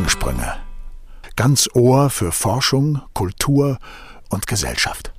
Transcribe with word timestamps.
Gedankensprünge. 0.00 0.56
Ganz 1.36 1.68
Ohr 1.74 2.08
für 2.08 2.32
Forschung, 2.32 3.02
Kultur 3.12 3.78
und 4.30 4.46
Gesellschaft. 4.46 5.12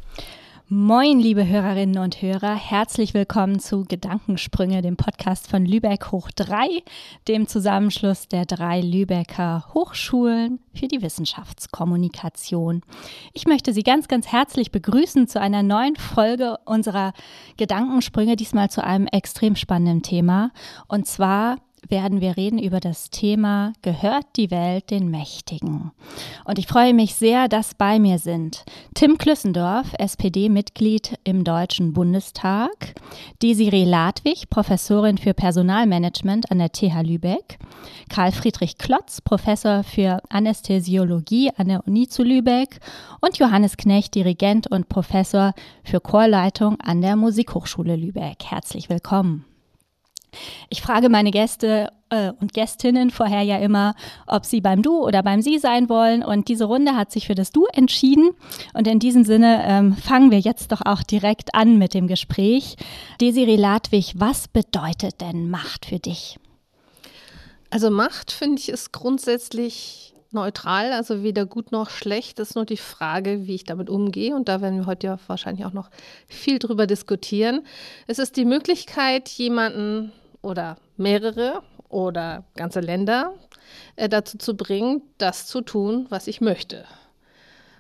Moin, 0.70 1.20
liebe 1.20 1.48
Hörerinnen 1.48 2.00
und 2.00 2.24
Hörer, 2.24 2.56
herzlich 2.56 3.14
willkommen 3.14 3.60
zu 3.60 3.84
Gedankensprünge, 3.84 4.82
dem 4.82 4.98
Podcast 4.98 5.48
von 5.48 5.68
Lübeck 5.68 6.12
hoch 6.12 6.32
3, 6.36 6.82
dem 7.28 7.48
Zusammenschluss 7.48 8.28
der 8.28 8.46
drei 8.46 8.82
Lübecker 8.82 9.66
Hochschulen 9.76 10.60
für 10.74 10.88
die 10.88 11.04
Wissenschaftskommunikation. 11.04 12.82
Ich 13.34 13.46
möchte 13.46 13.74
Sie 13.74 13.84
ganz, 13.84 14.08
ganz 14.08 14.30
herzlich 14.30 14.72
begrüßen 14.72 15.28
zu 15.28 15.40
einer 15.40 15.62
neuen 15.62 15.96
Folge 15.96 16.58
unserer 16.66 17.14
Gedankensprünge, 17.58 18.36
diesmal 18.36 18.72
zu 18.72 18.84
einem 18.84 19.06
extrem 19.06 19.56
spannenden 19.56 20.02
Thema, 20.02 20.50
und 20.88 21.06
zwar 21.06 21.58
werden 21.88 22.22
wir 22.22 22.38
reden 22.38 22.60
über 22.60 22.80
das 22.80 23.10
Thema 23.10 23.74
Gehört 23.82 24.26
die 24.36 24.52
Welt 24.52 24.92
den 24.92 25.10
Mächtigen? 25.10 25.92
Und 26.46 26.60
ich 26.60 26.68
freue 26.68 26.94
mich 26.94 27.16
sehr, 27.16 27.48
dass 27.48 27.74
bei 27.74 28.00
mir 28.00 28.20
sind 28.20 28.64
Tim 28.94 29.18
Klüssendorf, 29.18 29.94
SPD-Mitglied 29.98 31.18
im 31.24 31.44
Deutschen 31.44 31.94
Bundestag, 31.94 32.94
Desiree 33.42 33.86
Ladwig, 33.86 34.50
Professorin 34.50 35.18
für 35.18 35.34
Personalmanagement 35.34 36.52
an 36.52 36.60
der 36.60 36.72
TH 36.72 37.02
Lübeck, 37.04 37.58
Karl 38.10 38.32
Friedrich 38.32 38.78
Klotz, 38.78 39.22
Professor 39.22 39.84
für 39.84 40.22
Anästhesiologie 40.30 41.52
an 41.58 41.68
der 41.68 41.86
Uni 41.88 42.08
zu 42.08 42.24
Lübeck 42.24 42.80
und 43.22 43.38
Johannes 43.38 43.78
Knecht, 43.78 44.16
Dirigent 44.16 44.68
und 44.68 44.88
Professor 44.88 45.54
für 45.84 46.00
Chorleitung 46.00 46.80
an 46.80 47.02
der 47.02 47.16
Musikhochschule 47.16 47.96
Lübeck. 47.96 48.44
Herzlich 48.46 48.90
willkommen. 48.90 49.46
Ich 50.70 50.82
frage 50.82 51.10
meine 51.10 51.32
Gäste 51.32 51.92
äh, 52.10 52.32
und 52.40 52.54
Gästinnen 52.54 53.10
vorher 53.10 53.42
ja 53.42 53.58
immer, 53.58 53.96
ob 54.28 54.46
sie 54.46 54.62
beim 54.62 54.82
Du 54.82 55.04
oder 55.06 55.24
beim 55.24 55.42
Sie 55.42 55.60
sein 55.60 55.90
wollen. 55.90 56.24
Und 56.24 56.48
diese 56.48 56.66
Runde 56.66 56.96
hat 56.96 57.12
sich 57.12 57.28
für 57.28 57.36
das 57.36 57.52
Du 57.52 57.66
entschieden. 57.74 58.32
Und 58.74 58.88
in 58.88 59.00
diesem 59.00 59.24
Sinne 59.24 59.64
ähm, 59.66 59.96
fangen 59.96 60.32
wir 60.32 60.40
jetzt 60.40 60.72
doch 60.72 60.82
auch 60.86 61.04
direkt 61.04 61.56
an 61.56 61.78
mit 61.78 61.94
dem 61.94 62.08
Gespräch. 62.08 62.76
Desiree 63.20 63.56
Ladwig, 63.56 64.14
was 64.16 64.48
bedeutet 64.48 65.22
denn 65.22 65.50
Macht 65.50 65.86
für 65.86 66.00
dich? 66.00 66.38
Also 67.70 67.90
Macht 67.90 68.32
finde 68.32 68.60
ich 68.60 68.70
ist 68.70 68.92
grundsätzlich 68.92 70.14
neutral, 70.34 70.94
also 70.94 71.24
weder 71.24 71.46
gut 71.46 71.72
noch 71.72 71.90
schlecht. 71.90 72.40
Das 72.40 72.52
ist 72.52 72.56
nur 72.56 72.66
die 72.66 72.78
Frage, 72.78 73.48
wie 73.48 73.56
ich 73.56 73.66
damit 73.66 73.90
umgehe. 73.90 74.36
Und 74.36 74.48
da 74.48 74.62
werden 74.62 74.80
wir 74.80 74.86
heute 74.86 75.08
ja 75.08 75.20
wahrscheinlich 75.28 75.66
auch 75.66 75.74
noch 75.74 75.90
viel 76.28 76.60
drüber 76.60 76.88
diskutieren. 76.88 77.66
Es 78.08 78.20
ist 78.20 78.38
die 78.38 78.46
Möglichkeit, 78.46 79.30
jemanden 79.30 80.12
oder 80.42 80.78
mehrere 80.98 81.62
oder 81.90 82.44
ganze 82.56 82.80
Länder 82.80 83.34
äh, 83.96 84.10
dazu 84.10 84.38
zu 84.38 84.56
bringen, 84.56 85.02
das 85.18 85.48
zu 85.48 85.62
tun, 85.62 86.08
was 86.10 86.28
ich 86.28 86.42
möchte. 86.42 86.86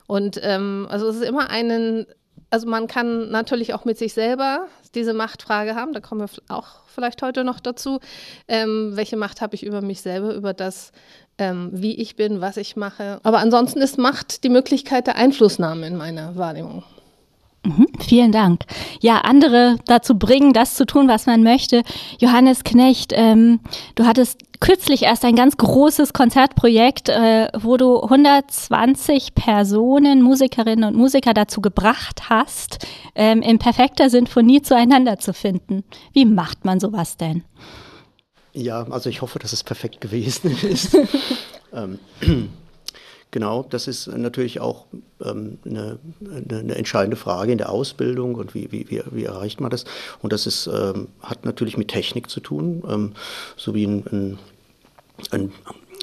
Und 0.07 0.39
ähm, 0.43 0.87
also 0.89 1.07
es 1.07 1.17
ist 1.17 1.23
immer 1.23 1.49
einen, 1.49 2.05
also 2.49 2.67
man 2.67 2.87
kann 2.87 3.29
natürlich 3.29 3.73
auch 3.73 3.85
mit 3.85 3.97
sich 3.97 4.13
selber 4.13 4.67
diese 4.93 5.13
Machtfrage 5.13 5.75
haben, 5.75 5.93
da 5.93 6.01
kommen 6.01 6.21
wir 6.21 6.55
auch 6.55 6.81
vielleicht 6.87 7.21
heute 7.21 7.45
noch 7.45 7.61
dazu. 7.61 7.99
Ähm, 8.47 8.91
welche 8.95 9.15
Macht 9.15 9.39
habe 9.39 9.55
ich 9.55 9.63
über 9.65 9.81
mich 9.81 10.01
selber, 10.01 10.33
über 10.33 10.53
das, 10.53 10.91
ähm, 11.37 11.69
wie 11.71 11.95
ich 11.95 12.17
bin, 12.17 12.41
was 12.41 12.57
ich 12.57 12.75
mache. 12.75 13.19
Aber 13.23 13.39
ansonsten 13.39 13.81
ist 13.81 13.97
Macht 13.97 14.43
die 14.43 14.49
Möglichkeit 14.49 15.07
der 15.07 15.15
Einflussnahme 15.15 15.87
in 15.87 15.95
meiner 15.95 16.35
Wahrnehmung. 16.35 16.83
Mhm, 17.63 17.87
vielen 17.99 18.31
Dank. 18.31 18.63
Ja, 19.01 19.19
andere 19.19 19.77
dazu 19.85 20.17
bringen, 20.17 20.51
das 20.51 20.73
zu 20.73 20.85
tun, 20.85 21.07
was 21.07 21.27
man 21.27 21.43
möchte. 21.43 21.83
Johannes 22.19 22.63
Knecht, 22.63 23.13
ähm, 23.15 23.59
du 23.93 24.05
hattest 24.05 24.39
kürzlich 24.59 25.03
erst 25.03 25.23
ein 25.25 25.35
ganz 25.35 25.57
großes 25.57 26.13
Konzertprojekt, 26.13 27.09
äh, 27.09 27.49
wo 27.59 27.77
du 27.77 28.01
120 28.01 29.35
Personen, 29.35 30.23
Musikerinnen 30.23 30.85
und 30.85 30.95
Musiker 30.95 31.35
dazu 31.35 31.61
gebracht 31.61 32.29
hast, 32.29 32.87
ähm, 33.13 33.41
in 33.43 33.59
perfekter 33.59 34.09
Sinfonie 34.09 34.63
zueinander 34.63 35.19
zu 35.19 35.33
finden. 35.33 35.83
Wie 36.13 36.25
macht 36.25 36.65
man 36.65 36.79
sowas 36.79 37.17
denn? 37.17 37.43
Ja, 38.53 38.83
also 38.89 39.09
ich 39.09 39.21
hoffe, 39.21 39.39
dass 39.39 39.53
es 39.53 39.63
perfekt 39.63 40.01
gewesen 40.01 40.51
ist. 40.63 40.97
ähm, 41.73 41.99
Genau, 43.31 43.65
das 43.69 43.87
ist 43.87 44.07
natürlich 44.07 44.59
auch 44.59 44.87
ähm, 45.23 45.57
eine, 45.65 45.99
eine, 46.49 46.75
entscheidende 46.75 47.15
Frage 47.15 47.53
in 47.53 47.57
der 47.57 47.69
Ausbildung 47.69 48.35
und 48.35 48.53
wie, 48.53 48.69
wie, 48.73 48.89
wie, 48.89 49.01
wie 49.09 49.23
erreicht 49.23 49.61
man 49.61 49.71
das. 49.71 49.85
Und 50.21 50.33
das 50.33 50.45
ist, 50.45 50.67
ähm, 50.67 51.07
hat 51.21 51.45
natürlich 51.45 51.77
mit 51.77 51.87
Technik 51.87 52.29
zu 52.29 52.41
tun, 52.41 52.83
ähm, 52.89 53.13
so 53.55 53.73
wie 53.73 53.85
ein, 53.85 54.03
ein, 54.11 54.39
ein 55.31 55.51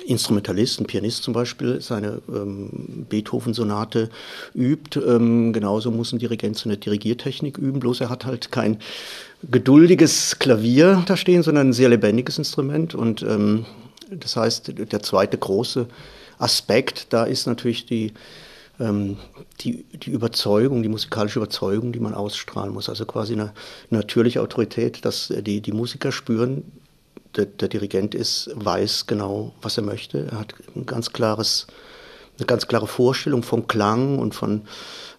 Instrumentalist, 0.07 0.81
ein 0.81 0.87
Pianist 0.87 1.23
zum 1.23 1.35
Beispiel, 1.35 1.83
seine 1.83 2.23
ähm, 2.29 3.05
Beethoven-Sonate 3.11 4.09
übt. 4.55 4.99
Ähm, 4.99 5.53
genauso 5.53 5.91
muss 5.91 6.13
ein 6.13 6.19
Dirigent 6.19 6.57
seine 6.57 6.79
Dirigiertechnik 6.79 7.59
üben, 7.59 7.79
bloß 7.79 8.01
er 8.01 8.09
hat 8.09 8.25
halt 8.25 8.51
kein 8.51 8.79
geduldiges 9.51 10.39
Klavier 10.39 11.05
da 11.07 11.15
stehen, 11.19 11.43
sondern 11.43 11.69
ein 11.69 11.73
sehr 11.75 11.91
lebendiges 11.91 12.39
Instrument. 12.39 12.95
Und 12.95 13.21
ähm, 13.21 13.67
das 14.11 14.35
heißt, 14.35 14.73
der 14.93 15.03
zweite 15.03 15.37
große 15.37 15.87
Aspekt, 16.39 17.13
da 17.13 17.25
ist 17.25 17.47
natürlich 17.47 17.87
die, 17.87 18.13
ähm, 18.81 19.17
die, 19.61 19.85
die 19.85 20.11
Überzeugung, 20.11 20.83
die 20.83 20.89
musikalische 20.89 21.39
Überzeugung, 21.39 21.93
die 21.93 22.01
man 22.01 22.15
ausstrahlen 22.15 22.73
muss. 22.73 22.89
Also 22.89 23.07
quasi 23.07 23.33
eine 23.35 23.53
natürliche 23.91 24.41
Autorität, 24.41 25.05
dass 25.05 25.33
die, 25.37 25.61
die 25.61 25.73
Musiker 25.73 26.13
spüren, 26.13 26.65
der, 27.37 27.47
der 27.47 27.69
Dirigent 27.69 28.15
ist, 28.15 28.51
weiß 28.55 29.07
genau, 29.07 29.53
was 29.63 29.77
er 29.77 29.85
möchte. 29.85 30.29
Er 30.31 30.41
hat 30.41 30.55
ein 30.75 30.87
ganz 30.87 31.13
klares, 31.13 31.67
eine 32.39 32.47
ganz 32.47 32.67
klare 32.67 32.87
Vorstellung 32.87 33.43
vom 33.43 33.67
Klang 33.67 34.19
und 34.19 34.35
von 34.35 34.63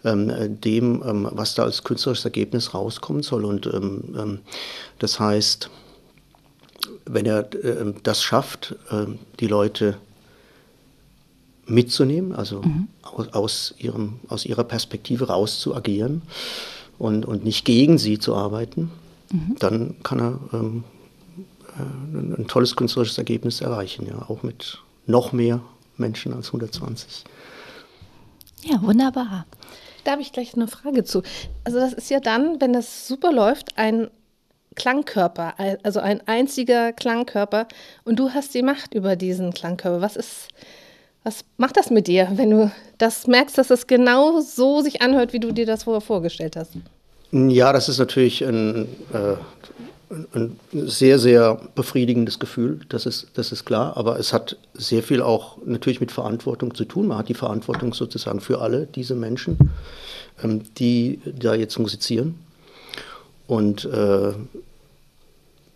ähm, 0.04 0.60
dem, 0.62 1.04
ähm, 1.06 1.28
was 1.32 1.56
da 1.56 1.64
als 1.64 1.84
künstlerisches 1.84 2.26
Ergebnis 2.26 2.74
rauskommen 2.74 3.24
soll. 3.24 3.46
Und 3.46 3.68
ähm, 3.68 4.16
ähm 4.18 4.40
das 5.00 5.20
heißt, 5.20 5.70
wenn 7.06 7.26
er 7.26 7.54
äh, 7.54 7.94
das 8.04 8.24
schafft, 8.24 8.76
äh, 8.92 9.06
die 9.40 9.48
Leute 9.48 9.98
mitzunehmen, 11.70 12.34
also 12.34 12.62
mhm. 12.62 12.88
aus, 13.02 13.28
aus, 13.34 13.76
ihrem, 13.78 14.20
aus 14.28 14.46
ihrer 14.46 14.64
Perspektive 14.64 15.28
raus 15.28 15.60
zu 15.60 15.76
agieren 15.76 16.22
und, 16.98 17.26
und 17.26 17.44
nicht 17.44 17.66
gegen 17.66 17.98
sie 17.98 18.20
zu 18.20 18.36
arbeiten, 18.36 18.92
mhm. 19.32 19.56
dann 19.60 19.96
kann 20.04 20.20
er 20.20 20.40
ähm, 20.54 20.84
äh, 21.78 22.42
ein 22.42 22.48
tolles 22.48 22.76
künstlerisches 22.76 23.18
Ergebnis 23.18 23.62
erreichen, 23.62 24.08
ja, 24.08 24.30
auch 24.30 24.44
mit 24.44 24.80
noch 25.06 25.32
mehr 25.32 25.62
Menschen 25.98 26.34
als 26.34 26.48
120. 26.48 27.24
Ja, 28.64 28.82
wunderbar. 28.82 29.46
Da 30.04 30.12
habe 30.12 30.22
ich 30.22 30.32
gleich 30.32 30.54
eine 30.54 30.68
Frage 30.68 31.04
zu. 31.04 31.24
Also 31.64 31.80
das 31.80 31.94
ist 31.94 32.10
ja 32.10 32.20
dann, 32.20 32.60
wenn 32.62 32.74
das 32.74 33.08
super 33.08 33.32
läuft, 33.32 33.78
ein 33.78 34.10
Klangkörper, 34.76 35.56
also 35.84 36.00
ein 36.00 36.26
einziger 36.28 36.94
Klangkörper 36.94 37.68
und 38.06 38.18
du 38.18 38.32
hast 38.32 38.54
die 38.54 38.62
Macht 38.62 38.94
über 38.94 39.16
diesen 39.16 39.54
Klangkörper. 39.54 40.02
Was 40.02 40.16
ist 40.16 40.48
was 41.24 41.44
macht 41.58 41.78
das 41.78 41.90
mit 41.90 42.08
dir, 42.08 42.30
wenn 42.36 42.50
du 42.50 42.72
das 42.98 43.28
merkst, 43.28 43.58
dass 43.58 43.70
es 43.70 43.88
genau 43.88 44.40
so 44.42 44.82
sich 44.82 45.02
anhört, 45.02 45.34
wie 45.34 45.40
du 45.40 45.52
dir 45.52 45.66
das 45.66 45.84
vorher 45.84 46.02
vorgestellt 46.02 46.56
hast? 46.56 46.72
Ja, 47.32 47.74
das 47.74 47.90
ist 47.90 48.00
natürlich 48.00 48.44
ein, 48.44 48.88
äh, 49.14 49.36
ein 50.34 50.60
sehr, 50.72 51.20
sehr 51.20 51.60
befriedigendes 51.76 52.40
Gefühl, 52.40 52.80
das 52.90 53.06
ist, 53.06 53.28
das 53.36 53.52
ist 53.52 53.66
klar. 53.66 53.98
Aber 53.98 54.18
es 54.18 54.34
hat 54.34 54.58
sehr 54.74 55.04
viel 55.04 55.22
auch 55.22 55.58
natürlich 55.66 56.00
mit 56.00 56.12
Verantwortung 56.12 56.74
zu 56.74 56.86
tun. 56.86 57.08
Man 57.08 57.18
hat 57.18 57.30
die 57.30 57.36
Verantwortung 57.36 57.94
sozusagen 57.94 58.40
für 58.40 58.62
alle 58.62 58.88
diese 58.88 59.14
Menschen, 59.14 59.58
ähm, 60.44 60.64
die 60.78 61.20
da 61.26 61.54
jetzt 61.54 61.78
musizieren. 61.78 62.40
Und 63.46 63.86
äh, 63.86 64.32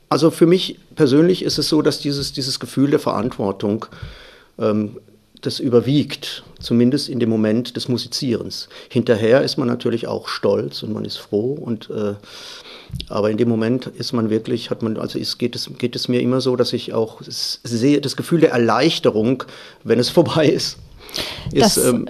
also 0.09 0.31
für 0.31 0.45
mich 0.45 0.79
persönlich 0.95 1.43
ist 1.43 1.57
es 1.57 1.69
so, 1.69 1.81
dass 1.81 1.99
dieses, 1.99 2.33
dieses 2.33 2.59
Gefühl 2.59 2.91
der 2.91 2.99
Verantwortung 2.99 3.85
ähm, 4.57 4.97
das 5.45 5.59
überwiegt, 5.59 6.43
zumindest 6.59 7.09
in 7.09 7.19
dem 7.19 7.29
Moment 7.29 7.75
des 7.75 7.87
Musizierens. 7.87 8.69
Hinterher 8.89 9.41
ist 9.41 9.57
man 9.57 9.67
natürlich 9.67 10.07
auch 10.07 10.27
stolz 10.27 10.83
und 10.83 10.93
man 10.93 11.05
ist 11.05 11.17
froh 11.17 11.53
und 11.53 11.89
äh, 11.89 12.15
aber 13.09 13.31
in 13.31 13.37
dem 13.37 13.49
Moment 13.49 13.87
ist 13.87 14.13
man 14.13 14.29
wirklich, 14.29 14.69
hat 14.69 14.81
man, 14.81 14.97
also 14.97 15.17
ist, 15.17 15.37
geht, 15.37 15.55
es, 15.55 15.69
geht 15.77 15.95
es 15.95 16.07
mir 16.07 16.21
immer 16.21 16.41
so, 16.41 16.55
dass 16.55 16.73
ich 16.73 16.93
auch 16.93 17.21
sehe, 17.23 18.01
das 18.01 18.15
Gefühl 18.15 18.41
der 18.41 18.51
Erleichterung, 18.51 19.43
wenn 19.83 19.99
es 19.99 20.09
vorbei 20.11 20.47
ist, 20.47 20.77
ist 21.51 21.77
das, 21.77 21.85
ähm, 21.85 22.07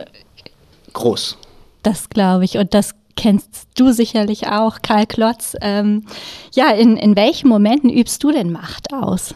groß. 0.94 1.38
Das 1.84 2.10
glaube 2.10 2.46
ich. 2.46 2.58
Und 2.58 2.74
das 2.74 2.92
kennst 3.16 3.68
du 3.76 3.92
sicherlich 3.92 4.48
auch, 4.48 4.82
Karl 4.82 5.06
Klotz. 5.06 5.56
Ähm, 5.62 6.06
ja, 6.54 6.72
in, 6.72 6.98
in 6.98 7.16
welchen 7.16 7.50
Momenten 7.50 7.90
übst 7.90 8.24
du 8.24 8.32
denn 8.32 8.52
Macht 8.52 8.94
aus? 8.94 9.36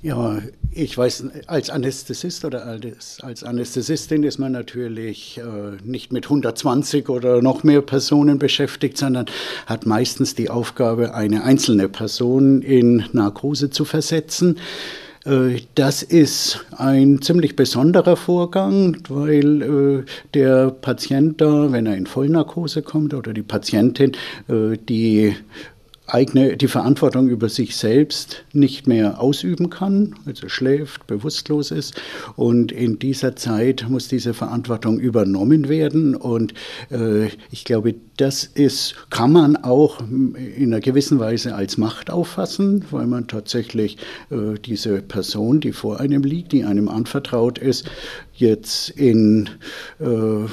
Ja, 0.00 0.38
ich 0.70 0.96
weiß, 0.96 1.24
als 1.48 1.70
Anästhesist 1.70 2.44
oder 2.44 2.64
als, 2.66 3.20
als 3.20 3.42
Anästhesistin 3.42 4.22
ist 4.22 4.38
man 4.38 4.52
natürlich 4.52 5.38
äh, 5.38 5.76
nicht 5.82 6.12
mit 6.12 6.26
120 6.26 7.08
oder 7.08 7.42
noch 7.42 7.64
mehr 7.64 7.82
Personen 7.82 8.38
beschäftigt, 8.38 8.96
sondern 8.96 9.26
hat 9.66 9.86
meistens 9.86 10.36
die 10.36 10.50
Aufgabe, 10.50 11.14
eine 11.14 11.42
einzelne 11.42 11.88
Person 11.88 12.62
in 12.62 13.06
Narkose 13.12 13.70
zu 13.70 13.84
versetzen. 13.84 14.58
Äh, 15.24 15.62
das 15.74 16.04
ist 16.04 16.64
ein 16.76 17.20
ziemlich 17.20 17.56
besonderer 17.56 18.16
Vorgang, 18.16 18.98
weil 19.08 19.62
äh, 19.62 20.04
der 20.32 20.70
Patient 20.70 21.40
da, 21.40 21.72
wenn 21.72 21.86
er 21.86 21.96
in 21.96 22.06
Vollnarkose 22.06 22.82
kommt 22.82 23.14
oder 23.14 23.32
die 23.32 23.42
Patientin, 23.42 24.12
äh, 24.48 24.76
die 24.76 25.34
eigene, 26.08 26.56
die 26.56 26.68
Verantwortung 26.68 27.28
über 27.28 27.48
sich 27.48 27.76
selbst 27.76 28.44
nicht 28.52 28.86
mehr 28.86 29.20
ausüben 29.20 29.70
kann, 29.70 30.14
also 30.26 30.48
schläft, 30.48 31.06
bewusstlos 31.06 31.70
ist. 31.70 32.00
Und 32.36 32.72
in 32.72 32.98
dieser 32.98 33.36
Zeit 33.36 33.86
muss 33.88 34.08
diese 34.08 34.34
Verantwortung 34.34 34.98
übernommen 34.98 35.68
werden. 35.68 36.14
Und 36.16 36.54
äh, 36.90 37.26
ich 37.50 37.64
glaube, 37.64 37.94
das 38.16 38.44
ist, 38.44 38.94
kann 39.10 39.32
man 39.32 39.56
auch 39.56 40.00
in 40.00 40.72
einer 40.72 40.80
gewissen 40.80 41.18
Weise 41.20 41.54
als 41.54 41.76
Macht 41.76 42.10
auffassen, 42.10 42.84
weil 42.90 43.06
man 43.06 43.28
tatsächlich 43.28 43.98
äh, 44.30 44.58
diese 44.64 45.02
Person, 45.02 45.60
die 45.60 45.72
vor 45.72 46.00
einem 46.00 46.22
liegt, 46.22 46.52
die 46.52 46.64
einem 46.64 46.88
anvertraut 46.88 47.58
ist, 47.58 47.88
jetzt 48.40 48.90
in, 48.90 49.50
äh, 50.00 50.48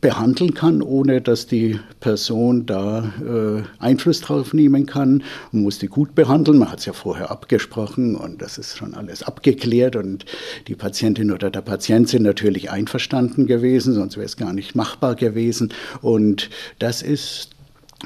behandeln 0.00 0.54
kann, 0.54 0.82
ohne 0.82 1.20
dass 1.20 1.46
die 1.46 1.78
Person 2.00 2.66
da 2.66 3.12
äh, 3.20 3.62
Einfluss 3.82 4.20
drauf 4.20 4.54
nehmen 4.54 4.86
kann. 4.86 5.22
Man 5.52 5.62
muss 5.62 5.78
die 5.78 5.88
gut 5.88 6.14
behandeln, 6.14 6.58
man 6.58 6.70
hat 6.70 6.80
es 6.80 6.86
ja 6.86 6.92
vorher 6.92 7.30
abgesprochen 7.30 8.14
und 8.14 8.40
das 8.42 8.58
ist 8.58 8.76
schon 8.76 8.94
alles 8.94 9.22
abgeklärt 9.22 9.96
und 9.96 10.24
die 10.68 10.74
Patientin 10.74 11.32
oder 11.32 11.50
der 11.50 11.62
Patient 11.62 12.08
sind 12.08 12.22
natürlich 12.22 12.70
einverstanden 12.70 13.46
gewesen, 13.46 13.94
sonst 13.94 14.16
wäre 14.16 14.26
es 14.26 14.36
gar 14.36 14.52
nicht 14.52 14.74
machbar 14.74 15.14
gewesen. 15.14 15.72
Und 16.00 16.50
das 16.78 17.02
ist 17.02 17.50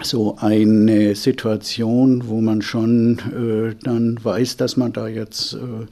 so 0.00 0.36
eine 0.38 1.14
Situation, 1.14 2.28
wo 2.28 2.40
man 2.40 2.62
schon 2.62 3.18
äh, 3.18 3.84
dann 3.84 4.18
weiß, 4.22 4.56
dass 4.56 4.78
man 4.78 4.92
da 4.94 5.06
jetzt 5.06 5.52
äh, 5.52 5.86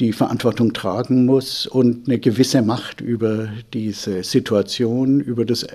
die 0.00 0.12
Verantwortung 0.12 0.72
tragen 0.72 1.24
muss 1.24 1.66
und 1.66 2.08
eine 2.08 2.18
gewisse 2.18 2.62
Macht 2.62 3.00
über 3.00 3.48
diese 3.72 4.24
Situation, 4.24 5.20
über 5.20 5.44
das 5.44 5.66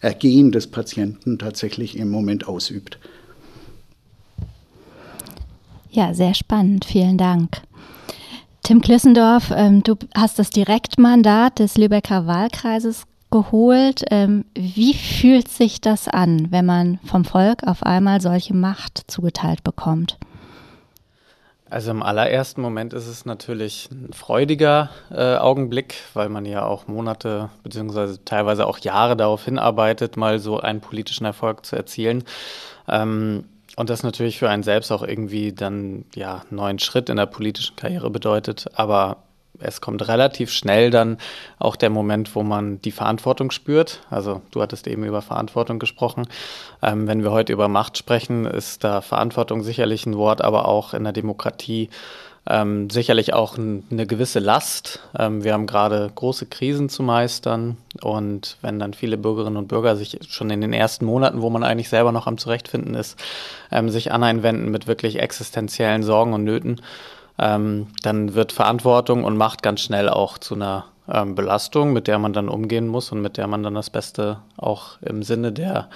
Ergehen 0.00 0.52
des 0.52 0.68
Patienten 0.68 1.38
tatsächlich 1.38 1.96
im 1.96 2.10
Moment 2.10 2.48
ausübt. 2.48 2.98
Ja, 5.90 6.14
sehr 6.14 6.34
spannend. 6.34 6.84
Vielen 6.84 7.18
Dank. 7.18 7.62
Tim 8.62 8.80
Klissendorf, 8.80 9.50
ähm, 9.54 9.82
du 9.82 9.96
hast 10.14 10.38
das 10.38 10.50
Direktmandat 10.50 11.58
des 11.58 11.78
Lübecker 11.78 12.26
Wahlkreises 12.26 13.04
geholt. 13.30 14.04
Ähm, 14.10 14.44
wie 14.54 14.94
fühlt 14.94 15.48
sich 15.48 15.80
das 15.80 16.06
an, 16.06 16.48
wenn 16.50 16.66
man 16.66 16.98
vom 17.04 17.24
Volk 17.24 17.62
auf 17.66 17.82
einmal 17.82 18.20
solche 18.20 18.54
Macht 18.54 19.04
zugeteilt 19.06 19.64
bekommt? 19.64 20.18
Also 21.70 21.90
im 21.90 22.02
allerersten 22.02 22.62
Moment 22.62 22.94
ist 22.94 23.06
es 23.06 23.26
natürlich 23.26 23.90
ein 23.90 24.12
freudiger 24.12 24.90
äh, 25.10 25.36
Augenblick, 25.36 25.96
weil 26.14 26.28
man 26.30 26.46
ja 26.46 26.64
auch 26.64 26.88
Monate 26.88 27.50
beziehungsweise 27.62 28.24
teilweise 28.24 28.66
auch 28.66 28.78
Jahre 28.78 29.16
darauf 29.16 29.44
hinarbeitet, 29.44 30.16
mal 30.16 30.38
so 30.38 30.58
einen 30.58 30.80
politischen 30.80 31.26
Erfolg 31.26 31.66
zu 31.66 31.76
erzielen. 31.76 32.24
Ähm, 32.88 33.44
und 33.76 33.90
das 33.90 34.02
natürlich 34.02 34.38
für 34.38 34.48
einen 34.48 34.62
selbst 34.62 34.90
auch 34.90 35.02
irgendwie 35.02 35.52
dann 35.52 36.04
ja 36.14 36.42
einen 36.48 36.56
neuen 36.56 36.78
Schritt 36.78 37.10
in 37.10 37.16
der 37.16 37.26
politischen 37.26 37.76
Karriere 37.76 38.10
bedeutet. 38.10 38.66
Aber 38.74 39.18
es 39.60 39.80
kommt 39.80 40.06
relativ 40.08 40.50
schnell 40.50 40.90
dann 40.90 41.18
auch 41.58 41.76
der 41.76 41.90
Moment, 41.90 42.34
wo 42.34 42.42
man 42.42 42.80
die 42.82 42.92
Verantwortung 42.92 43.50
spürt. 43.50 44.00
Also 44.10 44.42
du 44.50 44.62
hattest 44.62 44.86
eben 44.86 45.04
über 45.04 45.22
Verantwortung 45.22 45.78
gesprochen. 45.78 46.28
Ähm, 46.82 47.06
wenn 47.06 47.22
wir 47.22 47.32
heute 47.32 47.52
über 47.52 47.68
Macht 47.68 47.98
sprechen, 47.98 48.46
ist 48.46 48.84
da 48.84 49.00
Verantwortung 49.00 49.62
sicherlich 49.62 50.06
ein 50.06 50.16
Wort, 50.16 50.42
aber 50.42 50.68
auch 50.68 50.94
in 50.94 51.04
der 51.04 51.12
Demokratie 51.12 51.90
ähm, 52.48 52.88
sicherlich 52.88 53.34
auch 53.34 53.58
ein, 53.58 53.84
eine 53.90 54.06
gewisse 54.06 54.38
Last. 54.38 55.00
Ähm, 55.18 55.44
wir 55.44 55.52
haben 55.52 55.66
gerade 55.66 56.10
große 56.14 56.46
Krisen 56.46 56.88
zu 56.88 57.02
meistern 57.02 57.76
und 58.00 58.56
wenn 58.62 58.78
dann 58.78 58.94
viele 58.94 59.18
Bürgerinnen 59.18 59.58
und 59.58 59.68
Bürger 59.68 59.96
sich 59.96 60.18
schon 60.28 60.50
in 60.50 60.60
den 60.60 60.72
ersten 60.72 61.04
Monaten, 61.04 61.42
wo 61.42 61.50
man 61.50 61.62
eigentlich 61.62 61.90
selber 61.90 62.10
noch 62.10 62.26
am 62.26 62.38
Zurechtfinden 62.38 62.94
ist, 62.94 63.18
ähm, 63.70 63.90
sich 63.90 64.12
aneinwenden 64.12 64.70
mit 64.70 64.86
wirklich 64.86 65.20
existenziellen 65.20 66.02
Sorgen 66.02 66.32
und 66.32 66.44
Nöten, 66.44 66.80
ähm, 67.38 67.88
dann 68.02 68.34
wird 68.34 68.52
Verantwortung 68.52 69.24
und 69.24 69.36
Macht 69.36 69.62
ganz 69.62 69.80
schnell 69.80 70.08
auch 70.08 70.38
zu 70.38 70.54
einer 70.54 70.86
ähm, 71.10 71.34
Belastung, 71.34 71.92
mit 71.92 72.06
der 72.06 72.18
man 72.18 72.32
dann 72.32 72.48
umgehen 72.48 72.86
muss 72.88 73.12
und 73.12 73.22
mit 73.22 73.36
der 73.36 73.46
man 73.46 73.62
dann 73.62 73.74
das 73.74 73.90
Beste 73.90 74.38
auch 74.56 75.00
im 75.02 75.22
Sinne 75.22 75.52
der 75.52 75.88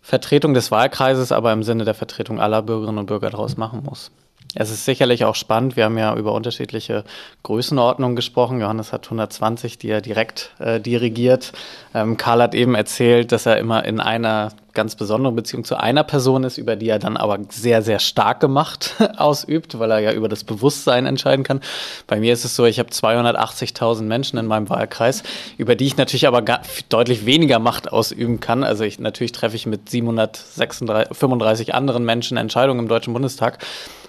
Vertretung 0.00 0.54
des 0.54 0.70
Wahlkreises, 0.70 1.32
aber 1.32 1.52
im 1.52 1.62
Sinne 1.62 1.84
der 1.84 1.94
Vertretung 1.94 2.40
aller 2.40 2.62
Bürgerinnen 2.62 2.98
und 2.98 3.06
Bürger 3.06 3.30
daraus 3.30 3.56
machen 3.56 3.82
muss. 3.84 4.10
Es 4.54 4.70
ist 4.70 4.86
sicherlich 4.86 5.24
auch 5.24 5.34
spannend. 5.34 5.76
Wir 5.76 5.84
haben 5.84 5.98
ja 5.98 6.16
über 6.16 6.32
unterschiedliche 6.32 7.04
Größenordnungen 7.42 8.16
gesprochen. 8.16 8.60
Johannes 8.60 8.92
hat 8.92 9.04
120, 9.04 9.76
die 9.76 9.90
er 9.90 10.00
direkt 10.00 10.54
äh, 10.58 10.80
dirigiert. 10.80 11.52
Ähm, 11.94 12.16
Karl 12.16 12.42
hat 12.42 12.54
eben 12.54 12.74
erzählt, 12.74 13.30
dass 13.30 13.44
er 13.44 13.58
immer 13.58 13.84
in 13.84 14.00
einer 14.00 14.52
ganz 14.72 14.94
besonderen 14.94 15.34
Beziehung 15.36 15.64
zu 15.64 15.76
einer 15.76 16.04
Person 16.04 16.44
ist, 16.44 16.56
über 16.56 16.76
die 16.76 16.88
er 16.88 16.98
dann 16.98 17.16
aber 17.16 17.38
sehr, 17.50 17.82
sehr 17.82 17.98
starke 17.98 18.48
Macht 18.48 18.94
ausübt, 19.16 19.78
weil 19.78 19.90
er 19.90 19.98
ja 19.98 20.12
über 20.12 20.28
das 20.28 20.44
Bewusstsein 20.44 21.04
entscheiden 21.04 21.44
kann. 21.44 21.60
Bei 22.06 22.18
mir 22.20 22.32
ist 22.32 22.44
es 22.44 22.56
so, 22.56 22.64
ich 22.64 22.78
habe 22.78 22.88
280.000 22.88 24.02
Menschen 24.02 24.38
in 24.38 24.46
meinem 24.46 24.70
Wahlkreis, 24.70 25.24
über 25.58 25.74
die 25.74 25.86
ich 25.86 25.96
natürlich 25.96 26.26
aber 26.26 26.42
deutlich 26.88 27.26
weniger 27.26 27.58
Macht 27.58 27.92
ausüben 27.92 28.40
kann. 28.40 28.64
Also 28.64 28.84
ich, 28.84 28.98
natürlich 28.98 29.32
treffe 29.32 29.56
ich 29.56 29.66
mit 29.66 29.90
735 29.90 31.74
anderen 31.74 32.04
Menschen 32.04 32.36
Entscheidungen 32.36 32.80
im 32.80 32.88
Deutschen 32.88 33.12
Bundestag. 33.12 33.58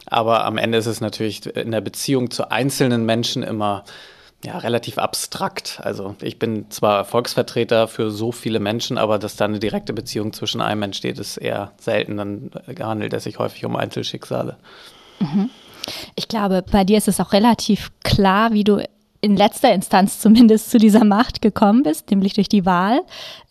Aber 0.10 0.46
am 0.46 0.58
Ende 0.58 0.78
ist 0.78 0.86
es 0.86 1.02
natürlich 1.02 1.46
in 1.46 1.72
der 1.72 1.82
Beziehung 1.82 2.32
zu 2.32 2.52
einzelnen 2.52 3.06
Menschen 3.06 3.44
immer 3.44 3.84
ja, 4.44 4.58
relativ 4.58 4.98
abstrakt. 4.98 5.80
Also 5.84 6.16
ich 6.22 6.40
bin 6.40 6.70
zwar 6.72 7.04
Volksvertreter 7.06 7.88
für 7.88 8.10
so 8.10 8.32
viele 8.32 8.60
Menschen, 8.60 8.98
aber 8.98 9.20
dass 9.20 9.36
da 9.36 9.46
eine 9.46 9.60
direkte 9.60 9.94
Beziehung 9.94 10.34
zwischen 10.34 10.62
einem 10.62 10.84
entsteht, 10.84 11.20
ist 11.20 11.38
eher 11.38 11.74
selten. 11.80 12.18
Dann 12.18 12.52
handelt 12.80 13.14
es 13.14 13.26
sich 13.26 13.38
häufig 13.40 13.66
um 13.66 13.76
Einzelschicksale. 13.76 14.58
Mhm. 15.20 15.50
Ich 16.16 16.28
glaube, 16.28 16.64
bei 16.70 16.84
dir 16.84 16.98
ist 16.98 17.08
es 17.08 17.20
auch 17.20 17.34
relativ 17.34 17.92
klar, 18.04 18.54
wie 18.54 18.64
du 18.64 18.82
in 19.22 19.36
letzter 19.36 19.74
Instanz 19.74 20.20
zumindest 20.20 20.72
zu 20.72 20.78
dieser 20.78 21.04
Macht 21.04 21.42
gekommen 21.42 21.84
bist, 21.84 22.10
nämlich 22.10 22.34
durch 22.34 22.48
die 22.48 22.66
Wahl. 22.66 23.02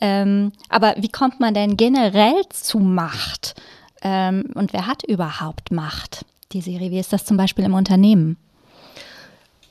Ähm, 0.01 0.53
aber 0.71 0.95
wie 0.97 1.11
kommt 1.11 1.41
man 1.41 1.53
denn 1.53 1.77
generell 1.77 2.41
zu 2.51 2.79
Macht? 2.79 3.55
Ähm, 4.01 4.51
und 4.55 4.73
wer 4.73 4.87
hat 4.87 5.03
überhaupt 5.03 5.71
Macht? 5.71 6.25
Die 6.53 6.63
Serie, 6.63 6.91
wie 6.91 6.99
ist 6.99 7.13
das 7.13 7.27
zum 7.27 7.37
Beispiel 7.37 7.67
im 7.67 7.75
Unternehmen? 7.75 8.39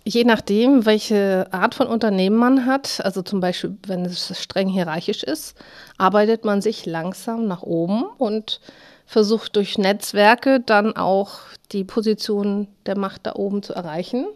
Je 0.03 0.24
nachdem, 0.24 0.86
welche 0.86 1.48
Art 1.51 1.74
von 1.74 1.88
Unternehmen 1.88 2.38
man 2.38 2.65
hat, 2.65 3.01
also 3.03 3.24
zum 3.24 3.39
Beispiel, 3.39 3.75
wenn 3.88 4.05
es 4.05 4.39
streng 4.39 4.69
hierarchisch 4.69 5.24
ist, 5.24 5.57
arbeitet 5.98 6.46
man 6.46 6.62
sich 6.62 6.86
langsam 6.86 7.48
nach 7.48 7.63
oben 7.63 8.03
und 8.17 8.62
versucht 9.07 9.55
durch 9.55 9.77
Netzwerke 9.79 10.60
dann 10.60 10.96
auch 10.96 11.39
die 11.72 11.84
Position 11.84 12.67
der 12.86 12.98
Macht 12.98 13.25
da 13.25 13.34
oben 13.36 13.63
zu 13.63 13.74
erreichen. 13.74 14.27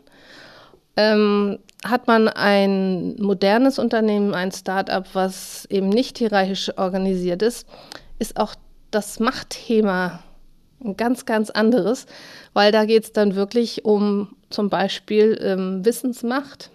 Ähm, 0.98 1.60
hat 1.86 2.08
man 2.08 2.28
ein 2.28 3.16
modernes 3.22 3.78
Unternehmen, 3.78 4.34
ein 4.34 4.52
Start-up, 4.52 5.08
was 5.14 5.66
eben 5.70 5.90
nicht 5.90 6.18
hierarchisch 6.18 6.76
organisiert 6.78 7.44
ist, 7.44 7.68
ist 8.18 8.38
auch 8.38 8.56
das 8.90 9.20
Machtthema 9.20 10.20
ein 10.84 10.98
ganz, 10.98 11.26
ganz 11.26 11.50
anderes, 11.50 12.06
weil 12.54 12.72
da 12.72 12.86
geht 12.86 13.04
es 13.04 13.12
dann 13.14 13.36
wirklich 13.36 13.86
um 13.86 14.36
zum 14.50 14.70
Beispiel 14.70 15.40
ähm, 15.42 15.86
Wissensmacht, 15.86 16.70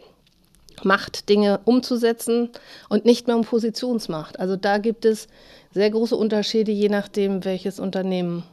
Macht, 0.83 1.29
Dinge 1.29 1.61
umzusetzen 1.65 2.51
und 2.89 3.05
nicht 3.05 3.27
mehr 3.27 3.37
um 3.37 3.45
Positionsmacht. 3.45 4.39
Also 4.39 4.57
da 4.57 4.79
gibt 4.79 5.05
es 5.05 5.27
sehr 5.73 5.91
große 5.91 6.17
Unterschiede, 6.17 6.71
je 6.71 6.89
nachdem, 6.89 7.45
welches 7.45 7.81
Unternehmen 7.81 8.45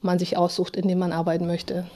man 0.00 0.18
sich 0.18 0.36
aussucht, 0.36 0.76
in 0.76 0.88
dem 0.88 0.98
man 0.98 1.12
arbeiten 1.12 1.46
möchte. 1.46 1.86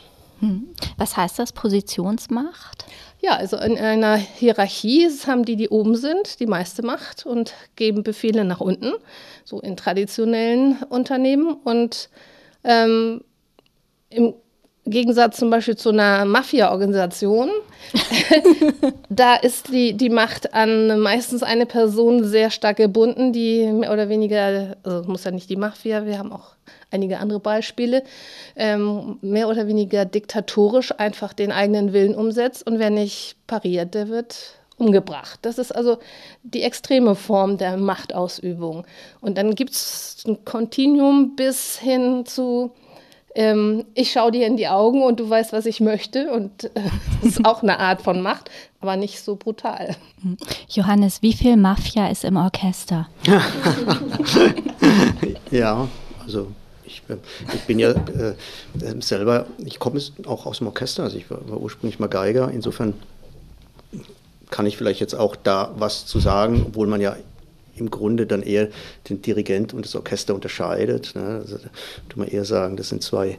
Hm. 0.40 0.68
Was 0.97 1.16
heißt 1.16 1.38
das, 1.38 1.52
Positionsmacht? 1.52 2.85
Ja, 3.21 3.33
also 3.33 3.57
in 3.57 3.76
einer 3.76 4.16
Hierarchie 4.16 5.09
haben 5.26 5.45
die, 5.45 5.57
die 5.57 5.68
oben 5.68 5.97
sind, 5.97 6.38
die 6.38 6.47
meiste 6.47 6.83
Macht 6.83 7.26
und 7.26 7.54
geben 7.75 8.04
Befehle 8.04 8.45
nach 8.45 8.61
unten, 8.61 8.92
so 9.45 9.61
in 9.61 9.76
traditionellen 9.76 10.78
Unternehmen. 10.88 11.54
Und 11.64 12.11
ähm, 12.64 13.22
im 14.10 14.34
Gegensatz 14.86 15.36
zum 15.36 15.50
Beispiel 15.50 15.76
zu 15.76 15.90
einer 15.90 16.24
Mafia-Organisation, 16.24 17.50
da 19.10 19.36
ist 19.36 19.68
die, 19.68 19.94
die 19.94 20.08
Macht 20.08 20.54
an 20.54 21.00
meistens 21.00 21.42
eine 21.42 21.66
Person 21.66 22.24
sehr 22.24 22.50
stark 22.50 22.78
gebunden, 22.78 23.32
die 23.32 23.66
mehr 23.66 23.92
oder 23.92 24.08
weniger, 24.08 24.76
also 24.82 25.08
muss 25.08 25.24
ja 25.24 25.30
nicht 25.30 25.50
die 25.50 25.56
Mafia, 25.56 26.06
wir 26.06 26.18
haben 26.18 26.32
auch 26.32 26.54
einige 26.90 27.18
andere 27.18 27.40
Beispiele, 27.40 28.02
ähm, 28.56 29.18
mehr 29.20 29.48
oder 29.48 29.66
weniger 29.66 30.04
diktatorisch 30.04 30.92
einfach 30.98 31.32
den 31.32 31.52
eigenen 31.52 31.92
Willen 31.92 32.14
umsetzt. 32.14 32.66
Und 32.66 32.78
wer 32.78 32.90
nicht 32.90 33.36
pariert, 33.46 33.94
der 33.94 34.08
wird 34.08 34.57
umgebracht. 34.78 35.40
Das 35.42 35.58
ist 35.58 35.75
also 35.75 35.99
die 36.42 36.62
extreme 36.62 37.14
Form 37.14 37.58
der 37.58 37.76
Machtausübung. 37.76 38.85
Und 39.20 39.37
dann 39.38 39.54
gibt 39.54 39.73
es 39.73 40.25
ein 40.26 40.44
Kontinuum 40.44 41.37
bis 41.37 41.78
hin 41.78 42.25
zu 42.25 42.73
ähm, 43.35 43.85
ich 43.94 44.11
schaue 44.11 44.32
dir 44.32 44.49
in 44.49 44.56
die 44.56 44.66
Augen 44.66 45.02
und 45.02 45.20
du 45.20 45.30
weißt, 45.30 45.52
was 45.52 45.64
ich 45.64 45.78
möchte. 45.78 46.32
Und 46.32 46.64
äh, 46.64 46.70
das 47.23 47.37
ist 47.37 47.44
auch 47.44 47.62
eine 47.62 47.78
Art 47.78 48.02
von 48.02 48.20
Macht, 48.20 48.50
aber 48.80 48.97
nicht 48.97 49.20
so 49.20 49.37
brutal. 49.37 49.94
Johannes, 50.68 51.23
wie 51.23 51.32
viel 51.32 51.56
Mafia 51.56 52.08
ist 52.08 52.25
im 52.25 52.37
Orchester? 52.37 53.08
ja, 55.52 55.87
also 56.25 56.49
ich, 56.85 57.02
ich, 57.54 57.61
bin 57.62 57.78
ja 57.78 57.90
äh, 57.90 58.35
selber, 59.00 59.47
ich 59.64 59.78
komme 59.78 60.00
auch 60.26 60.47
aus 60.47 60.58
dem 60.58 60.66
Orchester, 60.66 61.04
also 61.04 61.16
ich 61.16 61.30
war, 61.30 61.49
war, 61.49 61.61
ursprünglich 61.61 62.00
mal 62.00 62.08
Geiger, 62.08 62.50
insofern 62.50 62.94
kann 64.50 64.66
ich 64.66 64.76
vielleicht 64.76 65.00
jetzt 65.00 65.14
auch 65.14 65.36
da 65.36 65.72
was 65.76 66.06
zu 66.06 66.20
sagen, 66.20 66.64
obwohl 66.66 66.86
man 66.86 67.00
ja 67.00 67.16
im 67.76 67.90
Grunde 67.90 68.26
dann 68.26 68.42
eher 68.42 68.68
den 69.08 69.22
Dirigent 69.22 69.72
und 69.72 69.84
das 69.84 69.94
Orchester 69.94 70.34
unterscheidet. 70.34 71.14
Ne? 71.14 71.40
Also, 71.42 71.56
da 71.58 71.68
kann 72.08 72.18
man 72.18 72.28
eher 72.28 72.44
sagen, 72.44 72.76
das 72.76 72.88
sind 72.88 73.02
zwei, 73.02 73.38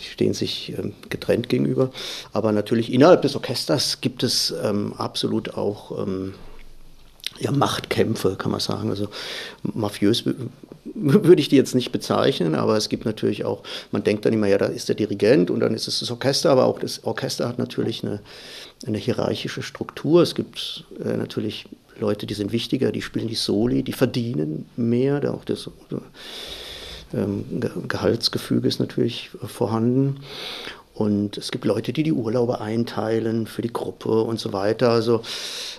die 0.00 0.04
stehen 0.04 0.34
sich 0.34 0.74
ähm, 0.78 0.94
getrennt 1.08 1.48
gegenüber. 1.48 1.90
Aber 2.32 2.52
natürlich 2.52 2.92
innerhalb 2.92 3.22
des 3.22 3.36
Orchesters 3.36 4.00
gibt 4.00 4.22
es 4.22 4.54
ähm, 4.62 4.94
absolut 4.96 5.54
auch 5.54 6.02
ähm, 6.02 6.34
ja, 7.40 7.50
Machtkämpfe, 7.50 8.36
kann 8.36 8.50
man 8.50 8.60
sagen. 8.60 8.90
Also 8.90 9.08
mafiös 9.62 10.24
würde 10.94 11.40
ich 11.40 11.48
die 11.48 11.56
jetzt 11.56 11.74
nicht 11.74 11.92
bezeichnen, 11.92 12.54
aber 12.54 12.76
es 12.76 12.88
gibt 12.88 13.04
natürlich 13.04 13.44
auch, 13.44 13.62
man 13.92 14.04
denkt 14.04 14.24
dann 14.24 14.32
immer, 14.32 14.46
ja, 14.46 14.58
da 14.58 14.66
ist 14.66 14.88
der 14.88 14.96
Dirigent 14.96 15.50
und 15.50 15.60
dann 15.60 15.74
ist 15.74 15.88
es 15.88 16.00
das 16.00 16.10
Orchester, 16.10 16.50
aber 16.50 16.66
auch 16.66 16.78
das 16.78 17.04
Orchester 17.04 17.48
hat 17.48 17.58
natürlich 17.58 18.04
eine, 18.04 18.20
eine 18.86 18.98
hierarchische 18.98 19.62
Struktur. 19.62 20.22
Es 20.22 20.34
gibt 20.34 20.84
äh, 21.04 21.16
natürlich 21.16 21.66
Leute, 22.00 22.26
die 22.26 22.34
sind 22.34 22.52
wichtiger, 22.52 22.92
die 22.92 23.02
spielen 23.02 23.28
die 23.28 23.34
Soli, 23.34 23.82
die 23.82 23.92
verdienen 23.92 24.66
mehr, 24.76 25.20
da 25.20 25.32
auch 25.32 25.44
das 25.44 25.68
ähm, 27.12 27.44
Gehaltsgefüge 27.88 28.68
ist 28.68 28.80
natürlich 28.80 29.30
vorhanden. 29.46 30.20
Und 30.98 31.38
es 31.38 31.52
gibt 31.52 31.64
Leute, 31.64 31.92
die 31.92 32.02
die 32.02 32.12
Urlaube 32.12 32.60
einteilen 32.60 33.46
für 33.46 33.62
die 33.62 33.72
Gruppe 33.72 34.20
und 34.22 34.40
so 34.40 34.52
weiter. 34.52 34.90
Also 34.90 35.22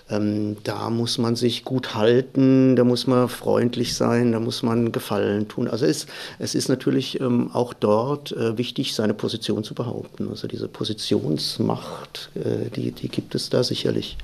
ähm, 0.10 0.56
da 0.64 0.90
muss 0.90 1.18
man 1.18 1.36
sich 1.36 1.66
gut 1.66 1.94
halten, 1.94 2.78
da 2.78 2.86
muss 2.86 3.06
man 3.06 3.28
freundlich 3.28 3.96
sein, 3.96 4.32
da 4.32 4.40
muss 4.40 4.64
man 4.64 4.94
Gefallen 4.94 5.50
tun. 5.50 5.68
Also 5.68 5.86
es, 5.86 6.08
es 6.40 6.56
ist 6.56 6.70
natürlich 6.70 7.20
ähm, 7.20 7.50
auch 7.52 7.74
dort 7.74 8.32
äh, 8.32 8.58
wichtig, 8.58 8.96
seine 8.96 9.14
Position 9.14 9.66
zu 9.66 9.74
behaupten. 9.74 10.30
Also 10.30 10.48
diese 10.48 10.70
Positionsmacht, 10.70 12.30
äh, 12.36 12.70
die, 12.74 12.94
die 12.94 13.10
gibt 13.10 13.36
es 13.36 13.50
da 13.50 13.62
sicherlich. 13.62 14.18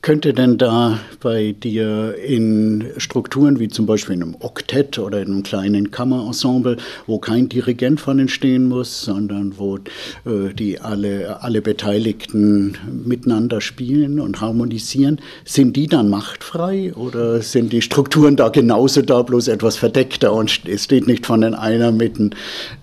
Könnte 0.00 0.32
denn 0.32 0.58
da 0.58 1.00
bei 1.20 1.56
dir 1.60 2.14
in 2.14 2.86
Strukturen 2.98 3.58
wie 3.58 3.68
zum 3.68 3.84
Beispiel 3.84 4.14
in 4.14 4.22
einem 4.22 4.36
Oktett 4.38 4.96
oder 5.00 5.20
in 5.20 5.26
einem 5.26 5.42
kleinen 5.42 5.90
Kammerensemble, 5.90 6.76
wo 7.08 7.18
kein 7.18 7.48
Dirigent 7.48 8.00
von 8.00 8.28
stehen 8.28 8.68
muss, 8.68 9.02
sondern 9.02 9.58
wo 9.58 9.76
äh, 9.76 10.54
die 10.54 10.80
alle, 10.80 11.42
alle 11.42 11.62
Beteiligten 11.62 12.78
miteinander 13.04 13.60
spielen 13.60 14.20
und 14.20 14.40
harmonisieren, 14.40 15.20
sind 15.44 15.74
die 15.74 15.88
dann 15.88 16.08
machtfrei 16.08 16.94
oder 16.94 17.42
sind 17.42 17.72
die 17.72 17.82
Strukturen 17.82 18.36
da 18.36 18.50
genauso 18.50 19.02
da, 19.02 19.22
bloß 19.22 19.48
etwas 19.48 19.76
verdeckter 19.76 20.32
und 20.32 20.60
es 20.66 20.84
steht 20.84 21.08
nicht 21.08 21.26
von 21.26 21.40
den 21.40 21.54
einer 21.54 21.90
mit 21.90 22.18
dem 22.18 22.30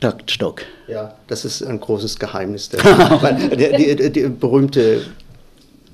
Taktstock? 0.02 0.64
Ja, 0.90 1.16
das 1.28 1.46
ist 1.46 1.64
ein 1.64 1.80
großes 1.80 2.20
Geheimnis. 2.20 2.70
Der, 2.70 2.82
die, 3.56 3.96
die, 3.96 4.12
die 4.12 4.28
berühmte 4.28 5.02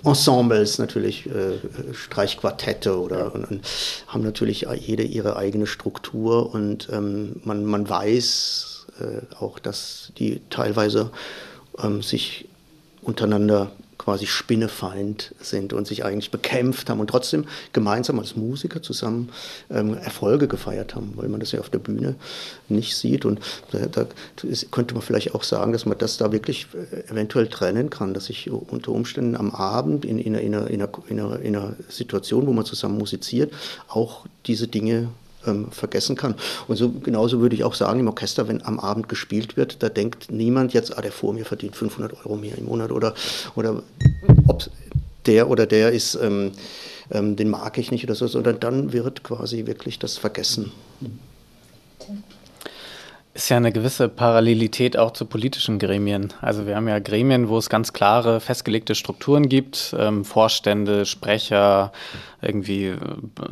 Ensembles 0.04 0.80
natürlich, 0.80 1.28
äh, 1.28 1.60
Streichquartette 1.94 3.00
oder 3.00 3.34
und, 3.34 3.46
und 3.46 3.62
haben 4.08 4.24
natürlich 4.24 4.66
jede 4.80 5.04
ihre 5.04 5.36
eigene 5.36 5.68
Struktur 5.68 6.54
und 6.54 6.90
ähm, 6.92 7.42
man, 7.44 7.66
man 7.66 7.88
weiß 7.88 8.88
äh, 9.00 9.36
auch, 9.36 9.60
dass 9.60 10.12
die 10.18 10.42
teilweise 10.50 11.12
ähm, 11.82 12.02
sich 12.02 12.48
untereinander 13.02 13.72
quasi 14.02 14.26
Spinnefeind 14.26 15.36
sind 15.40 15.74
und 15.74 15.86
sich 15.86 16.04
eigentlich 16.04 16.32
bekämpft 16.32 16.90
haben 16.90 17.00
und 17.00 17.12
trotzdem 17.12 17.46
gemeinsam 17.72 18.18
als 18.18 18.36
Musiker 18.36 18.82
zusammen 18.82 19.30
ähm, 19.70 19.96
Erfolge 19.96 20.48
gefeiert 20.48 20.96
haben, 20.96 21.14
weil 21.18 21.30
man 21.30 21.40
das 21.40 21.52
ja 21.52 21.60
auf 21.60 21.70
der 21.70 21.78
Bühne 21.78 22.16
nicht 22.68 22.96
sieht. 22.96 23.26
Und 23.26 23.40
da, 23.70 23.86
da 23.86 24.08
könnte 24.72 24.96
man 24.96 25.04
vielleicht 25.04 25.36
auch 25.36 25.44
sagen, 25.44 25.72
dass 25.72 25.86
man 25.86 26.00
das 26.00 26.18
da 26.18 26.32
wirklich 26.32 26.66
äh, 26.74 27.12
eventuell 27.12 27.48
trennen 27.48 27.92
kann, 27.92 28.16
dass 28.16 28.26
sich 28.26 28.50
unter 28.50 28.92
Umständen 28.92 29.36
am 29.36 29.52
Abend 29.52 30.04
in, 30.04 30.18
in, 30.18 30.36
einer, 30.36 30.68
in, 30.68 30.82
einer, 30.82 31.40
in 31.40 31.56
einer 31.56 31.76
Situation, 31.88 32.48
wo 32.48 32.54
man 32.54 32.66
zusammen 32.66 32.98
musiziert, 32.98 33.54
auch 33.88 34.26
diese 34.48 34.68
Dinge 34.68 35.10
ähm, 35.46 35.72
vergessen 35.72 36.16
kann. 36.16 36.36
Und 36.68 36.78
so 36.78 36.90
genauso 36.90 37.40
würde 37.40 37.56
ich 37.56 37.64
auch 37.64 37.74
sagen 37.74 38.00
im 38.00 38.08
Orchester, 38.08 38.48
wenn 38.48 38.64
am 38.64 38.80
Abend 38.80 39.10
gespielt 39.10 39.58
wird, 39.58 39.82
da 39.84 39.90
denkt 39.90 40.32
niemand 40.32 40.74
jetzt, 40.74 40.98
ah, 40.98 41.02
der 41.02 41.12
vor 41.12 41.34
mir 41.34 41.46
verdient 41.46 41.76
500 41.76 42.14
Euro 42.26 42.36
mehr 42.36 42.58
im 42.58 42.66
Monat 42.66 42.92
oder, 42.92 43.14
oder 43.56 43.84
ob 44.48 44.70
der 45.26 45.50
oder 45.50 45.66
der 45.66 45.92
ist, 45.92 46.16
ähm, 46.16 46.52
ähm, 47.12 47.36
den 47.36 47.50
mag 47.50 47.78
ich 47.78 47.92
nicht 47.92 48.04
oder 48.04 48.16
so, 48.16 48.28
sondern 48.28 48.60
dann 48.60 48.94
wird 48.94 49.24
quasi 49.24 49.66
wirklich 49.66 50.00
das 50.00 50.18
vergessen 50.18 50.72
ist 53.34 53.50
ja 53.50 53.58
eine 53.58 53.72
gewisse 53.72 54.10
Parallelität 54.10 54.98
auch 54.98 55.12
zu 55.12 55.26
politischen 55.26 55.80
Gremien. 55.80 56.34
Also 56.42 56.68
wir 56.68 56.76
haben 56.76 56.88
ja 56.90 57.00
Gremien, 57.00 57.48
wo 57.48 57.58
es 57.58 57.70
ganz 57.70 57.94
klare, 57.94 58.42
festgelegte 58.42 58.94
Strukturen 58.94 59.48
gibt, 59.48 59.96
ähm, 59.98 60.26
Vorstände, 60.26 61.06
Sprecher, 61.06 61.94
irgendwie 62.42 62.88
äh, 62.88 62.98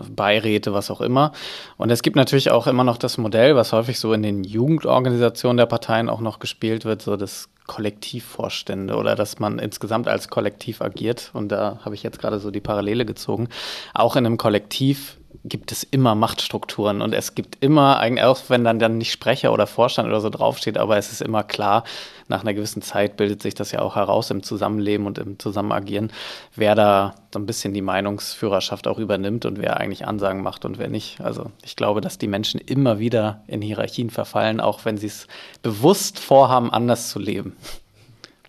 Beiräte, 0.10 0.74
was 0.74 0.92
auch 0.92 1.00
immer. 1.00 1.32
Und 1.78 1.92
es 1.92 2.02
gibt 2.02 2.18
natürlich 2.18 2.52
auch 2.52 2.68
immer 2.68 2.84
noch 2.84 2.98
das 2.98 3.18
Modell, 3.18 3.56
was 3.56 3.72
häufig 3.72 4.00
so 4.00 4.12
in 4.12 4.22
den 4.22 4.44
Jugendorganisationen 4.44 5.58
der 5.58 5.66
Parteien 5.66 6.10
auch 6.10 6.20
noch 6.20 6.40
gespielt 6.40 6.84
wird, 6.84 7.02
so 7.02 7.16
das 7.16 7.48
Kollektivvorstände 7.68 8.96
oder 8.96 9.16
dass 9.16 9.40
man 9.40 9.60
insgesamt 9.60 10.08
als 10.08 10.28
Kollektiv 10.28 10.82
agiert. 10.82 11.30
Und 11.34 11.50
da 11.50 11.80
habe 11.86 11.96
ich 11.96 12.04
jetzt 12.04 12.20
gerade 12.20 12.40
so 12.40 12.52
die 12.52 12.60
Parallele 12.60 13.06
gezogen. 13.06 13.48
Auch 13.94 14.16
in 14.16 14.26
einem 14.26 14.38
Kollektiv 14.38 15.19
gibt 15.50 15.72
es 15.72 15.84
immer 15.84 16.16
Machtstrukturen 16.16 17.02
und 17.02 17.14
es 17.14 17.36
gibt 17.36 17.58
immer, 17.64 18.02
auch 18.22 18.40
wenn 18.48 18.64
dann, 18.64 18.80
dann 18.80 18.98
nicht 18.98 19.12
Sprecher 19.12 19.52
oder 19.52 19.68
Vorstand 19.68 20.08
oder 20.08 20.22
so 20.22 20.30
draufsteht, 20.30 20.78
aber 20.78 20.98
es 20.98 21.12
ist 21.12 21.22
immer 21.22 21.44
klar, 21.44 21.84
nach 22.28 22.42
einer 22.42 22.54
gewissen 22.54 22.82
Zeit 22.82 23.18
bildet 23.18 23.42
sich 23.42 23.56
das 23.56 23.72
ja 23.72 23.82
auch 23.82 23.96
heraus 23.96 24.30
im 24.30 24.44
Zusammenleben 24.44 25.08
und 25.08 25.18
im 25.18 25.40
Zusammenagieren, 25.40 26.12
wer 26.56 26.76
da 26.76 27.16
so 27.34 27.40
ein 27.40 27.46
bisschen 27.46 27.74
die 27.74 27.82
Meinungsführerschaft 27.82 28.88
auch 28.88 29.00
übernimmt 29.00 29.46
und 29.46 29.60
wer 29.60 29.78
eigentlich 29.78 30.08
Ansagen 30.08 30.44
macht 30.44 30.64
und 30.64 30.78
wer 30.78 30.90
nicht. 30.90 31.20
Also 31.22 31.52
ich 31.64 31.76
glaube, 31.76 32.02
dass 32.02 32.18
die 32.18 32.28
Menschen 32.28 32.62
immer 32.62 33.00
wieder 33.00 33.42
in 33.48 33.62
Hierarchien 33.62 34.12
verfallen, 34.12 34.62
auch 34.62 34.86
wenn 34.86 34.98
sie 34.98 35.08
es 35.08 35.28
bewusst 35.64 36.20
vorhaben, 36.20 36.72
anders 36.72 37.10
zu 37.10 37.20
leben 37.20 37.56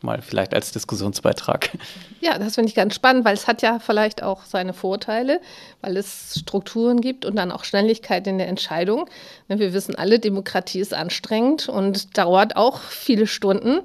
mal 0.02 0.22
vielleicht 0.22 0.54
als 0.54 0.72
Diskussionsbeitrag. 0.72 1.70
Ja, 2.22 2.38
das 2.38 2.56
finde 2.56 2.68
ich 2.68 2.74
ganz 2.74 2.94
spannend, 2.94 3.24
weil 3.24 3.32
es 3.32 3.46
hat 3.46 3.62
ja 3.62 3.78
vielleicht 3.78 4.22
auch 4.22 4.44
seine 4.44 4.74
Vorteile, 4.74 5.40
weil 5.80 5.96
es 5.96 6.38
Strukturen 6.38 7.00
gibt 7.00 7.24
und 7.24 7.36
dann 7.36 7.50
auch 7.50 7.64
Schnelligkeit 7.64 8.26
in 8.26 8.36
der 8.36 8.48
Entscheidung. 8.48 9.08
Wir 9.48 9.72
wissen 9.72 9.94
alle, 9.94 10.18
Demokratie 10.18 10.80
ist 10.80 10.92
anstrengend 10.92 11.70
und 11.70 12.18
dauert 12.18 12.56
auch 12.56 12.80
viele 12.82 13.26
Stunden. 13.26 13.80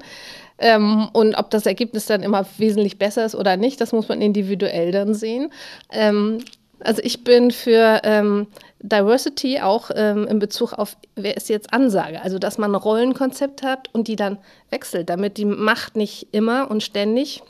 Ähm, 0.58 1.10
und 1.14 1.36
ob 1.36 1.50
das 1.50 1.66
Ergebnis 1.66 2.06
dann 2.06 2.24
immer 2.24 2.46
wesentlich 2.58 2.98
besser 2.98 3.26
ist 3.26 3.36
oder 3.36 3.58
nicht, 3.58 3.80
das 3.82 3.92
muss 3.92 4.08
man 4.08 4.22
individuell 4.22 4.92
dann 4.92 5.14
sehen. 5.14 5.52
Ähm, 5.92 6.44
also 6.80 7.02
ich 7.04 7.24
bin 7.24 7.52
für 7.52 8.02
ähm, 8.04 8.48
Diversity 8.82 9.62
auch 9.62 9.90
ähm, 9.94 10.28
in 10.28 10.40
Bezug 10.40 10.74
auf, 10.74 10.98
wer 11.16 11.38
ist 11.38 11.50
jetzt 11.50 11.74
Ansage? 11.74 12.22
Also 12.22 12.40
dass 12.40 12.58
man 12.58 12.72
ein 12.72 12.76
Rollenkonzept 12.76 13.64
hat 13.64 13.90
und 13.94 14.08
die 14.08 14.16
dann 14.16 14.38
wechselt, 14.70 15.10
damit 15.10 15.38
die 15.38 15.46
Macht 15.46 15.96
nicht 15.96 16.28
immer 16.34 16.70
und 16.70 16.84
ständig 16.84 17.42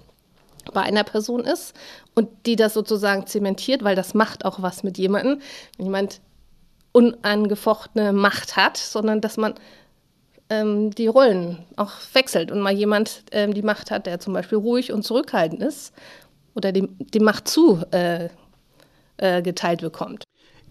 bei 0.73 0.81
einer 0.81 1.03
Person 1.03 1.41
ist 1.41 1.73
und 2.15 2.29
die 2.45 2.55
das 2.55 2.73
sozusagen 2.73 3.27
zementiert, 3.27 3.83
weil 3.83 3.95
das 3.95 4.13
macht 4.13 4.45
auch 4.45 4.61
was 4.61 4.83
mit 4.83 4.97
jemandem, 4.97 5.41
wenn 5.77 5.85
jemand 5.85 6.21
unangefochtene 6.91 8.13
Macht 8.13 8.55
hat, 8.55 8.77
sondern 8.77 9.19
dass 9.19 9.37
man 9.37 9.55
ähm, 10.49 10.91
die 10.91 11.07
Rollen 11.07 11.65
auch 11.75 11.91
wechselt 12.13 12.51
und 12.51 12.61
mal 12.61 12.73
jemand 12.73 13.23
ähm, 13.31 13.53
die 13.53 13.61
Macht 13.61 13.91
hat, 13.91 14.05
der 14.05 14.19
zum 14.19 14.33
Beispiel 14.33 14.57
ruhig 14.57 14.91
und 14.91 15.03
zurückhaltend 15.03 15.61
ist 15.61 15.93
oder 16.53 16.71
die, 16.71 16.87
die 16.99 17.19
Macht 17.19 17.47
zu 17.47 17.83
äh, 17.91 18.29
äh, 19.17 19.41
bekommt. 19.41 20.23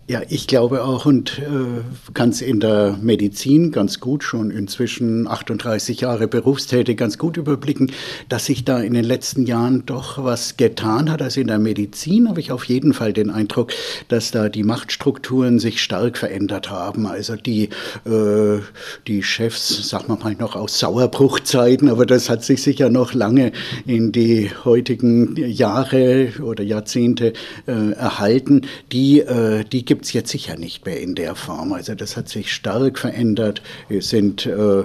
Ja, 0.06 0.20
ich 0.28 0.46
glaube 0.46 0.84
auch 0.84 1.06
und 1.06 1.38
äh, 1.38 2.24
es 2.28 2.42
in 2.42 2.60
der 2.60 2.98
Medizin 3.00 3.72
ganz 3.72 4.00
gut, 4.00 4.22
schon 4.22 4.50
inzwischen 4.50 5.26
38 5.26 6.02
Jahre 6.02 6.28
berufstätig, 6.28 6.98
ganz 6.98 7.16
gut 7.16 7.38
überblicken, 7.38 7.90
dass 8.28 8.44
sich 8.44 8.66
da 8.66 8.80
in 8.80 8.92
den 8.92 9.04
letzten 9.04 9.46
Jahren 9.46 9.86
doch 9.86 10.22
was 10.22 10.58
getan 10.58 11.10
hat. 11.10 11.22
Also 11.22 11.40
in 11.40 11.46
der 11.46 11.58
Medizin 11.58 12.28
habe 12.28 12.40
ich 12.40 12.52
auf 12.52 12.64
jeden 12.64 12.92
Fall 12.92 13.14
den 13.14 13.30
Eindruck, 13.30 13.72
dass 14.08 14.30
da 14.30 14.50
die 14.50 14.62
Machtstrukturen 14.62 15.58
sich 15.58 15.82
stark 15.82 16.18
verändert 16.18 16.70
haben. 16.70 17.06
Also 17.06 17.36
die, 17.36 17.70
äh, 18.04 18.58
die 19.06 19.22
Chefs, 19.22 19.88
sagen 19.88 20.08
wir 20.08 20.18
mal 20.18 20.34
noch 20.34 20.54
aus 20.54 20.78
Sauerbruchzeiten, 20.80 21.88
aber 21.88 22.04
das 22.04 22.28
hat 22.28 22.44
sich 22.44 22.62
sicher 22.62 22.90
noch 22.90 23.14
lange 23.14 23.52
in 23.86 24.12
die 24.12 24.50
heutigen 24.66 25.34
Jahre 25.36 26.28
oder 26.42 26.62
Jahrzehnte 26.62 27.32
äh, 27.66 27.92
erhalten, 27.92 28.66
die, 28.92 29.20
äh, 29.20 29.64
die 29.64 29.93
gibt 29.94 30.06
es 30.06 30.12
jetzt 30.12 30.30
sicher 30.30 30.56
nicht 30.56 30.84
mehr 30.86 31.00
in 31.00 31.14
der 31.14 31.36
Form. 31.36 31.72
Also 31.72 31.94
das 31.94 32.16
hat 32.16 32.28
sich 32.28 32.52
stark 32.52 32.98
verändert. 32.98 33.62
Es 33.88 34.08
sind 34.08 34.44
äh, 34.44 34.82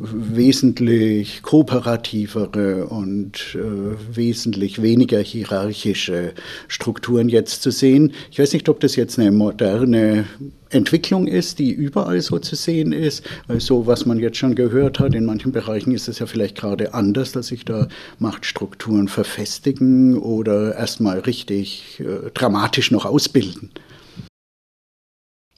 wesentlich 0.00 1.42
kooperativere 1.42 2.88
und 2.88 3.54
äh, 3.54 4.16
wesentlich 4.16 4.82
weniger 4.82 5.20
hierarchische 5.20 6.32
Strukturen 6.66 7.28
jetzt 7.28 7.62
zu 7.62 7.70
sehen. 7.70 8.14
Ich 8.32 8.40
weiß 8.40 8.52
nicht, 8.52 8.68
ob 8.68 8.80
das 8.80 8.96
jetzt 8.96 9.16
eine 9.16 9.30
moderne 9.30 10.24
Entwicklung 10.70 11.28
ist, 11.28 11.60
die 11.60 11.70
überall 11.70 12.20
so 12.20 12.40
zu 12.40 12.56
sehen 12.56 12.90
ist. 12.90 13.22
Also 13.46 13.86
was 13.86 14.06
man 14.06 14.18
jetzt 14.18 14.38
schon 14.38 14.56
gehört 14.56 14.98
hat, 14.98 15.14
in 15.14 15.24
manchen 15.24 15.52
Bereichen 15.52 15.92
ist 15.92 16.08
es 16.08 16.18
ja 16.18 16.26
vielleicht 16.26 16.56
gerade 16.56 16.94
anders, 16.94 17.30
dass 17.30 17.46
sich 17.46 17.64
da 17.64 17.86
Machtstrukturen 18.18 19.06
verfestigen 19.06 20.18
oder 20.18 20.74
erstmal 20.74 21.20
richtig 21.20 22.00
äh, 22.00 22.30
dramatisch 22.34 22.90
noch 22.90 23.04
ausbilden. 23.04 23.70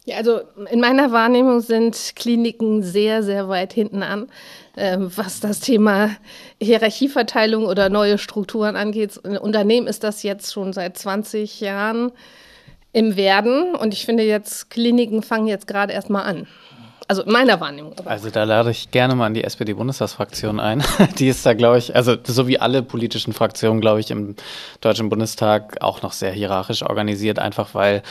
Ja, 0.06 0.18
also 0.18 0.42
in 0.70 0.80
meiner 0.80 1.12
Wahrnehmung 1.12 1.61
sind 1.61 2.12
Kliniken 2.14 2.82
sehr, 2.82 3.23
sehr 3.23 3.49
weit 3.49 3.73
hinten 3.73 4.02
an, 4.02 4.28
äh, 4.76 4.99
was 4.99 5.40
das 5.40 5.61
Thema 5.61 6.11
Hierarchieverteilung 6.61 7.64
oder 7.64 7.88
neue 7.88 8.18
Strukturen 8.18 8.76
angeht. 8.76 9.16
In 9.25 9.38
Unternehmen 9.38 9.87
ist 9.87 10.04
das 10.04 10.23
jetzt 10.23 10.52
schon 10.52 10.75
seit 10.75 10.99
20 10.99 11.61
Jahren 11.61 12.12
im 12.92 13.16
Werden 13.16 13.75
und 13.75 13.94
ich 13.94 14.04
finde 14.04 14.25
jetzt, 14.25 14.68
Kliniken 14.68 15.23
fangen 15.23 15.46
jetzt 15.46 15.66
gerade 15.66 15.94
erst 15.94 16.11
mal 16.11 16.23
an. 16.23 16.46
Also 17.06 17.23
in 17.23 17.32
meiner 17.32 17.61
Wahrnehmung. 17.61 17.94
Also 18.06 18.30
da 18.30 18.44
lade 18.44 18.70
ich 18.70 18.90
gerne 18.90 19.14
mal 19.14 19.26
an 19.26 19.34
die 19.34 19.44
SPD-Bundestagsfraktion 19.44 20.58
ein. 20.58 20.82
Die 21.18 21.28
ist 21.28 21.44
da, 21.44 21.52
glaube 21.52 21.76
ich, 21.76 21.94
also 21.94 22.16
so 22.25 22.49
wie 22.49 22.58
alle 22.58 22.82
politischen 22.82 23.34
Fraktionen, 23.34 23.82
glaube 23.82 24.00
ich, 24.00 24.11
im 24.11 24.37
Deutschen 24.80 25.11
Bundestag 25.11 25.82
auch 25.82 26.00
noch 26.00 26.12
sehr 26.12 26.32
hierarchisch 26.32 26.82
organisiert, 26.82 27.38
einfach 27.38 27.75
weil 27.75 28.02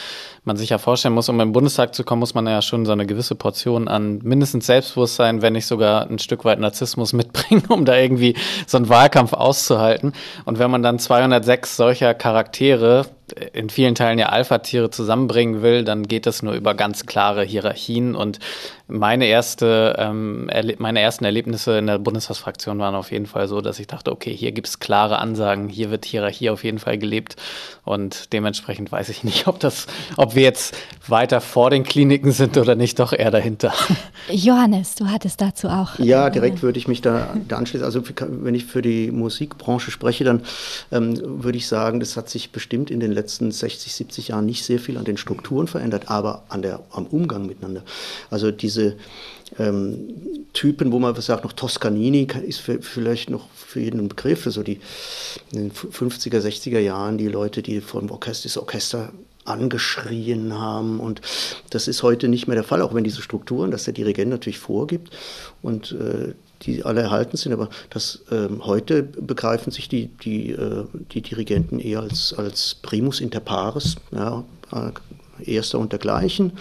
man 0.46 0.58
sich 0.58 0.70
ja 0.70 0.78
vorstellen 0.78 1.14
muss, 1.14 1.30
um 1.30 1.40
im 1.40 1.54
Bundestag 1.54 1.96
zu 1.96 2.04
kommen, 2.04 2.20
muss 2.20 2.34
man 2.34 2.46
ja 2.48 2.62
schon 2.62 2.86
so 2.86 2.92
eine 2.92 3.06
gewisse 3.06 3.36
Portion 3.36 3.88
an 3.88 4.20
mindestens 4.24 4.66
Selbstbewusstsein, 4.66 5.42
wenn 5.42 5.54
nicht 5.54 5.66
sogar 5.66 6.10
ein 6.10 6.20
Stück 6.20 6.46
weit 6.46 6.60
Narzissmus 6.60 7.14
mitbringen, 7.14 7.64
um 7.70 7.86
da 7.86 7.96
irgendwie 7.96 8.36
so 8.68 8.78
einen 8.78 8.90
Wahlkampf 8.90 9.34
auszuhalten. 9.34 10.14
Und 10.46 10.60
wenn 10.60 10.72
man 10.72 10.84
dann 10.84 11.00
206 11.00 11.78
solcher 11.78 12.14
Charaktere 12.14 13.06
in 13.54 13.70
vielen 13.70 13.96
Teilen 13.96 14.20
ja 14.20 14.28
Alpha-Tiere 14.28 14.90
zusammenbringen 14.90 15.62
will, 15.62 15.84
dann 15.84 16.08
geht 16.08 16.26
das 16.26 16.44
nur 16.44 16.54
über 16.54 16.76
ganz 16.76 17.06
klare 17.06 17.44
Hierarchien. 17.44 18.16
Und 18.16 18.40
meine, 18.88 19.26
erste, 19.26 19.96
ähm, 19.98 20.50
meine 20.78 21.00
ersten 21.00 21.26
Erlebnisse 21.26 21.78
in 21.78 21.88
der 21.88 22.00
Bundestagsfraktion 22.00 22.80
waren 22.80 22.96
auf 22.96 23.12
jeden 23.12 23.26
Fall 23.26 23.48
so, 23.48 23.62
dass 23.62 23.80
ich 23.80 23.88
dachte, 23.88 24.12
okay, 24.12 24.36
hier 24.36 24.52
gibt 24.52 24.68
es 24.68 24.80
klare 24.80 25.20
Ansagen, 25.20 25.70
hier 25.70 25.90
wird 25.90 26.06
Hierarchie 26.06 26.50
auf 26.50 26.64
jeden 26.64 26.80
Fall 26.80 26.98
gelebt. 26.98 27.38
Und 27.86 28.34
dementsprechend 28.34 28.92
weiß 28.92 29.10
ich 29.10 29.24
nicht, 29.24 29.48
ob 29.48 29.60
das, 29.60 29.88
ob 30.18 30.33
wir 30.36 30.44
jetzt 30.44 30.76
weiter 31.08 31.42
vor 31.42 31.70
den 31.70 31.84
Kliniken 31.84 32.32
sind 32.32 32.58
oder 32.58 32.76
nicht, 32.76 33.00
doch 33.00 33.14
eher 33.14 33.32
dahinter. 33.32 33.74
Johannes, 34.30 34.96
du 34.96 35.08
hattest 35.08 35.42
dazu 35.42 35.68
auch. 35.68 36.00
Ja, 36.00 36.30
direkt 36.30 36.64
würde 36.64 36.80
ich 36.80 36.88
mich 36.88 37.02
da, 37.02 37.36
da 37.48 37.58
anschließen. 37.58 37.86
Also 37.86 38.04
wenn 38.20 38.56
ich 38.56 38.66
für 38.66 38.82
die 38.82 39.12
Musikbranche 39.12 39.92
spreche, 39.92 40.24
dann 40.24 40.44
ähm, 40.92 41.44
würde 41.44 41.58
ich 41.58 41.68
sagen, 41.68 42.00
das 42.00 42.16
hat 42.16 42.30
sich 42.30 42.52
bestimmt 42.52 42.90
in 42.90 43.00
den 43.00 43.12
letzten 43.12 43.52
60, 43.52 43.94
70 43.94 44.28
Jahren 44.30 44.46
nicht 44.46 44.64
sehr 44.64 44.80
viel 44.80 44.98
an 44.98 45.06
den 45.06 45.18
Strukturen 45.18 45.68
verändert, 45.68 46.10
aber 46.10 46.44
an 46.50 46.62
der, 46.62 46.80
am 46.92 47.06
Umgang 47.08 47.46
miteinander. 47.46 47.84
Also 48.30 48.52
diese 48.52 48.96
ähm, 49.60 50.10
Typen, 50.54 50.92
wo 50.92 51.00
man 51.00 51.20
sagt, 51.20 51.44
noch 51.44 51.54
Toscanini 51.54 52.28
ist 52.46 52.60
für, 52.60 52.82
vielleicht 52.82 53.30
noch 53.30 53.48
für 53.54 53.82
jeden 53.82 54.00
ein 54.00 54.08
Begriff, 54.08 54.46
so 54.46 54.64
die 54.64 54.80
in 55.52 55.70
den 55.70 55.72
50er, 55.72 56.40
60er 56.40 56.80
Jahren, 56.80 57.18
die 57.18 57.28
Leute, 57.28 57.62
die 57.62 57.82
vom 57.82 58.10
Orchester, 58.10 58.48
das 58.48 58.58
Orchester 58.58 59.12
angeschrien 59.46 60.58
haben. 60.58 61.00
Und 61.00 61.22
das 61.70 61.88
ist 61.88 62.04
heute 62.04 62.28
nicht 62.28 62.48
mehr 62.48 62.56
der 62.56 62.64
Fall, 62.64 62.82
auch 62.82 62.94
wenn 62.94 63.04
diese 63.04 63.22
Strukturen, 63.22 63.72
dass 63.72 63.84
der 63.86 63.94
Dirigent 63.94 64.30
natürlich 64.30 64.60
vorgibt 64.60 65.12
und 65.62 65.92
äh, 65.94 66.34
die 66.64 66.84
alle 66.84 67.02
erhalten 67.02 67.38
sind. 67.38 67.54
Aber 67.54 67.70
das, 67.90 68.22
äh, 68.32 68.48
heute 68.62 69.04
begreifen 69.04 69.72
sich 69.72 69.90
die, 69.90 70.08
die, 70.08 70.52
äh, 70.52 70.86
die 71.12 71.22
Dirigenten 71.22 71.80
eher 71.80 72.02
als, 72.02 72.34
als 72.34 72.76
Primus 72.76 73.20
inter 73.20 73.40
pares, 73.40 73.98
ja, 74.12 74.44
äh, 74.72 74.92
Erster 75.44 75.80
und 75.80 75.92
dergleichen. 75.92 76.54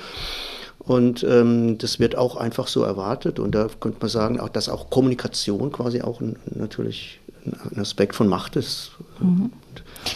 Und 0.78 1.22
ähm, 1.22 1.78
das 1.78 2.00
wird 2.00 2.16
auch 2.16 2.36
einfach 2.36 2.66
so 2.66 2.82
erwartet. 2.82 3.38
Und 3.38 3.54
da 3.54 3.68
könnte 3.78 3.98
man 4.00 4.08
sagen, 4.08 4.40
auch, 4.40 4.48
dass 4.48 4.68
auch 4.68 4.90
Kommunikation 4.90 5.70
quasi 5.70 6.00
auch 6.00 6.20
ein, 6.20 6.36
natürlich 6.46 7.20
ein 7.44 7.78
Aspekt 7.78 8.14
von 8.14 8.26
Macht 8.26 8.56
ist, 8.56 8.92
mhm. 9.20 9.52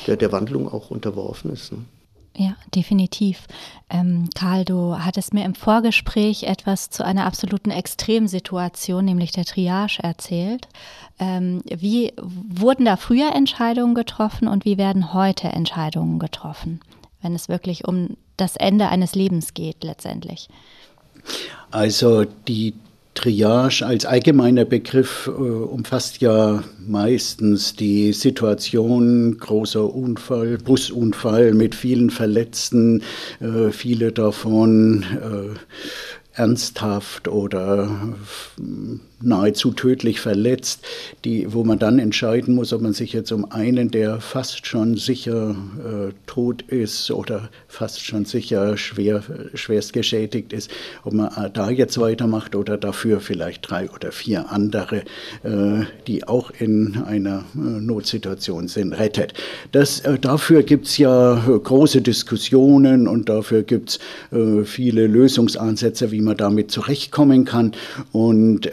der 0.07 0.17
der 0.17 0.33
Wandlung 0.33 0.73
auch 0.73 0.90
unterworfen 0.90 1.53
ist. 1.53 1.73
Ne? 1.73 1.79
Ja, 2.38 2.55
definitiv. 2.75 3.46
Ähm, 3.88 4.29
Karl, 4.35 4.66
du 4.66 4.99
hattest 4.99 5.33
mir 5.33 5.44
im 5.44 5.55
Vorgespräch 5.55 6.42
etwas 6.42 6.90
zu 6.90 7.03
einer 7.05 7.25
absoluten 7.25 7.70
Extremsituation, 7.70 9.05
nämlich 9.05 9.33
der 9.33 9.46
Triage, 9.46 10.03
erzählt. 10.03 10.68
Ähm, 11.18 11.62
wie 11.64 12.12
wurden 12.20 12.85
da 12.85 12.96
früher 12.96 13.35
Entscheidungen 13.35 13.94
getroffen 13.94 14.49
und 14.49 14.66
wie 14.66 14.77
werden 14.77 15.14
heute 15.14 15.49
Entscheidungen 15.49 16.18
getroffen, 16.18 16.81
wenn 17.22 17.35
es 17.35 17.49
wirklich 17.49 17.88
um 17.88 18.18
das 18.37 18.57
Ende 18.57 18.88
eines 18.88 19.14
Lebens 19.14 19.55
geht 19.55 19.83
letztendlich? 19.83 20.49
Also 21.70 22.25
die 22.25 22.75
Triage 23.16 23.85
als 23.85 24.05
allgemeiner 24.07 24.64
Begriff 24.64 25.26
äh, 25.26 25.31
umfasst 25.31 26.20
ja 26.20 26.62
meistens 26.87 27.74
die 27.74 28.12
Situation 28.12 29.38
großer 29.38 29.92
Unfall, 29.92 30.59
Busunfall 30.59 31.52
mit 31.55 31.74
vielen 31.74 32.11
Verletzten, 32.11 33.02
äh, 33.40 33.72
viele 33.72 34.12
davon 34.12 35.02
äh, 35.02 36.38
ernsthaft 36.38 37.26
oder 37.29 38.14
nahezu 39.20 39.72
tödlich 39.72 40.20
verletzt, 40.20 40.85
die, 41.24 41.52
wo 41.52 41.64
man 41.64 41.79
dann 41.79 41.98
entscheiden 41.98 42.55
muss, 42.55 42.72
ob 42.72 42.83
man 42.83 42.92
sich 42.92 43.12
jetzt 43.12 43.33
um 43.33 43.50
einen, 43.50 43.90
der 43.90 44.20
fast 44.20 44.66
schon 44.66 44.96
sicher 44.96 45.57
äh, 45.79 46.12
tot 46.26 46.62
ist 46.62 47.11
oder 47.11 47.48
fast 47.66 48.05
schon 48.05 48.26
sicher 48.26 48.76
schwer, 48.76 49.22
schwerst 49.55 49.94
geschädigt 49.94 50.52
ist, 50.52 50.70
ob 51.05 51.14
man 51.14 51.29
äh, 51.29 51.50
da 51.50 51.70
jetzt 51.70 51.98
weitermacht 51.98 52.55
oder 52.55 52.76
dafür 52.76 53.20
vielleicht 53.20 53.70
drei 53.70 53.88
oder 53.90 54.12
vier 54.12 54.50
andere, 54.50 55.02
äh, 55.42 55.85
die 56.07 56.29
auch 56.29 56.50
in 56.59 57.02
einer 57.07 57.44
äh, 57.55 57.59
Notsituation 57.59 58.68
sind, 58.68 58.92
rettet. 58.92 59.33
Das, 59.72 60.00
äh, 60.00 60.18
dafür 60.18 60.62
gibt 60.62 60.87
es 60.87 60.98
ja 60.98 61.37
äh, 61.37 61.59
große 61.59 62.02
Diskussionen 62.02 63.09
und 63.09 63.29
dafür 63.29 63.62
gibt 63.62 63.90
es 63.90 63.98
viele 64.64 65.07
Lösungsansätze, 65.07 66.11
wie 66.11 66.20
man 66.20 66.37
damit 66.37 66.70
zurechtkommen 66.70 67.44
kann. 67.44 67.72
Und 68.12 68.70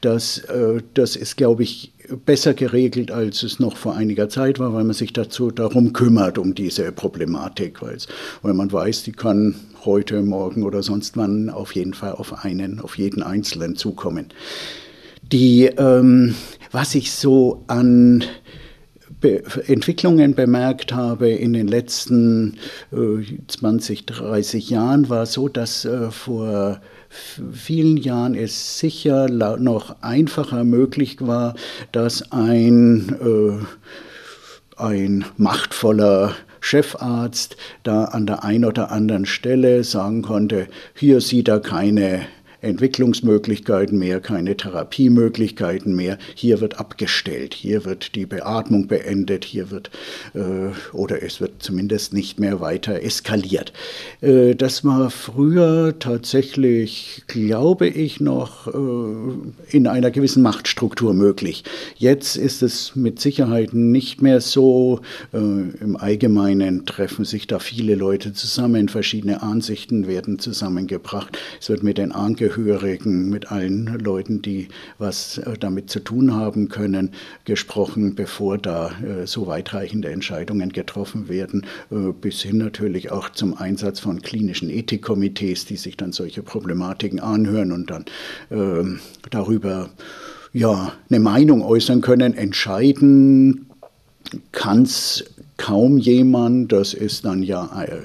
das, 0.00 0.38
äh, 0.38 0.82
das 0.94 1.16
ist, 1.16 1.36
glaube 1.36 1.62
ich, 1.62 1.92
besser 2.24 2.54
geregelt, 2.54 3.10
als 3.10 3.42
es 3.42 3.58
noch 3.58 3.76
vor 3.76 3.96
einiger 3.96 4.28
Zeit 4.28 4.58
war, 4.58 4.72
weil 4.74 4.84
man 4.84 4.94
sich 4.94 5.12
dazu 5.12 5.50
darum 5.50 5.92
kümmert, 5.92 6.38
um 6.38 6.54
diese 6.54 6.92
Problematik, 6.92 7.80
weil 7.82 8.54
man 8.54 8.70
weiß, 8.70 9.02
die 9.02 9.12
kann 9.12 9.56
heute, 9.84 10.22
morgen 10.22 10.62
oder 10.62 10.82
sonst 10.82 11.16
wann 11.16 11.50
auf 11.50 11.74
jeden 11.74 11.94
Fall 11.94 12.12
auf 12.12 12.44
einen, 12.44 12.80
auf 12.80 12.98
jeden 12.98 13.22
Einzelnen 13.22 13.76
zukommen. 13.76 14.26
Die, 15.32 15.64
ähm, 15.64 16.34
was 16.70 16.94
ich 16.94 17.12
so 17.12 17.64
an 17.66 18.24
Be 19.26 19.42
Entwicklungen 19.66 20.36
bemerkt 20.36 20.92
habe 20.92 21.28
in 21.30 21.52
den 21.52 21.66
letzten 21.66 22.58
äh, 22.92 23.24
20, 23.48 24.06
30 24.06 24.70
Jahren, 24.70 25.08
war 25.08 25.26
so, 25.26 25.48
dass 25.48 25.84
äh, 25.84 26.12
vor 26.12 26.80
vielen 27.52 27.96
Jahren 27.96 28.36
es 28.36 28.78
sicher 28.78 29.28
noch 29.28 29.96
einfacher 30.00 30.62
möglich 30.62 31.16
war, 31.20 31.54
dass 31.90 32.30
ein, 32.30 33.16
äh, 33.20 34.80
ein 34.80 35.24
machtvoller 35.36 36.36
Chefarzt 36.60 37.56
da 37.82 38.04
an 38.04 38.26
der 38.26 38.44
einen 38.44 38.64
oder 38.64 38.92
anderen 38.92 39.26
Stelle 39.26 39.82
sagen 39.82 40.22
konnte, 40.22 40.68
hier 40.94 41.20
sieht 41.20 41.48
er 41.48 41.58
keine 41.58 42.26
Entwicklungsmöglichkeiten 42.66 43.98
mehr, 43.98 44.20
keine 44.20 44.56
Therapiemöglichkeiten 44.56 45.94
mehr. 45.94 46.18
Hier 46.34 46.60
wird 46.60 46.78
abgestellt, 46.78 47.54
hier 47.54 47.84
wird 47.84 48.14
die 48.14 48.26
Beatmung 48.26 48.88
beendet, 48.88 49.44
hier 49.44 49.70
wird 49.70 49.90
äh, 50.34 50.72
oder 50.92 51.22
es 51.22 51.40
wird 51.40 51.62
zumindest 51.62 52.12
nicht 52.12 52.40
mehr 52.40 52.60
weiter 52.60 53.02
eskaliert. 53.02 53.72
Äh, 54.20 54.54
das 54.54 54.84
war 54.84 55.10
früher 55.10 55.98
tatsächlich, 55.98 57.22
glaube 57.26 57.88
ich, 57.88 58.20
noch 58.20 58.66
äh, 58.66 59.76
in 59.76 59.86
einer 59.86 60.10
gewissen 60.10 60.42
Machtstruktur 60.42 61.14
möglich. 61.14 61.64
Jetzt 61.96 62.36
ist 62.36 62.62
es 62.62 62.96
mit 62.96 63.20
Sicherheit 63.20 63.72
nicht 63.74 64.22
mehr 64.22 64.40
so. 64.40 65.00
Äh, 65.32 65.38
Im 65.38 65.96
Allgemeinen 65.96 66.84
treffen 66.86 67.24
sich 67.24 67.46
da 67.46 67.58
viele 67.58 67.94
Leute 67.94 68.32
zusammen, 68.32 68.88
verschiedene 68.88 69.42
Ansichten 69.42 70.06
werden 70.06 70.38
zusammengebracht. 70.38 71.38
Es 71.60 71.68
wird 71.68 71.82
mit 71.82 71.98
den 71.98 72.12
Angehörigen 72.12 72.55
Angehörigen, 72.56 73.28
mit 73.28 73.52
allen 73.52 73.98
Leuten, 73.98 74.40
die 74.40 74.68
was 74.98 75.38
äh, 75.38 75.58
damit 75.58 75.90
zu 75.90 76.00
tun 76.00 76.34
haben 76.34 76.68
können, 76.68 77.10
gesprochen, 77.44 78.14
bevor 78.14 78.56
da 78.56 78.92
äh, 79.00 79.26
so 79.26 79.46
weitreichende 79.46 80.08
Entscheidungen 80.10 80.70
getroffen 80.70 81.28
werden, 81.28 81.66
äh, 81.90 82.12
bis 82.18 82.40
hin 82.40 82.58
natürlich 82.58 83.12
auch 83.12 83.28
zum 83.28 83.56
Einsatz 83.56 84.00
von 84.00 84.22
klinischen 84.22 84.70
Ethikkomitees, 84.70 85.66
die 85.66 85.76
sich 85.76 85.96
dann 85.96 86.12
solche 86.12 86.42
Problematiken 86.42 87.20
anhören 87.20 87.72
und 87.72 87.90
dann 87.90 88.04
ähm, 88.50 89.00
darüber 89.30 89.90
ja, 90.52 90.92
eine 91.10 91.20
Meinung 91.20 91.62
äußern 91.62 92.00
können, 92.00 92.32
entscheiden 92.32 93.66
kann 94.52 94.82
es 94.82 95.24
kaum 95.56 95.98
jemand. 95.98 96.72
Das 96.72 96.94
ist 96.94 97.24
dann 97.24 97.42
ja 97.42 97.70
äh, 97.82 98.02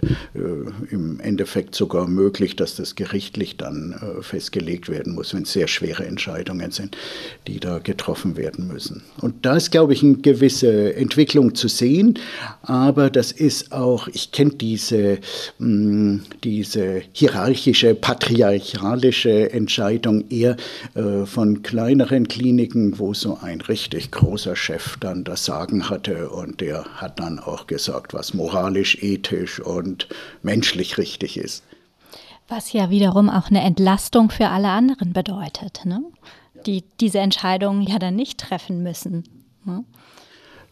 im 0.90 1.20
Endeffekt 1.20 1.76
sogar 1.76 2.08
möglich, 2.08 2.56
dass 2.56 2.76
das 2.76 2.96
gerichtlich 2.96 3.58
dann 3.58 3.94
äh, 3.94 4.22
festgelegt 4.22 4.90
werden 4.90 5.14
muss, 5.14 5.34
wenn 5.34 5.44
es 5.44 5.54
sehr 5.54 5.68
schwere 5.68 6.06
Entscheidungen 6.06 6.72
sind, 6.72 6.98
die 7.48 7.60
da 7.60 7.80
getroffen 7.80 8.38
werden 8.38 8.68
müssen. 8.68 9.04
Und 9.22 9.46
da 9.46 9.58
ist, 9.58 9.72
glaube 9.72 9.94
ich, 9.94 10.04
eine 10.04 10.16
gewisse 10.18 10.96
Entwicklung 10.96 11.56
zu 11.56 11.68
sehen, 11.68 12.18
aber 12.62 13.10
das 13.10 13.32
ist 13.32 13.72
auch, 13.72 14.08
ich 14.08 14.32
kenne 14.32 14.52
diese, 14.52 15.20
hm, 15.60 16.22
diese 16.44 17.02
hierarchische, 17.12 17.96
patriarchalische 17.96 19.52
Entscheidung 19.52 20.30
eher 20.30 20.56
äh, 20.94 21.26
von 21.26 21.64
kleineren 21.64 22.28
Kliniken, 22.28 22.98
wo 23.00 23.14
so 23.14 23.38
ein 23.42 23.62
richtig 23.62 24.12
großer 24.12 24.56
Chef 24.56 24.98
dann 25.00 25.24
das 25.24 25.46
Sagen 25.46 25.90
hatte 25.90 26.30
und 26.30 26.62
der 26.62 26.86
hat 26.96 27.20
dann 27.20 27.41
auch 27.42 27.68
gesagt, 27.68 28.14
was 28.14 28.34
moralisch, 28.34 29.02
ethisch 29.02 29.60
und 29.60 30.08
menschlich 30.42 30.98
richtig 30.98 31.38
ist. 31.38 31.64
Was 32.48 32.74
ja 32.74 32.90
wiederum 32.90 33.30
auch 33.30 33.48
eine 33.50 33.62
Entlastung 33.62 34.30
für 34.30 34.50
alle 34.50 34.70
anderen 34.70 35.14
bedeutet, 35.14 35.86
ne? 35.86 36.04
die 36.66 36.84
diese 37.00 37.20
Entscheidungen 37.20 37.84
ja 37.84 37.98
dann 37.98 38.16
nicht 38.16 38.40
treffen 38.40 38.84
müssen. 38.84 39.24
Ne? 39.66 39.84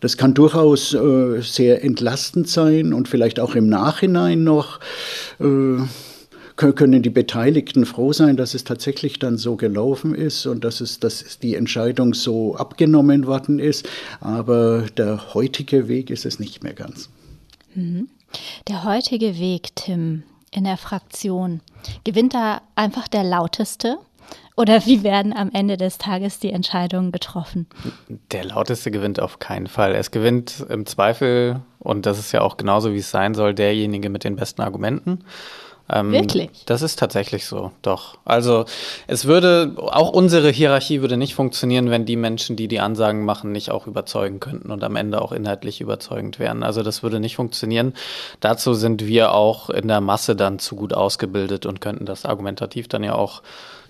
Das 0.01 0.17
kann 0.17 0.33
durchaus 0.33 0.93
äh, 0.93 1.41
sehr 1.41 1.83
entlastend 1.83 2.47
sein 2.47 2.93
und 2.93 3.07
vielleicht 3.07 3.39
auch 3.39 3.55
im 3.55 3.67
Nachhinein 3.67 4.43
noch 4.43 4.79
äh, 5.39 5.77
können 6.59 7.01
die 7.01 7.09
Beteiligten 7.09 7.85
froh 7.85 8.11
sein, 8.11 8.35
dass 8.35 8.53
es 8.53 8.65
tatsächlich 8.65 9.17
dann 9.17 9.37
so 9.37 9.55
gelaufen 9.55 10.13
ist 10.13 10.45
und 10.45 10.65
dass, 10.65 10.81
es, 10.81 10.99
dass 10.99 11.39
die 11.39 11.55
Entscheidung 11.55 12.13
so 12.13 12.55
abgenommen 12.55 13.27
worden 13.27 13.59
ist. 13.59 13.87
Aber 14.19 14.81
der 14.97 15.33
heutige 15.33 15.87
Weg 15.87 16.09
ist 16.09 16.25
es 16.25 16.37
nicht 16.37 16.61
mehr 16.61 16.73
ganz. 16.73 17.09
Mhm. 17.75 18.09
Der 18.67 18.83
heutige 18.83 19.39
Weg, 19.39 19.73
Tim, 19.75 20.23
in 20.51 20.65
der 20.65 20.75
Fraktion, 20.75 21.61
gewinnt 22.03 22.33
da 22.33 22.61
einfach 22.75 23.07
der 23.07 23.23
lauteste? 23.23 23.97
Oder 24.57 24.85
wie 24.85 25.03
werden 25.03 25.31
am 25.31 25.51
Ende 25.53 25.77
des 25.77 25.97
Tages 25.97 26.39
die 26.39 26.51
Entscheidungen 26.51 27.13
getroffen? 27.13 27.67
Der 28.31 28.43
lauteste 28.43 28.91
gewinnt 28.91 29.21
auf 29.21 29.39
keinen 29.39 29.67
Fall. 29.67 29.95
Es 29.95 30.11
gewinnt 30.11 30.65
im 30.67 30.85
Zweifel, 30.85 31.61
und 31.79 32.05
das 32.05 32.19
ist 32.19 32.33
ja 32.33 32.41
auch 32.41 32.57
genauso, 32.57 32.91
wie 32.93 32.97
es 32.97 33.09
sein 33.09 33.33
soll, 33.33 33.53
derjenige 33.53 34.09
mit 34.09 34.25
den 34.25 34.35
besten 34.35 34.61
Argumenten. 34.61 35.23
Ähm, 35.91 36.11
Wirklich? 36.11 36.49
Das 36.65 36.81
ist 36.81 36.99
tatsächlich 36.99 37.45
so, 37.45 37.71
doch. 37.81 38.17
Also 38.25 38.65
es 39.07 39.25
würde, 39.25 39.73
auch 39.77 40.09
unsere 40.09 40.49
Hierarchie 40.49 41.01
würde 41.01 41.17
nicht 41.17 41.33
funktionieren, 41.33 41.89
wenn 41.89 42.05
die 42.05 42.15
Menschen, 42.15 42.55
die 42.55 42.67
die 42.67 42.79
Ansagen 42.79 43.25
machen, 43.25 43.51
nicht 43.51 43.71
auch 43.71 43.87
überzeugen 43.87 44.39
könnten 44.39 44.71
und 44.71 44.83
am 44.83 44.95
Ende 44.95 45.21
auch 45.21 45.31
inhaltlich 45.31 45.81
überzeugend 45.81 46.37
wären. 46.37 46.63
Also 46.63 46.83
das 46.83 47.01
würde 47.01 47.19
nicht 47.19 47.35
funktionieren. 47.35 47.93
Dazu 48.39 48.73
sind 48.73 49.07
wir 49.07 49.33
auch 49.33 49.69
in 49.69 49.87
der 49.87 50.01
Masse 50.01 50.35
dann 50.35 50.59
zu 50.59 50.75
gut 50.75 50.93
ausgebildet 50.93 51.65
und 51.65 51.81
könnten 51.81 52.05
das 52.05 52.25
argumentativ 52.25 52.87
dann 52.87 53.03
ja 53.03 53.15
auch 53.15 53.41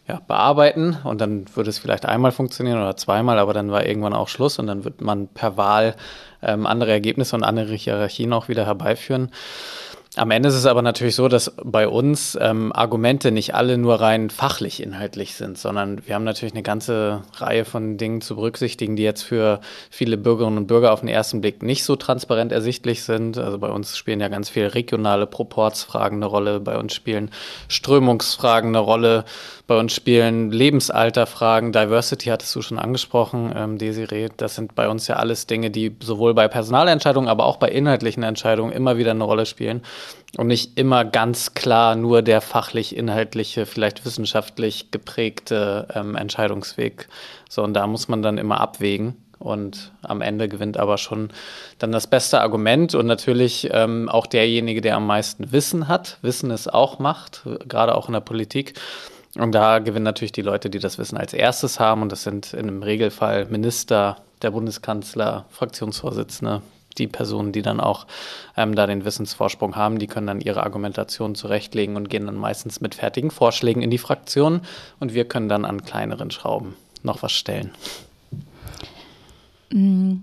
ja, 0.09 0.19
bearbeiten 0.27 0.97
und 1.03 1.21
dann 1.21 1.45
würde 1.55 1.69
es 1.69 1.77
vielleicht 1.77 2.05
einmal 2.07 2.31
funktionieren 2.31 2.81
oder 2.81 2.97
zweimal, 2.97 3.37
aber 3.37 3.53
dann 3.53 3.69
war 3.69 3.85
irgendwann 3.85 4.15
auch 4.15 4.27
Schluss 4.27 4.57
und 4.57 4.65
dann 4.65 4.83
wird 4.83 5.01
man 5.01 5.27
per 5.27 5.55
Wahl 5.55 5.95
ähm, 6.41 6.65
andere 6.65 6.91
Ergebnisse 6.91 7.35
und 7.35 7.43
andere 7.43 7.75
Hierarchien 7.75 8.33
auch 8.33 8.47
wieder 8.47 8.65
herbeiführen. 8.65 9.29
Am 10.15 10.31
Ende 10.31 10.49
ist 10.49 10.55
es 10.55 10.65
aber 10.65 10.81
natürlich 10.81 11.13
so, 11.13 11.27
dass 11.27 11.53
bei 11.63 11.87
uns 11.87 12.35
ähm, 12.41 12.71
Argumente 12.73 13.31
nicht 13.31 13.53
alle 13.53 13.77
nur 13.77 14.01
rein 14.01 14.31
fachlich 14.31 14.81
inhaltlich 14.81 15.35
sind, 15.35 15.55
sondern 15.55 16.01
wir 16.07 16.15
haben 16.15 16.23
natürlich 16.23 16.55
eine 16.55 16.63
ganze 16.63 17.21
Reihe 17.37 17.63
von 17.63 17.97
Dingen 17.97 18.19
zu 18.19 18.35
berücksichtigen, 18.35 18.95
die 18.95 19.03
jetzt 19.03 19.21
für 19.21 19.61
viele 19.91 20.17
Bürgerinnen 20.17 20.57
und 20.57 20.65
Bürger 20.65 20.93
auf 20.93 21.01
den 21.01 21.09
ersten 21.09 21.41
Blick 21.41 21.61
nicht 21.61 21.83
so 21.83 21.95
transparent 21.95 22.51
ersichtlich 22.51 23.03
sind. 23.03 23.37
Also 23.37 23.59
bei 23.59 23.69
uns 23.69 23.97
spielen 23.97 24.19
ja 24.19 24.29
ganz 24.29 24.49
viele 24.49 24.73
regionale 24.73 25.27
Proportsfragen 25.27 26.17
eine 26.17 26.25
Rolle, 26.25 26.59
bei 26.59 26.79
uns 26.79 26.95
spielen 26.95 27.29
Strömungsfragen 27.67 28.69
eine 28.69 28.79
Rolle, 28.79 29.25
bei 29.67 29.77
uns 29.77 29.93
spielen 29.93 30.51
Lebensalterfragen, 30.51 31.71
Diversity 31.71 32.29
hattest 32.29 32.55
du 32.55 32.63
schon 32.63 32.79
angesprochen, 32.79 33.53
ähm, 33.55 33.77
Desiree. 33.77 34.29
Das 34.37 34.55
sind 34.55 34.73
bei 34.73 34.89
uns 34.89 35.07
ja 35.07 35.17
alles 35.17 35.45
Dinge, 35.45 35.69
die 35.69 35.95
sowohl 36.01 36.33
bei 36.33 36.47
Personalentscheidungen, 36.47 37.29
aber 37.29 37.45
auch 37.45 37.57
bei 37.57 37.69
inhaltlichen 37.69 38.23
Entscheidungen 38.23 38.71
immer 38.71 38.97
wieder 38.97 39.11
eine 39.11 39.23
Rolle 39.23 39.45
spielen 39.45 39.83
und 40.37 40.47
nicht 40.47 40.77
immer 40.77 41.05
ganz 41.05 41.53
klar 41.53 41.95
nur 41.95 42.21
der 42.21 42.41
fachlich-inhaltliche, 42.41 43.65
vielleicht 43.65 44.05
wissenschaftlich 44.05 44.91
geprägte 44.91 45.87
ähm, 45.93 46.15
Entscheidungsweg. 46.15 47.07
So, 47.49 47.63
und 47.63 47.73
da 47.73 47.87
muss 47.87 48.07
man 48.07 48.21
dann 48.21 48.37
immer 48.37 48.61
abwägen. 48.61 49.15
Und 49.39 49.93
am 50.01 50.21
Ende 50.21 50.49
gewinnt 50.49 50.77
aber 50.77 50.97
schon 50.97 51.29
dann 51.77 51.93
das 51.93 52.07
beste 52.07 52.41
Argument 52.41 52.93
und 52.93 53.05
natürlich 53.05 53.69
ähm, 53.71 54.09
auch 54.09 54.27
derjenige, 54.27 54.81
der 54.81 54.97
am 54.97 55.07
meisten 55.07 55.53
Wissen 55.53 55.87
hat, 55.87 56.17
Wissen 56.21 56.51
es 56.51 56.67
auch 56.67 56.99
macht, 56.99 57.43
gerade 57.67 57.95
auch 57.95 58.07
in 58.07 58.13
der 58.13 58.19
Politik. 58.19 58.73
Und 59.35 59.53
da 59.53 59.79
gewinnen 59.79 60.03
natürlich 60.03 60.33
die 60.33 60.41
Leute, 60.41 60.69
die 60.69 60.79
das 60.79 60.97
Wissen 60.97 61.17
als 61.17 61.33
erstes 61.33 61.79
haben. 61.79 62.01
Und 62.01 62.11
das 62.11 62.23
sind 62.23 62.53
in 62.53 62.67
einem 62.67 62.83
Regelfall 62.83 63.45
Minister, 63.45 64.17
der 64.41 64.51
Bundeskanzler, 64.51 65.45
Fraktionsvorsitzende, 65.49 66.61
die 66.97 67.07
Personen, 67.07 67.51
die 67.51 67.61
dann 67.61 67.79
auch 67.79 68.07
ähm, 68.57 68.75
da 68.75 68.87
den 68.87 69.05
Wissensvorsprung 69.05 69.75
haben, 69.75 69.99
die 69.99 70.07
können 70.07 70.27
dann 70.27 70.41
ihre 70.41 70.63
Argumentation 70.63 71.35
zurechtlegen 71.35 71.95
und 71.95 72.09
gehen 72.09 72.25
dann 72.25 72.35
meistens 72.35 72.81
mit 72.81 72.95
fertigen 72.95 73.31
Vorschlägen 73.31 73.81
in 73.81 73.89
die 73.89 73.97
Fraktion. 73.97 74.61
Und 74.99 75.13
wir 75.13 75.25
können 75.25 75.49
dann 75.49 75.65
an 75.65 75.83
kleineren 75.83 76.31
Schrauben 76.31 76.75
noch 77.03 77.23
was 77.23 77.31
stellen. 77.31 77.71
Mm, 79.71 80.17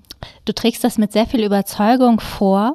du 0.45 0.53
trägst 0.53 0.85
das 0.85 0.99
mit 0.99 1.13
sehr 1.13 1.27
viel 1.27 1.45
Überzeugung 1.45 2.21
vor. 2.21 2.75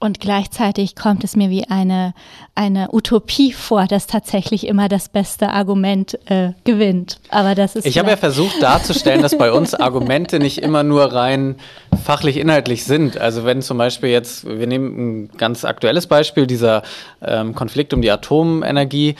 Und 0.00 0.20
gleichzeitig 0.20 0.96
kommt 0.96 1.24
es 1.24 1.34
mir 1.34 1.50
wie 1.50 1.64
eine, 1.68 2.14
eine 2.54 2.88
Utopie 2.92 3.52
vor, 3.52 3.86
dass 3.86 4.06
tatsächlich 4.06 4.66
immer 4.66 4.88
das 4.88 5.08
beste 5.08 5.50
Argument 5.50 6.18
äh, 6.28 6.52
gewinnt. 6.64 7.20
Aber 7.30 7.54
das 7.54 7.74
ist. 7.74 7.86
Ich 7.86 7.98
habe 7.98 8.10
ja 8.10 8.16
versucht 8.16 8.60
darzustellen, 8.62 9.22
dass 9.22 9.38
bei 9.38 9.50
uns 9.52 9.74
Argumente 9.74 10.38
nicht 10.38 10.58
immer 10.58 10.82
nur 10.82 11.12
rein 11.12 11.56
fachlich 12.04 12.36
inhaltlich 12.36 12.84
sind. 12.84 13.18
Also 13.18 13.44
wenn 13.44 13.62
zum 13.62 13.78
Beispiel 13.78 14.10
jetzt, 14.10 14.46
wir 14.46 14.66
nehmen 14.66 15.24
ein 15.24 15.30
ganz 15.36 15.64
aktuelles 15.64 16.06
Beispiel, 16.06 16.46
dieser 16.46 16.82
ähm, 17.22 17.54
Konflikt 17.54 17.94
um 17.94 18.02
die 18.02 18.10
Atomenergie, 18.10 19.14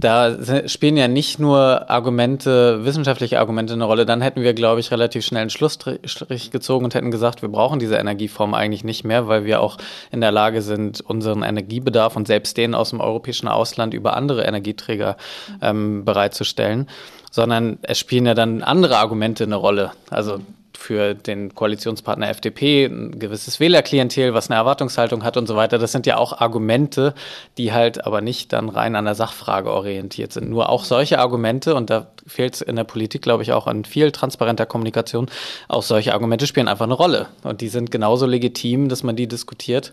da 0.00 0.36
spielen 0.68 0.96
ja 0.96 1.08
nicht 1.08 1.40
nur 1.40 1.90
Argumente, 1.90 2.84
wissenschaftliche 2.84 3.40
Argumente 3.40 3.72
eine 3.72 3.84
Rolle. 3.84 4.06
Dann 4.06 4.20
hätten 4.20 4.42
wir, 4.42 4.54
glaube 4.54 4.78
ich, 4.78 4.92
relativ 4.92 5.24
schnell 5.24 5.40
einen 5.40 5.50
Schlussstrich 5.50 6.52
gezogen 6.52 6.84
und 6.84 6.94
hätten 6.94 7.10
gesagt, 7.10 7.42
wir 7.42 7.48
brauchen 7.48 7.80
diese 7.80 7.96
Energieform 7.96 8.54
eigentlich 8.54 8.84
nicht 8.84 9.02
mehr, 9.02 9.26
weil 9.26 9.44
wir 9.44 9.60
auch 9.60 9.76
in 10.12 10.17
der 10.20 10.32
Lage 10.32 10.62
sind, 10.62 11.00
unseren 11.00 11.42
Energiebedarf 11.42 12.16
und 12.16 12.26
selbst 12.26 12.56
den 12.56 12.74
aus 12.74 12.90
dem 12.90 13.00
europäischen 13.00 13.48
Ausland 13.48 13.94
über 13.94 14.16
andere 14.16 14.44
Energieträger 14.44 15.16
ähm, 15.62 16.04
bereitzustellen. 16.04 16.88
Sondern 17.30 17.78
es 17.82 17.98
spielen 17.98 18.26
ja 18.26 18.34
dann 18.34 18.62
andere 18.62 18.96
Argumente 18.98 19.44
eine 19.44 19.56
Rolle. 19.56 19.92
Also 20.10 20.40
für 20.78 21.14
den 21.14 21.56
Koalitionspartner 21.56 22.28
FDP 22.28 22.84
ein 22.84 23.18
gewisses 23.18 23.58
Wählerklientel, 23.58 24.32
was 24.32 24.48
eine 24.48 24.60
Erwartungshaltung 24.60 25.24
hat 25.24 25.36
und 25.36 25.48
so 25.48 25.56
weiter. 25.56 25.76
Das 25.76 25.90
sind 25.90 26.06
ja 26.06 26.16
auch 26.16 26.40
Argumente, 26.40 27.14
die 27.58 27.72
halt 27.72 28.06
aber 28.06 28.20
nicht 28.20 28.52
dann 28.52 28.68
rein 28.68 28.94
an 28.94 29.04
der 29.04 29.16
Sachfrage 29.16 29.72
orientiert 29.72 30.32
sind. 30.32 30.48
Nur 30.48 30.68
auch 30.68 30.84
solche 30.84 31.18
Argumente, 31.18 31.74
und 31.74 31.90
da 31.90 32.06
fehlt 32.28 32.54
es 32.54 32.60
in 32.60 32.76
der 32.76 32.84
Politik, 32.84 33.22
glaube 33.22 33.42
ich, 33.42 33.52
auch 33.52 33.66
an 33.66 33.84
viel 33.84 34.12
transparenter 34.12 34.66
Kommunikation, 34.66 35.26
auch 35.66 35.82
solche 35.82 36.14
Argumente 36.14 36.46
spielen 36.46 36.68
einfach 36.68 36.86
eine 36.86 36.94
Rolle. 36.94 37.26
Und 37.42 37.60
die 37.60 37.68
sind 37.68 37.90
genauso 37.90 38.26
legitim, 38.26 38.88
dass 38.88 39.02
man 39.02 39.16
die 39.16 39.26
diskutiert, 39.26 39.92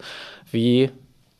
wie 0.51 0.91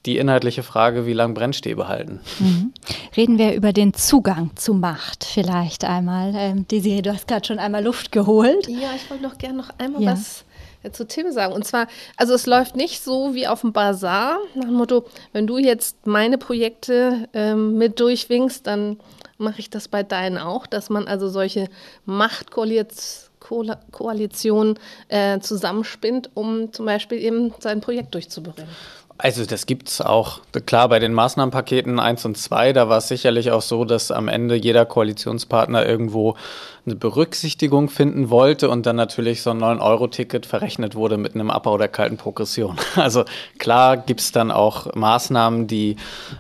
die 0.05 0.17
inhaltliche 0.17 0.63
Frage, 0.63 1.05
wie 1.05 1.13
lange 1.13 1.33
Brennstäbe 1.33 1.87
halten. 1.87 2.19
Mhm. 2.39 2.73
Reden 3.17 3.37
wir 3.37 3.53
über 3.53 3.73
den 3.73 3.93
Zugang 3.93 4.51
zu 4.55 4.73
Macht 4.73 5.23
vielleicht 5.23 5.83
einmal. 5.83 6.33
Ähm, 6.35 6.67
Desiree, 6.67 7.01
du 7.01 7.13
hast 7.13 7.27
gerade 7.27 7.45
schon 7.45 7.59
einmal 7.59 7.83
Luft 7.83 8.11
geholt. 8.11 8.67
Ja, 8.67 8.89
ich 8.95 9.09
wollte 9.09 9.23
noch 9.23 9.37
gerne 9.37 9.57
noch 9.57 9.69
einmal 9.77 10.03
ja. 10.03 10.11
was 10.11 10.45
äh, 10.83 10.91
zu 10.91 11.07
Tim 11.07 11.31
sagen. 11.31 11.53
Und 11.53 11.65
zwar, 11.65 11.87
also 12.17 12.33
es 12.33 12.45
läuft 12.45 12.75
nicht 12.75 13.03
so 13.03 13.33
wie 13.33 13.47
auf 13.47 13.61
dem 13.61 13.73
Bazar, 13.73 14.37
nach 14.53 14.65
dem 14.65 14.75
Motto, 14.75 15.05
wenn 15.33 15.47
du 15.47 15.57
jetzt 15.57 16.05
meine 16.05 16.37
Projekte 16.37 17.27
ähm, 17.33 17.77
mit 17.77 17.99
durchwinkst, 17.99 18.67
dann 18.67 18.97
mache 19.37 19.59
ich 19.59 19.69
das 19.69 19.87
bei 19.87 20.03
deinen 20.03 20.37
auch, 20.37 20.67
dass 20.67 20.89
man 20.89 21.07
also 21.07 21.27
solche 21.27 21.67
Machtkoalitionen 22.05 24.79
äh, 25.09 25.39
zusammenspinnt, 25.39 26.29
um 26.35 26.71
zum 26.71 26.85
Beispiel 26.85 27.19
eben 27.19 27.53
sein 27.59 27.81
Projekt 27.81 28.13
durchzubringen. 28.13 28.69
Also 29.17 29.45
das 29.45 29.65
gibt 29.65 29.87
es 29.87 30.01
auch. 30.01 30.41
Klar, 30.65 30.89
bei 30.89 30.99
den 30.99 31.13
Maßnahmenpaketen 31.13 31.99
1 31.99 32.25
und 32.25 32.37
2, 32.37 32.73
da 32.73 32.89
war 32.89 32.97
es 32.97 33.07
sicherlich 33.07 33.51
auch 33.51 33.61
so, 33.61 33.85
dass 33.85 34.11
am 34.11 34.27
Ende 34.27 34.55
jeder 34.55 34.85
Koalitionspartner 34.85 35.85
irgendwo 35.85 36.35
eine 36.85 36.95
Berücksichtigung 36.95 37.89
finden 37.89 38.29
wollte 38.29 38.69
und 38.69 38.85
dann 38.85 38.95
natürlich 38.95 39.41
so 39.41 39.49
ein 39.49 39.57
9-Euro-Ticket 39.57 40.45
verrechnet 40.45 40.93
wurde 40.93 41.17
mit 41.17 41.33
einem 41.33 41.49
Abbau 41.49 41.77
der 41.77 41.87
kalten 41.87 42.17
Progression. 42.17 42.77
Also 42.95 43.25
klar 43.59 43.97
gibt 43.97 44.21
es 44.21 44.31
dann 44.31 44.51
auch 44.51 44.93
Maßnahmen, 44.95 45.67
die 45.67 45.97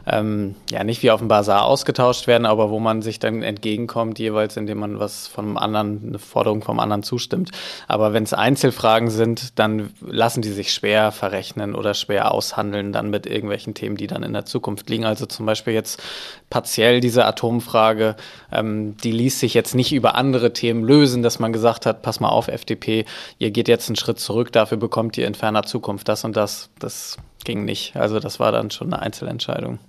ähm, 0.07 0.55
ja 0.71 0.83
nicht 0.83 1.03
wie 1.03 1.11
auf 1.11 1.19
dem 1.19 1.27
Bazar 1.27 1.65
ausgetauscht 1.65 2.27
werden, 2.27 2.45
aber 2.45 2.69
wo 2.69 2.79
man 2.79 3.01
sich 3.01 3.19
dann 3.19 3.43
entgegenkommt, 3.43 4.19
jeweils 4.19 4.57
indem 4.57 4.79
man 4.79 4.99
was 4.99 5.27
vom 5.27 5.57
anderen, 5.57 6.01
eine 6.07 6.19
Forderung 6.19 6.63
vom 6.63 6.79
anderen 6.79 7.03
zustimmt. 7.03 7.51
Aber 7.87 8.13
wenn 8.13 8.23
es 8.23 8.33
Einzelfragen 8.33 9.09
sind, 9.09 9.59
dann 9.59 9.91
lassen 10.01 10.41
die 10.41 10.51
sich 10.51 10.73
schwer 10.73 11.11
verrechnen 11.11 11.75
oder 11.75 11.93
schwer 11.93 12.31
aushandeln 12.31 12.93
dann 12.93 13.09
mit 13.09 13.25
irgendwelchen 13.25 13.73
Themen, 13.73 13.97
die 13.97 14.07
dann 14.07 14.23
in 14.23 14.33
der 14.33 14.45
Zukunft 14.45 14.89
liegen. 14.89 15.05
Also 15.05 15.25
zum 15.25 15.45
Beispiel 15.45 15.73
jetzt 15.73 16.01
partiell 16.49 16.99
diese 16.99 17.25
Atomfrage, 17.25 18.15
ähm, 18.51 18.95
die 18.97 19.11
ließ 19.11 19.39
sich 19.39 19.53
jetzt 19.53 19.75
nicht 19.75 19.93
über 19.93 20.15
andere 20.15 20.34
andere 20.35 20.51
Themen 20.51 20.83
lösen, 20.83 21.23
dass 21.23 21.39
man 21.39 21.53
gesagt 21.53 21.85
hat, 21.85 22.01
pass 22.01 22.19
mal 22.19 22.27
auf, 22.27 22.49
FDP, 22.49 23.05
ihr 23.39 23.51
geht 23.51 23.69
jetzt 23.69 23.87
einen 23.87 23.95
Schritt 23.95 24.19
zurück, 24.19 24.51
dafür 24.51 24.77
bekommt 24.77 25.17
ihr 25.17 25.27
in 25.27 25.33
ferner 25.33 25.63
Zukunft 25.63 26.09
das 26.09 26.25
und 26.25 26.35
das. 26.35 26.69
Das 26.77 27.15
ging 27.45 27.63
nicht. 27.63 27.95
Also 27.95 28.19
das 28.19 28.37
war 28.39 28.51
dann 28.51 28.69
schon 28.69 28.91
eine 28.93 29.01
Einzelentscheidung. 29.01 29.79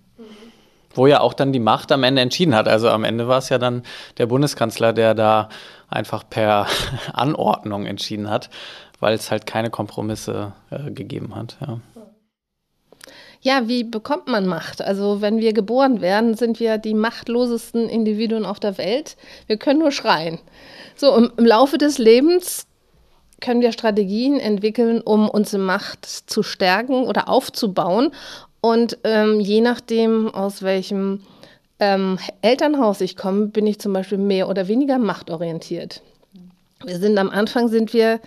Wo 0.94 1.09
ja 1.09 1.20
auch 1.20 1.35
dann 1.35 1.52
die 1.52 1.59
Macht 1.59 1.90
am 1.90 2.04
Ende 2.04 2.22
entschieden 2.22 2.54
hat. 2.54 2.68
Also 2.68 2.88
am 2.90 3.02
Ende 3.02 3.26
war 3.26 3.38
es 3.38 3.48
ja 3.48 3.59
dann 3.59 3.82
der 4.18 4.26
Bundeskanzler, 4.26 4.92
der 4.92 5.14
da 5.14 5.48
einfach 5.88 6.22
per 6.28 6.68
Anordnung 7.12 7.85
entschieden 7.85 8.30
hat, 8.30 8.48
weil 9.00 9.14
es 9.14 9.32
halt 9.32 9.46
keine 9.46 9.70
Kompromisse 9.70 10.52
äh, 10.70 10.92
gegeben 10.92 11.35
hat. 11.35 11.56
Ja. 11.61 11.80
Ja, 13.46 13.68
wie 13.68 13.85
bekommt 13.85 14.26
man 14.26 14.48
Macht? 14.48 14.82
Also 14.82 15.20
wenn 15.20 15.38
wir 15.38 15.52
geboren 15.52 16.00
werden, 16.00 16.35
sind 16.35 16.59
wir 16.59 16.78
die 16.78 16.94
machtlosesten 16.94 17.88
Individuen 17.88 18.44
auf 18.44 18.59
der 18.59 18.76
Welt. 18.76 19.16
Wir 19.46 19.56
können 19.56 19.78
nur 19.78 19.92
schreien. 19.92 20.40
So, 20.96 21.14
im, 21.14 21.30
im 21.37 21.46
Laufe 21.46 21.78
des 21.78 21.98
Lebens 21.98 22.66
können 23.40 23.61
wir 23.61 23.70
Strategien 23.70 24.40
entwickeln, 24.40 25.00
um 25.00 25.30
unsere 25.30 25.62
Macht 25.62 26.04
zu 26.04 26.42
stärken 26.42 27.04
oder 27.04 27.28
aufzubauen. 27.28 28.11
Und 28.61 28.98
ähm, 29.04 29.38
je 29.38 29.61
nachdem, 29.61 30.35
aus 30.35 30.62
welchem 30.62 31.22
ähm, 31.78 32.18
Elternhaus 32.42 33.00
ich 33.00 33.16
komme, 33.16 33.46
bin 33.46 33.68
ich 33.68 33.78
zum 33.78 33.92
Beispiel 33.92 34.18
mehr 34.18 34.48
oder 34.48 34.66
weniger 34.66 34.98
machtorientiert. 34.98 36.02
Wir 36.85 36.98
sind 36.98 37.16
am 37.16 37.30
Anfang 37.30 37.68
sind 37.68 37.94
wir 37.94 38.18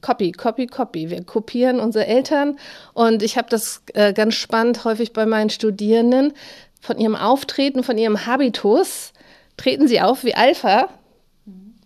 Copy, 0.00 0.32
Copy, 0.32 0.66
Copy. 0.66 1.10
Wir 1.10 1.24
kopieren 1.24 1.80
unsere 1.80 2.06
Eltern 2.06 2.58
und 2.94 3.22
ich 3.22 3.36
habe 3.36 3.48
das 3.50 3.82
äh, 3.94 4.12
ganz 4.12 4.34
spannend 4.34 4.84
häufig 4.84 5.12
bei 5.12 5.26
meinen 5.26 5.50
Studierenden. 5.50 6.32
Von 6.80 6.98
ihrem 6.98 7.16
Auftreten, 7.16 7.82
von 7.82 7.98
ihrem 7.98 8.26
Habitus 8.26 9.12
treten 9.56 9.86
sie 9.86 10.00
auf 10.00 10.24
wie 10.24 10.34
Alpha, 10.34 10.88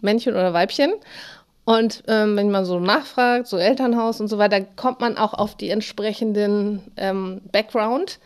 Männchen 0.00 0.35
oder 0.35 0.53
Weibchen. 0.53 0.92
Und 1.64 2.03
ähm, 2.09 2.37
wenn 2.37 2.50
man 2.50 2.64
so 2.64 2.79
nachfragt, 2.79 3.46
so 3.46 3.57
Elternhaus 3.57 4.20
und 4.20 4.29
so 4.29 4.38
weiter, 4.38 4.61
kommt 4.61 5.00
man 5.00 5.16
auch 5.16 5.33
auf 5.33 5.57
die 5.57 5.70
entsprechenden 5.70 6.83
ähm, 6.96 7.40
Background. 7.50 8.18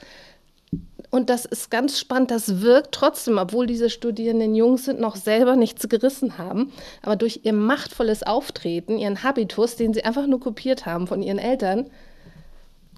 Und 1.10 1.30
das 1.30 1.46
ist 1.46 1.70
ganz 1.70 1.98
spannend, 1.98 2.30
das 2.30 2.60
wirkt 2.60 2.92
trotzdem, 2.92 3.38
obwohl 3.38 3.66
diese 3.66 3.88
Studierenden 3.88 4.54
Jungs 4.54 4.84
sind, 4.84 5.00
noch 5.00 5.16
selber 5.16 5.56
nichts 5.56 5.88
gerissen 5.88 6.36
haben. 6.36 6.72
Aber 7.02 7.16
durch 7.16 7.40
ihr 7.44 7.54
machtvolles 7.54 8.22
Auftreten, 8.22 8.98
ihren 8.98 9.22
Habitus, 9.22 9.76
den 9.76 9.94
sie 9.94 10.04
einfach 10.04 10.26
nur 10.26 10.40
kopiert 10.40 10.84
haben 10.84 11.06
von 11.06 11.22
ihren 11.22 11.38
Eltern, 11.38 11.86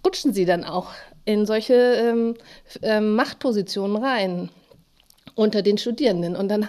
rutschen 0.04 0.32
sie 0.32 0.44
dann 0.44 0.64
auch 0.64 0.90
in 1.24 1.46
solche 1.46 1.74
ähm, 1.74 2.34
ähm, 2.82 3.14
Machtpositionen 3.14 3.96
rein 3.96 4.48
unter 5.36 5.62
den 5.62 5.78
Studierenden. 5.78 6.34
Und 6.34 6.48
dann 6.48 6.68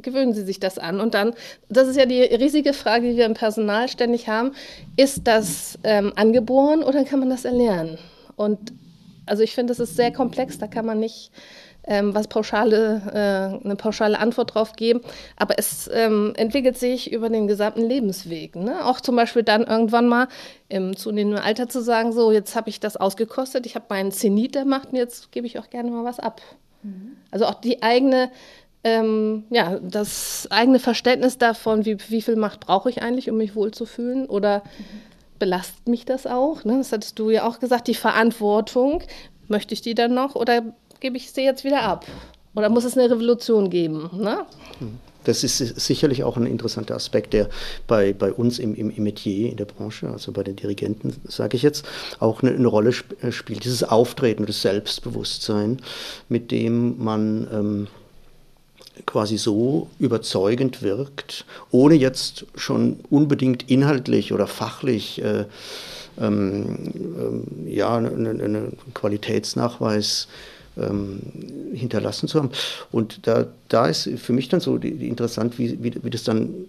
gewöhnen 0.00 0.34
sie 0.34 0.44
sich 0.44 0.60
das 0.60 0.78
an. 0.78 1.00
Und 1.00 1.14
dann, 1.14 1.34
das 1.68 1.88
ist 1.88 1.96
ja 1.96 2.06
die 2.06 2.22
riesige 2.22 2.72
Frage, 2.72 3.10
die 3.10 3.16
wir 3.16 3.26
im 3.26 3.34
Personal 3.34 3.88
ständig 3.88 4.28
haben, 4.28 4.52
ist 4.96 5.26
das 5.26 5.78
ähm, 5.82 6.12
angeboren 6.14 6.84
oder 6.84 7.04
kann 7.04 7.18
man 7.18 7.30
das 7.30 7.44
erlernen? 7.44 7.98
Und 8.36 8.72
also 9.28 9.42
ich 9.42 9.54
finde, 9.54 9.72
es 9.72 9.80
ist 9.80 9.96
sehr 9.96 10.12
komplex, 10.12 10.58
da 10.58 10.66
kann 10.66 10.86
man 10.86 10.98
nicht 11.00 11.30
ähm, 11.88 12.14
was 12.14 12.28
pauschale, 12.28 13.02
äh, 13.12 13.64
eine 13.64 13.76
pauschale 13.76 14.18
Antwort 14.18 14.54
drauf 14.54 14.74
geben. 14.74 15.00
Aber 15.36 15.58
es 15.58 15.90
ähm, 15.92 16.34
entwickelt 16.36 16.78
sich 16.78 17.10
über 17.10 17.30
den 17.30 17.48
gesamten 17.48 17.82
Lebensweg. 17.82 18.56
Ne? 18.56 18.84
Auch 18.84 19.00
zum 19.00 19.16
Beispiel 19.16 19.42
dann 19.42 19.64
irgendwann 19.64 20.06
mal 20.06 20.28
im 20.68 20.96
zunehmenden 20.96 21.42
Alter 21.42 21.68
zu 21.68 21.82
sagen, 21.82 22.12
so 22.12 22.30
jetzt 22.30 22.54
habe 22.54 22.68
ich 22.68 22.78
das 22.78 22.96
ausgekostet, 22.96 23.64
ich 23.66 23.74
habe 23.74 23.86
meinen 23.88 24.12
Zenit 24.12 24.52
gemacht 24.52 24.88
und 24.92 24.98
jetzt 24.98 25.32
gebe 25.32 25.46
ich 25.46 25.58
auch 25.58 25.70
gerne 25.70 25.90
mal 25.90 26.04
was 26.04 26.20
ab. 26.20 26.42
Mhm. 26.82 27.16
Also 27.30 27.46
auch 27.46 27.54
die 27.54 27.82
eigene 27.82 28.30
ähm, 28.84 29.44
ja, 29.50 29.76
das 29.82 30.46
eigene 30.50 30.78
Verständnis 30.78 31.36
davon, 31.36 31.84
wie, 31.84 31.98
wie 32.10 32.22
viel 32.22 32.36
Macht 32.36 32.60
brauche 32.60 32.88
ich 32.88 33.02
eigentlich, 33.02 33.28
um 33.28 33.36
mich 33.36 33.56
wohlzufühlen 33.56 34.26
oder 34.26 34.62
mhm 34.78 35.07
belastet 35.38 35.88
mich 35.88 36.04
das 36.04 36.26
auch? 36.26 36.64
Ne? 36.64 36.78
Das 36.78 36.92
hattest 36.92 37.18
du 37.18 37.30
ja 37.30 37.46
auch 37.46 37.60
gesagt, 37.60 37.88
die 37.88 37.94
Verantwortung. 37.94 39.02
Möchte 39.48 39.72
ich 39.72 39.80
die 39.80 39.94
dann 39.94 40.14
noch 40.14 40.34
oder 40.34 40.62
gebe 41.00 41.16
ich 41.16 41.32
sie 41.32 41.42
jetzt 41.42 41.64
wieder 41.64 41.82
ab? 41.82 42.04
Oder 42.54 42.68
muss 42.68 42.84
es 42.84 42.98
eine 42.98 43.10
Revolution 43.10 43.70
geben? 43.70 44.10
Ne? 44.14 44.44
Das 45.24 45.44
ist 45.44 45.58
sicherlich 45.58 46.24
auch 46.24 46.36
ein 46.36 46.46
interessanter 46.46 46.94
Aspekt, 46.94 47.32
der 47.32 47.48
bei, 47.86 48.12
bei 48.12 48.32
uns 48.32 48.58
im, 48.58 48.74
im, 48.74 48.90
im 48.90 49.02
Metier, 49.02 49.50
in 49.50 49.56
der 49.56 49.64
Branche, 49.64 50.08
also 50.08 50.32
bei 50.32 50.42
den 50.42 50.56
Dirigenten, 50.56 51.14
sage 51.24 51.56
ich 51.56 51.62
jetzt, 51.62 51.86
auch 52.18 52.42
eine, 52.42 52.52
eine, 52.52 52.66
Rolle 52.66 52.94
äh, 53.20 53.30
spielt. 53.30 53.64
Dieses 53.64 53.84
Auftreten, 53.84 54.46
das 54.46 54.62
Selbstbewusstsein, 54.62 55.82
mit 56.28 56.50
dem 56.50 57.02
man 57.02 57.48
ähm, 57.52 57.86
quasi 59.06 59.38
so 59.38 59.88
überzeugend 59.98 60.82
wirkt, 60.82 61.44
ohne 61.70 61.94
jetzt 61.94 62.46
schon 62.54 63.00
unbedingt 63.10 63.70
inhaltlich 63.70 64.32
oder 64.32 64.46
fachlich 64.46 65.22
äh, 65.22 65.44
ähm, 66.20 66.92
ähm, 66.96 67.44
ja, 67.66 67.96
einen 67.96 68.40
eine 68.40 68.72
Qualitätsnachweis 68.94 70.28
ähm, 70.76 71.20
hinterlassen 71.72 72.28
zu 72.28 72.38
haben. 72.38 72.50
Und 72.90 73.26
da, 73.26 73.46
da 73.68 73.86
ist 73.86 74.08
für 74.16 74.32
mich 74.32 74.48
dann 74.48 74.60
so 74.60 74.78
die, 74.78 74.94
die 74.94 75.08
interessant, 75.08 75.58
wie, 75.58 75.82
wie, 75.82 75.92
wie 76.02 76.10
das 76.10 76.24
dann 76.24 76.66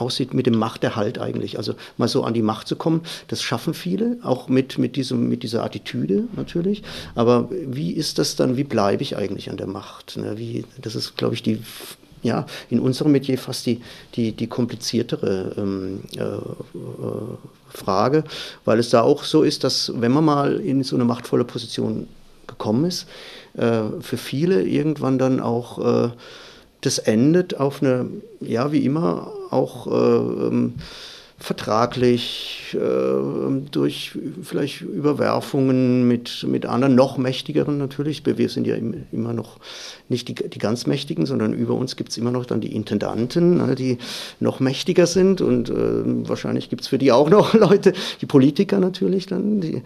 aussieht 0.00 0.34
mit 0.34 0.46
dem 0.46 0.56
Machterhalt 0.56 1.18
eigentlich. 1.18 1.58
Also 1.58 1.74
mal 1.96 2.08
so 2.08 2.24
an 2.24 2.34
die 2.34 2.42
Macht 2.42 2.68
zu 2.68 2.76
kommen, 2.76 3.02
das 3.28 3.42
schaffen 3.42 3.74
viele, 3.74 4.18
auch 4.22 4.48
mit, 4.48 4.78
mit, 4.78 4.96
diesem, 4.96 5.28
mit 5.28 5.42
dieser 5.42 5.64
Attitüde 5.64 6.24
natürlich. 6.36 6.82
Aber 7.14 7.48
wie 7.50 7.92
ist 7.92 8.18
das 8.18 8.36
dann, 8.36 8.56
wie 8.56 8.64
bleibe 8.64 9.02
ich 9.02 9.16
eigentlich 9.16 9.50
an 9.50 9.56
der 9.56 9.66
Macht? 9.66 10.16
Ne? 10.16 10.38
Wie, 10.38 10.64
das 10.80 10.94
ist, 10.94 11.16
glaube 11.16 11.34
ich, 11.34 11.42
die 11.42 11.60
ja, 12.22 12.46
in 12.68 12.80
unserem 12.80 13.12
Metier 13.12 13.38
fast 13.38 13.66
die, 13.66 13.80
die, 14.14 14.32
die 14.32 14.48
kompliziertere 14.48 15.54
ähm, 15.56 16.00
äh, 16.16 16.22
äh, 16.22 16.38
Frage, 17.68 18.24
weil 18.64 18.78
es 18.78 18.90
da 18.90 19.02
auch 19.02 19.24
so 19.24 19.42
ist, 19.42 19.62
dass 19.62 19.92
wenn 19.94 20.12
man 20.12 20.24
mal 20.24 20.56
in 20.56 20.82
so 20.82 20.96
eine 20.96 21.04
machtvolle 21.04 21.44
Position 21.44 22.08
gekommen 22.46 22.86
ist, 22.86 23.06
äh, 23.54 23.82
für 24.00 24.16
viele 24.16 24.62
irgendwann 24.62 25.18
dann 25.18 25.40
auch 25.40 26.06
äh, 26.06 26.10
das 26.80 26.98
endet 26.98 27.58
auf 27.58 27.82
eine, 27.82 28.06
ja, 28.40 28.72
wie 28.72 28.84
immer, 28.84 29.32
auch 29.50 29.86
äh, 29.86 30.46
ähm, 30.46 30.74
vertraglich, 31.40 32.74
äh, 32.74 33.60
durch 33.70 34.18
vielleicht 34.42 34.80
Überwerfungen 34.80 36.08
mit, 36.08 36.44
mit 36.48 36.66
anderen, 36.66 36.96
noch 36.96 37.16
mächtigeren 37.16 37.78
natürlich. 37.78 38.22
Wir 38.26 38.48
sind 38.48 38.66
ja 38.66 38.74
immer 39.12 39.32
noch 39.32 39.58
nicht 40.08 40.26
die, 40.26 40.34
die 40.34 40.58
ganz 40.58 40.86
Mächtigen, 40.86 41.26
sondern 41.26 41.52
über 41.52 41.74
uns 41.74 41.94
gibt 41.94 42.10
es 42.10 42.18
immer 42.18 42.32
noch 42.32 42.44
dann 42.44 42.60
die 42.60 42.74
Intendanten, 42.74 43.58
ne, 43.58 43.76
die 43.76 43.98
noch 44.40 44.58
mächtiger 44.58 45.06
sind 45.06 45.40
und 45.40 45.70
äh, 45.70 46.28
wahrscheinlich 46.28 46.70
gibt 46.70 46.82
es 46.82 46.88
für 46.88 46.98
die 46.98 47.12
auch 47.12 47.30
noch 47.30 47.54
Leute, 47.58 47.92
die 48.20 48.26
Politiker 48.26 48.80
natürlich 48.80 49.26
dann, 49.26 49.60
die 49.60 49.82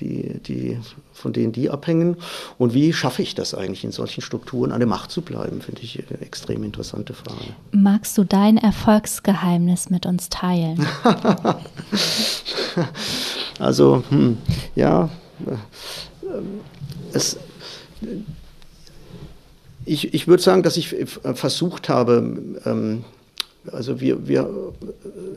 die, 0.00 0.40
die, 0.40 0.78
von 1.12 1.32
denen 1.32 1.52
die 1.52 1.70
abhängen. 1.70 2.16
Und 2.58 2.74
wie 2.74 2.92
schaffe 2.92 3.22
ich 3.22 3.34
das 3.34 3.54
eigentlich, 3.54 3.84
in 3.84 3.92
solchen 3.92 4.20
Strukturen 4.20 4.72
an 4.72 4.80
der 4.80 4.88
Macht 4.88 5.10
zu 5.10 5.22
bleiben, 5.22 5.60
finde 5.60 5.82
ich 5.82 6.02
eine 6.08 6.20
extrem 6.20 6.62
interessante 6.64 7.14
Frage. 7.14 7.54
Magst 7.72 8.16
du 8.18 8.24
dein 8.24 8.56
Erfolgsgeheimnis 8.56 9.90
mit 9.90 10.06
uns 10.06 10.28
teilen? 10.28 10.86
also, 13.58 14.04
hm, 14.08 14.38
ja, 14.74 15.10
äh, 15.46 16.30
es, 17.12 17.38
ich, 19.84 20.12
ich 20.14 20.28
würde 20.28 20.42
sagen, 20.42 20.62
dass 20.62 20.76
ich 20.76 20.94
versucht 21.34 21.88
habe, 21.88 22.58
ähm, 22.66 23.04
also 23.72 24.00
wir, 24.00 24.26
wir 24.28 24.48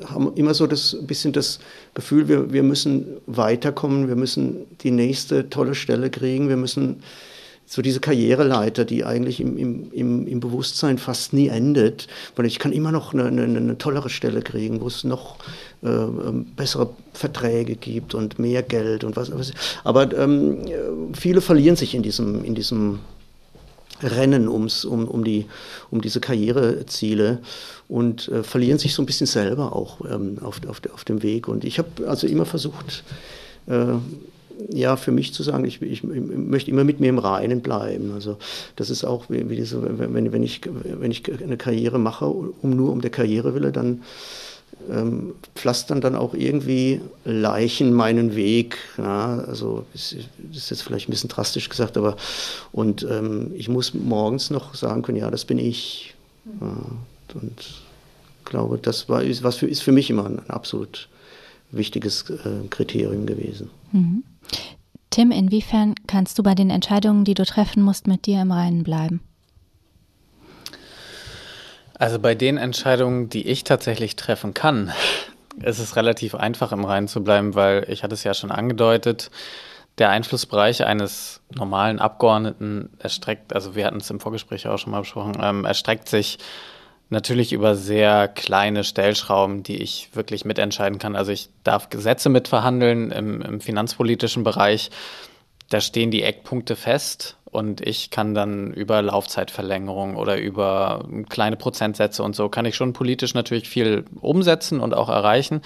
haben 0.06 0.34
immer 0.36 0.54
so 0.54 0.68
das 0.68 0.98
bisschen 1.02 1.34
das 1.34 1.60
Gefühl, 1.94 2.28
wir, 2.28 2.52
wir 2.52 2.64
müssen 2.64 3.06
weiterkommen, 3.28 4.08
wir 4.08 4.16
müssen 4.16 4.66
die 4.82 4.92
nächste 4.92 5.50
tolle 5.50 5.76
Stelle 5.76 6.10
kriegen, 6.10 6.50
wir 6.50 6.58
müssen 6.58 7.04
so 7.72 7.82
diese 7.82 8.02
Karriereleiter, 8.02 8.84
die 8.84 9.06
eigentlich 9.06 9.40
im, 9.40 9.58
im, 9.58 10.28
im, 10.28 10.40
Bewusstsein 10.42 10.98
fast 10.98 11.32
nie 11.32 11.48
endet, 11.48 12.08
weil 12.36 12.46
ich 12.46 12.60
kann 12.60 12.74
immer 12.74 12.92
noch 12.92 13.14
eine, 13.14 13.24
eine, 13.24 13.44
eine 13.44 13.78
tollere 13.78 14.10
Stelle 14.10 14.42
kriegen, 14.42 14.82
wo 14.82 14.88
es 14.88 15.06
noch 15.06 15.38
äh, 15.82 15.88
ähm, 15.88 16.48
bessere 16.58 16.90
Verträge 17.14 17.76
gibt 17.76 18.14
und 18.14 18.40
mehr 18.40 18.62
Geld 18.62 19.06
und 19.06 19.16
was. 19.16 19.32
was. 19.32 19.54
Aber 19.86 20.14
ähm, 20.18 20.58
viele 21.14 21.40
verlieren 21.40 21.78
sich 21.78 21.96
in 21.96 22.04
diesem, 22.04 22.44
in 22.44 22.56
diesem 22.56 23.00
Rennen 24.02 24.48
ums, 24.48 24.86
um, 24.86 25.08
um, 25.08 25.24
die, 25.24 25.46
um 25.90 26.02
diese 26.02 26.20
Karriereziele 26.20 27.40
und 27.88 28.28
äh, 28.30 28.44
verlieren 28.44 28.80
sich 28.80 28.94
so 28.94 29.02
ein 29.02 29.06
bisschen 29.06 29.28
selber 29.28 29.76
auch 29.76 30.02
ähm, 30.10 30.38
auf, 30.42 30.62
auf, 30.68 30.82
auf 30.94 31.04
dem 31.04 31.24
Weg. 31.24 31.48
Und 31.48 31.64
ich 31.64 31.78
habe 31.78 32.08
also 32.08 32.28
immer 32.28 32.46
versucht, 32.46 33.04
äh, 33.68 33.96
ja, 34.70 34.96
für 34.96 35.12
mich 35.12 35.34
zu 35.34 35.44
sagen, 35.44 35.66
ich, 35.66 35.82
ich, 35.82 36.04
ich, 36.04 36.04
möchte 36.04 36.72
immer 36.72 36.84
mit 36.84 37.00
mir 37.00 37.10
im 37.10 37.18
Reinen 37.18 37.62
bleiben. 37.62 38.12
Also 38.14 38.38
das 38.76 38.90
ist 38.90 39.04
auch 39.04 39.26
wie, 39.30 39.50
wie 39.50 39.56
diese, 39.56 39.82
wenn, 40.00 40.32
wenn, 40.32 40.44
ich, 40.44 40.62
wenn 40.84 41.12
ich 41.12 41.24
eine 41.42 41.58
Karriere 41.58 42.00
mache, 42.00 42.26
um 42.26 42.70
nur 42.70 42.92
um 42.92 43.02
der 43.02 43.12
Karriere 43.12 43.56
wille, 43.56 43.72
dann 43.72 44.04
ähm, 44.90 45.34
pflastern 45.56 46.02
dann 46.02 46.16
auch 46.16 46.34
irgendwie 46.34 47.02
Leichen 47.26 47.94
meinen 47.94 48.36
Weg. 48.36 48.78
Ja, 48.98 49.40
also 49.48 49.86
das 49.94 50.16
ist 50.54 50.70
jetzt 50.70 50.84
vielleicht 50.84 51.08
ein 51.08 51.12
bisschen 51.12 51.30
drastisch 51.30 51.70
gesagt, 51.70 51.98
aber 51.98 52.16
und 52.72 53.06
ähm, 53.10 53.52
ich 53.56 53.70
muss 53.70 53.94
morgens 53.94 54.50
noch 54.50 54.76
sagen 54.76 55.02
können, 55.02 55.18
ja, 55.18 55.30
das 55.32 55.46
bin 55.46 55.60
ich. 55.60 56.14
Ja, 56.60 56.76
und 57.36 57.60
ich 57.60 57.82
glaube, 58.46 58.78
das 58.78 59.08
war, 59.08 59.24
ist, 59.24 59.44
was 59.44 59.58
für, 59.58 59.68
ist 59.68 59.84
für 59.84 59.92
mich 59.92 60.10
immer 60.10 60.26
ein, 60.26 60.40
ein 60.40 60.50
absolut 60.50 61.08
wichtiges 61.72 62.30
äh, 62.30 62.68
Kriterium 62.70 63.26
gewesen. 63.26 63.70
Mhm. 63.92 64.24
Tim, 65.10 65.32
inwiefern 65.32 65.96
kannst 66.08 66.40
du 66.40 66.44
bei 66.44 66.56
den 66.56 66.70
Entscheidungen, 66.70 67.26
die 67.26 67.34
du 67.34 67.46
treffen 67.46 67.84
musst, 67.84 68.08
mit 68.08 68.26
dir 68.26 68.42
im 68.42 68.52
Reinen 68.52 68.84
bleiben? 68.84 69.22
Also 72.02 72.18
bei 72.18 72.34
den 72.34 72.58
Entscheidungen, 72.58 73.30
die 73.30 73.48
ich 73.48 73.64
tatsächlich 73.64 74.16
treffen 74.16 74.56
kann, 74.56 74.92
ist 75.62 75.78
es 75.78 75.96
relativ 75.96 76.34
einfach 76.34 76.72
im 76.72 76.84
Reinen 76.84 77.08
zu 77.08 77.24
bleiben, 77.24 77.54
weil 77.54 77.86
ich 77.90 78.02
hatte 78.02 78.16
es 78.16 78.24
ja 78.24 78.34
schon 78.34 78.50
angedeutet, 78.50 79.30
der 80.00 80.10
Einflussbereich 80.10 80.84
eines 80.84 81.42
normalen 81.54 82.00
Abgeordneten 82.00 82.90
erstreckt, 82.98 83.54
also 83.54 83.76
wir 83.76 83.86
hatten 83.86 83.98
es 83.98 84.10
im 84.10 84.20
Vorgespräch 84.20 84.68
auch 84.68 84.80
schon 84.80 84.94
mal 84.94 85.02
besprochen, 85.02 85.38
ähm, 85.40 85.64
erstreckt 85.64 86.10
sich 86.10 86.40
Natürlich 87.14 87.52
über 87.52 87.76
sehr 87.76 88.30
kleine 88.30 88.86
Stellschrauben, 88.86 89.64
die 89.64 89.84
ich 89.84 90.12
wirklich 90.14 90.46
mitentscheiden 90.46 90.98
kann. 90.98 91.18
Also 91.18 91.34
ich 91.34 91.50
darf 91.66 91.90
Gesetze 91.90 92.30
mitverhandeln 92.30 93.12
im, 93.12 93.42
im 93.42 93.60
finanzpolitischen 93.60 94.46
Bereich. 94.46 94.92
Da 95.70 95.82
stehen 95.82 96.10
die 96.10 96.24
Eckpunkte 96.24 96.78
fest 96.78 97.36
und 97.52 97.86
ich 97.86 98.10
kann 98.10 98.34
dann 98.34 98.72
über 98.74 99.02
Laufzeitverlängerung 99.02 100.16
oder 100.16 100.38
über 100.38 101.06
kleine 101.30 101.58
Prozentsätze 101.58 102.24
und 102.24 102.36
so 102.36 102.50
kann 102.50 102.66
ich 102.66 102.76
schon 102.76 102.94
politisch 102.94 103.34
natürlich 103.34 103.70
viel 103.70 104.06
umsetzen 104.22 104.80
und 104.80 104.94
auch 104.94 105.10
erreichen. 105.10 105.62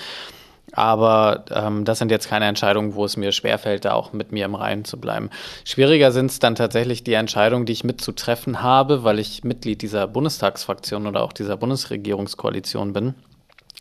Aber 0.71 1.45
ähm, 1.51 1.85
das 1.85 1.99
sind 1.99 2.11
jetzt 2.11 2.27
keine 2.27 2.45
Entscheidungen, 2.45 2.95
wo 2.95 3.05
es 3.05 3.17
mir 3.17 3.31
schwerfällt, 3.31 3.85
da 3.85 3.93
auch 3.93 4.13
mit 4.13 4.31
mir 4.31 4.45
im 4.45 4.55
Reinen 4.55 4.83
zu 4.83 4.99
bleiben. 4.99 5.29
Schwieriger 5.63 6.11
sind 6.11 6.31
es 6.31 6.39
dann 6.39 6.55
tatsächlich 6.55 7.03
die 7.03 7.13
Entscheidungen, 7.13 7.65
die 7.65 7.73
ich 7.73 7.83
mitzutreffen 7.83 8.61
habe, 8.61 9.03
weil 9.03 9.19
ich 9.19 9.43
Mitglied 9.43 9.83
dieser 9.83 10.07
Bundestagsfraktion 10.07 11.05
oder 11.07 11.23
auch 11.23 11.33
dieser 11.33 11.55
Bundesregierungskoalition 11.55 12.93
bin 12.93 13.13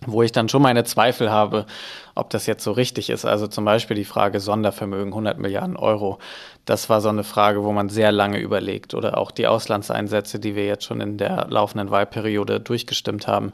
wo 0.06 0.22
ich 0.22 0.32
dann 0.32 0.48
schon 0.48 0.62
meine 0.62 0.84
Zweifel 0.84 1.30
habe, 1.30 1.66
ob 2.14 2.30
das 2.30 2.46
jetzt 2.46 2.64
so 2.64 2.72
richtig 2.72 3.10
ist. 3.10 3.24
Also 3.24 3.46
zum 3.46 3.64
Beispiel 3.64 3.96
die 3.96 4.04
Frage 4.04 4.40
Sondervermögen, 4.40 5.12
100 5.12 5.38
Milliarden 5.38 5.76
Euro. 5.76 6.18
Das 6.64 6.88
war 6.88 7.00
so 7.00 7.10
eine 7.10 7.24
Frage, 7.24 7.62
wo 7.62 7.72
man 7.72 7.88
sehr 7.88 8.12
lange 8.12 8.38
überlegt. 8.38 8.94
Oder 8.94 9.18
auch 9.18 9.30
die 9.30 9.46
Auslandseinsätze, 9.46 10.38
die 10.38 10.54
wir 10.54 10.66
jetzt 10.66 10.84
schon 10.84 11.00
in 11.00 11.18
der 11.18 11.46
laufenden 11.50 11.90
Wahlperiode 11.90 12.60
durchgestimmt 12.60 13.26
haben 13.26 13.52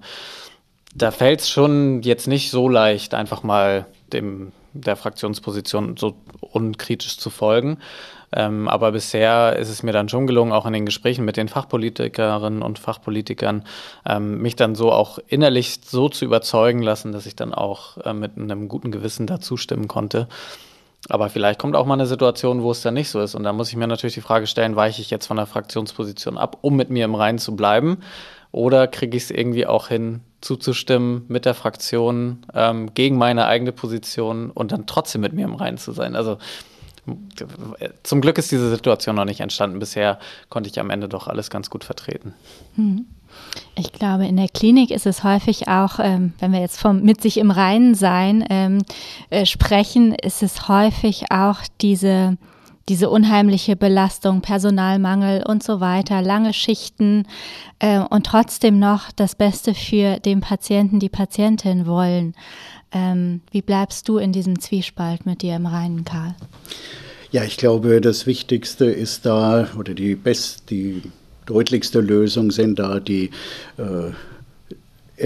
da 0.95 1.11
fällt 1.11 1.41
es 1.41 1.51
schon 1.51 2.03
jetzt 2.03 2.27
nicht 2.27 2.51
so 2.51 2.69
leicht, 2.69 3.15
einfach 3.15 3.43
mal 3.43 3.87
dem 4.13 4.53
der 4.73 4.95
Fraktionsposition 4.95 5.97
so 5.97 6.15
unkritisch 6.41 7.19
zu 7.19 7.29
folgen. 7.31 7.79
Ähm, 8.33 8.69
aber 8.69 8.93
bisher 8.93 9.57
ist 9.57 9.69
es 9.69 9.83
mir 9.83 9.91
dann 9.91 10.09
schon 10.09 10.29
gelungen, 10.29 10.53
auch 10.53 10.65
in 10.65 10.73
den 10.73 10.87
Gesprächen 10.87 11.25
mit 11.25 11.37
den 11.37 11.49
Fachpolitikerinnen 11.49 12.63
und 12.63 12.79
Fachpolitikern, 12.79 13.65
ähm, 14.07 14.41
mich 14.41 14.55
dann 14.55 14.77
so 14.77 14.93
auch 14.93 15.19
innerlich 15.27 15.81
so 15.85 16.09
zu 16.09 16.25
überzeugen 16.25 16.83
lassen, 16.83 17.11
dass 17.11 17.27
ich 17.27 17.35
dann 17.35 17.53
auch 17.53 17.99
äh, 17.99 18.13
mit 18.13 18.37
einem 18.37 18.69
guten 18.69 18.93
Gewissen 18.93 19.27
dazu 19.27 19.57
stimmen 19.57 19.89
konnte. 19.89 20.29
Aber 21.09 21.31
vielleicht 21.31 21.59
kommt 21.59 21.77
auch 21.77 21.87
mal 21.87 21.95
eine 21.95 22.07
Situation, 22.07 22.63
wo 22.63 22.71
es 22.71 22.83
dann 22.83 22.95
nicht 22.95 23.09
so 23.09 23.21
ist. 23.21 23.35
Und 23.35 23.43
da 23.43 23.53
muss 23.53 23.71
ich 23.71 23.77
mir 23.77 23.87
natürlich 23.87 24.15
die 24.15 24.21
Frage 24.21 24.47
stellen, 24.47 24.77
weiche 24.77 25.01
ich 25.01 25.11
jetzt 25.11 25.27
von 25.27 25.37
der 25.37 25.47
Fraktionsposition 25.47 26.37
ab, 26.37 26.59
um 26.61 26.77
mit 26.77 26.91
mir 26.91 27.05
im 27.05 27.15
Reinen 27.15 27.39
zu 27.39 27.57
bleiben? 27.57 27.99
Oder 28.53 28.87
kriege 28.87 29.17
ich 29.17 29.25
es 29.25 29.31
irgendwie 29.31 29.67
auch 29.67 29.89
hin, 29.89 30.21
zuzustimmen 30.41 31.25
mit 31.29 31.45
der 31.45 31.55
Fraktion 31.55 32.45
ähm, 32.55 32.93
gegen 32.95 33.17
meine 33.17 33.47
eigene 33.47 33.73
Position 33.73 34.51
und 34.51 34.73
dann 34.73 34.87
trotzdem 34.87 35.21
mit 35.21 35.33
mir 35.33 35.45
im 35.45 35.55
Reinen 35.55 35.79
zu 35.79 35.93
sein? 35.93 36.17
Also 36.17 36.39
zum 38.03 38.21
Glück 38.21 38.39
ist 38.39 38.53
diese 38.53 38.69
Situation 38.69 39.17
noch 39.17 39.25
nicht 39.25 39.41
entstanden. 39.41 39.79
Bisher 39.79 40.19
konnte 40.49 40.69
ich 40.69 40.79
am 40.79 40.91
Ende 40.91 41.09
doch 41.09 41.29
alles 41.29 41.51
ganz 41.51 41.71
gut 41.71 41.85
vertreten. 41.85 42.35
Hm. 42.75 43.07
Ich 43.77 43.93
glaube, 43.93 44.27
in 44.27 44.37
der 44.37 44.49
Klinik 44.49 44.91
ist 44.91 45.07
es 45.07 45.25
häufig 45.25 45.69
auch, 45.69 45.99
ähm, 45.99 46.35
wenn 46.39 46.53
wir 46.53 46.61
jetzt 46.61 46.79
vom 46.79 47.03
mit 47.03 47.21
sich 47.21 47.39
im 47.39 47.51
Reinen 47.51 47.95
sein 47.95 48.45
ähm, 48.51 48.83
äh, 49.31 49.47
sprechen, 49.47 50.15
ist 50.15 50.43
es 50.43 50.69
häufig 50.69 51.25
auch 51.31 51.59
diese 51.81 52.37
diese 52.91 53.09
unheimliche 53.09 53.77
Belastung, 53.77 54.41
Personalmangel 54.41 55.45
und 55.47 55.63
so 55.63 55.79
weiter, 55.79 56.23
lange 56.23 56.53
Schichten 56.53 57.25
äh, 57.79 58.01
und 58.01 58.27
trotzdem 58.27 58.81
noch 58.81 59.13
das 59.13 59.37
Beste 59.37 59.75
für 59.75 60.19
den 60.19 60.41
Patienten, 60.41 60.99
die 60.99 61.09
Patientin 61.09 61.87
wollen. 61.87 62.35
Ähm, 62.91 63.43
wie 63.53 63.63
bleibst 63.63 64.09
du 64.09 64.19
in 64.19 64.33
diesem 64.33 64.59
Zwiespalt 64.59 65.25
mit 65.25 65.43
dir 65.43 65.55
im 65.55 65.67
Reinen, 65.67 66.05
Karl? 66.05 66.35
Ja, 67.31 67.45
ich 67.45 67.57
glaube, 67.57 68.01
das 68.01 68.27
Wichtigste 68.27 68.87
ist 68.87 69.25
da, 69.25 69.69
oder 69.79 69.95
die 69.95 70.17
best, 70.17 70.69
die 70.71 71.03
deutlichste 71.51 72.01
Lösung 72.01 72.53
sind 72.53 72.79
da 72.79 73.01
die 73.01 73.31
äh, 73.77 74.13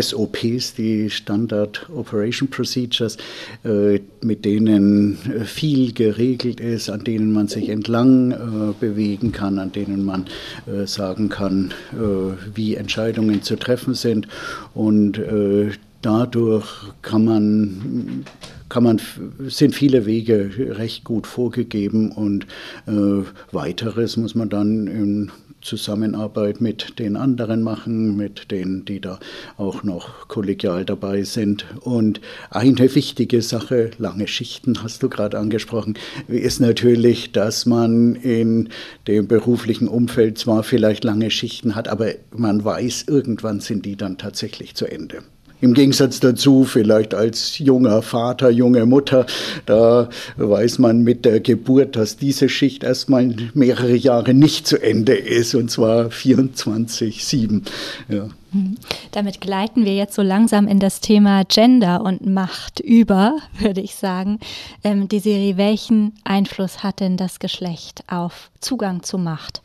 SOPs, 0.00 0.74
die 0.74 1.10
Standard 1.10 1.88
Operation 1.94 2.48
Procedures, 2.48 3.16
äh, 3.64 4.00
mit 4.22 4.44
denen 4.44 5.18
äh, 5.30 5.44
viel 5.44 5.92
geregelt 5.92 6.60
ist, 6.60 6.90
an 6.90 7.04
denen 7.04 7.32
man 7.32 7.48
sich 7.48 7.68
entlang 7.68 8.32
äh, 8.32 8.36
bewegen 8.80 9.32
kann, 9.32 9.58
an 9.58 9.72
denen 9.72 10.04
man 10.04 10.26
sagen 10.86 11.28
kann, 11.28 11.72
wie 12.54 12.74
Entscheidungen 12.74 13.42
zu 13.42 13.56
treffen 13.56 13.94
sind. 13.94 14.26
Und 14.74 15.20
dadurch 16.00 16.66
kann 17.02 17.24
man, 17.24 18.24
kann 18.68 18.84
man, 18.84 19.00
sind 19.48 19.74
viele 19.74 20.06
Wege 20.06 20.50
recht 20.78 21.04
gut 21.04 21.26
vorgegeben 21.26 22.12
und 22.12 22.46
weiteres 23.52 24.16
muss 24.16 24.34
man 24.34 24.48
dann 24.48 24.86
in 24.86 25.30
Zusammenarbeit 25.64 26.60
mit 26.60 26.98
den 26.98 27.16
anderen 27.16 27.62
machen, 27.62 28.16
mit 28.16 28.50
denen, 28.50 28.84
die 28.84 29.00
da 29.00 29.18
auch 29.56 29.82
noch 29.82 30.28
kollegial 30.28 30.84
dabei 30.84 31.24
sind. 31.24 31.64
Und 31.80 32.20
eine 32.50 32.94
wichtige 32.94 33.42
Sache, 33.42 33.90
lange 33.98 34.28
Schichten 34.28 34.82
hast 34.82 35.02
du 35.02 35.08
gerade 35.08 35.38
angesprochen, 35.38 35.94
ist 36.28 36.60
natürlich, 36.60 37.32
dass 37.32 37.66
man 37.66 38.14
in 38.14 38.68
dem 39.08 39.26
beruflichen 39.26 39.88
Umfeld 39.88 40.38
zwar 40.38 40.62
vielleicht 40.62 41.02
lange 41.02 41.30
Schichten 41.30 41.74
hat, 41.74 41.88
aber 41.88 42.12
man 42.30 42.64
weiß, 42.64 43.06
irgendwann 43.08 43.60
sind 43.60 43.84
die 43.86 43.96
dann 43.96 44.18
tatsächlich 44.18 44.74
zu 44.74 44.86
Ende. 44.86 45.22
Im 45.64 45.72
Gegensatz 45.72 46.20
dazu, 46.20 46.64
vielleicht 46.64 47.14
als 47.14 47.58
junger 47.58 48.02
Vater, 48.02 48.50
junge 48.50 48.84
Mutter, 48.84 49.24
da 49.64 50.10
weiß 50.36 50.78
man 50.78 51.00
mit 51.00 51.24
der 51.24 51.40
Geburt, 51.40 51.96
dass 51.96 52.18
diese 52.18 52.50
Schicht 52.50 52.84
erstmal 52.84 53.34
mehrere 53.54 53.96
Jahre 53.96 54.34
nicht 54.34 54.66
zu 54.66 54.76
Ende 54.76 55.14
ist, 55.14 55.54
und 55.54 55.70
zwar 55.70 56.08
24-7. 56.08 57.62
Ja. 58.10 58.28
Mhm. 58.52 58.76
Damit 59.12 59.40
gleiten 59.40 59.86
wir 59.86 59.94
jetzt 59.94 60.14
so 60.14 60.20
langsam 60.20 60.68
in 60.68 60.80
das 60.80 61.00
Thema 61.00 61.44
Gender 61.44 62.02
und 62.02 62.26
Macht 62.26 62.80
über, 62.80 63.38
würde 63.58 63.80
ich 63.80 63.94
sagen. 63.94 64.40
Ähm, 64.84 65.08
die 65.08 65.20
Serie, 65.20 65.56
welchen 65.56 66.12
Einfluss 66.24 66.82
hat 66.82 67.00
denn 67.00 67.16
das 67.16 67.38
Geschlecht 67.38 68.04
auf 68.06 68.50
Zugang 68.60 69.02
zu 69.02 69.16
Macht? 69.16 69.62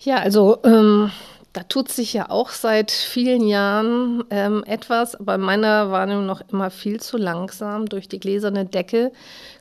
Ja, 0.00 0.16
also 0.16 0.56
ähm, 0.64 1.10
da 1.52 1.62
tut 1.62 1.90
sich 1.90 2.12
ja 2.12 2.30
auch 2.30 2.50
seit 2.50 2.90
vielen 2.90 3.46
Jahren 3.46 4.24
ähm, 4.30 4.64
etwas, 4.64 5.14
aber 5.14 5.36
in 5.36 5.40
meiner 5.40 5.90
Wahrnehmung 5.90 6.26
noch 6.26 6.42
immer 6.52 6.70
viel 6.70 7.00
zu 7.00 7.16
langsam. 7.16 7.86
Durch 7.86 8.08
die 8.08 8.20
gläserne 8.20 8.66
Decke 8.66 9.12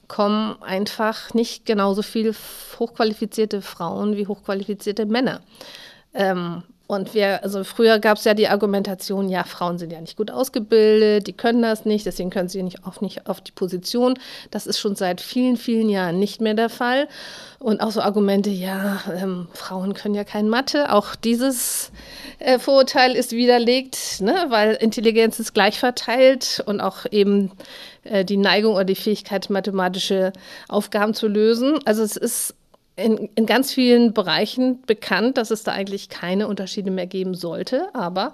kommen 0.07 0.61
einfach 0.61 1.33
nicht 1.33 1.65
genauso 1.65 2.01
viele 2.01 2.33
hochqualifizierte 2.79 3.61
Frauen 3.61 4.15
wie 4.17 4.27
hochqualifizierte 4.27 5.05
Männer. 5.05 5.41
Ähm, 6.13 6.63
Und 6.87 7.13
wir, 7.13 7.43
also 7.43 7.65
früher 7.65 7.99
gab 7.99 8.17
es 8.17 8.23
ja 8.23 8.33
die 8.33 8.47
Argumentation, 8.47 9.27
ja, 9.27 9.43
Frauen 9.43 9.77
sind 9.77 9.91
ja 9.91 9.99
nicht 9.99 10.15
gut 10.15 10.31
ausgebildet, 10.31 11.27
die 11.27 11.33
können 11.33 11.61
das 11.61 11.83
nicht, 11.83 12.05
deswegen 12.05 12.29
können 12.29 12.47
sie 12.47 12.63
nicht 12.63 12.85
auf, 12.85 13.01
nicht 13.01 13.27
auf 13.27 13.41
die 13.41 13.51
Position. 13.51 14.17
Das 14.51 14.65
ist 14.65 14.79
schon 14.79 14.95
seit 14.95 15.19
vielen, 15.19 15.57
vielen 15.57 15.89
Jahren 15.89 16.17
nicht 16.17 16.39
mehr 16.39 16.53
der 16.53 16.69
Fall. 16.69 17.09
Und 17.59 17.81
auch 17.81 17.91
so 17.91 17.99
Argumente, 17.99 18.49
ja, 18.49 19.01
ähm, 19.13 19.47
Frauen 19.53 19.95
können 19.95 20.15
ja 20.15 20.23
kein 20.23 20.47
Mathe. 20.47 20.93
Auch 20.93 21.15
dieses 21.15 21.91
äh, 22.39 22.57
Vorurteil 22.57 23.15
ist 23.15 23.33
widerlegt, 23.33 24.21
ne? 24.21 24.45
weil 24.47 24.75
Intelligenz 24.75 25.39
ist 25.39 25.53
gleich 25.53 25.79
verteilt 25.79 26.63
und 26.65 26.79
auch 26.79 27.05
eben 27.11 27.51
äh, 28.03 28.23
die 28.23 28.37
Neigung 28.37 28.75
oder 28.75 28.85
die 28.85 28.95
Fähigkeit, 28.95 29.49
mathematische 29.49 30.31
Aufgaben 30.69 31.13
zu 31.13 31.27
lösen. 31.27 31.79
Also 31.83 32.03
es 32.03 32.15
ist 32.15 32.55
in, 32.97 33.29
in 33.35 33.45
ganz 33.45 33.71
vielen 33.71 34.11
Bereichen 34.11 34.81
bekannt, 34.81 35.37
dass 35.37 35.51
es 35.51 35.63
da 35.63 35.71
eigentlich 35.71 36.09
keine 36.09 36.47
Unterschiede 36.47 36.91
mehr 36.91 37.05
geben 37.05 37.35
sollte. 37.35 37.93
Aber 37.93 38.33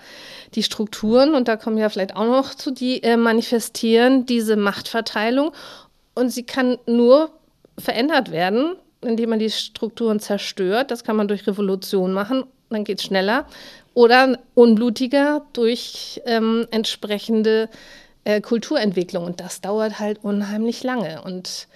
die 0.55 0.64
Strukturen, 0.64 1.36
und 1.36 1.47
da 1.47 1.57
kommen 1.57 1.78
wir 1.78 1.89
vielleicht 1.89 2.16
auch 2.16 2.26
noch 2.26 2.55
zu, 2.55 2.72
die 2.72 3.03
äh, 3.03 3.18
manifestieren 3.18 4.26
diese 4.26 4.55
Machtverteilung. 4.55 5.51
Und 6.16 6.30
sie 6.30 6.43
kann 6.43 6.78
nur 6.88 7.30
verändert 7.78 8.32
werden, 8.32 8.76
indem 9.01 9.32
man 9.32 9.39
die 9.39 9.49
Strukturen 9.49 10.22
zerstört. 10.22 10.91
Das 10.91 11.03
kann 11.03 11.18
man 11.18 11.28
durch 11.28 11.45
Revolution 11.45 12.14
machen, 12.14 12.45
dann 12.70 12.86
geht 12.86 12.99
es 12.99 13.05
schneller. 13.05 13.45
Oder 13.93 14.39
unblutiger 14.55 15.45
durch 15.51 16.22
ähm, 16.26 16.68
entsprechende 16.72 17.70
äh, 18.24 18.39
Kulturentwicklung. 18.39 19.26
Und 19.26 19.41
das 19.41 19.59
dauert 19.59 19.99
halt 19.99 20.24
unheimlich 20.24 20.84
lange. 20.84 21.22
Und 21.22 21.68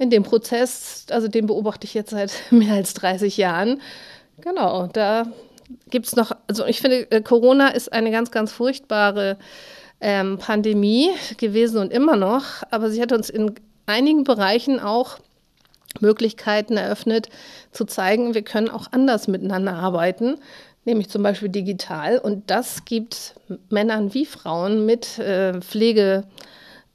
in 0.00 0.10
dem 0.10 0.22
Prozess, 0.22 1.04
also 1.10 1.28
den 1.28 1.46
beobachte 1.46 1.84
ich 1.84 1.94
jetzt 1.94 2.10
seit 2.10 2.32
mehr 2.50 2.74
als 2.74 2.94
30 2.94 3.36
Jahren. 3.36 3.80
Genau, 4.40 4.88
da 4.88 5.26
gibt 5.90 6.06
es 6.06 6.16
noch, 6.16 6.32
also 6.48 6.64
ich 6.66 6.80
finde, 6.80 7.08
äh, 7.12 7.20
Corona 7.20 7.68
ist 7.68 7.92
eine 7.92 8.10
ganz, 8.10 8.30
ganz 8.30 8.50
furchtbare 8.50 9.36
ähm, 10.00 10.38
Pandemie 10.38 11.10
gewesen 11.36 11.78
und 11.78 11.92
immer 11.92 12.16
noch, 12.16 12.44
aber 12.70 12.90
sie 12.90 13.02
hat 13.02 13.12
uns 13.12 13.28
in 13.28 13.54
einigen 13.84 14.24
Bereichen 14.24 14.80
auch 14.80 15.18
Möglichkeiten 16.00 16.78
eröffnet, 16.78 17.28
zu 17.72 17.84
zeigen, 17.84 18.34
wir 18.34 18.42
können 18.42 18.70
auch 18.70 18.86
anders 18.92 19.28
miteinander 19.28 19.74
arbeiten, 19.74 20.36
nämlich 20.86 21.10
zum 21.10 21.22
Beispiel 21.22 21.50
digital. 21.50 22.18
Und 22.18 22.50
das 22.50 22.86
gibt 22.86 23.34
Männern 23.68 24.14
wie 24.14 24.24
Frauen 24.24 24.86
mit 24.86 25.18
äh, 25.18 25.60
Pflegeaufgaben 25.60 26.30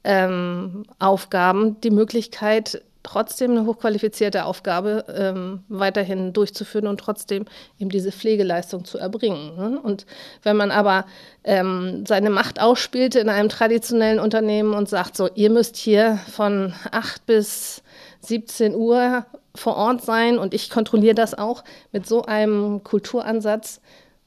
ähm, 0.04 1.76
die 1.84 1.90
Möglichkeit, 1.90 2.82
trotzdem 3.06 3.52
eine 3.52 3.66
hochqualifizierte 3.66 4.44
Aufgabe 4.44 5.04
ähm, 5.16 5.62
weiterhin 5.68 6.32
durchzuführen 6.32 6.88
und 6.88 6.98
trotzdem 6.98 7.44
eben 7.78 7.88
diese 7.88 8.10
Pflegeleistung 8.10 8.84
zu 8.84 8.98
erbringen. 8.98 9.56
Ne? 9.56 9.80
Und 9.80 10.06
wenn 10.42 10.56
man 10.56 10.70
aber 10.70 11.06
ähm, 11.44 12.04
seine 12.06 12.30
Macht 12.30 12.60
ausspielt 12.60 13.14
in 13.14 13.28
einem 13.28 13.48
traditionellen 13.48 14.18
Unternehmen 14.18 14.74
und 14.74 14.88
sagt, 14.88 15.16
so, 15.16 15.28
ihr 15.34 15.50
müsst 15.50 15.76
hier 15.76 16.18
von 16.30 16.74
8 16.90 17.24
bis 17.26 17.82
17 18.22 18.74
Uhr 18.74 19.24
vor 19.54 19.76
Ort 19.76 20.02
sein 20.02 20.36
und 20.38 20.52
ich 20.52 20.68
kontrolliere 20.68 21.14
das 21.14 21.32
auch 21.38 21.62
mit 21.92 22.06
so 22.06 22.24
einem 22.24 22.82
Kulturansatz, 22.82 23.80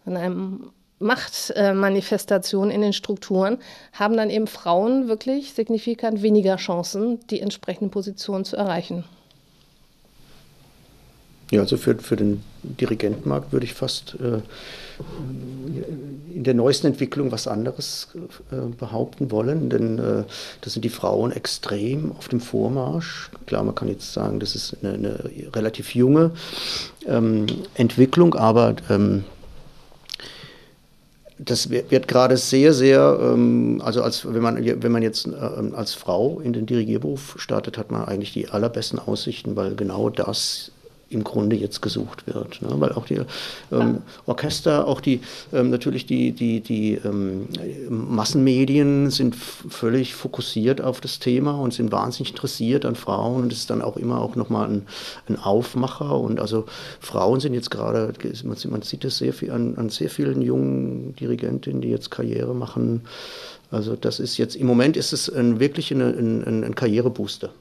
in 0.06 0.16
einem 0.16 0.72
Machtmanifestation 1.00 2.70
in 2.70 2.82
den 2.82 2.94
Strukturen 2.94 3.58
haben 3.94 4.18
dann 4.18 4.30
eben 4.30 4.48
Frauen 4.48 5.08
wirklich 5.08 5.54
signifikant 5.54 6.22
weniger 6.22 6.58
Chancen, 6.58 7.20
die 7.28 7.40
entsprechenden 7.40 7.90
Positionen 7.90 8.46
zu 8.46 8.58
erreichen. 8.58 9.06
Ja, 11.52 11.62
also 11.62 11.78
für, 11.78 11.98
für 11.98 12.16
den 12.16 12.44
Dirigentenmarkt 12.62 13.52
würde 13.52 13.66
ich 13.66 13.74
fast 13.74 14.16
äh, 14.20 14.42
in 16.36 16.44
der 16.44 16.54
neuesten 16.54 16.88
Entwicklung 16.88 17.32
was 17.32 17.48
anderes 17.48 18.10
äh, 18.52 18.56
behaupten 18.78 19.32
wollen, 19.32 19.70
denn 19.70 19.98
äh, 19.98 20.24
da 20.62 20.70
sind 20.70 20.86
die 20.86 20.90
Frauen 20.90 21.32
extrem 21.32 22.12
auf 22.12 22.28
dem 22.28 22.40
Vormarsch. 22.40 23.32
Klar, 23.48 23.64
man 23.64 23.74
kann 23.74 23.88
jetzt 23.88 24.14
sagen, 24.14 24.40
das 24.40 24.56
ist 24.56 24.78
eine, 24.84 24.94
eine 24.94 25.56
relativ 25.56 25.96
junge 25.96 26.32
ähm, 27.08 27.48
Entwicklung, 27.74 28.36
aber 28.36 28.76
ähm, 28.90 29.24
das 31.40 31.70
wird 31.70 32.08
gerade 32.08 32.36
sehr, 32.36 32.74
sehr, 32.74 33.18
ähm, 33.22 33.82
also 33.84 34.04
als, 34.04 34.32
wenn, 34.32 34.42
man, 34.42 34.84
wenn 34.84 34.92
man 34.92 35.02
jetzt 35.02 35.26
ähm, 35.26 35.74
als 35.74 35.94
Frau 35.94 36.42
in 36.42 36.52
den 36.52 36.66
Dirigierberuf 36.66 37.36
startet, 37.38 37.78
hat 37.78 37.92
man 37.92 38.04
eigentlich 38.04 38.34
die 38.34 38.50
allerbesten 38.50 39.00
Aussichten, 39.00 39.56
weil 39.56 39.76
genau 39.76 40.10
das 40.10 40.72
im 41.10 41.24
Grunde 41.24 41.56
jetzt 41.56 41.82
gesucht 41.82 42.28
wird. 42.28 42.62
Ne? 42.62 42.70
Weil 42.74 42.92
auch 42.94 43.06
die 43.06 43.22
ähm, 43.72 44.02
Orchester, 44.26 44.88
auch 44.88 45.02
die 45.02 45.22
ähm, 45.52 45.70
natürlich 45.70 46.06
die, 46.06 46.32
die, 46.32 46.62
die 46.62 46.96
ähm, 47.04 47.48
Massenmedien 47.90 49.10
sind 49.10 49.36
völlig 49.36 50.14
fokussiert 50.14 50.82
auf 50.82 51.02
das 51.02 51.20
Thema 51.20 51.60
und 51.60 51.74
sind 51.74 51.92
wahnsinnig 51.92 52.32
interessiert 52.32 52.86
an 52.86 52.96
Frauen 52.96 53.44
und 53.44 53.54
es 53.54 53.60
ist 53.60 53.70
dann 53.70 53.82
auch 53.82 53.98
immer 53.98 54.22
auch 54.22 54.36
nochmal 54.36 54.70
ein, 54.70 54.88
ein 55.28 55.38
Aufmacher 55.38 56.20
und 56.20 56.40
also 56.40 56.66
Frauen 57.00 57.40
sind 57.40 57.54
jetzt 57.54 57.72
gerade, 57.72 58.14
man, 58.44 58.58
man 58.70 58.82
sieht 58.82 59.04
das 59.04 59.18
sehr 59.18 59.34
viel 59.34 59.52
an, 59.52 59.76
an 59.78 59.90
sehr 59.90 60.10
vielen 60.10 60.42
jungen 60.42 61.16
Dirigentinnen, 61.16 61.82
die 61.82 61.90
jetzt 61.90 62.12
Karriere 62.12 62.54
machen. 62.54 63.02
Also 63.72 63.96
das 63.96 64.20
ist 64.20 64.38
jetzt, 64.38 64.56
im 64.56 64.68
Moment 64.68 64.98
ist 64.98 65.14
es 65.14 65.30
ein, 65.30 65.60
wirklich 65.60 65.92
ein, 65.92 66.02
ein, 66.02 66.64
ein 66.64 66.76
Karrierebooster. 66.76 67.52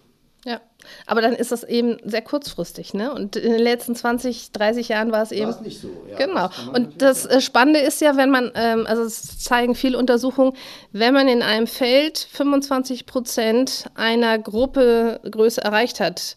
Ja, 1.08 1.12
aber 1.12 1.22
dann 1.22 1.32
ist 1.32 1.52
das 1.52 1.64
eben 1.64 1.96
sehr 2.04 2.22
kurzfristig, 2.22 2.94
ne? 2.94 3.12
Und 3.12 3.36
in 3.36 3.52
den 3.52 3.60
letzten 3.60 3.94
20, 3.94 4.52
30 4.52 4.88
Jahren 4.88 5.12
war 5.12 5.22
es 5.22 5.32
eben. 5.32 5.46
War 5.46 5.56
es 5.56 5.60
nicht 5.60 5.80
so, 5.80 5.88
ja. 6.10 6.16
Genau. 6.16 6.48
Das 6.48 6.68
und 6.74 7.02
das 7.02 7.22
sagen. 7.24 7.34
Äh, 7.36 7.40
Spannende 7.40 7.80
ist 7.80 8.00
ja, 8.00 8.16
wenn 8.16 8.30
man, 8.30 8.52
ähm, 8.54 8.86
also 8.86 9.02
es 9.02 9.38
zeigen 9.38 9.74
viele 9.74 9.98
Untersuchungen, 9.98 10.52
wenn 10.92 11.14
man 11.14 11.28
in 11.28 11.42
einem 11.42 11.66
Feld 11.66 12.18
25 12.32 13.06
Prozent 13.06 13.86
einer 13.94 14.38
Gruppe 14.38 15.20
Größe 15.30 15.62
erreicht 15.62 16.00
hat, 16.00 16.36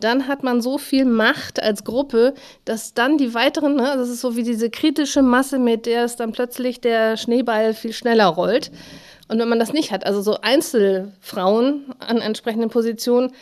dann 0.00 0.28
hat 0.28 0.42
man 0.42 0.60
so 0.62 0.78
viel 0.78 1.04
Macht 1.04 1.62
als 1.62 1.84
Gruppe, 1.84 2.34
dass 2.64 2.94
dann 2.94 3.18
die 3.18 3.34
weiteren, 3.34 3.76
ne, 3.76 3.92
das 3.96 4.08
ist 4.08 4.20
so 4.20 4.36
wie 4.36 4.42
diese 4.42 4.70
kritische 4.70 5.22
Masse, 5.22 5.58
mit 5.58 5.86
der 5.86 6.04
es 6.04 6.16
dann 6.16 6.32
plötzlich 6.32 6.80
der 6.80 7.16
Schneeball 7.16 7.74
viel 7.74 7.92
schneller 7.92 8.26
rollt. 8.26 8.70
Und 9.28 9.38
wenn 9.38 9.48
man 9.48 9.60
das 9.60 9.72
nicht 9.72 9.92
hat, 9.92 10.04
also 10.06 10.22
so 10.22 10.40
Einzelfrauen 10.40 11.84
an 12.00 12.18
entsprechenden 12.18 12.70
Positionen, 12.70 13.32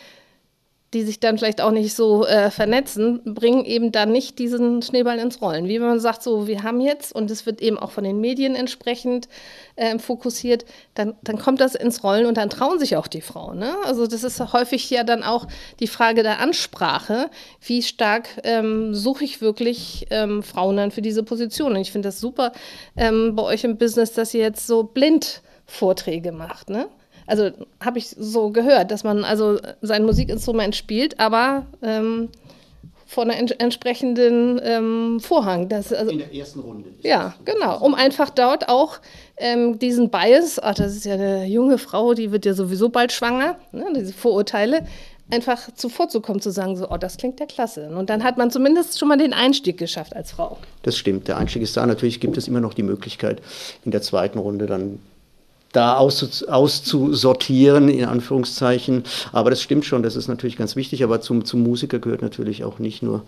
die 0.93 1.03
sich 1.03 1.19
dann 1.19 1.37
vielleicht 1.37 1.61
auch 1.61 1.71
nicht 1.71 1.93
so 1.93 2.25
äh, 2.25 2.49
vernetzen, 2.49 3.21
bringen 3.23 3.63
eben 3.63 3.91
dann 3.91 4.11
nicht 4.11 4.39
diesen 4.39 4.81
Schneeball 4.81 5.19
ins 5.19 5.39
Rollen. 5.39 5.67
Wie 5.67 5.79
wenn 5.79 5.87
man 5.87 5.99
sagt, 5.99 6.23
so, 6.23 6.47
wir 6.47 6.63
haben 6.63 6.81
jetzt, 6.81 7.13
und 7.13 7.29
es 7.29 7.45
wird 7.45 7.61
eben 7.61 7.77
auch 7.77 7.91
von 7.91 8.03
den 8.03 8.19
Medien 8.19 8.55
entsprechend 8.55 9.27
äh, 9.75 9.99
fokussiert, 9.99 10.65
dann, 10.95 11.15
dann 11.21 11.37
kommt 11.37 11.61
das 11.61 11.75
ins 11.75 12.03
Rollen 12.03 12.25
und 12.25 12.37
dann 12.37 12.49
trauen 12.49 12.79
sich 12.79 12.97
auch 12.97 13.07
die 13.07 13.21
Frauen. 13.21 13.59
Ne? 13.59 13.75
Also 13.85 14.07
das 14.07 14.23
ist 14.23 14.39
häufig 14.51 14.89
ja 14.89 15.03
dann 15.03 15.21
auch 15.21 15.47
die 15.79 15.87
Frage 15.87 16.23
der 16.23 16.39
Ansprache. 16.39 17.29
Wie 17.61 17.83
stark 17.83 18.29
ähm, 18.43 18.95
suche 18.95 19.23
ich 19.23 19.41
wirklich 19.41 20.07
ähm, 20.09 20.41
Frauen 20.41 20.77
dann 20.77 20.91
für 20.91 21.03
diese 21.03 21.21
Position? 21.21 21.73
Und 21.73 21.81
ich 21.81 21.91
finde 21.91 22.07
das 22.07 22.19
super 22.19 22.51
ähm, 22.97 23.35
bei 23.35 23.43
euch 23.43 23.63
im 23.63 23.77
Business, 23.77 24.13
dass 24.13 24.33
ihr 24.33 24.41
jetzt 24.41 24.65
so 24.65 24.83
blind 24.83 25.43
Vorträge 25.67 26.31
macht, 26.31 26.71
ne? 26.71 26.87
Also 27.29 27.51
habe 27.79 27.99
ich 27.99 28.09
so 28.09 28.49
gehört, 28.49 28.91
dass 28.91 29.03
man 29.03 29.23
also 29.23 29.59
sein 29.81 30.03
Musikinstrument 30.03 30.75
spielt, 30.75 31.19
aber 31.19 31.65
ähm, 31.81 32.29
vor 33.09 33.23
einer 33.23 33.37
ent 33.37 33.59
entsprechenden 33.59 34.61
ähm, 34.63 35.19
Vorhang. 35.19 35.67
Das, 35.67 35.91
also, 35.91 36.11
In 36.11 36.19
der 36.19 36.31
ersten 36.31 36.59
Runde. 36.59 36.89
Ja, 37.01 37.33
genau. 37.43 37.83
Um 37.83 37.95
einfach 37.95 38.29
dort 38.29 38.69
auch 38.69 38.99
ähm, 39.37 39.79
diesen 39.79 40.11
Bias, 40.11 40.59
ach, 40.61 40.75
das 40.75 40.95
ist 40.95 41.05
ja 41.05 41.15
eine 41.15 41.45
junge 41.45 41.79
Frau, 41.79 42.13
die 42.13 42.31
wird 42.31 42.45
ja 42.45 42.53
sowieso 42.53 42.89
bald 42.89 43.11
schwanger, 43.11 43.57
ne, 43.71 43.85
diese 43.95 44.13
Vorurteile, 44.13 44.85
einfach 45.31 45.73
zuvorzukommen, 45.73 46.39
zu 46.39 46.51
sagen, 46.51 46.75
so, 46.75 46.87
oh, 46.89 46.97
das 46.97 47.17
klingt 47.17 47.39
ja 47.39 47.47
klasse. 47.47 47.89
Und 47.89 48.11
dann 48.11 48.23
hat 48.23 48.37
man 48.37 48.51
zumindest 48.51 48.99
schon 48.99 49.07
mal 49.07 49.17
den 49.17 49.33
Einstieg 49.33 49.79
geschafft 49.79 50.15
als 50.15 50.31
Frau. 50.31 50.57
Das 50.83 50.95
stimmt, 50.95 51.27
der 51.27 51.37
Einstieg 51.37 51.63
ist 51.63 51.75
da. 51.77 51.85
Natürlich 51.87 52.19
gibt 52.19 52.37
es 52.37 52.47
immer 52.47 52.59
noch 52.59 52.75
die 52.75 52.83
Möglichkeit, 52.83 53.41
in 53.85 53.91
der 53.91 54.03
zweiten 54.03 54.37
Runde 54.37 54.67
dann 54.67 54.99
da 55.71 55.97
auszusortieren, 55.97 57.89
in 57.89 58.05
Anführungszeichen. 58.05 59.03
Aber 59.31 59.49
das 59.49 59.61
stimmt 59.61 59.85
schon, 59.85 60.03
das 60.03 60.15
ist 60.15 60.27
natürlich 60.27 60.57
ganz 60.57 60.75
wichtig. 60.75 61.03
Aber 61.03 61.21
zum, 61.21 61.45
zum 61.45 61.61
Musiker 61.61 61.99
gehört 61.99 62.21
natürlich 62.21 62.63
auch 62.63 62.79
nicht 62.79 63.03
nur 63.03 63.23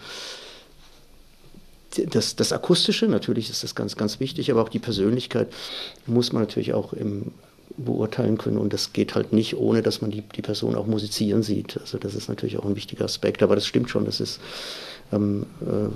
das, 2.10 2.36
das 2.36 2.54
Akustische, 2.54 3.08
natürlich 3.08 3.50
ist 3.50 3.64
das 3.64 3.76
ganz, 3.76 3.98
ganz 3.98 4.22
wichtig, 4.22 4.50
aber 4.50 4.62
auch 4.62 4.70
die 4.70 4.80
Persönlichkeit 4.80 5.50
muss 6.06 6.32
man 6.32 6.44
natürlich 6.44 6.74
auch 6.74 6.94
im, 6.94 7.32
beurteilen 7.78 8.38
können. 8.38 8.58
Und 8.58 8.74
das 8.74 8.94
geht 8.94 9.16
halt 9.16 9.34
nicht, 9.34 9.58
ohne 9.58 9.82
dass 9.82 10.02
man 10.02 10.12
die, 10.12 10.22
die 10.22 10.42
Person 10.42 10.76
auch 10.76 10.88
musizieren 10.88 11.44
sieht. 11.44 11.80
Also 11.80 11.98
das 11.98 12.16
ist 12.16 12.30
natürlich 12.30 12.58
auch 12.58 12.66
ein 12.66 12.76
wichtiger 12.76 13.06
Aspekt. 13.06 13.44
Aber 13.44 13.56
das 13.56 13.66
stimmt 13.66 13.90
schon, 13.90 14.06
das 14.06 14.20
ist 14.20 14.40
ähm, 15.12 15.46
äh, 15.62 15.90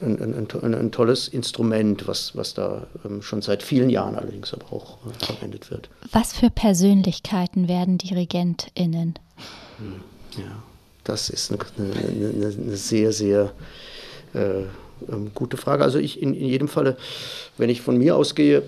ein, 0.00 0.34
ein, 0.62 0.74
ein, 0.74 0.92
tolles 0.92 1.28
Instrument, 1.28 2.06
was, 2.06 2.36
was 2.36 2.54
da 2.54 2.86
ähm, 3.04 3.22
schon 3.22 3.42
seit 3.42 3.62
vielen 3.62 3.90
Jahren 3.90 4.16
allerdings 4.16 4.52
aber 4.54 4.72
auch 4.72 4.98
äh, 5.06 5.24
verwendet 5.24 5.70
wird. 5.70 5.88
Was 6.12 6.32
für 6.32 6.50
Persönlichkeiten 6.50 7.68
werden 7.68 7.98
DirigentInnen? 7.98 9.14
Hm, 9.78 10.00
ja, 10.38 10.62
das 11.04 11.30
ist 11.30 11.52
eine, 11.52 11.60
eine, 11.78 12.46
eine 12.46 12.76
sehr, 12.76 13.12
sehr 13.12 13.52
äh, 14.34 14.62
ähm, 15.10 15.32
gute 15.34 15.56
Frage. 15.56 15.84
Also 15.84 15.98
ich 15.98 16.20
in, 16.22 16.34
in 16.34 16.46
jedem 16.46 16.68
Falle, 16.68 16.96
wenn 17.58 17.70
ich 17.70 17.82
von 17.82 17.96
mir 17.96 18.16
ausgehe, 18.16 18.62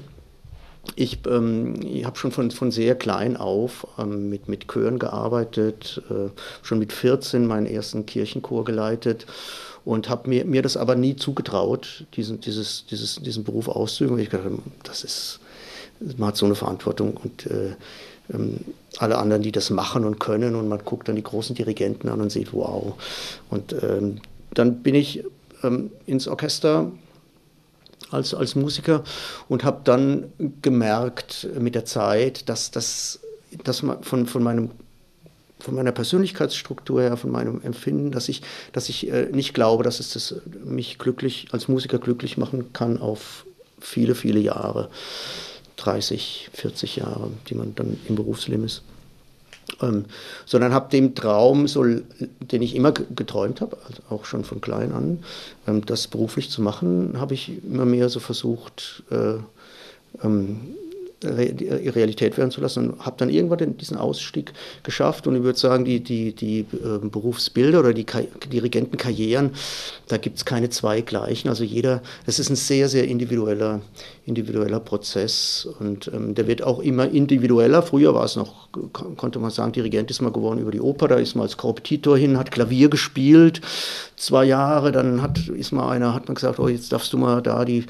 ich, 0.97 1.21
ähm, 1.27 1.81
ich 1.83 2.05
habe 2.05 2.19
schon 2.19 2.33
von, 2.33 2.51
von 2.51 2.71
sehr 2.73 2.97
klein 2.97 3.37
auf 3.37 3.87
ähm, 3.99 4.29
mit, 4.29 4.49
mit 4.49 4.67
Chören 4.67 4.99
gearbeitet, 4.99 6.03
äh, 6.11 6.31
schon 6.63 6.79
mit 6.79 6.93
14 6.93 7.47
meinen 7.47 7.67
ersten 7.67 8.05
Kirchenchor 8.05 8.65
geleitet 8.65 9.27
und 9.85 10.09
habe 10.09 10.29
mir, 10.29 10.45
mir 10.45 10.63
das 10.63 10.77
aber 10.77 10.95
nie 10.95 11.17
zugetraut, 11.17 12.05
diesen, 12.15 12.41
dieses, 12.41 12.87
dieses, 12.87 13.17
diesen 13.17 13.45
Beruf 13.45 13.69
auszuüben, 13.69 14.19
ich 14.19 14.31
gedacht 14.31 14.47
habe, 14.47 14.59
das 14.85 15.05
ist, 15.05 15.41
man 16.17 16.29
hat 16.29 16.37
so 16.37 16.47
eine 16.47 16.55
Verantwortung 16.55 17.17
und 17.17 17.47
äh, 17.47 17.75
ähm, 18.33 18.61
alle 18.99 19.19
anderen, 19.19 19.43
die 19.43 19.53
das 19.53 19.71
machen 19.71 20.05
und 20.05 20.21
können 20.21 20.55
und 20.55 20.69
man 20.69 20.81
guckt 20.85 21.09
dann 21.09 21.17
die 21.17 21.23
großen 21.23 21.57
Dirigenten 21.57 22.09
an 22.09 22.21
und 22.21 22.31
sieht, 22.31 22.53
wow. 22.53 22.95
Und 23.51 23.75
ähm, 23.83 24.21
dann 24.55 24.83
bin 24.83 24.95
ich 24.95 25.25
ähm, 25.63 25.91
ins 26.07 26.29
Orchester 26.29 26.93
als, 28.11 28.35
als 28.35 28.55
Musiker 28.55 29.05
und 29.49 29.65
habe 29.65 29.81
dann 29.85 30.33
gemerkt 30.61 31.49
mit 31.59 31.75
der 31.75 31.85
Zeit, 31.85 32.49
dass 32.49 32.71
das 32.71 33.21
dass 33.65 33.83
man 33.83 34.03
von, 34.03 34.27
von 34.27 34.43
meinem 34.43 34.71
von 35.63 35.75
meiner 35.75 35.93
Persönlichkeitsstruktur 35.93 37.03
her, 37.03 37.17
von 37.17 37.31
meinem 37.31 37.63
Empfinden, 37.63 38.11
dass 38.11 38.29
ich, 38.29 38.43
dass 38.73 38.89
ich 38.89 39.11
äh, 39.11 39.27
nicht 39.33 39.55
glaube, 39.55 39.85
dass 39.85 40.01
es 40.01 40.13
das 40.13 40.35
mich 40.65 40.99
glücklich 40.99 41.49
als 41.53 41.69
Musiker 41.69 41.99
glücklich 41.99 42.37
machen 42.37 42.73
kann 42.73 42.99
auf 42.99 43.47
viele, 43.81 44.15
viele 44.15 44.41
Jahre, 44.41 44.89
30, 45.77 46.51
40 46.53 46.97
Jahre, 46.97 47.31
die 47.49 47.55
man 47.55 47.75
dann 47.75 47.99
im 48.09 48.17
Berufsleben 48.17 48.65
ist. 48.65 48.83
Ähm, 49.81 50.07
sondern 50.45 50.75
habe 50.75 50.91
dem 50.91 51.15
Traum, 51.15 51.69
so, 51.69 51.85
den 51.85 52.63
ich 52.63 52.75
immer 52.75 52.93
geträumt 52.93 53.61
habe, 53.61 53.79
also 53.89 54.03
auch 54.11 54.25
schon 54.25 54.45
von 54.45 54.61
klein 54.61 54.93
an, 54.93 55.23
ähm, 55.67 55.87
das 55.87 56.09
beruflich 56.09 56.51
zu 56.51 56.61
machen, 56.61 57.19
habe 57.21 57.35
ich 57.35 57.63
immer 57.65 57.85
mehr 57.85 58.09
so 58.09 58.19
versucht, 58.21 59.05
äh, 59.11 59.35
ähm, 60.23 60.75
Realität 61.25 62.37
werden 62.37 62.51
zu 62.51 62.61
lassen 62.61 62.91
und 62.91 63.07
habe 63.07 63.17
dann 63.19 63.29
irgendwann 63.29 63.77
diesen 63.77 63.97
Ausstieg 63.97 64.53
geschafft 64.83 65.27
und 65.27 65.37
ich 65.37 65.43
würde 65.43 65.59
sagen, 65.59 65.85
die, 65.85 66.01
die, 66.01 66.33
die 66.35 66.61
äh, 66.61 66.99
Berufsbilder 67.03 67.81
oder 67.81 67.93
die 67.93 68.05
Ka 68.05 68.23
Dirigentenkarrieren, 68.53 69.51
da 70.09 70.17
gibt 70.17 70.39
es 70.39 70.45
keine 70.45 70.71
zwei 70.71 71.01
gleichen. 71.01 71.49
Also 71.49 71.65
jeder, 71.65 72.03
das 72.27 72.39
ist 72.39 72.51
ein 72.51 72.57
sehr, 72.57 72.89
sehr 72.89 73.09
individueller, 73.09 73.81
individueller 74.27 74.81
Prozess 74.81 75.69
und 75.81 76.11
ähm, 76.13 76.35
der 76.35 76.47
wird 76.47 76.63
auch 76.63 76.81
immer 76.81 77.09
individueller. 77.09 77.83
Früher 77.83 78.15
war 78.15 78.25
es 78.25 78.37
noch, 78.37 78.69
konnte 78.93 79.39
man 79.39 79.51
sagen, 79.51 79.73
Dirigent 79.73 80.11
ist 80.11 80.21
mal 80.21 80.33
geworden 80.33 80.61
über 80.61 80.71
die 80.71 80.81
Oper, 80.81 81.09
da 81.09 81.17
ist 81.17 81.35
man 81.35 81.45
als 81.45 81.57
Korrepetitor 81.57 82.17
hin, 82.17 82.39
hat 82.39 82.51
Klavier 82.51 82.89
gespielt, 82.89 83.61
zwei 84.17 84.45
Jahre, 84.45 84.93
dann 84.93 85.23
hat, 85.23 85.49
ist 85.49 85.73
mal 85.73 85.91
einer, 85.91 86.15
hat 86.15 86.29
man 86.29 86.35
gesagt, 86.35 86.59
oh, 86.59 86.69
jetzt 86.69 86.93
darfst 86.93 87.13
du 87.13 87.19
mal 87.19 87.43
da 87.43 87.65
die 87.65 87.85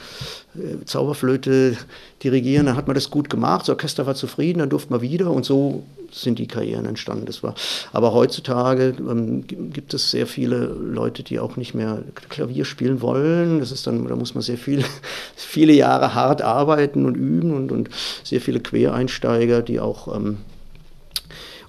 äh, 0.55 0.84
Zauberflöte 0.84 1.76
dirigieren, 2.22 2.66
dann 2.66 2.76
hat 2.76 2.86
man 2.86 2.94
das 2.94 3.11
gut 3.11 3.30
gemacht, 3.30 3.62
das 3.62 3.70
Orchester 3.70 4.07
war 4.07 4.14
zufrieden, 4.14 4.59
dann 4.61 4.70
durfte 4.70 4.90
man 4.90 5.00
wieder 5.00 5.30
und 5.30 5.44
so 5.44 5.84
sind 6.12 6.38
die 6.38 6.46
Karrieren 6.46 6.84
entstanden. 6.84 7.26
Das 7.26 7.42
war, 7.42 7.55
aber 7.92 8.12
heutzutage 8.12 8.94
ähm, 8.98 9.44
gibt 9.46 9.94
es 9.94 10.11
sehr 10.11 10.26
viele 10.26 10.66
Leute, 10.66 11.22
die 11.22 11.40
auch 11.40 11.57
nicht 11.57 11.74
mehr 11.74 12.03
Klavier 12.28 12.64
spielen 12.64 13.00
wollen. 13.00 13.61
Das 13.61 13.72
ist 13.72 13.86
dann, 13.86 14.07
da 14.07 14.14
muss 14.14 14.34
man 14.34 14.42
sehr 14.42 14.59
viel, 14.59 14.84
viele 15.36 15.72
Jahre 15.72 16.14
hart 16.14 16.42
arbeiten 16.42 17.07
und 17.07 17.14
üben 17.16 17.55
und, 17.55 17.72
und 17.72 17.88
sehr 18.22 18.40
viele 18.40 18.61
Quereinsteiger, 18.61 19.62
die 19.62 19.80
auch 19.80 20.14
ähm, 20.14 20.38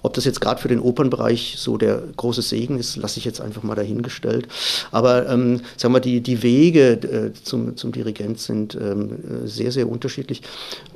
ob 0.04 0.12
das 0.12 0.26
jetzt 0.26 0.42
gerade 0.42 0.60
für 0.60 0.68
den 0.68 0.80
Opernbereich 0.80 1.54
so 1.56 1.78
der 1.78 2.02
große 2.16 2.42
Segen 2.42 2.78
ist, 2.78 2.96
lasse 2.96 3.18
ich 3.18 3.24
jetzt 3.24 3.40
einfach 3.40 3.62
mal 3.62 3.74
dahingestellt. 3.74 4.46
Aber 4.90 5.26
ähm, 5.30 5.62
sagen 5.78 5.94
wir, 5.94 6.00
die, 6.00 6.20
die 6.20 6.42
Wege 6.42 6.92
äh, 6.92 7.32
zum, 7.42 7.78
zum 7.78 7.90
Dirigent 7.90 8.38
sind 8.38 8.74
ähm, 8.74 9.46
sehr, 9.46 9.72
sehr 9.72 9.88
unterschiedlich. 9.88 10.42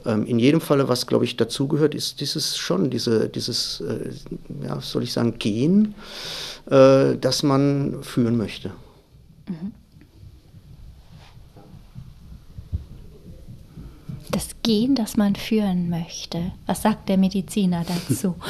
Ähm, 0.04 0.26
in 0.26 0.38
jedem 0.38 0.60
Falle, 0.60 0.88
was, 0.88 1.06
glaube 1.06 1.24
ich, 1.24 1.38
dazugehört, 1.38 1.94
ist 1.94 2.20
dieses 2.20 2.58
schon, 2.58 2.90
diese, 2.90 3.30
dieses, 3.30 3.80
äh, 3.80 4.10
ja, 4.62 4.78
soll 4.82 5.04
ich 5.04 5.14
sagen, 5.14 5.38
Gehen, 5.38 5.94
äh, 6.70 7.16
das 7.18 7.42
man 7.42 8.02
führen 8.02 8.36
möchte. 8.36 8.72
Mhm. 9.48 9.72
Das 14.30 14.48
Gen, 14.62 14.94
das 14.94 15.16
man 15.16 15.34
führen 15.34 15.88
möchte. 15.90 16.52
Was 16.66 16.82
sagt 16.82 17.08
der 17.08 17.18
Mediziner 17.18 17.84
dazu? 17.86 18.34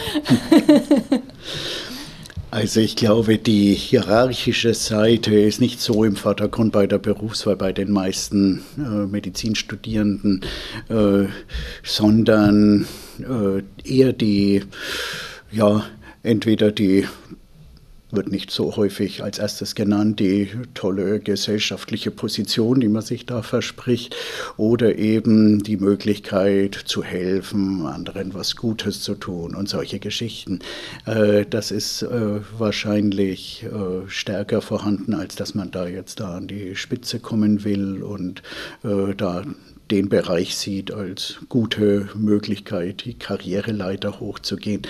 Also 2.51 2.81
ich 2.81 2.97
glaube, 2.97 3.37
die 3.37 3.75
hierarchische 3.75 4.73
Seite 4.73 5.35
ist 5.35 5.61
nicht 5.61 5.81
so 5.81 6.03
im 6.05 6.17
Vordergrund 6.17 6.73
bei 6.73 6.87
der 6.87 6.97
Berufswahl 6.97 7.57
bei 7.57 7.75
den 7.75 7.93
meisten 7.93 8.63
äh, 8.79 9.07
Medizinstudierenden, 9.07 10.41
äh, 10.89 11.27
sondern 11.83 12.87
äh, 13.19 13.63
eher 13.85 14.15
die, 14.15 14.63
ja, 15.51 15.85
entweder 16.23 16.73
die 16.73 17.07
wird 18.11 18.31
nicht 18.31 18.51
so 18.51 18.77
häufig 18.77 19.23
als 19.23 19.39
erstes 19.39 19.75
genannt, 19.75 20.21
die 20.21 20.51
tolle 20.75 21.21
gesellschaftliche 21.21 22.11
Position, 22.11 22.81
die 22.81 22.89
man 22.89 23.03
sich 23.03 23.27
da 23.27 23.43
verspricht, 23.43 24.17
oder 24.57 24.97
eben 24.99 25.63
die 25.63 25.77
Möglichkeit 25.77 26.75
zu 26.75 27.05
helfen, 27.05 27.87
anderen 27.87 28.35
was 28.35 28.57
Gutes 28.57 29.03
zu 29.03 29.15
tun 29.15 29.55
und 29.55 29.69
solche 29.69 29.99
Geschichten. 29.99 30.61
Äh, 31.07 31.45
das 31.49 31.71
ist 31.71 32.03
äh, 32.03 32.41
wahrscheinlich 32.59 33.65
äh, 33.65 34.09
stärker 34.09 34.63
vorhanden, 34.63 35.15
als 35.15 35.37
dass 35.37 35.55
man 35.55 35.71
da 35.71 35.87
jetzt 35.87 36.21
da 36.21 36.37
an 36.37 36.49
die 36.49 36.77
Spitze 36.77 37.21
kommen 37.21 37.65
will 37.65 38.03
und 38.03 38.43
da 38.83 39.45
den 39.91 40.09
Bereich 40.09 40.57
sieht 40.57 40.93
als 40.93 41.39
gute 41.49 42.09
Möglichkeit, 42.15 43.05
die 43.05 43.15
Karriereleiter 43.15 44.21
hochzugehen. 44.21 44.83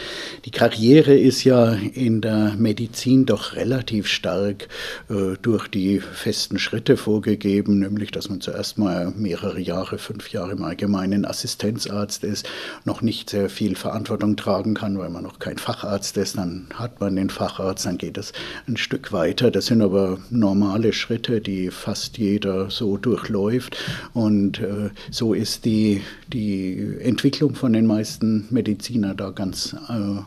Die 0.44 0.50
Karriere 0.50 1.16
ist 1.16 1.44
ja 1.44 1.72
in 1.72 2.20
der 2.20 2.54
Medizin 2.58 3.24
doch 3.24 3.54
relativ 3.54 4.08
stark 4.08 4.68
äh, 5.08 5.36
durch 5.40 5.68
die 5.68 6.00
festen 6.00 6.58
Schritte 6.58 6.96
vorgegeben, 6.96 7.78
nämlich 7.78 8.10
dass 8.10 8.28
man 8.28 8.40
zuerst 8.40 8.78
mal 8.78 9.12
mehrere 9.16 9.60
Jahre, 9.60 9.98
fünf 9.98 10.30
Jahre 10.30 10.52
im 10.52 10.64
Allgemeinen 10.64 11.24
Assistenzarzt 11.24 12.24
ist, 12.24 12.48
noch 12.84 13.00
nicht 13.00 13.30
sehr 13.30 13.48
viel 13.50 13.76
Verantwortung 13.76 14.36
tragen 14.36 14.74
kann, 14.74 14.98
weil 14.98 15.10
man 15.10 15.22
noch 15.22 15.38
kein 15.38 15.58
Facharzt 15.58 16.16
ist. 16.16 16.36
Dann 16.36 16.66
hat 16.74 17.00
man 17.00 17.14
den 17.14 17.30
Facharzt, 17.30 17.86
dann 17.86 17.98
geht 17.98 18.18
es 18.18 18.32
ein 18.66 18.76
Stück 18.76 19.12
weiter. 19.12 19.50
Das 19.50 19.66
sind 19.66 19.82
aber 19.82 20.18
normale 20.30 20.92
Schritte, 20.92 21.40
die 21.40 21.70
fast 21.70 22.18
jeder 22.18 22.70
so 22.70 22.96
durchläuft 22.96 23.76
und 24.12 24.58
äh, 24.58 24.87
so 25.10 25.34
ist 25.34 25.64
die, 25.64 26.02
die 26.32 26.96
Entwicklung 27.00 27.54
von 27.54 27.72
den 27.72 27.86
meisten 27.86 28.46
Medizinern 28.50 29.16
da 29.16 29.30
ganz 29.30 29.74
äh, 29.88 30.22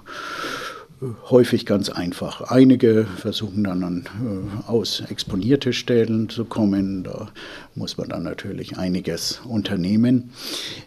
häufig 1.30 1.66
ganz 1.66 1.90
einfach. 1.90 2.42
Einige 2.42 3.06
versuchen 3.06 3.64
dann 3.64 3.84
an, 3.84 4.04
äh, 4.06 4.70
aus 4.70 5.02
exponierte 5.10 5.74
Stellen 5.74 6.30
zu 6.30 6.46
kommen. 6.46 7.04
Da 7.04 7.30
muss 7.74 7.98
man 7.98 8.10
dann 8.10 8.24
natürlich 8.24 8.78
einiges 8.78 9.42
unternehmen. 9.44 10.32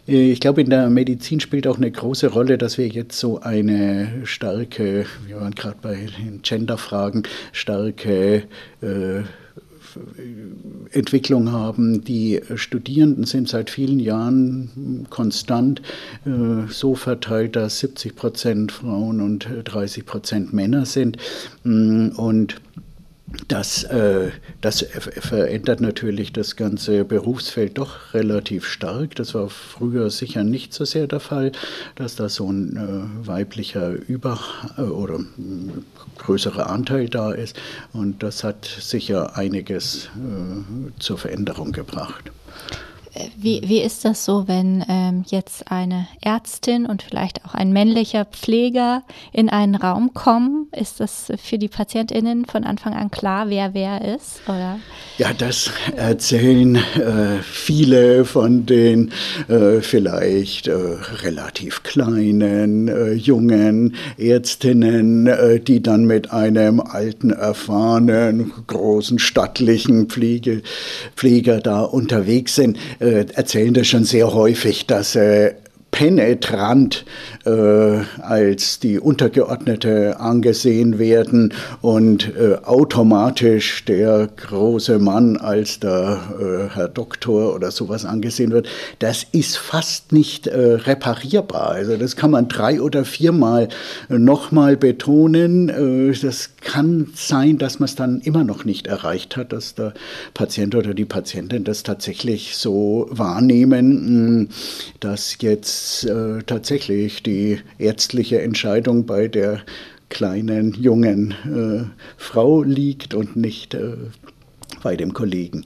Äh, 0.07 0.31
ich 0.31 0.39
glaube, 0.39 0.61
in 0.61 0.69
der 0.69 0.89
Medizin 0.89 1.39
spielt 1.39 1.67
auch 1.67 1.77
eine 1.77 1.91
große 1.91 2.27
Rolle, 2.27 2.57
dass 2.57 2.77
wir 2.77 2.87
jetzt 2.87 3.19
so 3.19 3.41
eine 3.41 4.21
starke, 4.23 5.05
wir 5.27 5.41
waren 5.41 5.53
gerade 5.53 5.77
bei 5.81 6.07
den 6.17 6.41
Genderfragen, 6.41 7.23
starke 7.51 8.43
äh, 8.81 9.23
Entwicklung 10.91 11.51
haben. 11.51 12.03
Die 12.03 12.41
Studierenden 12.55 13.25
sind 13.25 13.49
seit 13.49 13.69
vielen 13.69 13.99
Jahren 13.99 15.07
konstant 15.09 15.81
äh, 16.25 16.69
so 16.69 16.95
verteilt, 16.95 17.55
dass 17.55 17.79
70 17.79 18.15
Prozent 18.15 18.71
Frauen 18.71 19.21
und 19.21 19.47
30 19.63 20.05
Prozent 20.05 20.53
Männer 20.53 20.85
sind. 20.85 21.17
Mm, 21.63 22.09
und 22.17 22.55
das, 23.47 23.83
äh, 23.83 24.31
das 24.61 24.81
verändert 24.81 25.81
natürlich 25.81 26.33
das 26.33 26.55
ganze 26.55 27.05
Berufsfeld 27.05 27.77
doch 27.77 28.13
relativ 28.13 28.65
stark. 28.65 29.15
Das 29.15 29.33
war 29.33 29.49
früher 29.49 30.09
sicher 30.09 30.43
nicht 30.43 30.73
so 30.73 30.85
sehr 30.85 31.07
der 31.07 31.19
Fall, 31.19 31.51
dass 31.95 32.15
da 32.15 32.29
so 32.29 32.51
ein 32.51 32.75
äh, 32.77 33.27
weiblicher 33.27 33.89
Über- 33.89 34.39
äh, 34.77 34.81
oder 34.81 35.19
größerer 36.17 36.69
Anteil 36.69 37.09
da 37.09 37.31
ist. 37.31 37.55
Und 37.93 38.23
das 38.23 38.43
hat 38.43 38.65
sicher 38.65 39.35
einiges 39.37 40.09
äh, 40.15 40.91
zur 40.99 41.17
Veränderung 41.17 41.71
gebracht. 41.71 42.31
Wie, 43.37 43.61
wie 43.65 43.81
ist 43.81 44.03
das 44.03 44.25
so, 44.25 44.47
wenn 44.47 44.83
ähm, 44.89 45.23
jetzt 45.27 45.71
eine 45.71 46.07
Ärztin 46.21 46.85
und 46.85 47.01
vielleicht 47.01 47.45
auch 47.45 47.53
ein 47.53 47.71
männlicher 47.71 48.25
Pfleger 48.25 49.03
in 49.31 49.49
einen 49.49 49.75
Raum 49.75 50.13
kommen? 50.13 50.67
Ist 50.71 50.99
das 50.99 51.31
für 51.41 51.57
die 51.57 51.69
PatientInnen 51.69 52.45
von 52.45 52.65
Anfang 52.65 52.93
an 52.93 53.11
klar, 53.11 53.49
wer 53.49 53.73
wer 53.73 54.15
ist? 54.15 54.41
Oder? 54.47 54.79
Ja, 55.17 55.31
das 55.33 55.71
erzählen 55.95 56.75
äh, 56.75 57.41
viele 57.41 58.25
von 58.25 58.65
den 58.65 59.11
äh, 59.47 59.79
vielleicht 59.81 60.67
äh, 60.67 60.73
relativ 60.73 61.83
kleinen, 61.83 62.89
äh, 62.89 63.13
jungen 63.13 63.95
Ärztinnen, 64.17 65.27
äh, 65.27 65.59
die 65.61 65.81
dann 65.81 66.05
mit 66.05 66.31
einem 66.31 66.81
alten, 66.81 67.29
erfahrenen, 67.29 68.51
großen, 68.67 69.19
stattlichen 69.19 70.07
Pflege, 70.07 70.63
Pfleger 71.15 71.59
da 71.61 71.81
unterwegs 71.81 72.55
sind 72.55 72.77
erzählen 73.05 73.73
das 73.73 73.87
schon 73.87 74.03
sehr 74.03 74.33
häufig, 74.33 74.87
dass 74.87 75.15
äh, 75.15 75.53
penetrant 75.95 77.05
äh, 77.45 77.51
als 78.21 78.81
die 78.81 78.99
Untergeordnete 78.99 80.19
angesehen 80.19 80.99
werden 80.99 81.53
und 81.79 82.33
äh, 82.35 82.57
automatisch 82.65 83.85
der 83.85 84.27
große 84.27 84.99
Mann 84.99 85.37
als 85.37 85.79
der 85.79 86.19
äh, 86.37 86.75
Herr 86.75 86.89
Doktor 86.89 87.55
oder 87.55 87.71
sowas 87.71 88.03
angesehen 88.03 88.51
wird, 88.51 88.67
das 88.99 89.25
ist 89.31 89.55
fast 89.55 90.11
nicht 90.11 90.47
äh, 90.47 90.73
reparierbar. 90.73 91.69
Also 91.69 91.95
das 91.95 92.17
kann 92.17 92.31
man 92.31 92.49
drei 92.49 92.81
oder 92.81 93.05
viermal 93.05 93.69
nochmal 94.09 94.75
betonen. 94.75 95.69
Äh, 95.69 96.13
das 96.21 96.57
kann 96.59 97.07
sein, 97.15 97.57
dass 97.57 97.79
man 97.79 97.85
es 97.85 97.95
dann 97.95 98.19
immer 98.19 98.43
noch 98.43 98.65
nicht 98.65 98.87
erreicht 98.87 99.37
hat, 99.37 99.53
dass 99.53 99.75
der 99.75 99.93
Patient 100.33 100.75
oder 100.75 100.93
die 100.93 101.05
Patientin 101.05 101.63
das 101.63 101.83
tatsächlich 101.83 102.57
so 102.57 103.07
wahrnehmen, 103.11 104.49
dass 104.99 105.37
jetzt 105.39 105.84
äh, 106.03 106.43
tatsächlich 106.45 107.23
die 107.23 107.59
ärztliche 107.77 108.41
Entscheidung 108.41 109.05
bei 109.05 109.27
der 109.27 109.61
kleinen, 110.09 110.73
jungen 110.73 111.31
äh, 111.45 111.85
Frau 112.17 112.63
liegt 112.63 113.13
und 113.13 113.35
nicht 113.35 113.73
äh, 113.73 113.95
bei 114.85 114.95
dem 114.95 115.13
Kollegen. 115.13 115.65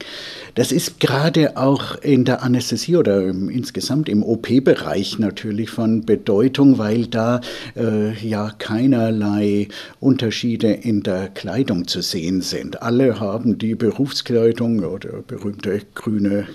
Das 0.55 0.71
ist 0.71 1.01
gerade 1.01 1.57
auch 1.57 1.97
in 2.01 2.23
der 2.23 2.41
Anästhesie 2.41 2.95
oder 2.95 3.27
im, 3.27 3.49
insgesamt 3.49 4.07
im 4.07 4.23
OP-Bereich 4.23 5.19
natürlich 5.19 5.69
von 5.69 6.05
Bedeutung, 6.05 6.77
weil 6.77 7.05
da 7.07 7.41
äh, 7.75 8.13
ja 8.25 8.51
keinerlei 8.57 9.67
Unterschiede 9.99 10.71
in 10.71 11.03
der 11.03 11.27
Kleidung 11.27 11.85
zu 11.85 12.01
sehen 12.01 12.41
sind. 12.41 12.81
Alle 12.81 13.19
haben 13.19 13.57
die 13.57 13.75
Berufskleidung 13.75 14.85
oder 14.85 15.21
berühmte 15.27 15.81
grüne 15.95 16.47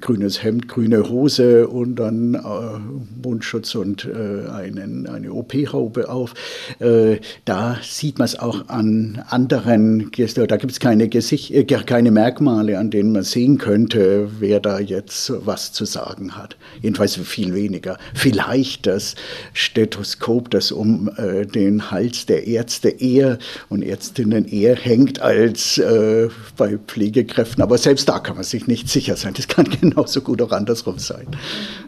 grünes 0.00 0.42
Hemd, 0.42 0.68
grüne 0.68 1.08
Hose 1.08 1.68
und 1.68 1.96
dann 1.96 2.34
äh, 2.34 2.38
Mundschutz 3.22 3.74
und 3.74 4.04
äh, 4.04 4.48
einen, 4.50 5.06
eine 5.06 5.32
OP-Haube 5.32 6.08
auf. 6.08 6.34
Äh, 6.78 7.18
da 7.44 7.78
sieht 7.82 8.18
man 8.18 8.26
es 8.26 8.38
auch 8.38 8.68
an 8.68 9.22
anderen, 9.28 10.10
da 10.10 10.56
gibt 10.56 10.72
es 10.72 10.80
keine, 10.80 11.08
Gesicht, 11.08 11.50
äh, 11.52 11.64
keine 11.64 12.10
Merkmale, 12.10 12.78
an 12.78 12.90
denen 12.90 13.12
man 13.12 13.22
sehen 13.22 13.58
könnte, 13.58 14.28
wer 14.38 14.60
da 14.60 14.78
jetzt 14.80 15.32
was 15.44 15.72
zu 15.72 15.84
sagen 15.84 16.36
hat. 16.36 16.56
Jedenfalls 16.80 17.16
viel 17.16 17.54
weniger. 17.54 17.98
Vielleicht 18.14 18.86
das 18.86 19.14
Stethoskop, 19.52 20.50
das 20.50 20.72
um 20.72 21.10
äh, 21.16 21.46
den 21.46 21.90
Hals 21.90 22.26
der 22.26 22.46
Ärzte 22.46 22.88
eher 22.88 23.38
und 23.68 23.82
Ärztinnen 23.82 24.46
eher 24.46 24.76
hängt 24.76 25.20
als 25.20 25.78
äh, 25.78 26.28
bei 26.56 26.78
Pflegekräften. 26.78 27.62
Aber 27.62 27.78
selbst 27.78 28.08
da 28.08 28.18
kann 28.18 28.36
man 28.36 28.44
sich 28.44 28.66
nicht 28.66 28.88
sicher 28.88 29.16
sein. 29.16 29.34
Das 29.36 29.48
kann 29.48 29.66
genauso 29.82 30.22
gut 30.22 30.40
auch 30.40 30.52
andersrum 30.52 30.98
sein. 30.98 31.26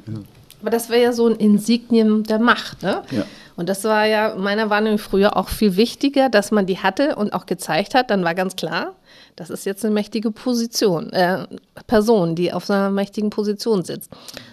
Ja. 0.07 0.15
Aber 0.61 0.71
das 0.71 0.89
wäre 0.89 1.03
ja 1.03 1.13
so 1.13 1.27
ein 1.27 1.37
Insignium 1.37 2.25
der 2.25 2.39
Macht, 2.39 2.83
ne? 2.83 3.03
Ja. 3.11 3.25
Und 3.57 3.69
das 3.69 3.85
war 3.85 4.07
ja 4.07 4.35
meiner 4.35 4.71
Wahrnehmung 4.71 4.99
früher 4.99 5.37
auch 5.37 5.49
viel 5.49 5.77
wichtiger, 5.77 6.29
dass 6.29 6.51
man 6.51 6.67
die 6.67 6.79
hatte 6.79 7.17
und 7.17 7.33
auch 7.35 7.47
gezeigt 7.47 7.95
hat. 7.95 8.11
Dann 8.11 8.25
war 8.25 8.35
ganz 8.35 8.57
klar, 8.57 8.95
das 9.37 9.51
ist 9.51 9.65
jetzt 9.65 9.85
eine 9.85 9.95
mächtige 9.95 10.31
Position, 10.31 11.13
äh, 11.13 11.47
Person, 11.87 12.35
die 12.35 12.53
auf 12.53 12.69
einer 12.69 12.91
mächtigen 12.91 13.31
Position 13.31 13.85
sitzt. 13.85 14.11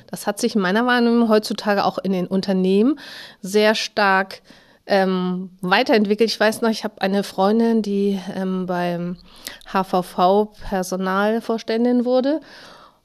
Das 0.07 0.27
hat 0.27 0.39
sich 0.39 0.55
meiner 0.55 0.85
Wahrnehmung 0.85 1.29
heutzutage 1.29 1.85
auch 1.85 1.97
in 1.97 2.11
den 2.11 2.27
Unternehmen 2.27 2.99
sehr 3.41 3.73
stark 3.73 4.41
ähm, 4.87 5.51
weiterentwickelt. 5.61 6.29
Ich 6.29 6.39
weiß 6.39 6.61
noch, 6.61 6.69
ich 6.69 6.83
habe 6.83 7.01
eine 7.01 7.23
Freundin, 7.23 7.81
die 7.81 8.19
ähm, 8.35 8.65
beim 8.65 9.15
HVV 9.71 10.49
Personalvorständin 10.69 12.03
wurde 12.03 12.41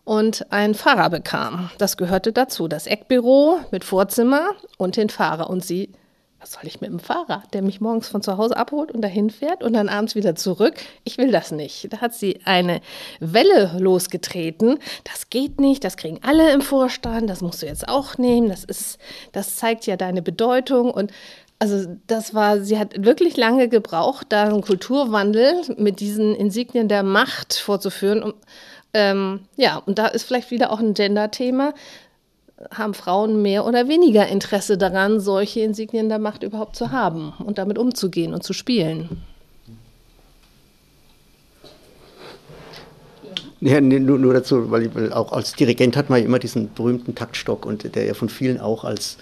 und 0.07 0.53
einen 0.53 0.75
Fahrer 0.75 1.11
bekam. 1.11 1.69
Das 1.79 1.97
gehörte 1.97 2.33
dazu, 2.33 2.69
das 2.69 2.87
Eckbüro 2.87 3.59
mit 3.73 3.85
Vorzimmer 3.85 4.51
und 4.79 4.97
den 4.97 5.11
Fahrer. 5.11 5.51
Und 5.51 5.65
sie, 5.65 5.91
was 6.39 6.53
soll 6.53 6.63
ich 6.63 6.81
mit 6.81 6.91
dem 6.91 7.01
Fahrer, 7.01 7.43
der 7.53 7.61
mich 7.61 7.81
morgens 7.81 8.07
von 8.07 8.23
zu 8.23 8.39
Hause 8.39 8.57
abholt 8.57 8.93
und 8.93 9.03
dahin 9.03 9.31
fährt 9.31 9.65
und 9.65 9.73
dann 9.73 9.89
abends 9.89 10.15
wieder 10.15 10.37
zurück? 10.37 10.75
Ich 11.03 11.19
will 11.19 11.33
das 11.33 11.51
nicht. 11.51 11.93
Da 11.93 12.01
hat 12.01 12.15
sie 12.15 12.39
eine 12.45 12.83
Welle 13.19 13.73
losgetreten. 13.81 14.79
Das 15.03 15.29
geht 15.29 15.61
nicht, 15.61 15.83
das 15.83 15.97
kriegen 15.97 16.21
alle 16.23 16.53
im 16.53 16.61
Vorstand, 16.61 17.29
das 17.29 17.41
musst 17.41 17.63
du 17.63 17.67
jetzt 17.67 17.89
auch 17.89 18.17
nehmen. 18.17 18.49
Das 18.49 18.63
ist, 18.63 18.99
das 19.33 19.57
zeigt 19.57 19.87
ja 19.87 19.97
deine 19.97 20.23
Bedeutung 20.23 20.93
und 20.93 21.11
also 21.59 21.87
das 22.07 22.35
war, 22.35 22.61
sie 22.61 22.79
hat 22.79 23.03
wirklich 23.05 23.37
lange 23.37 23.69
gebraucht, 23.69 24.27
da 24.29 24.45
einen 24.45 24.61
Kulturwandel 24.61 25.63
mit 25.79 26.01
diesen 26.01 26.35
Insignien 26.35 26.87
der 26.87 27.03
Macht 27.03 27.55
vorzuführen. 27.55 28.23
Um, 28.23 28.35
ähm, 28.97 29.41
ja, 29.57 29.77
und 29.85 29.99
da 29.99 30.07
ist 30.07 30.23
vielleicht 30.23 30.51
wieder 30.51 30.73
auch 30.73 30.81
ein 30.81 30.95
Gender-Thema. 30.95 31.75
Haben 32.73 32.95
Frauen 32.95 33.43
mehr 33.43 33.67
oder 33.67 33.89
weniger 33.89 34.27
Interesse 34.27 34.79
daran, 34.79 35.21
solche 35.21 35.61
Insignien 35.61 36.09
der 36.09 36.19
Macht 36.19 36.43
überhaupt 36.43 36.77
zu 36.77 36.93
haben 36.93 37.35
und 37.45 37.59
damit 37.59 37.77
umzugehen 37.77 38.33
und 38.33 38.43
zu 38.43 38.55
spielen? 38.55 39.23
Ja, 43.61 43.83
nur, 43.83 44.19
nur 44.19 44.33
dazu, 44.33 44.71
weil, 44.71 44.95
weil 44.95 45.13
auch 45.13 45.33
als 45.33 45.53
Dirigent 45.53 45.95
hat 45.97 46.09
man 46.09 46.25
immer 46.25 46.39
diesen 46.39 46.73
berühmten 46.73 47.15
Taktstock 47.15 47.67
und 47.67 47.95
der 47.95 48.05
ja 48.05 48.15
von 48.15 48.31
vielen 48.31 48.59
auch 48.59 48.85
als 48.85 49.19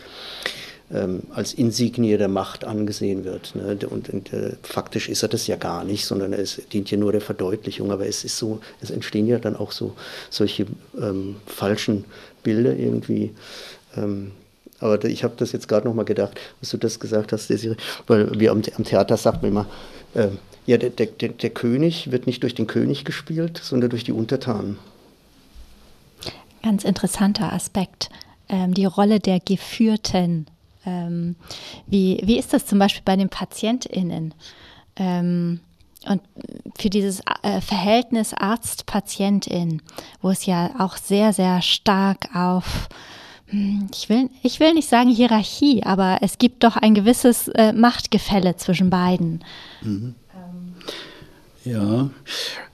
ähm, 0.95 1.23
als 1.35 1.53
Insignie 1.53 2.17
der 2.17 2.29
Macht 2.29 2.65
angesehen 2.65 3.25
wird. 3.25 3.55
Ne? 3.57 3.77
Und, 3.91 4.09
und 4.09 4.33
äh, 4.33 4.53
faktisch 4.63 5.09
ist 5.09 5.23
er 5.23 5.29
das 5.29 5.47
ja 5.47 5.57
gar 5.57 5.85
nicht, 5.85 6.07
sondern 6.07 6.33
es 6.33 6.63
dient 6.73 6.91
ja 6.91 6.97
nur 6.97 7.13
der 7.13 7.21
Verdeutlichung. 7.21 7.91
Aber 7.91 8.07
es 8.07 8.25
ist 8.25 8.39
so, 8.39 8.61
es 8.81 8.91
entstehen 8.91 9.27
ja 9.27 9.39
dann 9.39 9.57
auch 9.57 9.73
so 9.73 9.95
solche 10.31 10.67
ähm, 11.01 11.37
falschen 11.47 12.05
Bilder 12.43 12.77
irgendwie. 12.77 13.35
Ähm, 13.97 14.31
aber 14.79 15.05
ich 15.05 15.25
habe 15.25 15.35
das 15.37 15.53
jetzt 15.53 15.69
gerade 15.69 15.87
noch 15.87 15.95
mal 15.95 16.05
gedacht, 16.05 16.41
was 16.61 16.71
du 16.71 16.77
das 16.77 17.01
gesagt 17.01 17.33
hast, 17.33 17.51
Desiree, 17.51 17.77
weil 18.07 18.39
wir 18.39 18.53
am, 18.53 18.63
am 18.77 18.85
Theater 18.85 19.17
sagt 19.17 19.43
man 19.43 19.51
immer, 19.51 19.67
äh, 20.15 20.29
ja, 20.67 20.79
der, 20.79 20.91
der, 20.91 21.29
der 21.29 21.51
König 21.51 22.11
wird 22.11 22.27
nicht 22.27 22.43
durch 22.43 22.55
den 22.55 22.67
König 22.67 23.05
gespielt, 23.05 23.61
sondern 23.63 23.91
durch 23.91 24.05
die 24.05 24.13
Untertanen. 24.13 24.79
Ganz 26.63 26.85
interessanter 26.85 27.53
Aspekt. 27.53 28.09
Ähm, 28.49 28.73
die 28.73 28.87
Rolle 28.87 29.21
der 29.21 29.41
Geführten 29.41 30.47
ähm, 30.87 31.37
wie, 31.87 32.21
wie 32.25 32.39
ist 32.39 32.53
das 32.53 32.67
zum 32.67 32.79
Beispiel 32.79 33.03
bei 33.05 33.17
den 33.17 33.29
PatientInnen? 33.29 34.35
Ähm, 34.97 35.61
und 36.07 36.21
für 36.79 36.91
dieses 36.91 37.21
äh, 37.43 37.61
Verhältnis 37.61 38.35
Arzt-Patientin, 38.35 39.81
wo 40.21 40.31
es 40.31 40.47
ja 40.47 40.71
auch 40.79 40.97
sehr, 40.97 41.33
sehr 41.33 41.63
stark 41.63 42.35
auf, 42.35 42.89
hm, 43.47 43.89
ich 43.93 44.09
will, 44.09 44.29
ich 44.43 44.61
will 44.61 44.75
nicht 44.75 44.89
sagen 44.89 45.11
Hierarchie, 45.11 45.83
aber 45.83 46.19
es 46.21 46.39
gibt 46.39 46.65
doch 46.65 46.77
ein 46.77 46.95
gewisses 46.95 47.49
äh, 47.49 47.73
Machtgefälle 47.73 48.57
zwischen 48.57 48.91
beiden. 48.91 49.45
Mhm. 49.83 50.15
Ja, 51.65 52.11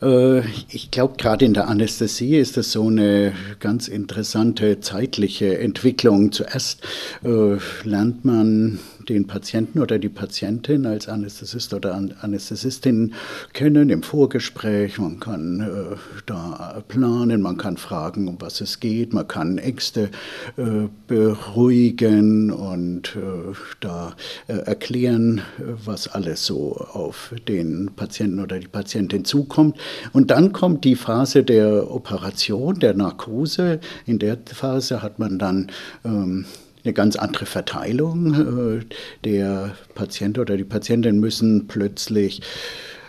äh, 0.03 0.41
ich 0.69 0.91
glaube, 0.91 1.15
gerade 1.17 1.45
in 1.45 1.55
der 1.55 1.69
Anästhesie 1.69 2.37
ist 2.37 2.57
das 2.57 2.73
so 2.73 2.89
eine 2.89 3.33
ganz 3.61 3.87
interessante 3.87 4.81
zeitliche 4.81 5.59
Entwicklung. 5.59 6.33
Zuerst 6.33 6.83
äh, 7.23 7.57
lernt 7.85 8.25
man 8.25 8.81
den 9.09 9.27
Patienten 9.27 9.79
oder 9.79 9.99
die 9.99 10.09
Patientin 10.09 10.87
als 10.87 11.09
Anästhesist 11.09 11.75
oder 11.75 11.95
Anästhesistin 11.95 13.15
kennen 13.53 13.91
im 13.91 14.03
Vorgespräch. 14.03 14.99
Man 14.99 15.21
kann 15.21 15.61
äh, 15.61 15.97
da 16.27 16.83
planen, 16.89 17.43
man 17.43 17.57
kann 17.57 17.77
fragen, 17.77 18.29
um 18.29 18.37
was 18.41 18.61
es 18.61 18.81
geht, 18.81 19.13
man 19.13 19.27
kann 19.27 19.59
Ängste 19.59 20.11
äh, 20.57 20.89
beruhigen 21.07 22.51
und 22.51 23.17
äh, 23.17 23.55
da 23.81 24.15
äh, 24.47 24.55
erklären, 24.55 25.43
was 25.85 26.09
alles 26.09 26.45
so 26.47 26.77
auf 26.77 27.35
den 27.49 27.91
Patienten 27.95 28.41
oder 28.41 28.59
die 28.59 28.69
Patientin 28.69 29.25
zukommt. 29.25 29.77
Und 30.13 30.31
dann 30.31 30.53
kommt 30.53 30.85
die 30.85 30.97
Phase 30.97 31.43
der 31.43 31.91
Operation, 31.91 32.79
der 32.79 32.95
Narkose. 32.95 33.81
In 34.07 34.19
der 34.19 34.39
Phase 34.47 35.03
hat 35.03 35.19
man 35.19 35.39
dann 35.39 35.69
ähm, 36.05 36.45
eine 36.85 36.93
ganz 36.93 37.17
andere 37.17 37.47
Verteilung. 37.47 38.81
Äh, 38.81 38.85
der 39.25 39.75
Patient 39.95 40.39
oder 40.39 40.57
die 40.57 40.65
Patientin 40.65 41.21
müssen 41.21 41.67
plötzlich 41.69 42.43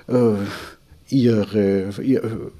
äh, 0.08 0.34
ihre, 1.10 1.90
ihr, 2.02 2.52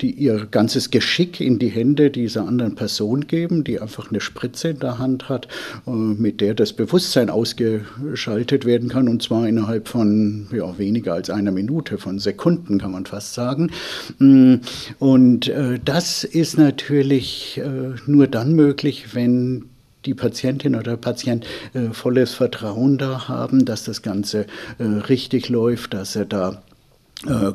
die 0.00 0.10
ihr 0.10 0.46
ganzes 0.50 0.90
Geschick 0.90 1.40
in 1.40 1.58
die 1.58 1.68
Hände 1.68 2.10
dieser 2.10 2.46
anderen 2.46 2.74
Person 2.74 3.26
geben, 3.26 3.64
die 3.64 3.80
einfach 3.80 4.10
eine 4.10 4.20
Spritze 4.20 4.68
in 4.68 4.78
der 4.78 4.98
Hand 4.98 5.28
hat, 5.28 5.48
äh, 5.86 5.90
mit 5.90 6.40
der 6.40 6.54
das 6.54 6.72
Bewusstsein 6.72 7.30
ausgeschaltet 7.30 8.64
werden 8.64 8.88
kann, 8.88 9.08
und 9.08 9.22
zwar 9.22 9.48
innerhalb 9.48 9.88
von 9.88 10.48
ja, 10.52 10.78
weniger 10.78 11.14
als 11.14 11.30
einer 11.30 11.50
Minute, 11.50 11.98
von 11.98 12.18
Sekunden 12.18 12.78
kann 12.78 12.92
man 12.92 13.06
fast 13.06 13.34
sagen. 13.34 13.70
Mm, 14.18 14.56
und 14.98 15.52
das 15.84 16.24
ist 16.24 16.58
natürlich 16.58 17.60
nur 18.06 18.26
dann 18.26 18.54
möglich, 18.54 19.14
wenn 19.14 19.64
die 20.08 20.14
Patientin 20.14 20.74
oder 20.74 20.92
der 20.92 20.96
Patient 20.96 21.46
äh, 21.74 21.90
volles 21.92 22.32
Vertrauen 22.32 22.96
da 22.98 23.28
haben, 23.28 23.64
dass 23.64 23.84
das 23.84 24.02
Ganze 24.02 24.46
äh, 24.78 24.84
richtig 24.84 25.50
läuft, 25.50 25.92
dass 25.92 26.16
er 26.16 26.24
da 26.24 26.62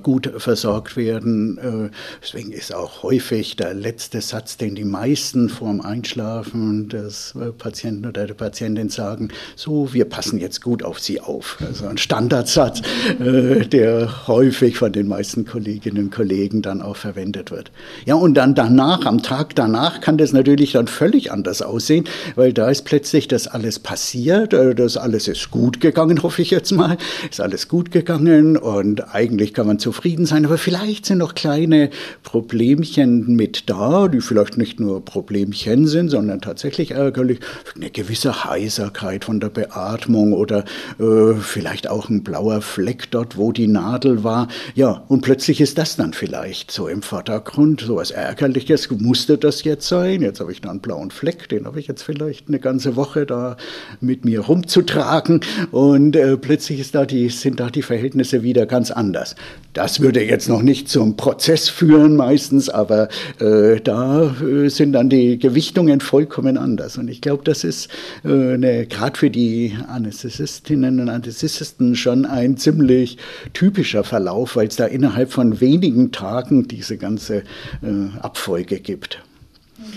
gut 0.02 0.30
versorgt 0.38 0.98
werden. 0.98 1.58
Äh, 1.58 1.90
deswegen 2.22 2.52
ist 2.52 2.76
auch 2.76 3.02
häufig 3.04 3.56
der 3.56 3.74
letzte 3.74 4.20
Satz, 4.20 4.58
den 4.58 4.76
die 4.76 4.84
meisten 4.84 5.48
vorm 5.48 5.80
Einschlafen 5.80 6.90
des 6.90 7.34
äh, 7.40 7.52
Patienten 7.52 8.06
oder 8.06 8.28
der 8.28 8.34
Patientin 8.34 8.90
sagen, 8.90 9.30
so, 9.56 9.94
wir 9.94 10.04
passen 10.06 10.38
jetzt 10.38 10.62
gut 10.62 10.84
auf 10.84 11.00
Sie 11.00 11.22
auf. 11.22 11.58
Also 11.66 11.88
ein 11.88 11.98
Standardsatz, 11.98 12.82
der 13.20 14.28
häufig 14.28 14.78
von 14.78 14.92
den 14.92 15.08
meisten 15.08 15.46
Kolleginnen 15.46 16.06
und 16.06 16.12
Kollegen 16.12 16.62
dann 16.62 16.82
auch 16.82 16.98
verwendet 16.98 17.52
wird. 17.52 17.72
Ja, 18.06 18.16
und 18.16 18.34
dann 18.34 18.56
danach, 18.56 19.06
am 19.06 19.24
Tag 19.24 19.56
danach, 19.56 20.02
kann 20.02 20.18
das 20.18 20.34
natürlich 20.34 20.74
dann 20.74 20.88
völlig 20.88 21.32
anders 21.32 21.62
aussehen, 21.62 22.06
weil 22.36 22.52
da 22.52 22.70
ist 22.70 22.84
plötzlich 22.84 23.28
das 23.28 23.48
alles 23.48 23.80
passiert, 23.80 24.54
das 24.54 24.98
alles 24.98 25.28
ist 25.28 25.52
gut 25.52 25.80
gegangen, 25.80 26.22
hoffe 26.22 26.42
ich 26.42 26.52
jetzt 26.52 26.72
mal, 26.72 26.98
ist 27.30 27.40
alles 27.40 27.68
gut 27.68 27.92
gegangen 27.92 28.58
und 28.58 29.14
eigentlich 29.14 29.53
kann 29.54 29.68
man 29.68 29.80
zufrieden 29.80 30.26
sein, 30.26 30.46
aber 30.46 30.58
vielleicht 30.58 31.06
sind 31.06 31.20
noch 31.20 31.36
kleine 31.36 31.90
Problemchen 32.24 33.36
mit 33.36 33.70
da, 33.70 34.08
die 34.08 34.22
vielleicht 34.22 34.58
nicht 34.58 34.80
nur 34.80 35.04
Problemchen 35.04 35.88
sind, 35.88 36.10
sondern 36.10 36.42
tatsächlich 36.42 36.92
ärgerlich. 36.92 37.40
Eine 37.76 37.90
gewisse 37.90 38.46
Heiserkeit 38.46 39.26
von 39.26 39.40
der 39.40 39.50
Beatmung 39.50 40.34
oder 40.34 40.66
äh, 41.00 41.34
vielleicht 41.36 41.90
auch 41.90 42.10
ein 42.10 42.24
blauer 42.24 42.62
Fleck 42.62 43.12
dort, 43.12 43.38
wo 43.38 43.52
die 43.52 43.68
Nadel 43.68 44.24
war. 44.24 44.48
Ja, 44.76 45.04
und 45.08 45.22
plötzlich 45.22 45.62
ist 45.62 45.78
das 45.78 45.96
dann 45.96 46.14
vielleicht 46.14 46.72
so 46.72 46.88
im 46.88 47.02
Vordergrund, 47.02 47.82
so 47.82 47.98
was 47.98 48.12
Ärgerliches. 48.12 48.90
Musste 48.92 49.38
das 49.38 49.64
jetzt 49.64 49.88
sein? 49.88 50.22
Jetzt 50.22 50.40
habe 50.40 50.52
ich 50.52 50.62
da 50.62 50.70
einen 50.70 50.80
blauen 50.80 51.12
Fleck, 51.12 51.50
den 51.50 51.66
habe 51.66 51.80
ich 51.80 51.88
jetzt 51.88 52.04
vielleicht 52.04 52.48
eine 52.48 52.60
ganze 52.60 52.96
Woche 52.96 53.26
da 53.26 53.58
mit 54.02 54.26
mir 54.26 54.42
rumzutragen 54.42 55.42
und 55.72 56.16
äh, 56.16 56.38
plötzlich 56.38 56.92
da 56.92 57.06
die, 57.06 57.30
sind 57.30 57.60
da 57.60 57.70
die 57.70 57.82
Verhältnisse 57.82 58.44
wieder 58.44 58.66
ganz 58.66 58.92
anders. 58.92 59.36
Das 59.74 60.02
würde 60.02 60.24
jetzt 60.24 60.50
noch 60.50 60.62
nicht 60.62 60.88
zum 60.88 61.18
Prozess 61.18 61.68
führen 61.68 62.16
meistens, 62.16 62.70
aber 62.70 63.10
äh, 63.40 63.82
da 63.82 64.36
äh, 64.40 64.70
sind 64.70 64.94
dann 64.94 65.10
die 65.10 65.40
Gewichtungen 65.40 66.00
vollkommen 66.00 66.60
anders. 66.60 67.00
Und 67.00 67.08
ich 67.08 67.22
glaube, 67.22 67.44
das 67.44 67.64
ist 67.64 67.90
äh, 68.24 68.86
gerade 68.86 69.18
für 69.18 69.32
die 69.32 69.76
Anästhesistinnen 69.88 71.00
und 71.00 71.10
Anästhesisten 71.10 71.96
schon 71.96 72.28
ein 72.28 72.58
ziemlich 72.58 73.18
typischer 73.54 74.04
Verlauf, 74.04 74.56
weil 74.56 74.68
es 74.68 74.76
da 74.76 74.86
innerhalb 74.86 75.32
von 75.32 75.60
wenigen 75.60 76.12
Tagen 76.12 76.68
diese 76.68 76.98
ganze 76.98 77.38
äh, 77.38 78.20
Abfolge 78.22 78.80
gibt. 78.80 79.24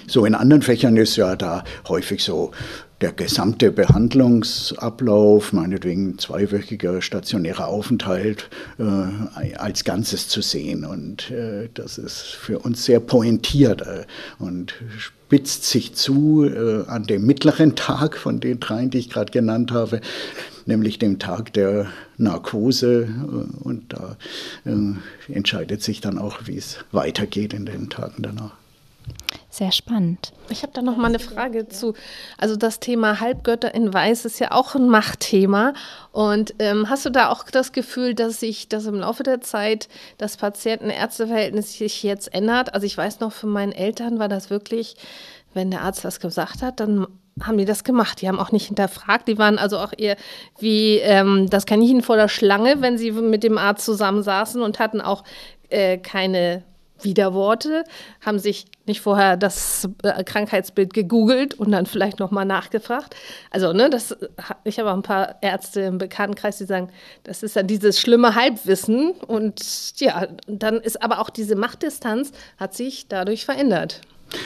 So 0.06 0.24
in 0.24 0.34
anderen 0.34 0.62
Fächern 0.62 0.96
ist 0.96 1.16
ja 1.16 1.36
da 1.36 1.64
häufig 1.88 2.22
so 2.22 2.52
der 3.00 3.12
gesamte 3.12 3.70
Behandlungsablauf, 3.70 5.52
meinetwegen 5.52 6.18
zweiwöchiger 6.18 7.02
stationärer 7.02 7.68
Aufenthalt, 7.68 8.48
äh, 8.78 9.54
als 9.56 9.84
Ganzes 9.84 10.28
zu 10.28 10.40
sehen. 10.40 10.84
Und 10.84 11.30
äh, 11.30 11.68
das 11.74 11.98
ist 11.98 12.22
für 12.22 12.58
uns 12.60 12.84
sehr 12.84 13.00
pointiert 13.00 13.82
äh, 13.82 14.06
und 14.38 14.74
spitzt 14.96 15.64
sich 15.64 15.94
zu 15.94 16.44
äh, 16.44 16.86
an 16.86 17.04
dem 17.04 17.26
mittleren 17.26 17.76
Tag 17.76 18.16
von 18.16 18.40
den 18.40 18.60
dreien, 18.60 18.88
die 18.90 18.98
ich 18.98 19.10
gerade 19.10 19.30
genannt 19.30 19.72
habe, 19.72 20.00
nämlich 20.64 20.98
dem 20.98 21.18
Tag 21.18 21.52
der 21.52 21.88
Narkose. 22.16 23.02
Äh, 23.02 23.62
und 23.62 23.92
da 23.92 24.16
äh, 24.64 25.32
entscheidet 25.32 25.82
sich 25.82 26.00
dann 26.00 26.18
auch, 26.18 26.46
wie 26.46 26.56
es 26.56 26.78
weitergeht 26.92 27.52
in 27.52 27.66
den 27.66 27.90
Tagen 27.90 28.22
danach. 28.22 28.54
Sehr 29.56 29.72
spannend. 29.72 30.34
Ich 30.50 30.62
habe 30.62 30.74
da 30.74 30.82
noch 30.82 30.98
mal 30.98 31.06
eine 31.06 31.18
Frage 31.18 31.66
zu. 31.66 31.94
Also 32.36 32.56
das 32.56 32.78
Thema 32.78 33.20
Halbgötter 33.20 33.74
in 33.74 33.94
Weiß 33.94 34.26
ist 34.26 34.38
ja 34.38 34.52
auch 34.52 34.74
ein 34.74 34.90
Machtthema. 34.90 35.72
Und 36.12 36.54
ähm, 36.58 36.90
hast 36.90 37.06
du 37.06 37.10
da 37.10 37.30
auch 37.30 37.42
das 37.44 37.72
Gefühl, 37.72 38.14
dass 38.14 38.40
sich 38.40 38.68
das 38.68 38.84
im 38.84 38.96
Laufe 38.96 39.22
der 39.22 39.40
Zeit 39.40 39.88
das 40.18 40.36
Patienten-Ärzte-Verhältnis 40.36 41.78
sich 41.78 42.02
jetzt 42.02 42.34
ändert? 42.34 42.74
Also 42.74 42.84
ich 42.86 42.98
weiß 42.98 43.20
noch, 43.20 43.32
für 43.32 43.46
meine 43.46 43.74
Eltern 43.74 44.18
war 44.18 44.28
das 44.28 44.50
wirklich, 44.50 44.94
wenn 45.54 45.70
der 45.70 45.80
Arzt 45.80 46.04
was 46.04 46.20
gesagt 46.20 46.60
hat, 46.60 46.78
dann 46.78 47.06
haben 47.40 47.56
die 47.56 47.64
das 47.64 47.82
gemacht. 47.82 48.20
Die 48.20 48.28
haben 48.28 48.38
auch 48.38 48.52
nicht 48.52 48.66
hinterfragt. 48.66 49.26
Die 49.26 49.38
waren 49.38 49.58
also 49.58 49.78
auch 49.78 49.94
eher 49.96 50.16
wie 50.58 50.98
ähm, 50.98 51.48
das 51.48 51.64
Kaninchen 51.64 52.02
vor 52.02 52.16
der 52.16 52.28
Schlange, 52.28 52.82
wenn 52.82 52.98
sie 52.98 53.10
mit 53.10 53.42
dem 53.42 53.56
Arzt 53.56 53.86
zusammensaßen 53.86 54.60
und 54.60 54.80
hatten 54.80 55.00
auch 55.00 55.24
äh, 55.70 55.96
keine 55.96 56.62
Widerworte, 57.02 57.84
haben 58.20 58.38
sich 58.38 58.66
nicht 58.86 59.00
vorher 59.00 59.36
das 59.36 59.88
äh, 60.02 60.24
Krankheitsbild 60.24 60.94
gegoogelt 60.94 61.54
und 61.54 61.70
dann 61.70 61.86
vielleicht 61.86 62.18
nochmal 62.18 62.44
nachgefragt. 62.44 63.14
Also, 63.50 63.72
ne, 63.72 63.90
das, 63.90 64.16
ich 64.64 64.78
habe 64.78 64.90
auch 64.90 64.96
ein 64.96 65.02
paar 65.02 65.36
Ärzte 65.42 65.82
im 65.82 65.98
Bekanntenkreis, 65.98 66.58
die 66.58 66.64
sagen, 66.64 66.88
das 67.24 67.42
ist 67.42 67.56
ja 67.56 67.62
dieses 67.62 68.00
schlimme 68.00 68.34
Halbwissen. 68.34 69.12
Und 69.26 70.00
ja, 70.00 70.26
dann 70.46 70.76
ist 70.76 71.02
aber 71.02 71.20
auch 71.20 71.30
diese 71.30 71.56
Machtdistanz 71.56 72.32
hat 72.56 72.74
sich 72.74 73.08
dadurch 73.08 73.44
verändert. 73.44 74.00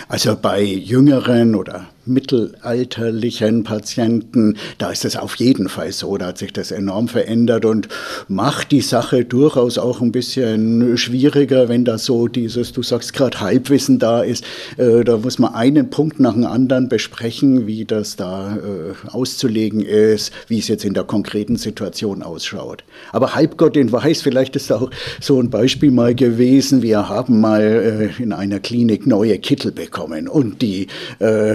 Also 0.08 0.36
bei 0.36 0.62
jüngeren 0.62 1.54
oder 1.54 1.88
mittelalterlichen 2.10 3.64
Patienten, 3.64 4.56
da 4.78 4.90
ist 4.90 5.04
es 5.04 5.16
auf 5.16 5.36
jeden 5.36 5.68
Fall 5.68 5.92
so, 5.92 6.16
da 6.16 6.26
hat 6.26 6.38
sich 6.38 6.52
das 6.52 6.70
enorm 6.70 7.08
verändert 7.08 7.64
und 7.64 7.88
macht 8.28 8.72
die 8.72 8.80
Sache 8.80 9.24
durchaus 9.24 9.78
auch 9.78 10.00
ein 10.00 10.12
bisschen 10.12 10.96
schwieriger, 10.96 11.68
wenn 11.68 11.84
da 11.84 11.98
so 11.98 12.28
dieses, 12.28 12.72
du 12.72 12.82
sagst 12.82 13.12
gerade 13.12 13.40
Halbwissen 13.40 13.98
da 13.98 14.22
ist, 14.22 14.44
äh, 14.76 15.04
da 15.04 15.16
muss 15.16 15.38
man 15.38 15.54
einen 15.54 15.90
Punkt 15.90 16.20
nach 16.20 16.34
dem 16.34 16.44
anderen 16.44 16.88
besprechen, 16.88 17.66
wie 17.66 17.84
das 17.84 18.16
da 18.16 18.56
äh, 18.56 19.08
auszulegen 19.08 19.80
ist, 19.80 20.32
wie 20.48 20.58
es 20.58 20.68
jetzt 20.68 20.84
in 20.84 20.94
der 20.94 21.04
konkreten 21.04 21.56
Situation 21.56 22.22
ausschaut. 22.22 22.84
Aber 23.12 23.34
Halbgott 23.34 23.76
in 23.76 23.92
Weiß, 23.92 24.22
vielleicht 24.22 24.56
ist 24.56 24.72
auch 24.72 24.90
so 25.20 25.40
ein 25.40 25.50
Beispiel 25.50 25.90
mal 25.90 26.14
gewesen, 26.14 26.82
wir 26.82 27.08
haben 27.08 27.40
mal 27.40 28.10
äh, 28.18 28.22
in 28.22 28.32
einer 28.32 28.60
Klinik 28.60 29.06
neue 29.06 29.38
Kittel 29.38 29.72
bekommen 29.72 30.28
und 30.28 30.62
die 30.62 30.88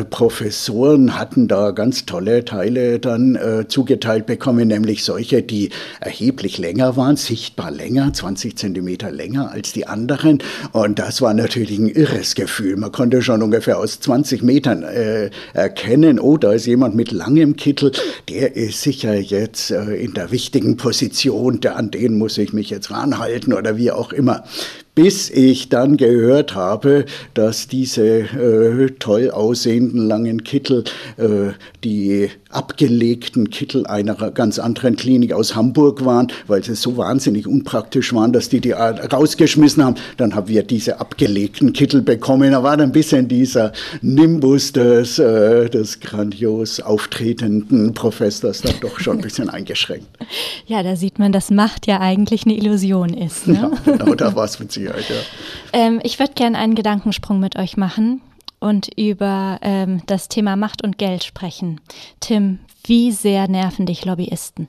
Professoren 0.10 0.45
Professoren 0.46 1.18
hatten 1.18 1.48
da 1.48 1.72
ganz 1.72 2.06
tolle 2.06 2.46
Teile 2.46 3.00
dann 3.00 3.36
äh, 3.36 3.68
zugeteilt 3.68 4.28
bekommen, 4.28 4.68
nämlich 4.68 5.04
solche, 5.04 5.42
die 5.42 5.72
erheblich 6.00 6.60
länger 6.60 6.96
waren, 6.96 7.16
sichtbar 7.16 7.72
länger, 7.72 8.14
20 8.14 8.56
Zentimeter 8.56 9.10
länger 9.10 9.52
als 9.52 9.74
die 9.74 9.88
anderen. 9.88 10.44
Und 10.72 11.00
das 11.00 11.24
war 11.24 11.34
natürlich 11.34 11.80
ein 11.80 11.88
irres 11.88 12.36
Gefühl. 12.36 12.78
Man 12.78 12.92
konnte 12.92 13.24
schon 13.24 13.42
ungefähr 13.42 13.80
aus 13.80 14.00
20 14.02 14.44
Metern 14.44 14.84
äh, 14.84 15.32
erkennen, 15.54 16.20
oh, 16.20 16.38
da 16.38 16.54
ist 16.54 16.68
jemand 16.68 16.94
mit 16.94 17.12
langem 17.12 17.56
Kittel, 17.56 17.92
der 18.30 18.56
ist 18.56 18.84
sicher 18.84 19.16
jetzt 19.16 19.72
äh, 19.72 19.96
in 19.96 20.14
der 20.14 20.30
wichtigen 20.30 20.78
Position, 20.78 21.60
der, 21.60 21.76
an 21.76 21.90
den 21.90 22.20
muss 22.20 22.38
ich 22.38 22.54
mich 22.54 22.70
jetzt 22.70 22.92
ranhalten 22.92 23.52
oder 23.52 23.78
wie 23.78 23.90
auch 23.90 24.14
immer 24.14 24.44
bis 24.96 25.30
ich 25.30 25.70
dann 25.70 25.98
gehört 25.98 26.56
habe, 26.56 27.06
dass 27.34 27.68
diese 27.68 28.06
äh, 28.06 28.92
toll 28.98 29.30
aussehenden 29.30 30.08
langen 30.08 30.44
Kittel 30.44 30.86
äh, 31.18 31.52
die 31.84 32.30
abgelegten 32.50 33.50
Kittel 33.50 33.86
einer 33.86 34.16
ganz 34.32 34.60
anderen 34.60 34.96
Klinik 34.96 35.34
aus 35.34 35.56
Hamburg 35.56 36.06
waren, 36.06 36.32
weil 36.48 36.64
sie 36.64 36.76
so 36.76 36.96
wahnsinnig 36.96 37.46
unpraktisch 37.46 38.14
waren, 38.14 38.32
dass 38.32 38.48
die 38.48 38.62
die 38.62 38.72
rausgeschmissen 38.72 39.84
haben. 39.84 39.96
Dann 40.16 40.34
haben 40.34 40.48
wir 40.48 40.64
diese 40.64 41.02
abgelegten 41.02 41.74
Kittel 41.74 42.02
bekommen. 42.02 42.52
Da 42.52 42.64
war 42.64 42.78
dann 42.78 42.90
ein 42.90 42.94
bisschen 42.94 43.28
dieser 43.28 43.74
Nimbus 44.02 44.72
des, 44.72 45.20
äh, 45.20 45.70
des 45.70 46.00
grandios 46.00 46.80
auftretenden 46.80 47.94
Professors 47.94 48.62
dann 48.62 48.76
doch 48.80 49.00
schon 49.00 49.18
ein 49.18 49.22
bisschen 49.22 49.50
eingeschränkt. 49.50 50.08
Ja, 50.68 50.82
da 50.82 50.96
sieht 50.96 51.20
man, 51.20 51.32
dass 51.32 51.52
Macht 51.52 51.86
ja 51.86 52.00
eigentlich 52.00 52.46
eine 52.46 52.56
Illusion 52.56 53.14
ist. 53.14 53.48
Ne? 53.48 53.72
Ja, 53.86 53.92
genau, 53.92 54.16
da 54.16 54.36
war 54.36 54.46
es 54.46 54.60
mit 54.60 54.72
Sicherheit, 54.94 55.10
ja. 55.10 55.16
Ähm, 55.74 56.00
ich 56.04 56.20
würde 56.20 56.34
gerne 56.34 56.58
einen 56.58 56.76
Gedankensprung 56.76 57.40
mit 57.40 57.58
euch 57.58 57.78
machen 57.78 58.22
und 58.60 58.90
über 58.98 59.60
ähm, 59.62 60.02
das 60.06 60.28
Thema 60.28 60.56
Macht 60.56 60.84
und 60.84 60.98
Geld 60.98 61.24
sprechen. 61.24 61.82
Tim, 62.20 62.60
wie 62.86 63.12
sehr 63.12 63.48
nerven 63.48 63.86
dich 63.86 64.06
Lobbyisten? 64.06 64.68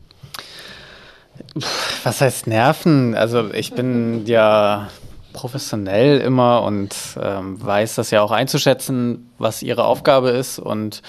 Was 2.03 2.21
heißt 2.21 2.47
nerven? 2.47 3.15
Also 3.15 3.53
ich 3.53 3.73
bin 3.73 4.27
ja 4.27 4.89
professionell 5.33 6.19
immer 6.21 6.63
und 6.63 6.95
ähm, 7.21 7.63
weiß 7.63 7.97
das 7.97 8.11
ja 8.11 8.23
auch 8.23 8.31
einzuschätzen, 8.31 9.31
was 9.39 9.63
ihre 9.63 9.85
Aufgabe 9.85 10.31
ist 10.31 10.59
und 10.59 11.03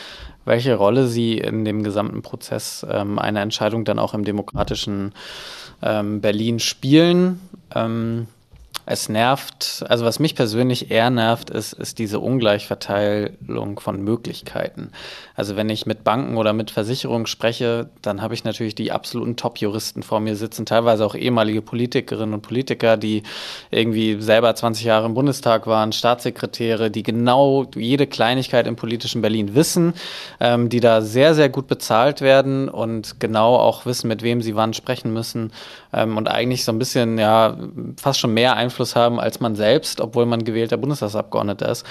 welche 0.44 0.76
Rolle 0.76 1.08
sie 1.08 1.38
in 1.38 1.66
dem 1.66 1.84
gesamten 1.84 2.22
Prozess 2.22 2.86
ähm, 2.90 3.20
einer 3.20 3.42
Entscheidung 3.42 3.86
dann 3.86 4.00
auch 4.00 4.14
im 4.14 4.26
demokratischen 4.26 5.14
ähm, 5.82 6.22
Berlin 6.22 6.60
spielen. 6.60 7.40
Ähm, 7.74 8.28
es 8.90 9.10
nervt, 9.10 9.84
also 9.90 10.06
was 10.06 10.20
mich 10.20 10.34
persönlich 10.34 10.92
eher 10.92 11.10
nervt, 11.10 11.50
ist, 11.50 11.74
ist 11.74 12.00
diese 12.00 12.22
Ungleichverteilung 12.22 13.82
von 13.82 14.02
Möglichkeiten. 14.02 14.92
Also 15.36 15.58
wenn 15.58 15.70
ich 15.70 15.86
mit 15.86 16.06
Banken 16.06 16.38
oder 16.38 16.54
mit 16.54 16.72
Versicherungen 16.72 17.28
spreche, 17.28 17.90
dann 18.02 18.22
habe 18.22 18.34
ich 18.34 18.46
natürlich 18.46 18.76
die 18.76 18.94
absoluten 18.94 19.36
Top-Juristen 19.36 20.04
vor 20.04 20.22
mir 20.22 20.38
sitzen, 20.38 20.66
teilweise 20.66 21.06
auch 21.06 21.16
ehemalige 21.16 21.62
Politikerinnen 21.62 22.34
und 22.34 22.42
Politiker, 22.42 22.96
die 22.96 23.24
irgendwie 23.72 24.22
selber 24.22 24.56
20 24.56 24.86
Jahre 24.86 25.06
im 25.06 25.16
Bundestag 25.16 25.68
waren, 25.68 25.92
Staatssekretäre, 25.92 26.90
die 26.90 27.04
genau 27.04 27.66
jede 27.76 28.08
Kleinigkeit 28.08 28.68
im 28.68 28.78
politischen 28.78 29.22
Berlin 29.22 29.54
wissen, 29.54 29.96
ähm, 30.40 30.70
die 30.70 30.80
da 30.80 31.02
sehr, 31.02 31.36
sehr 31.36 31.50
gut 31.50 31.68
bezahlt 31.68 32.22
werden 32.22 32.70
und 32.70 33.20
genau 33.20 33.58
auch 33.58 33.86
wissen, 33.86 34.08
mit 34.08 34.22
wem 34.22 34.42
sie 34.42 34.56
wann 34.56 34.74
sprechen 34.74 35.12
müssen 35.12 35.52
ähm, 35.92 36.16
und 36.16 36.30
eigentlich 36.30 36.64
so 36.64 36.72
ein 36.72 36.80
bisschen, 36.80 37.18
ja, 37.18 37.58
fast 37.98 38.22
schon 38.22 38.34
mehr 38.34 38.56
Einfluss 38.56 38.77
Einfluss 38.78 38.96
haben 38.96 39.20
als 39.20 39.40
man 39.40 39.56
selbst, 39.56 40.02
obwohl 40.02 40.26
man 40.28 40.44
gewählter 40.44 40.78
Bundestagsabgeordneter 40.78 41.70
ist. 41.70 41.86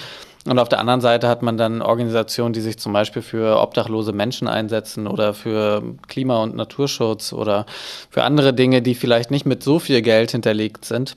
Und 0.46 0.60
auf 0.60 0.68
der 0.68 0.78
anderen 0.78 1.00
Seite 1.00 1.26
hat 1.28 1.42
man 1.42 1.56
dann 1.56 1.82
Organisationen, 1.82 2.52
die 2.52 2.60
sich 2.60 2.78
zum 2.78 2.92
Beispiel 2.92 3.22
für 3.22 3.60
obdachlose 3.60 4.12
Menschen 4.12 4.46
einsetzen 4.46 5.08
oder 5.08 5.34
für 5.34 5.82
Klima- 6.06 6.40
und 6.44 6.54
Naturschutz 6.54 7.32
oder 7.32 7.66
für 8.10 8.22
andere 8.22 8.54
Dinge, 8.54 8.80
die 8.80 8.94
vielleicht 8.94 9.32
nicht 9.32 9.44
mit 9.44 9.64
so 9.64 9.80
viel 9.80 10.02
Geld 10.02 10.30
hinterlegt 10.30 10.84
sind. 10.84 11.16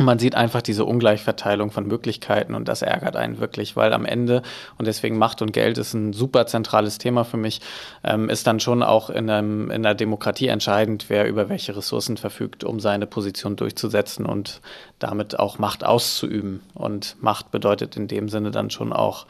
Man 0.00 0.20
sieht 0.20 0.36
einfach 0.36 0.62
diese 0.62 0.84
Ungleichverteilung 0.84 1.72
von 1.72 1.88
Möglichkeiten 1.88 2.54
und 2.54 2.68
das 2.68 2.82
ärgert 2.82 3.16
einen 3.16 3.40
wirklich, 3.40 3.74
weil 3.74 3.92
am 3.92 4.04
Ende, 4.04 4.42
und 4.78 4.86
deswegen 4.86 5.18
Macht 5.18 5.42
und 5.42 5.52
Geld 5.52 5.76
ist 5.76 5.92
ein 5.92 6.12
super 6.12 6.46
zentrales 6.46 6.98
Thema 6.98 7.24
für 7.24 7.36
mich, 7.36 7.60
ähm, 8.04 8.28
ist 8.30 8.46
dann 8.46 8.60
schon 8.60 8.84
auch 8.84 9.10
in, 9.10 9.28
einem, 9.28 9.72
in 9.72 9.82
der 9.82 9.96
Demokratie 9.96 10.46
entscheidend, 10.46 11.06
wer 11.08 11.26
über 11.28 11.48
welche 11.48 11.76
Ressourcen 11.76 12.16
verfügt, 12.16 12.62
um 12.62 12.78
seine 12.78 13.06
Position 13.06 13.56
durchzusetzen 13.56 14.24
und 14.24 14.60
damit 15.00 15.36
auch 15.38 15.58
Macht 15.58 15.84
auszuüben. 15.84 16.60
Und 16.74 17.16
Macht 17.20 17.50
bedeutet 17.50 17.96
in 17.96 18.06
dem 18.06 18.28
Sinne 18.28 18.52
dann 18.52 18.70
schon 18.70 18.92
auch, 18.92 19.26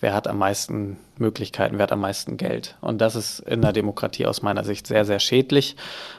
wer 0.00 0.12
hat 0.12 0.28
am 0.28 0.38
meisten 0.38 0.98
Möglichkeiten, 1.16 1.78
wer 1.78 1.84
hat 1.84 1.92
am 1.92 2.00
meisten 2.00 2.36
Geld. 2.36 2.76
Und 2.82 3.00
das 3.00 3.16
ist 3.16 3.40
in 3.40 3.62
der 3.62 3.72
Demokratie 3.72 4.26
aus 4.26 4.42
meiner 4.42 4.64
Sicht 4.64 4.86
sehr, 4.86 5.06
sehr 5.06 5.18
schädlich. 5.18 5.76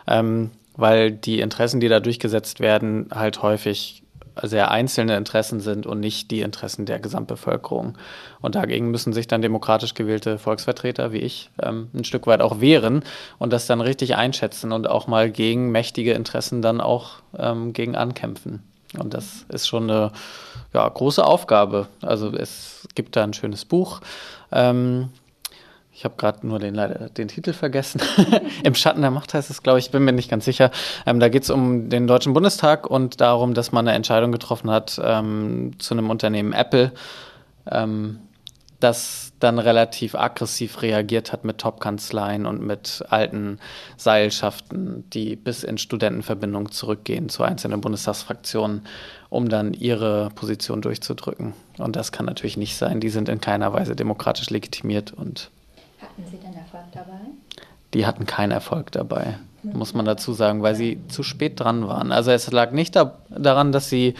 Ähm, 0.07 0.49
weil 0.81 1.11
die 1.11 1.39
Interessen, 1.39 1.79
die 1.79 1.87
da 1.87 1.99
durchgesetzt 1.99 2.59
werden, 2.59 3.07
halt 3.13 3.41
häufig 3.41 4.03
sehr 4.41 4.71
einzelne 4.71 5.17
Interessen 5.17 5.59
sind 5.59 5.85
und 5.85 5.99
nicht 5.99 6.31
die 6.31 6.41
Interessen 6.41 6.85
der 6.85 6.99
Gesamtbevölkerung. 6.99 7.97
Und 8.39 8.55
dagegen 8.55 8.89
müssen 8.89 9.13
sich 9.13 9.27
dann 9.27 9.41
demokratisch 9.41 9.93
gewählte 9.93 10.37
Volksvertreter 10.37 11.11
wie 11.11 11.19
ich 11.19 11.49
ähm, 11.61 11.89
ein 11.93 12.03
Stück 12.03 12.27
weit 12.27 12.41
auch 12.41 12.61
wehren 12.61 13.03
und 13.39 13.53
das 13.53 13.67
dann 13.67 13.81
richtig 13.81 14.15
einschätzen 14.15 14.71
und 14.71 14.89
auch 14.89 15.07
mal 15.07 15.29
gegen 15.29 15.71
mächtige 15.71 16.13
Interessen 16.13 16.61
dann 16.61 16.81
auch 16.81 17.17
ähm, 17.37 17.73
gegen 17.73 17.95
ankämpfen. 17.95 18.63
Und 18.97 19.13
das 19.13 19.45
ist 19.49 19.67
schon 19.67 19.89
eine 19.89 20.11
ja, 20.73 20.87
große 20.87 21.23
Aufgabe. 21.23 21.87
Also 22.01 22.33
es 22.33 22.87
gibt 22.95 23.15
da 23.15 23.23
ein 23.23 23.33
schönes 23.33 23.65
Buch. 23.65 24.01
Ähm, 24.51 25.09
ich 26.01 26.05
habe 26.05 26.15
gerade 26.17 26.47
nur 26.47 26.57
den, 26.57 26.81
den 27.15 27.27
Titel 27.27 27.53
vergessen. 27.53 28.01
Im 28.63 28.73
Schatten 28.73 29.01
der 29.01 29.11
Macht 29.11 29.35
heißt 29.35 29.51
es, 29.51 29.61
glaube 29.61 29.77
ich, 29.77 29.91
bin 29.91 30.03
mir 30.03 30.13
nicht 30.13 30.31
ganz 30.31 30.45
sicher. 30.45 30.71
Ähm, 31.05 31.19
da 31.19 31.29
geht 31.29 31.43
es 31.43 31.51
um 31.51 31.89
den 31.89 32.07
Deutschen 32.07 32.33
Bundestag 32.33 32.89
und 32.89 33.21
darum, 33.21 33.53
dass 33.53 33.71
man 33.71 33.87
eine 33.87 33.95
Entscheidung 33.95 34.31
getroffen 34.31 34.71
hat 34.71 34.99
ähm, 35.03 35.73
zu 35.77 35.93
einem 35.93 36.09
Unternehmen 36.09 36.53
Apple, 36.53 36.91
ähm, 37.69 38.17
das 38.79 39.33
dann 39.39 39.59
relativ 39.59 40.15
aggressiv 40.15 40.81
reagiert 40.81 41.31
hat 41.33 41.45
mit 41.45 41.59
Top-Kanzleien 41.59 42.47
und 42.47 42.65
mit 42.65 43.03
alten 43.09 43.59
Seilschaften, 43.95 45.07
die 45.11 45.35
bis 45.35 45.63
in 45.63 45.77
Studentenverbindungen 45.77 46.71
zurückgehen 46.71 47.29
zu 47.29 47.43
einzelnen 47.43 47.79
Bundestagsfraktionen, 47.79 48.87
um 49.29 49.49
dann 49.49 49.75
ihre 49.75 50.31
Position 50.33 50.81
durchzudrücken. 50.81 51.53
Und 51.77 51.95
das 51.95 52.11
kann 52.11 52.25
natürlich 52.25 52.57
nicht 52.57 52.75
sein. 52.75 53.01
Die 53.01 53.09
sind 53.09 53.29
in 53.29 53.39
keiner 53.39 53.71
Weise 53.71 53.95
demokratisch 53.95 54.49
legitimiert 54.49 55.13
und 55.13 55.51
hatten 56.11 56.29
Sie 56.29 56.37
denn 56.37 56.53
Erfolg 56.53 56.91
dabei? 56.91 57.19
Die 57.93 58.05
hatten 58.05 58.25
keinen 58.25 58.51
Erfolg 58.51 58.91
dabei, 58.93 59.37
muss 59.63 59.93
man 59.93 60.05
dazu 60.05 60.31
sagen, 60.31 60.63
weil 60.63 60.75
sie 60.75 61.01
zu 61.09 61.23
spät 61.23 61.59
dran 61.59 61.87
waren. 61.89 62.13
Also 62.13 62.31
es 62.31 62.49
lag 62.51 62.71
nicht 62.71 62.95
da, 62.95 63.17
daran, 63.29 63.73
dass 63.73 63.89
sie 63.89 64.13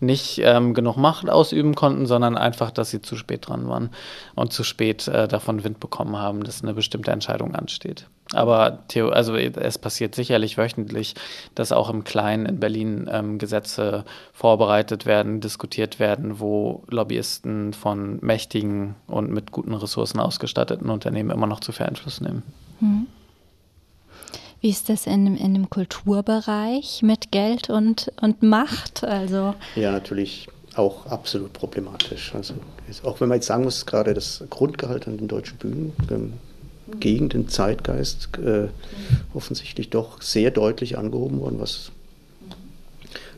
nicht 0.00 0.40
ähm, 0.42 0.72
genug 0.72 0.96
Macht 0.96 1.28
ausüben 1.28 1.74
konnten, 1.74 2.06
sondern 2.06 2.38
einfach, 2.38 2.70
dass 2.70 2.88
sie 2.88 3.02
zu 3.02 3.16
spät 3.16 3.48
dran 3.48 3.68
waren 3.68 3.90
und 4.34 4.54
zu 4.54 4.64
spät 4.64 5.08
äh, 5.08 5.28
davon 5.28 5.62
Wind 5.62 5.78
bekommen 5.78 6.16
haben, 6.16 6.42
dass 6.42 6.62
eine 6.62 6.72
bestimmte 6.72 7.10
Entscheidung 7.10 7.54
ansteht. 7.54 8.06
Aber 8.34 8.80
Theo, 8.88 9.08
also 9.08 9.36
es 9.36 9.78
passiert 9.78 10.14
sicherlich 10.14 10.58
wöchentlich, 10.58 11.14
dass 11.54 11.72
auch 11.72 11.88
im 11.88 12.04
Kleinen 12.04 12.46
in 12.46 12.60
Berlin 12.60 13.08
ähm, 13.10 13.38
Gesetze 13.38 14.04
vorbereitet 14.32 15.06
werden, 15.06 15.40
diskutiert 15.40 15.98
werden, 15.98 16.38
wo 16.38 16.82
Lobbyisten 16.88 17.72
von 17.72 18.18
mächtigen 18.20 18.96
und 19.06 19.30
mit 19.30 19.50
guten 19.50 19.74
Ressourcen 19.74 20.20
ausgestatteten 20.20 20.90
Unternehmen 20.90 21.30
immer 21.30 21.46
noch 21.46 21.60
zu 21.60 21.72
viel 21.72 21.86
Einfluss 21.86 22.20
nehmen. 22.20 22.42
Mhm. 22.80 23.06
Wie 24.60 24.70
ist 24.70 24.88
das 24.88 25.06
in, 25.06 25.36
in 25.36 25.54
dem 25.54 25.70
Kulturbereich 25.70 27.02
mit 27.02 27.30
Geld 27.30 27.70
und, 27.70 28.12
und 28.20 28.42
Macht? 28.42 29.04
Also 29.04 29.54
ja, 29.76 29.92
natürlich 29.92 30.48
auch 30.74 31.06
absolut 31.06 31.52
problematisch. 31.52 32.34
Also 32.34 32.54
auch 33.04 33.20
wenn 33.20 33.28
man 33.28 33.36
jetzt 33.36 33.46
sagen 33.46 33.64
muss, 33.64 33.86
gerade 33.86 34.14
das 34.14 34.44
Grundgehalt 34.50 35.06
an 35.06 35.16
den 35.16 35.28
deutschen 35.28 35.58
Bühnen 35.58 35.92
ähm, 36.10 36.34
gegen 37.00 37.28
den 37.28 37.48
Zeitgeist 37.48 38.28
äh, 38.38 38.68
offensichtlich 39.34 39.90
doch 39.90 40.22
sehr 40.22 40.50
deutlich 40.50 40.98
angehoben 40.98 41.40
worden, 41.40 41.60
was 41.60 41.92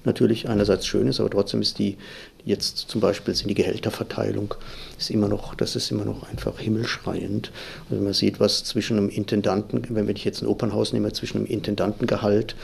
natürlich 0.04 0.48
einerseits 0.48 0.86
schön 0.86 1.06
ist, 1.08 1.20
aber 1.20 1.30
trotzdem 1.30 1.60
ist 1.60 1.78
die 1.78 1.96
jetzt 2.44 2.78
zum 2.78 3.00
Beispiel 3.00 3.34
sind 3.34 3.48
die 3.48 3.54
Gehälterverteilung 3.54 4.54
ist 4.98 5.10
immer 5.10 5.28
noch, 5.28 5.54
das 5.54 5.76
ist 5.76 5.90
immer 5.90 6.04
noch 6.04 6.28
einfach 6.28 6.58
himmelschreiend. 6.58 7.50
Also 7.90 8.02
man 8.02 8.12
sieht, 8.12 8.40
was 8.40 8.64
zwischen 8.64 8.96
einem 8.96 9.08
Intendanten, 9.08 9.84
wenn 9.90 10.08
ich 10.08 10.24
jetzt 10.24 10.42
ein 10.42 10.46
Opernhaus 10.46 10.92
nehme, 10.92 11.12
zwischen 11.12 11.38
einem 11.38 11.46
Intendantengehalt 11.46 12.54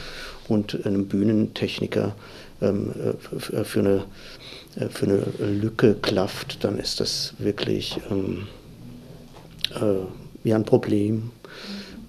und 0.48 0.86
einem 0.86 1.06
Bühnentechniker 1.06 2.14
ähm, 2.62 2.92
äh, 3.22 3.64
für, 3.64 3.80
eine, 3.80 4.04
äh, 4.76 4.88
für 4.88 5.06
eine 5.06 5.24
Lücke 5.50 5.94
klafft, 5.94 6.64
dann 6.64 6.78
ist 6.78 7.00
das 7.00 7.34
wirklich 7.38 7.98
ähm, 8.10 8.46
äh, 9.74 10.25
ja 10.50 10.56
ein 10.56 10.64
Problem 10.64 11.30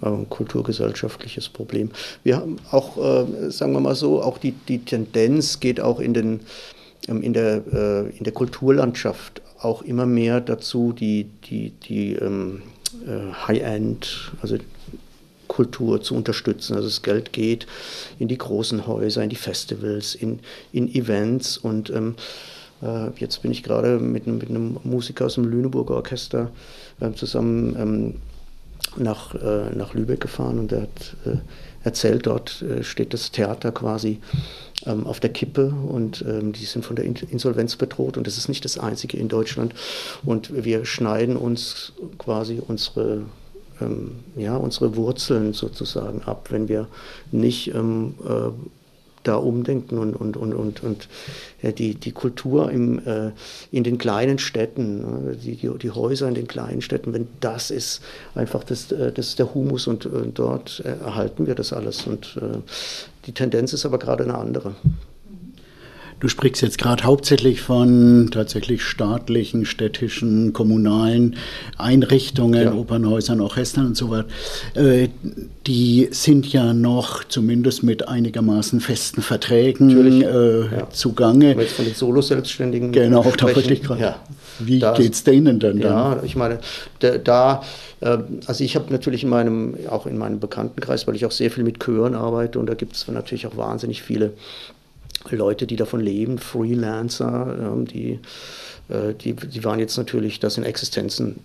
ein 0.02 0.30
kulturgesellschaftliches 0.30 1.50
Problem. 1.50 1.92
Wir 2.24 2.38
haben 2.38 2.58
auch, 2.72 2.98
äh, 2.98 3.50
sagen 3.50 3.74
wir 3.74 3.80
mal 3.80 3.96
so, 3.96 4.22
auch 4.22 4.38
die, 4.38 4.52
die 4.52 4.80
Tendenz 4.80 5.60
geht 5.60 5.80
auch 5.80 6.00
in, 6.00 6.14
den, 6.14 6.42
ähm, 7.08 7.22
in, 7.22 7.34
der, 7.34 7.64
äh, 7.72 8.18
in 8.18 8.24
der 8.24 8.34
Kulturlandschaft 8.34 9.42
auch 9.60 9.82
immer 9.82 10.06
mehr 10.06 10.40
dazu, 10.40 10.94
die, 10.94 11.26
die, 11.50 11.72
die 11.72 12.14
ähm, 12.14 12.62
äh, 13.08 13.34
High-End, 13.48 14.32
also 14.42 14.58
Kultur 15.48 16.02
zu 16.02 16.14
unterstützen. 16.14 16.76
Also 16.76 16.88
das 16.88 17.02
Geld 17.02 17.34
geht 17.34 17.66
in 18.20 18.28
die 18.28 18.38
großen 18.38 18.86
Häuser, 18.86 19.24
in 19.24 19.30
die 19.30 19.36
Festivals, 19.36 20.14
in, 20.14 20.40
in 20.72 20.94
Events 20.94 21.58
und 21.58 21.90
ähm, 21.90 22.16
äh, 22.84 23.10
jetzt 23.18 23.42
bin 23.42 23.52
ich 23.52 23.64
gerade 23.64 23.98
mit, 23.98 24.28
mit, 24.28 24.50
einem 24.50 24.78
Musiker 24.84 25.26
aus 25.26 25.36
dem 25.36 25.46
Lüneburger 25.46 25.96
Orchester 25.96 26.52
äh, 27.00 27.12
zusammen 27.14 27.76
ähm, 27.80 28.16
nach, 28.96 29.36
äh, 29.36 29.76
nach 29.76 29.94
Lübeck 29.94 30.22
gefahren 30.22 30.60
und 30.60 30.72
er 30.72 30.84
hat 30.84 31.16
äh, 31.26 31.38
erzählt, 31.84 32.26
dort 32.26 32.62
äh, 32.62 32.84
steht 32.84 33.14
das 33.14 33.32
Theater 33.32 33.72
quasi 33.72 34.20
ähm, 34.86 35.06
auf 35.06 35.20
der 35.20 35.32
Kippe 35.32 35.74
und 35.88 36.24
ähm, 36.28 36.54
die 36.54 36.66
sind 36.66 36.86
von 36.86 36.96
der 36.96 37.06
Insolvenz 37.06 37.76
bedroht 37.76 38.18
und 38.18 38.28
das 38.28 38.38
ist 38.38 38.48
nicht 38.48 38.66
das 38.66 38.78
einzige 38.78 39.18
in 39.18 39.28
Deutschland. 39.28 39.74
Und 40.24 40.64
wir 40.64 40.86
schneiden 40.86 41.36
uns 41.36 41.94
quasi 42.18 42.62
unsere 42.66 43.24
ähm, 43.82 44.24
ja, 44.36 44.56
unsere 44.56 44.96
Wurzeln 44.96 45.54
sozusagen 45.54 46.22
ab, 46.24 46.48
wenn 46.50 46.68
wir 46.68 46.88
nicht 47.32 47.74
ähm, 47.74 48.16
äh, 48.28 48.50
da 49.28 49.36
umdenken 49.36 49.98
und, 49.98 50.16
und, 50.16 50.38
und, 50.38 50.54
und, 50.54 50.84
und 50.84 51.08
ja, 51.62 51.72
die, 51.72 51.96
die 51.96 52.12
Kultur 52.12 52.72
im, 52.72 53.00
äh, 53.06 53.32
in 53.72 53.84
den 53.84 53.98
kleinen 53.98 54.40
Städten, 54.40 55.02
ne, 55.02 55.36
die, 55.36 55.56
die, 55.56 55.92
Häuser 55.92 56.28
in 56.28 56.36
den 56.36 56.48
kleinen 56.48 56.82
Städten, 56.82 57.14
wenn 57.14 57.28
das 57.40 57.72
ist 57.72 58.02
einfach 58.36 58.64
das, 58.64 58.92
äh, 58.92 59.12
das 59.12 59.30
ist 59.30 59.40
der 59.40 59.54
Humus 59.54 59.88
und, 59.88 60.06
und 60.06 60.28
äh, 60.28 60.32
dort 60.34 60.80
erhalten 60.80 61.48
wir 61.48 61.56
das 61.56 61.74
alles. 61.74 62.08
Und 62.08 62.38
äh, 62.42 62.60
die 63.26 63.32
Tendenz 63.34 63.74
ist 63.74 63.86
aber 63.86 64.00
gerade 64.00 64.24
eine 64.24 64.38
andere. 64.38 64.76
Du 66.20 66.28
sprichst 66.30 66.64
jetzt 66.64 66.80
gerade 66.80 67.04
hauptsächlich 67.04 67.62
von 67.62 68.30
tatsächlich 68.32 68.82
staatlichen, 68.82 69.66
städtischen, 69.66 70.52
kommunalen 70.52 71.36
Einrichtungen, 71.78 72.64
ja. 72.64 72.74
Opernhäusern, 72.74 73.40
Orchestern 73.40 73.88
und 73.88 73.98
so 73.98 74.10
weiter. 74.10 74.28
Äh, 74.74 75.10
die 75.68 76.08
sind 76.10 76.52
ja 76.52 76.74
noch 76.74 77.24
zumindest 77.24 77.84
mit 77.84 78.08
einigermaßen 78.08 78.80
festen 78.80 79.22
Verträgen 79.22 80.24
äh, 80.24 80.62
ja. 80.62 80.90
zugange. 80.90 81.54
jetzt 81.54 81.74
von 81.74 81.86
den 81.86 81.94
Solo-Selbstständigen. 81.94 82.92
Genau, 82.92 83.22
da 83.38 83.56
wollte 83.56 83.72
ich 83.72 83.84
gerade. 83.84 84.02
Ja. 84.02 84.16
Wie 84.60 84.80
geht 84.80 85.14
es 85.14 85.24
denen 85.24 85.60
denn 85.60 85.80
dann? 85.80 85.92
Ja, 85.92 86.24
ich 86.24 86.36
meine, 86.36 86.58
da, 87.00 87.20
da 87.20 87.64
äh, 88.00 88.18
also 88.48 88.64
ich 88.64 88.76
habe 88.76 88.92
natürlich 88.92 89.24
in 89.24 89.30
meinem, 89.30 89.76
auch 89.88 90.08
in 90.08 90.18
meinem 90.18 90.40
Bekanntenkreis, 90.40 91.06
weil 91.06 91.16
ich 91.16 91.28
auch 91.28 91.32
sehr 91.32 91.52
viel 91.52 91.64
mit 91.64 91.80
Chören 91.84 92.16
arbeite 92.16 92.58
und 92.58 92.66
da 92.66 92.74
gibt 92.74 92.96
es 92.96 93.08
natürlich 93.08 93.46
auch 93.46 93.56
wahnsinnig 93.56 94.02
viele 94.02 94.34
Leute, 95.30 95.68
die 95.68 95.76
davon 95.76 96.00
leben, 96.00 96.38
Freelancer, 96.38 97.58
ähm, 97.60 97.86
die, 97.86 98.20
äh, 98.90 99.14
die, 99.14 99.34
die 99.34 99.64
waren 99.64 99.80
jetzt 99.80 99.98
natürlich, 99.98 100.40
das 100.40 100.56
sind 100.56 100.64
Existenzen 100.64 101.40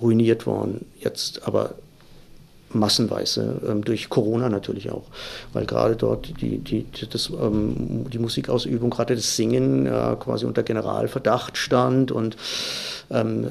ruiniert 0.00 0.46
worden. 0.46 0.86
Jetzt 1.00 1.46
aber 1.46 1.74
massenweise, 2.70 3.60
ähm, 3.66 3.82
durch 3.82 4.10
Corona 4.10 4.48
natürlich 4.48 4.90
auch, 4.90 5.04
weil 5.52 5.64
gerade 5.64 5.96
dort 5.96 6.40
die, 6.40 6.58
die, 6.58 6.86
das, 7.10 7.30
ähm, 7.30 8.06
die 8.12 8.18
Musikausübung, 8.18 8.90
gerade 8.90 9.16
das 9.16 9.36
Singen 9.36 9.86
äh, 9.86 10.16
quasi 10.20 10.44
unter 10.44 10.62
Generalverdacht 10.62 11.56
stand 11.56 12.12
und 12.12 12.36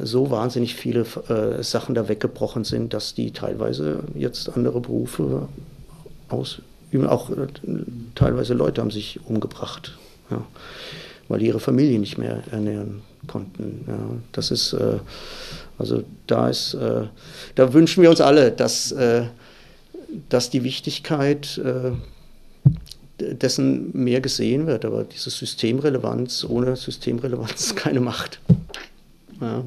so 0.03 0.29
wahnsinnig 0.29 0.75
viele 0.75 1.03
äh, 1.29 1.63
Sachen 1.63 1.95
da 1.95 2.07
weggebrochen 2.07 2.63
sind, 2.63 2.93
dass 2.93 3.15
die 3.15 3.31
teilweise 3.31 4.03
jetzt 4.13 4.55
andere 4.55 4.79
Berufe 4.81 5.47
ausüben. 6.29 6.66
Auch 7.07 7.29
äh, 7.29 7.47
teilweise 8.15 8.53
Leute 8.53 8.81
haben 8.81 8.91
sich 8.91 9.19
umgebracht, 9.25 9.97
ja, 10.29 10.41
weil 11.27 11.41
ihre 11.41 11.59
Familie 11.59 11.99
nicht 11.99 12.17
mehr 12.17 12.43
ernähren 12.51 13.01
konnten. 13.27 13.83
Ja. 13.87 13.97
Das 14.31 14.51
ist 14.51 14.73
äh, 14.73 14.99
also 15.77 16.03
da 16.25 16.49
ist, 16.49 16.73
äh, 16.73 17.03
da 17.55 17.73
wünschen 17.73 18.01
wir 18.01 18.09
uns 18.09 18.21
alle, 18.21 18.51
dass, 18.51 18.91
äh, 18.91 19.25
dass 20.29 20.49
die 20.49 20.63
Wichtigkeit 20.63 21.59
äh, 21.59 21.91
dessen 23.33 23.91
mehr 23.93 24.21
gesehen 24.21 24.67
wird. 24.67 24.85
Aber 24.85 25.03
diese 25.03 25.29
Systemrelevanz, 25.29 26.45
ohne 26.47 26.75
Systemrelevanz 26.75 27.75
keine 27.75 27.99
Macht. 27.99 28.39
Ja. 29.39 29.63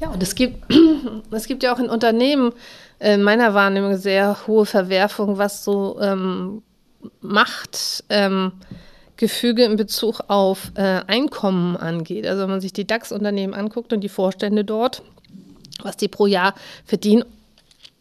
Ja, 0.00 0.10
und 0.10 0.22
es 0.22 0.34
gibt, 0.34 0.62
es 1.30 1.46
gibt 1.46 1.62
ja 1.62 1.74
auch 1.74 1.78
in 1.78 1.88
Unternehmen 1.88 2.52
in 3.00 3.22
meiner 3.22 3.54
Wahrnehmung 3.54 3.96
sehr 3.96 4.46
hohe 4.46 4.66
Verwerfung, 4.66 5.38
was 5.38 5.64
so 5.64 5.98
ähm, 6.00 6.62
Macht. 7.20 8.04
Ähm, 8.08 8.52
Gefüge 9.20 9.64
in 9.64 9.76
Bezug 9.76 10.22
auf 10.28 10.72
äh, 10.76 11.02
Einkommen 11.06 11.76
angeht. 11.76 12.26
Also 12.26 12.42
wenn 12.42 12.50
man 12.50 12.62
sich 12.62 12.72
die 12.72 12.86
DAX-Unternehmen 12.86 13.52
anguckt 13.52 13.92
und 13.92 14.00
die 14.00 14.08
Vorstände 14.08 14.64
dort, 14.64 15.02
was 15.82 15.98
die 15.98 16.08
pro 16.08 16.26
Jahr 16.26 16.54
verdienen, 16.86 17.26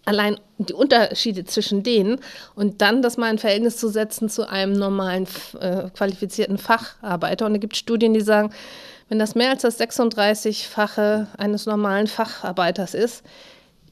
allein 0.05 0.39
die 0.59 0.73
Unterschiede 0.73 1.43
zwischen 1.43 1.83
denen 1.83 2.19
und 2.55 2.81
dann 2.81 3.01
das 3.01 3.17
mal 3.17 3.29
in 3.29 3.37
Verhältnis 3.37 3.75
zu 3.75 3.89
setzen 3.89 4.29
zu 4.29 4.49
einem 4.49 4.71
normalen 4.71 5.27
äh, 5.59 5.89
qualifizierten 5.89 6.57
Facharbeiter. 6.57 7.45
Und 7.45 7.55
es 7.55 7.61
gibt 7.61 7.75
Studien, 7.75 8.13
die 8.13 8.21
sagen, 8.21 8.51
wenn 9.09 9.19
das 9.19 9.35
mehr 9.35 9.49
als 9.49 9.63
das 9.63 9.77
36-fache 9.77 11.27
eines 11.37 11.65
normalen 11.65 12.07
Facharbeiters 12.07 12.93
ist, 12.93 13.23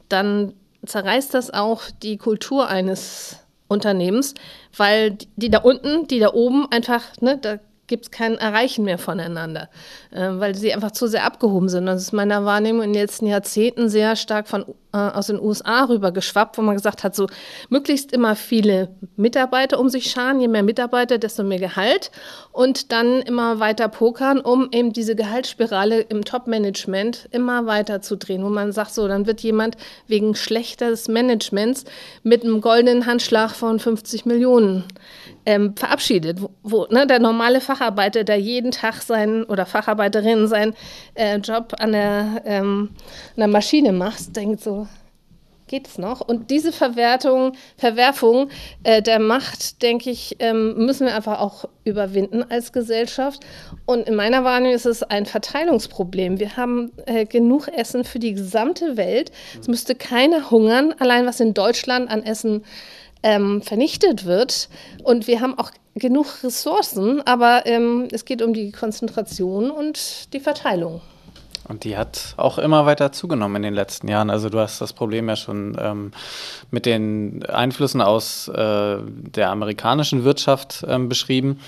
dann 0.08 0.54
zerreißt 0.86 1.34
das 1.34 1.54
auch 1.54 1.84
die 2.04 2.18
Kultur 2.18 2.68
eines 2.68 3.38
Unternehmens, 3.68 4.34
weil 4.76 5.18
die 5.36 5.50
da 5.50 5.60
unten, 5.60 6.08
die 6.08 6.20
da 6.20 6.34
oben 6.34 6.68
einfach, 6.72 7.04
ne, 7.20 7.38
da 7.38 7.60
gibt 7.88 8.06
es 8.06 8.12
kein 8.12 8.36
Erreichen 8.36 8.84
mehr 8.86 8.98
voneinander, 8.98 9.70
äh, 10.12 10.30
weil 10.32 10.56
sie 10.56 10.74
einfach 10.74 10.92
zu 10.92 11.08
sehr 11.08 11.24
abgehoben 11.24 11.70
sind. 11.70 11.86
Das 11.86 12.02
ist 12.02 12.12
meiner 12.12 12.46
Wahrnehmung 12.46 12.84
in 12.84 12.94
den 12.94 13.02
letzten 13.02 13.28
Jahrzehnten 13.28 13.90
sehr 13.90 14.16
stark 14.16 14.48
von, 14.48 14.66
äh, 14.94 14.98
aus 14.98 15.28
den 15.28 15.40
USA 15.40 15.84
rüber 15.86 16.12
geschwappt, 16.12 16.58
wo 16.58 16.62
man 16.62 16.76
gesagt 16.76 17.04
hat, 17.04 17.16
so 17.16 17.28
möglichst 17.70 18.12
immer 18.12 18.36
viele 18.36 18.90
Mitarbeiter 19.16 19.80
um 19.80 19.90
sich 19.90 20.10
scharen, 20.10 20.40
je 20.40 20.48
mehr 20.48 20.64
Mitarbeiter, 20.64 21.18
desto 21.18 21.44
mehr 21.44 21.60
Gehalt. 21.60 22.12
Und 22.52 22.92
dann 22.92 23.22
immer 23.22 23.60
weiter 23.60 23.90
pokern, 23.90 24.40
um 24.40 24.70
eben 24.72 24.94
diese 24.94 25.16
Gehaltsspirale 25.16 26.00
im 26.00 26.24
Top-Management 26.24 27.28
immer 27.32 27.66
weiter 27.66 28.02
zu 28.02 28.16
drehen, 28.16 28.44
wo 28.44 28.50
man 28.50 28.72
sagt, 28.72 28.94
so, 28.94 29.08
dann 29.08 29.28
wird 29.28 29.42
jemand 29.42 29.78
wegen 30.08 30.36
schlechters 30.36 31.08
Managements 31.08 31.84
mit 32.24 32.44
einem 32.44 32.62
goldenen 32.62 33.06
Handschlag 33.06 33.52
von 33.52 33.80
50 33.80 34.26
Millionen 34.26 34.86
ähm, 35.48 35.76
verabschiedet, 35.78 36.42
wo, 36.42 36.50
wo 36.62 36.88
ne, 36.90 37.08
der 37.08 37.20
normale 37.20 37.62
Facharbeiter, 37.62 38.26
der 38.26 38.38
jeden 38.38 38.72
Tag 38.72 38.96
seinen 39.02 39.46
oder 39.46 39.66
Facharbeiterin 39.66 40.48
seinen 40.48 40.74
äh, 41.18 41.38
Job 41.38 41.74
an 41.80 41.92
der, 41.92 42.42
ähm, 42.46 42.90
an 43.36 43.40
der 43.40 43.48
Maschine 43.48 43.92
macht, 43.92 44.36
denkt 44.36 44.62
so, 44.62 44.88
geht 45.68 45.88
es 45.88 45.98
noch? 45.98 46.22
Und 46.22 46.50
diese 46.50 46.72
Verwertung, 46.72 47.54
Verwerfung 47.78 48.50
äh, 48.84 49.02
der 49.02 49.20
Macht, 49.20 49.82
denke 49.82 50.10
ich, 50.10 50.38
ähm, 50.40 50.86
müssen 50.86 51.06
wir 51.06 51.16
einfach 51.16 51.40
auch 51.40 51.66
überwinden 51.84 52.44
als 52.50 52.72
Gesellschaft. 52.72 53.46
Und 53.86 54.08
in 54.08 54.16
meiner 54.16 54.44
Wahrnehmung 54.44 54.76
ist 54.76 54.86
es 54.86 55.04
ein 55.04 55.26
Verteilungsproblem. 55.26 56.40
Wir 56.40 56.58
haben 56.58 56.92
äh, 57.06 57.26
genug 57.26 57.68
Essen 57.68 58.04
für 58.04 58.20
die 58.20 58.34
gesamte 58.34 58.98
Welt. 58.98 59.32
Es 59.60 59.68
müsste 59.68 59.96
keiner 59.96 60.50
hungern, 60.50 60.94
allein 61.00 61.26
was 61.26 61.40
in 61.40 61.54
Deutschland 61.54 62.10
an 62.10 62.24
Essen 62.24 62.64
ähm, 63.24 63.62
vernichtet 63.62 64.26
wird. 64.26 64.70
Und 65.04 65.28
wir 65.28 65.42
haben 65.42 65.58
auch 65.58 65.72
genug 65.96 66.44
Ressourcen, 66.44 67.22
aber 67.26 67.66
ähm, 67.66 68.08
es 68.12 68.26
geht 68.26 68.42
um 68.42 68.54
die 68.54 68.72
Konzentration 68.72 69.72
und 69.72 70.34
die 70.34 70.40
Verteilung. 70.40 71.02
Und 71.68 71.84
die 71.84 71.98
hat 71.98 72.34
auch 72.38 72.60
immer 72.60 72.86
weiter 72.86 73.12
zugenommen 73.12 73.58
in 73.58 73.62
den 73.64 73.74
letzten 73.74 74.08
Jahren. 74.08 74.30
Also 74.30 74.50
du 74.50 74.60
hast 74.60 74.80
das 74.80 74.94
Problem 74.94 75.28
ja 75.28 75.36
schon 75.36 75.78
ähm, 75.80 76.12
mit 76.72 76.86
den 76.86 77.46
Einflüssen 77.46 78.02
aus 78.02 78.48
äh, 78.48 78.98
der 79.02 79.50
amerikanischen 79.50 80.24
Wirtschaft 80.24 80.86
ähm, 80.88 81.10
beschrieben. 81.10 81.60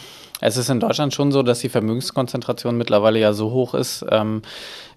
Es 0.41 0.56
ist 0.56 0.70
in 0.70 0.80
Deutschland 0.80 1.14
schon 1.14 1.34
so, 1.34 1.43
dass 1.43 1.60
die 1.60 1.68
Vermögenskonzentration 1.68 2.78
mittlerweile 2.78 3.20
ja 3.20 3.34
so 3.34 3.52
hoch 3.52 3.74
ist, 3.74 4.06
ähm, 4.10 4.41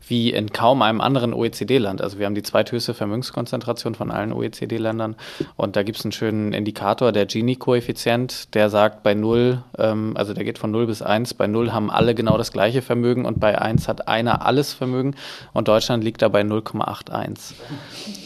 wie 0.09 0.31
in 0.31 0.53
kaum 0.53 0.83
einem 0.83 1.01
anderen 1.01 1.33
OECD-Land. 1.35 2.03
Also 2.03 2.19
wir 2.19 2.27
haben 2.27 2.35
die 2.35 2.43
zweithöchste 2.43 2.95
Vermögenskonzentration 2.95 3.95
von 3.95 4.11
allen 4.11 4.33
OECD-Ländern 4.33 5.17
und 5.57 5.77
da 5.77 5.83
gibt 5.83 5.99
es 5.99 6.05
einen 6.05 6.13
schönen 6.13 6.53
Indikator, 6.53 7.13
der 7.13 7.27
Gini-Koeffizient, 7.27 8.55
der 8.55 8.71
sagt 8.71 9.03
bei 9.03 9.15
0, 9.15 9.63
ähm, 9.79 10.13
also 10.17 10.35
der 10.35 10.45
geht 10.45 10.59
von 10.59 10.71
0 10.71 10.87
bis 10.87 11.03
1, 11.03 11.35
bei 11.35 11.47
0 11.47 11.73
haben 11.73 11.91
alle 11.91 12.15
genau 12.15 12.37
das 12.37 12.53
gleiche 12.53 12.83
Vermögen 12.83 13.25
und 13.25 13.41
bei 13.41 13.61
1 13.61 13.89
hat 13.89 14.09
einer 14.09 14.45
alles 14.47 14.73
Vermögen 14.73 15.15
und 15.53 15.69
Deutschland 15.69 16.05
liegt 16.05 16.23
da 16.23 16.29
bei 16.29 16.43
0,81. 16.43 17.55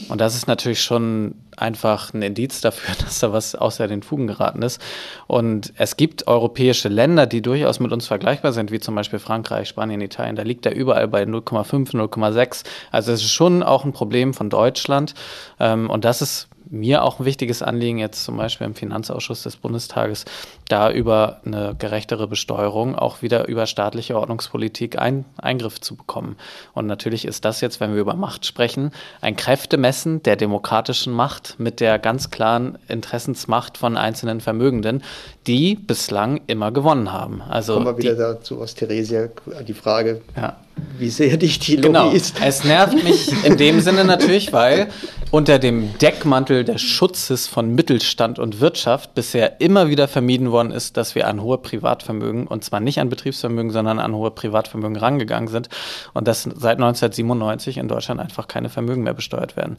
Und 0.08 0.20
das 0.20 0.34
ist 0.34 0.46
natürlich 0.46 0.82
schon 0.82 1.34
einfach 1.56 2.12
ein 2.14 2.22
Indiz 2.22 2.60
dafür, 2.60 2.94
dass 3.04 3.18
da 3.18 3.32
was 3.32 3.54
außer 3.54 3.88
den 3.88 4.02
Fugen 4.02 4.26
geraten 4.26 4.62
ist. 4.62 4.80
Und 5.26 5.72
es 5.76 5.96
gibt 5.96 6.26
europäische 6.26 6.88
Länder, 6.88 7.26
die 7.26 7.42
durchaus 7.42 7.80
mit 7.80 7.92
uns 7.92 8.06
vergleichbar 8.06 8.52
sind, 8.52 8.70
wie 8.70 8.80
zum 8.80 8.94
Beispiel 8.94 9.18
Frankreich, 9.18 9.68
Spanien, 9.68 10.00
Italien. 10.00 10.36
Da 10.36 10.42
liegt 10.42 10.66
er 10.66 10.74
überall 10.74 11.08
bei 11.08 11.22
0,5, 11.22 11.75
0,6. 11.84 12.64
Also 12.90 13.12
es 13.12 13.22
ist 13.22 13.32
schon 13.32 13.62
auch 13.62 13.84
ein 13.84 13.92
Problem 13.92 14.34
von 14.34 14.50
Deutschland. 14.50 15.14
Ähm, 15.60 15.90
und 15.90 16.04
das 16.04 16.22
ist 16.22 16.48
mir 16.70 17.02
auch 17.02 17.20
ein 17.20 17.24
wichtiges 17.24 17.62
Anliegen, 17.62 17.98
jetzt 17.98 18.24
zum 18.24 18.36
Beispiel 18.36 18.66
im 18.66 18.74
Finanzausschuss 18.74 19.42
des 19.42 19.56
Bundestages, 19.56 20.24
da 20.68 20.90
über 20.90 21.40
eine 21.44 21.74
gerechtere 21.78 22.26
Besteuerung 22.26 22.96
auch 22.96 23.22
wieder 23.22 23.48
über 23.48 23.66
staatliche 23.66 24.18
Ordnungspolitik 24.18 24.98
ein, 24.98 25.24
Eingriff 25.36 25.80
zu 25.80 25.96
bekommen. 25.96 26.36
Und 26.74 26.86
natürlich 26.86 27.24
ist 27.24 27.44
das 27.44 27.60
jetzt, 27.60 27.80
wenn 27.80 27.94
wir 27.94 28.00
über 28.00 28.14
Macht 28.14 28.46
sprechen, 28.46 28.90
ein 29.20 29.36
Kräftemessen 29.36 30.22
der 30.22 30.36
demokratischen 30.36 31.12
Macht 31.12 31.56
mit 31.58 31.80
der 31.80 31.98
ganz 31.98 32.30
klaren 32.30 32.78
Interessensmacht 32.88 33.78
von 33.78 33.96
einzelnen 33.96 34.40
Vermögenden, 34.40 35.02
die 35.46 35.76
bislang 35.76 36.40
immer 36.46 36.72
gewonnen 36.72 37.12
haben. 37.12 37.42
Also 37.42 37.74
Kommen 37.74 37.86
wir 37.86 37.98
wieder 37.98 38.12
die, 38.12 38.18
dazu, 38.18 38.58
was 38.58 38.74
Theresia, 38.74 39.28
die 39.66 39.74
Frage, 39.74 40.22
ja. 40.36 40.56
Wie 40.98 41.10
sehr 41.10 41.36
dich 41.36 41.58
die 41.58 41.76
Lobby 41.76 41.88
genau. 41.88 42.10
ist. 42.10 42.36
Es 42.42 42.64
nervt 42.64 43.02
mich 43.02 43.44
in 43.44 43.56
dem 43.56 43.80
Sinne 43.80 44.04
natürlich, 44.04 44.52
weil 44.52 44.88
unter 45.30 45.58
dem 45.58 45.96
Deckmantel 45.98 46.64
des 46.64 46.80
Schutzes 46.80 47.46
von 47.46 47.74
Mittelstand 47.74 48.38
und 48.38 48.60
Wirtschaft 48.60 49.14
bisher 49.14 49.60
immer 49.60 49.88
wieder 49.88 50.08
vermieden 50.08 50.52
worden 50.52 50.70
ist, 50.70 50.96
dass 50.96 51.14
wir 51.14 51.26
an 51.26 51.42
hohe 51.42 51.58
Privatvermögen, 51.58 52.46
und 52.46 52.64
zwar 52.64 52.80
nicht 52.80 53.00
an 53.00 53.08
Betriebsvermögen, 53.08 53.70
sondern 53.70 53.98
an 53.98 54.14
hohe 54.14 54.30
Privatvermögen 54.30 54.96
rangegangen 54.96 55.48
sind 55.48 55.68
und 56.14 56.28
dass 56.28 56.42
seit 56.42 56.78
1997 56.78 57.78
in 57.78 57.88
Deutschland 57.88 58.20
einfach 58.20 58.48
keine 58.48 58.68
Vermögen 58.68 59.02
mehr 59.02 59.14
besteuert 59.14 59.56
werden. 59.56 59.76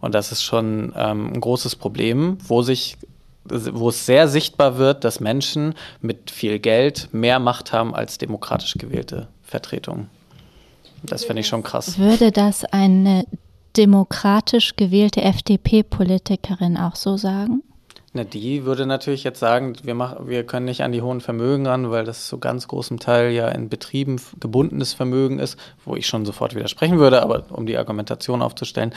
Und 0.00 0.14
das 0.14 0.32
ist 0.32 0.42
schon 0.42 0.92
ähm, 0.96 1.32
ein 1.32 1.40
großes 1.40 1.76
Problem, 1.76 2.38
wo 2.46 2.62
sich 2.62 2.96
wo 3.42 3.88
es 3.88 4.04
sehr 4.04 4.28
sichtbar 4.28 4.76
wird, 4.76 5.02
dass 5.02 5.18
Menschen 5.18 5.74
mit 6.02 6.30
viel 6.30 6.58
Geld 6.58 7.08
mehr 7.12 7.38
Macht 7.38 7.72
haben 7.72 7.94
als 7.94 8.18
demokratisch 8.18 8.74
gewählte 8.74 9.28
Vertretungen. 9.42 10.08
Das 11.02 11.24
finde 11.24 11.40
ich 11.40 11.46
schon 11.46 11.62
krass. 11.62 11.98
Würde 11.98 12.30
das 12.32 12.64
eine 12.64 13.24
demokratisch 13.76 14.76
gewählte 14.76 15.22
FDP-Politikerin 15.22 16.76
auch 16.76 16.96
so 16.96 17.16
sagen? 17.16 17.62
Na, 18.12 18.24
die 18.24 18.64
würde 18.64 18.86
natürlich 18.86 19.22
jetzt 19.22 19.38
sagen, 19.38 19.74
wir, 19.84 19.94
mach, 19.94 20.26
wir 20.26 20.44
können 20.44 20.66
nicht 20.66 20.82
an 20.82 20.90
die 20.90 21.00
hohen 21.00 21.20
Vermögen 21.20 21.68
ran, 21.68 21.92
weil 21.92 22.04
das 22.04 22.26
zu 22.26 22.38
ganz 22.38 22.66
großem 22.66 22.98
Teil 22.98 23.30
ja 23.30 23.46
in 23.46 23.68
Betrieben 23.68 24.20
gebundenes 24.40 24.94
Vermögen 24.94 25.38
ist, 25.38 25.56
wo 25.84 25.94
ich 25.94 26.08
schon 26.08 26.26
sofort 26.26 26.56
widersprechen 26.56 26.98
würde, 26.98 27.22
aber 27.22 27.44
um 27.50 27.66
die 27.66 27.76
Argumentation 27.76 28.42
aufzustellen. 28.42 28.92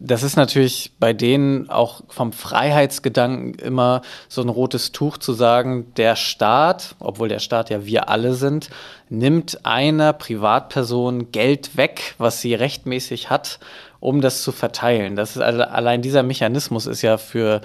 Das 0.00 0.24
ist 0.24 0.34
natürlich 0.34 0.90
bei 0.98 1.12
denen 1.12 1.70
auch 1.70 2.02
vom 2.08 2.32
Freiheitsgedanken 2.32 3.54
immer 3.54 4.02
so 4.28 4.42
ein 4.42 4.48
rotes 4.48 4.90
Tuch 4.90 5.18
zu 5.18 5.34
sagen, 5.34 5.92
der 5.96 6.16
Staat, 6.16 6.96
obwohl 6.98 7.28
der 7.28 7.38
Staat 7.38 7.70
ja 7.70 7.86
wir 7.86 8.08
alle 8.08 8.34
sind, 8.34 8.70
nimmt 9.08 9.64
einer 9.66 10.12
Privatperson 10.12 11.30
Geld 11.30 11.76
weg, 11.76 12.16
was 12.18 12.40
sie 12.40 12.54
rechtmäßig 12.54 13.30
hat, 13.30 13.60
um 14.00 14.20
das 14.20 14.42
zu 14.42 14.52
verteilen. 14.52 15.16
Das 15.16 15.36
ist 15.36 15.42
also, 15.42 15.62
allein 15.62 16.02
dieser 16.02 16.22
Mechanismus 16.22 16.86
ist 16.86 17.02
ja 17.02 17.18
für 17.18 17.60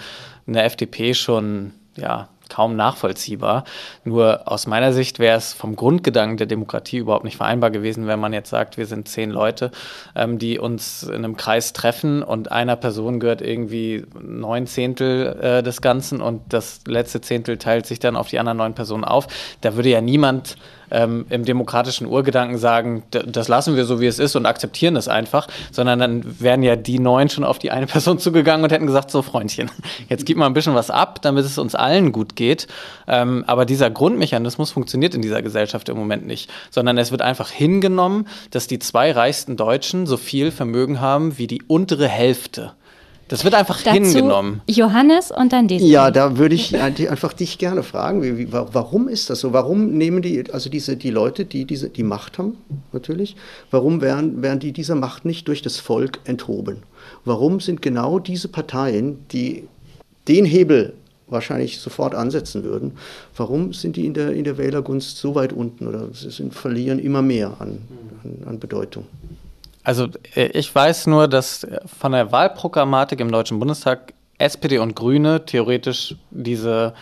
eine 0.48 0.64
FDP 0.64 1.14
schon 1.14 1.74
ja, 1.96 2.30
kaum 2.50 2.76
nachvollziehbar. 2.76 3.64
Nur 4.04 4.41
aus 4.46 4.68
meiner 4.68 4.94
Sicht 4.94 5.20
wäre 5.20 5.38
es 5.38 5.54
vom 5.54 5.76
Grundgedanken 5.76 6.38
der 6.38 6.48
Demokratie 6.48 6.98
überhaupt 6.98 7.24
nicht 7.24 7.38
vereinbar 7.38 7.72
gewesen, 7.72 8.08
wenn 8.08 8.20
man 8.20 8.34
jetzt 8.34 8.50
sagt, 8.50 8.78
wir 8.78 8.86
sind 8.86 9.08
zehn 9.08 9.32
Leute, 9.32 9.72
ähm, 10.16 10.38
die 10.38 10.60
uns 10.60 11.04
in 11.04 11.16
einem 11.16 11.38
Kreis 11.38 11.74
treffen 11.74 12.22
und 12.22 12.52
einer 12.52 12.76
Person 12.76 13.20
gehört 13.20 13.41
irgendwie 13.41 14.06
neun 14.22 14.68
Zehntel 14.68 15.39
äh, 15.41 15.64
des 15.64 15.82
Ganzen 15.82 16.22
und 16.22 16.41
das 16.50 16.82
letzte 16.86 17.22
Zehntel 17.22 17.58
teilt 17.58 17.86
sich 17.86 18.00
dann 18.00 18.16
auf 18.16 18.28
die 18.28 18.39
anderen 18.39 18.58
neun 18.58 18.76
Personen 18.76 19.04
auf. 19.04 19.28
Da 19.62 19.76
würde 19.76 19.89
ja 19.89 20.02
niemand 20.02 20.58
ähm, 20.94 21.26
im 21.30 21.44
demokratischen 21.44 22.08
Urgedanken 22.08 22.58
sagen, 22.58 23.04
das 23.10 23.48
lassen 23.48 23.76
wir 23.76 23.84
so, 23.84 24.00
wie 24.00 24.06
es 24.06 24.20
ist 24.20 24.36
und 24.36 24.46
akzeptieren 24.46 24.94
das 24.94 25.08
einfach, 25.08 25.48
sondern 25.72 26.00
dann 26.00 26.39
wären 26.39 26.64
ja 26.64 26.76
die 26.76 27.00
neun 27.00 27.30
schon 27.30 27.44
auf 27.44 27.60
die 27.60 27.72
eine 27.72 27.88
Person 27.94 28.20
zugegangen 28.20 28.64
und 28.64 28.72
hätten 28.72 28.86
gesagt, 28.86 29.12
so 29.12 29.22
Freundchen, 29.22 29.70
jetzt 30.08 30.26
gib 30.26 30.38
mal 30.38 30.46
ein 30.46 30.54
bisschen 30.54 30.76
was 30.76 30.89
ab, 30.89 31.22
damit 31.22 31.44
es 31.44 31.58
uns 31.58 31.76
allen 31.76 32.12
gut 32.12 32.36
geht. 32.36 32.68
Ähm, 33.08 33.44
aber 33.48 33.66
dieser 33.66 33.89
Grundmechanismus 33.89 34.72
funktioniert 34.72 35.16
in 35.16 35.22
dieser 35.22 35.41
Gesellschaft 35.41 35.89
im 35.89 35.98
Moment 35.98 36.26
nicht, 36.26 36.50
sondern 36.70 36.98
es 36.98 37.12
wird 37.12 37.24
einfach 37.24 37.50
hingenommen, 37.50 38.28
dass 38.52 38.68
die 38.68 38.80
zwei 38.80 39.12
reichsten 39.12 39.58
Deutschen 39.58 40.06
so 40.06 40.18
viel 40.18 40.52
Vermögen 40.52 41.02
haben 41.02 41.38
wie 41.38 41.48
die 41.48 41.64
untere 41.64 42.08
Hälfte. 42.08 42.74
Das 43.28 43.43
wird 43.43 43.55
einfach 43.55 43.82
Dazu 43.82 43.99
hingenommen. 43.99 44.61
Johannes 44.67 45.32
und 45.32 45.53
dann 45.53 45.67
Desiree. 45.67 45.89
Ja, 45.89 46.11
da 46.11 46.38
würde 46.38 46.55
ich 46.55 46.78
einfach 46.78 47.34
dich 47.34 47.57
gerne 47.57 47.84
fragen, 47.84 48.21
wie, 48.21 48.38
wie, 48.38 48.51
warum 48.51 49.07
ist 49.07 49.30
das 49.30 49.39
so? 49.39 49.53
Warum 49.53 49.97
nehmen 49.97 50.21
die, 50.21 50.51
also 50.51 50.69
diese, 50.69 50.97
die 50.97 51.09
Leute, 51.09 51.45
die 51.45 51.65
diese, 51.65 51.89
die 51.89 52.03
Macht 52.03 52.38
haben, 52.38 52.57
natürlich, 52.91 53.36
warum 53.71 54.01
werden, 54.01 54.41
werden 54.41 54.59
die 54.59 54.71
dieser 54.71 54.95
Macht 54.95 55.26
nicht 55.26 55.47
durch 55.47 55.61
das 55.61 55.78
Volk 55.78 56.19
enthoben? 56.26 56.78
Warum 57.26 57.59
sind 57.59 57.82
genau 57.82 58.19
diese 58.19 58.49
Parteien, 58.49 59.19
die 59.32 59.67
den 60.28 60.45
Hebel 60.45 60.93
wahrscheinlich 61.28 61.80
sofort 61.80 62.15
ansetzen 62.15 62.63
würden, 62.63 62.93
warum 63.36 63.74
sind 63.74 63.95
die 63.95 64.05
in 64.05 64.13
der, 64.13 64.34
in 64.34 64.43
der 64.43 64.57
Wählergunst 64.57 65.17
so 65.17 65.36
weit 65.36 65.53
unten 65.53 65.88
oder 65.88 66.09
sie 66.13 66.30
sind, 66.30 66.53
verlieren 66.53 66.99
immer 66.99 67.21
mehr 67.21 67.55
an, 67.59 67.80
an, 68.24 68.47
an 68.47 68.59
Bedeutung? 68.59 69.05
Also 69.84 70.08
äh, 70.36 70.48
ich 70.48 70.74
weiß 70.74 71.08
nur, 71.08 71.28
dass 71.28 71.68
von 72.00 72.14
der 72.14 72.32
Wahlprogrammatik 72.32 73.20
im 73.20 73.32
Deutschen 73.32 73.60
Bundestag 73.60 74.14
SPD 74.38 74.78
und 74.80 74.96
Grüne 74.96 75.46
theoretisch 75.46 76.16
diese, 76.32 76.94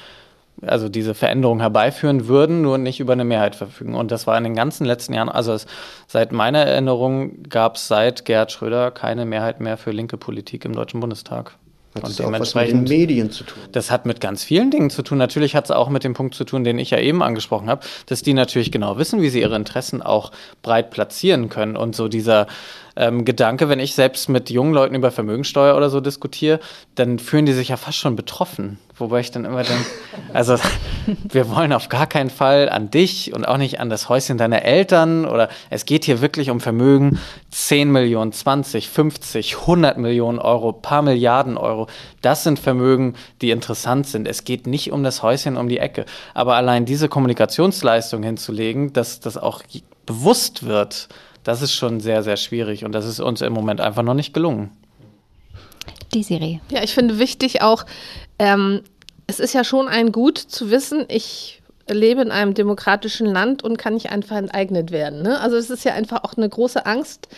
also 0.62 0.90
diese 0.90 1.14
Veränderung 1.14 1.60
herbeiführen 1.60 2.28
würden, 2.28 2.62
nur 2.62 2.78
nicht 2.78 3.00
über 3.00 3.14
eine 3.14 3.24
Mehrheit 3.24 3.56
verfügen. 3.56 3.96
Und 3.96 4.12
das 4.12 4.28
war 4.28 4.38
in 4.38 4.44
den 4.44 4.56
ganzen 4.56 4.86
letzten 4.86 5.14
Jahren, 5.14 5.30
also 5.30 5.54
es, 5.54 5.66
seit 6.08 6.32
meiner 6.32 6.60
Erinnerung 6.60 7.44
gab 7.44 7.76
es 7.76 7.88
seit 7.88 8.26
Gerhard 8.26 8.52
Schröder 8.52 8.92
keine 8.92 9.26
Mehrheit 9.26 9.60
mehr 9.60 9.78
für 9.78 9.92
linke 9.92 10.18
Politik 10.18 10.66
im 10.66 10.74
Deutschen 10.74 11.00
Bundestag. 11.00 11.56
Hat 11.96 12.06
und 12.06 12.40
was 12.40 12.56
mit 12.56 12.70
den 12.70 12.84
Medien 12.84 13.32
zu 13.32 13.44
tun? 13.44 13.62
Das 13.74 13.92
hat 13.92 14.06
mit 14.06 14.22
ganz 14.22 14.46
vielen 14.46 14.72
Dingen 14.72 14.90
zu 14.90 15.02
tun. 15.02 15.18
Natürlich 15.18 15.56
hat 15.56 15.66
es 15.66 15.72
auch 15.72 15.90
mit 15.90 16.06
dem 16.06 16.14
Punkt 16.14 16.36
zu 16.36 16.46
tun, 16.46 16.64
den 16.64 16.80
ich 16.80 16.92
ja 16.92 17.00
eben 17.00 17.22
angesprochen 17.22 17.70
habe, 17.70 17.86
dass 18.06 18.22
die 18.22 18.34
natürlich 18.34 18.72
genau 18.72 18.98
wissen, 18.98 19.22
wie 19.22 19.30
sie 19.30 19.42
ihre 19.42 19.58
Interessen 19.58 20.02
auch 20.02 20.32
breit 20.62 20.90
platzieren 20.90 21.50
können. 21.50 21.76
Und 21.76 21.94
so 21.94 22.08
dieser 22.08 22.48
ähm, 22.96 23.26
Gedanke, 23.26 23.68
wenn 23.68 23.80
ich 23.80 23.94
selbst 23.94 24.30
mit 24.30 24.50
jungen 24.50 24.74
Leuten 24.74 24.96
über 24.96 25.12
Vermögensteuer 25.12 25.76
oder 25.76 25.90
so 25.90 26.00
diskutiere, 26.00 26.62
dann 26.96 27.20
fühlen 27.20 27.46
die 27.46 27.54
sich 27.54 27.70
ja 27.70 27.78
fast 27.78 27.98
schon 27.98 28.16
betroffen. 28.16 28.80
Wobei 29.02 29.22
ich 29.22 29.32
dann 29.32 29.46
immer 29.46 29.64
denke, 29.64 29.84
also 30.32 30.58
wir 31.24 31.50
wollen 31.50 31.74
auf 31.74 31.90
gar 31.90 32.06
keinen 32.06 32.30
Fall 32.30 32.70
an 32.70 32.92
dich 32.92 33.34
und 33.34 33.48
auch 33.48 33.58
nicht 33.58 33.80
an 33.80 33.90
das 33.90 34.10
Häuschen 34.10 34.38
deiner 34.38 34.62
Eltern 34.62 35.26
oder 35.26 35.50
es 35.72 35.86
geht 35.86 36.06
hier 36.06 36.22
wirklich 36.22 36.52
um 36.52 36.60
Vermögen 36.60 37.20
10 37.50 37.92
Millionen, 37.92 38.32
20, 38.32 38.88
50, 38.88 39.58
100 39.62 39.98
Millionen 39.98 40.38
Euro, 40.38 40.72
paar 40.72 41.02
Milliarden 41.02 41.58
Euro. 41.58 41.88
Das 42.22 42.44
sind 42.44 42.60
Vermögen, 42.60 43.16
die 43.42 43.50
interessant 43.50 44.06
sind. 44.06 44.28
Es 44.28 44.44
geht 44.44 44.68
nicht 44.68 44.92
um 44.92 45.04
das 45.04 45.24
Häuschen 45.24 45.58
um 45.58 45.68
die 45.68 45.80
Ecke. 45.80 46.06
Aber 46.36 46.56
allein 46.56 46.86
diese 46.86 47.10
Kommunikationsleistung 47.10 48.22
hinzulegen, 48.22 48.94
dass 48.94 49.20
das 49.20 49.36
auch 49.36 49.64
bewusst 50.06 50.68
wird, 50.68 51.10
das 51.44 51.64
ist 51.64 51.74
schon 51.74 52.00
sehr, 52.02 52.22
sehr 52.22 52.38
schwierig 52.38 52.86
und 52.86 52.92
das 52.92 53.08
ist 53.08 53.20
uns 53.20 53.42
im 53.42 53.54
Moment 53.54 53.82
einfach 53.82 54.04
noch 54.04 54.14
nicht 54.14 54.34
gelungen. 54.34 54.70
Die 56.14 56.24
Serie. 56.24 56.60
Ja, 56.70 56.84
ich 56.84 56.94
finde 56.94 57.20
wichtig 57.20 57.62
auch, 57.62 57.86
ähm, 58.38 58.82
es 59.32 59.40
ist 59.40 59.54
ja 59.54 59.64
schon 59.64 59.88
ein 59.88 60.12
Gut 60.12 60.38
zu 60.38 60.72
wissen, 60.72 61.06
ich 61.08 61.62
lebe 61.90 62.22
in 62.22 62.32
einem 62.32 62.54
demokratischen 62.54 63.28
Land 63.28 63.64
und 63.64 63.78
kann 63.78 63.94
nicht 63.94 64.12
einfach 64.12 64.36
enteignet 64.36 64.92
werden. 64.92 65.22
Ne? 65.22 65.40
Also 65.40 65.56
es 65.56 65.70
ist 65.70 65.86
ja 65.86 65.94
einfach 65.94 66.26
auch 66.26 66.34
eine 66.36 66.50
große 66.50 66.86
Angst, 66.86 67.30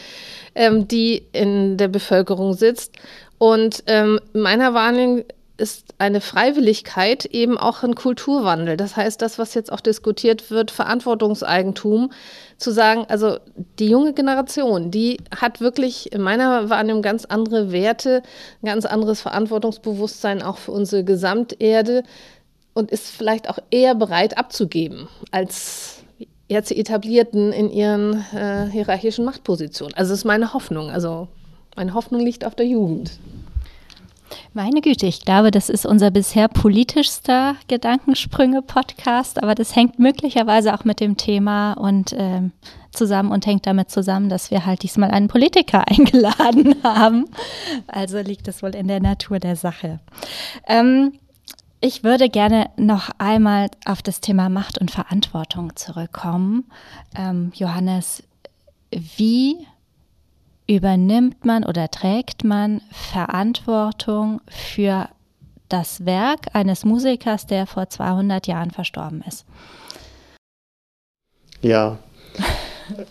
ähm, 0.56 0.88
die 0.88 1.24
in 1.34 1.78
der 1.78 1.89
Bevölkerung 1.89 2.56
sitzt. 2.56 2.94
Und 3.38 3.84
ähm, 3.86 4.20
meiner 4.34 4.74
Wahrnehmung 4.74 5.24
ist 5.58 5.93
eine 5.99 6.20
Freiwilligkeit 6.20 7.26
eben 7.26 7.58
auch 7.58 7.84
ein 7.84 7.93
Kulturwandel. 7.93 8.76
Das 8.76 8.97
heißt, 8.97 9.22
das, 9.22 9.38
was 9.38 9.54
jetzt 9.54 9.72
auch 9.72 9.82
diskutiert 9.82 10.49
wird, 10.49 10.72
Verantwortungseigentum, 10.72 12.12
zu 12.58 12.72
sagen, 12.72 13.06
also 13.08 13.38
die 13.78 13.88
junge 13.88 14.14
Generation, 14.14 14.89
die 14.89 15.18
hat 15.36 15.62
wirklich 15.62 16.12
in 16.12 16.22
meiner 16.22 16.70
Wahrnehmung 16.70 17.01
ganz 17.01 17.26
andere 17.26 17.72
Werte, 17.72 18.24
ein 18.62 18.68
ganz 18.68 18.86
anderes 18.86 19.22
Verantwortungsbewusstsein 19.22 20.41
auch 20.41 20.58
für 20.58 20.72
unsere 20.72 21.04
Gesamterde 21.04 22.04
und 22.74 22.89
ist 22.89 23.10
vielleicht 23.10 23.49
auch 23.49 23.60
eher 23.70 23.95
bereit 23.95 24.38
abzugeben 24.38 25.08
als 25.32 26.04
jetzt 26.47 26.72
die 26.72 26.80
Etablierten 26.80 27.51
in 27.51 27.70
ihren 27.70 28.26
äh, 28.34 28.68
hierarchischen 28.72 29.26
Machtpositionen. 29.26 29.93
Also 29.95 30.12
das 30.12 30.20
ist 30.20 30.26
meine 30.26 30.54
Hoffnung. 30.54 30.89
Also 30.89 31.28
meine 31.76 31.93
Hoffnung 31.93 32.22
liegt 32.22 32.45
auf 32.45 32.56
der 32.56 32.66
Jugend. 32.66 33.12
Meine 34.53 34.81
Güte, 34.81 35.05
ich 35.05 35.25
glaube, 35.25 35.51
das 35.51 35.69
ist 35.69 35.86
unser 35.86 36.11
bisher 36.11 36.47
politischster 36.47 37.55
Gedankensprünge-Podcast, 37.67 39.41
aber 39.41 39.55
das 39.55 39.75
hängt 39.75 39.99
möglicherweise 39.99 40.73
auch 40.73 40.84
mit 40.84 40.99
dem 40.99 41.17
Thema 41.17 41.73
und 41.73 42.13
ähm, 42.17 42.51
zusammen 42.91 43.31
und 43.31 43.45
hängt 43.45 43.65
damit 43.65 43.89
zusammen, 43.89 44.29
dass 44.29 44.51
wir 44.51 44.65
halt 44.65 44.84
diesmal 44.84 45.11
einen 45.11 45.27
Politiker 45.27 45.88
eingeladen 45.88 46.75
haben. 46.84 47.25
Also 47.88 48.19
liegt 48.19 48.47
es 48.47 48.63
wohl 48.63 48.75
in 48.75 48.88
der 48.88 48.99
Natur 48.99 49.39
der 49.39 49.55
Sache. 49.55 49.99
Ähm, 50.67 51.13
ich 51.81 52.03
würde 52.03 52.29
gerne 52.29 52.69
noch 52.77 53.09
einmal 53.17 53.67
auf 53.86 54.01
das 54.01 54.21
Thema 54.21 54.47
Macht 54.47 54.77
und 54.79 54.89
Verantwortung 54.89 55.75
zurückkommen. 55.75 56.65
Ähm, 57.13 57.51
Johannes, 57.55 58.23
wie 58.91 59.67
übernimmt 60.68 61.45
man 61.45 61.64
oder 61.64 61.89
trägt 61.89 62.43
man 62.43 62.82
Verantwortung 62.91 64.41
für 64.47 65.09
das 65.70 66.05
Werk 66.05 66.47
eines 66.53 66.86
Musikers, 66.86 67.47
der 67.47 67.66
vor 67.66 67.89
200 67.89 68.47
Jahren 68.47 68.72
verstorben 68.72 69.24
ist. 69.28 69.45
Ja, 71.61 71.97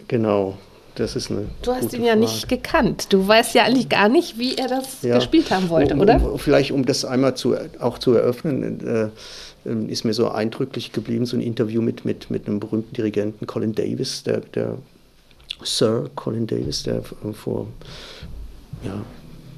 genau. 0.09 0.59
Das 0.95 1.17
ist 1.17 1.31
eine. 1.31 1.47
Du 1.63 1.73
hast 1.73 1.95
ihn 1.95 2.03
ja 2.03 2.13
Frage. 2.13 2.21
nicht 2.21 2.49
gekannt. 2.49 3.13
Du 3.13 3.27
weißt 3.27 3.55
ja 3.55 3.65
eigentlich 3.65 3.89
gar 3.89 4.11
nicht, 4.11 4.39
wie 4.39 4.57
er 4.57 4.69
das 4.69 5.01
ja. 5.01 5.15
gespielt 5.15 5.51
haben 5.51 5.71
wollte, 5.71 5.95
um, 5.95 6.01
oder? 6.01 6.33
Um, 6.33 6.39
vielleicht, 6.39 6.71
um 6.71 6.85
das 6.85 7.07
einmal 7.07 7.35
zu, 7.35 7.57
auch 7.81 7.99
zu 7.99 8.13
eröffnen, 8.13 8.87
äh, 8.87 9.09
ähm, 9.69 9.89
ist 9.89 10.05
mir 10.05 10.13
so 10.13 10.29
eindrücklich 10.31 10.93
geblieben, 10.93 11.25
so 11.25 11.37
ein 11.37 11.41
Interview 11.41 11.81
mit, 11.81 12.05
mit, 12.05 12.31
mit 12.31 12.47
einem 12.47 12.61
berühmten 12.61 12.93
Dirigenten, 12.95 13.47
Colin 13.47 13.75
Davis, 13.75 14.23
der, 14.23 14.41
der 14.41 14.77
Sir 15.65 16.11
Colin 16.15 16.47
Davis, 16.47 16.83
der 16.83 17.03
vor, 17.33 17.67
ja, 18.85 19.03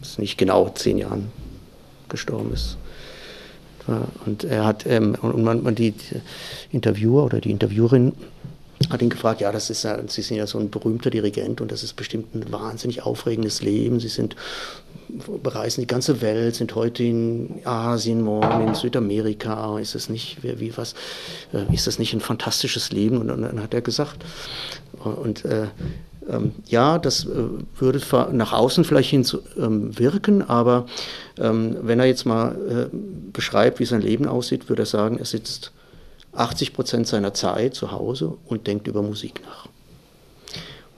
ist 0.02 0.18
nicht 0.18 0.38
genau 0.38 0.68
zehn 0.70 0.98
Jahren 0.98 1.30
gestorben 2.09 2.52
ist. 2.52 2.76
Und 4.24 4.44
er 4.44 4.64
hat, 4.64 4.86
ähm, 4.86 5.14
und 5.20 5.44
man, 5.44 5.62
man 5.62 5.74
die, 5.74 5.92
die 5.92 6.20
Interviewer 6.72 7.24
oder 7.24 7.40
die 7.40 7.50
Interviewerin 7.50 8.12
hat 8.91 9.03
ihn 9.03 9.11
gefragt, 9.11 9.41
ja, 9.41 9.53
das 9.53 9.70
ist 9.70 9.82
ja, 9.82 9.99
Sie 10.07 10.22
sind 10.22 10.37
ja 10.37 10.47
so 10.47 10.59
ein 10.59 10.70
berühmter 10.70 11.11
Dirigent 11.11 11.61
und 11.61 11.72
das 11.72 11.82
ist 11.82 11.95
bestimmt 11.95 12.35
ein 12.35 12.51
wahnsinnig 12.53 13.03
aufregendes 13.03 13.62
Leben. 13.62 14.01
Sie 14.01 14.09
sind 14.09 14.37
bereisen 15.43 15.80
die 15.82 15.87
ganze 15.87 16.20
Welt, 16.20 16.55
sind 16.55 16.74
heute 16.74 17.05
in 17.05 17.61
Asien, 17.64 18.22
morgen 18.22 18.68
in 18.68 18.74
Südamerika. 18.74 19.78
Ist 19.78 19.95
das 19.95 20.09
nicht, 20.09 20.39
wie 20.43 20.76
was, 20.76 20.95
äh, 21.53 21.72
ist 21.72 21.87
das 21.87 21.99
nicht 21.99 22.12
ein 22.14 22.20
fantastisches 22.20 22.91
Leben? 22.91 23.18
Und 23.18 23.28
dann 23.28 23.62
hat 23.62 23.74
er 23.74 23.80
gesagt, 23.80 24.24
und 25.05 25.45
äh, 25.45 25.66
ähm, 26.28 26.53
ja, 26.66 26.99
das 26.99 27.24
äh, 27.24 27.28
würde 27.78 28.01
nach 28.32 28.53
außen 28.53 28.85
vielleicht 28.85 29.11
hin 29.11 29.26
ähm, 29.59 29.99
wirken, 29.99 30.43
aber 30.43 30.87
ähm, 31.39 31.76
wenn 31.82 32.01
er 32.01 32.07
jetzt 32.07 32.24
mal 32.24 32.57
äh, 32.68 32.97
beschreibt, 33.32 33.78
wie 33.78 33.85
sein 33.85 34.01
Leben 34.01 34.26
aussieht, 34.26 34.68
würde 34.68 34.82
er 34.82 34.87
sagen, 34.87 35.18
er 35.18 35.26
sitzt 35.26 35.72
80 36.37 36.72
Prozent 36.72 37.07
seiner 37.07 37.35
Zeit 37.35 37.74
zu 37.74 37.93
Hause 37.93 38.37
und 38.46 38.67
denkt 38.67 38.87
über 38.87 39.03
Musik 39.03 39.42
nach. 39.45 39.67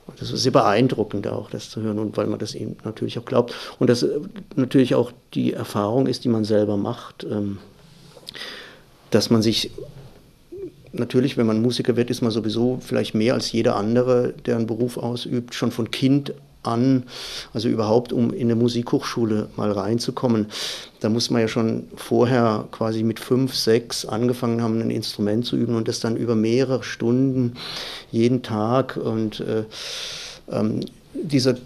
Und 0.06 0.20
das 0.20 0.31
ist 0.31 0.43
sehr 0.43 0.52
beeindruckend 0.52 1.27
auch, 1.27 1.51
das 1.51 1.70
zu 1.70 1.82
hören, 1.82 1.98
und 1.98 2.16
weil 2.16 2.27
man 2.27 2.39
das 2.39 2.55
ihm 2.55 2.77
natürlich 2.85 3.19
auch 3.19 3.24
glaubt. 3.24 3.55
Und 3.78 3.90
das 3.90 4.02
äh, 4.02 4.20
natürlich 4.55 4.94
auch 4.94 5.12
die 5.35 5.52
Erfahrung 5.52 6.06
ist, 6.06 6.24
die 6.24 6.28
man 6.28 6.44
selber 6.44 6.77
macht, 6.77 7.24
ähm, 7.24 7.59
dass 9.10 9.31
man 9.31 9.43
sich 9.43 9.70
natürlich, 10.93 11.36
wenn 11.36 11.47
man 11.47 11.60
Musiker 11.60 11.97
wird, 11.97 12.10
ist 12.10 12.23
man 12.23 12.31
sowieso 12.31 12.78
vielleicht 12.81 13.15
mehr 13.15 13.35
als 13.35 13.52
jeder 13.52 13.77
andere, 13.77 14.35
der 14.47 14.56
einen 14.56 14.66
Beruf 14.66 14.97
ausübt, 14.97 15.55
schon 15.55 15.70
von 15.70 15.90
Kind 15.90 16.32
an, 16.66 17.05
also 17.52 17.68
überhaupt 17.68 18.12
um 18.12 18.32
in 18.32 18.48
eine 18.48 18.56
Musikhochschule 18.56 19.48
mal 19.56 19.70
reinzukommen. 19.70 20.47
Da 21.01 21.09
muss 21.09 21.30
man 21.30 21.43
ja 21.43 21.48
schon 21.48 21.84
vorher 21.97 22.66
quasi 22.72 23.02
mit 23.02 23.20
fünf, 23.20 23.55
sechs 23.55 24.05
angefangen 24.05 24.62
haben, 24.62 24.80
ein 24.80 24.90
Instrument 24.90 25.44
zu 25.44 25.56
üben 25.56 25.76
und 25.76 25.88
das 25.88 26.01
dann 26.01 26.16
über 26.16 26.34
mehrere 26.34 26.82
Stunden 26.82 27.55
jeden 28.10 28.43
Tag 28.43 28.97
und 28.97 29.40
äh, 29.40 29.64
ähm, 30.51 30.80
diese 31.14 31.59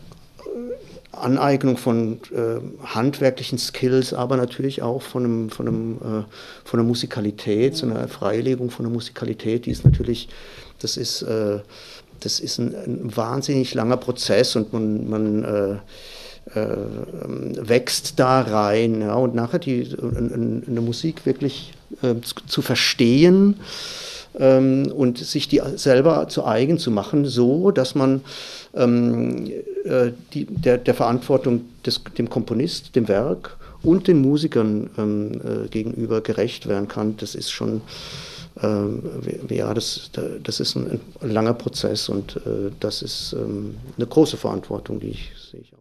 Aneignung 1.13 1.77
von 1.77 2.21
äh, 2.33 2.61
handwerklichen 2.85 3.59
Skills, 3.59 4.15
aber 4.15 4.37
natürlich 4.37 4.83
auch 4.83 5.03
von, 5.03 5.25
einem, 5.25 5.51
von, 5.51 5.69
einem, 5.69 5.97
äh, 5.97 6.25
von 6.65 6.81
einer 6.81 6.89
Musikalität, 6.89 7.77
so 7.77 7.87
einer 7.87 8.09
Freilegung 8.09 8.71
von 8.71 8.85
der 8.85 8.93
Musikalität, 8.93 9.67
die 9.67 9.71
ist 9.71 9.85
natürlich, 9.85 10.29
das 10.79 10.97
ist, 10.97 11.23
äh, 11.23 11.59
das 12.21 12.41
ist 12.41 12.59
ein, 12.59 12.75
ein, 12.75 13.17
wahnsinnig 13.17 13.75
langer 13.75 13.97
Prozess 13.97 14.57
und 14.57 14.73
man, 14.73 15.09
man 15.09 15.45
äh, 15.45 16.59
äh, 16.59 16.77
wächst 17.69 18.19
da 18.19 18.41
rein 18.41 19.03
ja, 19.03 19.15
und 19.15 19.35
nachher 19.35 19.59
die, 19.59 19.89
eine 20.01 20.81
Musik 20.81 21.27
wirklich 21.27 21.73
äh, 22.03 22.15
zu, 22.23 22.35
zu 22.47 22.63
verstehen 22.63 23.57
ähm, 24.39 24.93
und 24.95 25.19
sich 25.19 25.49
die 25.49 25.61
selber 25.77 26.29
zu 26.29 26.45
eigen 26.47 26.79
zu 26.79 26.91
machen, 26.91 27.25
so 27.25 27.71
dass 27.71 27.95
man 27.95 28.23
ähm, 28.75 29.51
äh, 29.85 30.13
die, 30.33 30.47
der, 30.47 30.79
der 30.79 30.95
Verantwortung 30.95 31.63
des, 31.85 32.01
dem 32.17 32.31
Komponist, 32.31 32.95
dem 32.97 33.09
Werk 33.09 33.57
und 33.83 34.09
den 34.09 34.21
Musikern 34.21 34.91
ähm, 34.99 35.33
äh, 35.33 35.69
gegenüber 35.69 36.21
gerecht 36.21 36.69
werden 36.69 36.89
kann, 36.89 37.17
das 37.17 37.35
ist 37.35 37.51
schon 37.51 37.81
ja, 39.49 39.75
das, 39.75 40.11
das 40.43 40.61
ist 40.61 40.77
ein, 40.77 41.01
ein 41.21 41.31
langer 41.31 41.55
Prozess 41.55 42.09
und 42.09 42.37
äh, 42.37 42.71
das 42.81 43.03
ist 43.03 43.33
ähm, 43.33 43.77
eine 43.97 44.07
große 44.07 44.37
Verantwortung, 44.37 45.01
die 45.01 45.11
ich 45.11 45.31
sehe. 45.51 45.61
Ich 45.61 45.73
auch. 45.73 45.79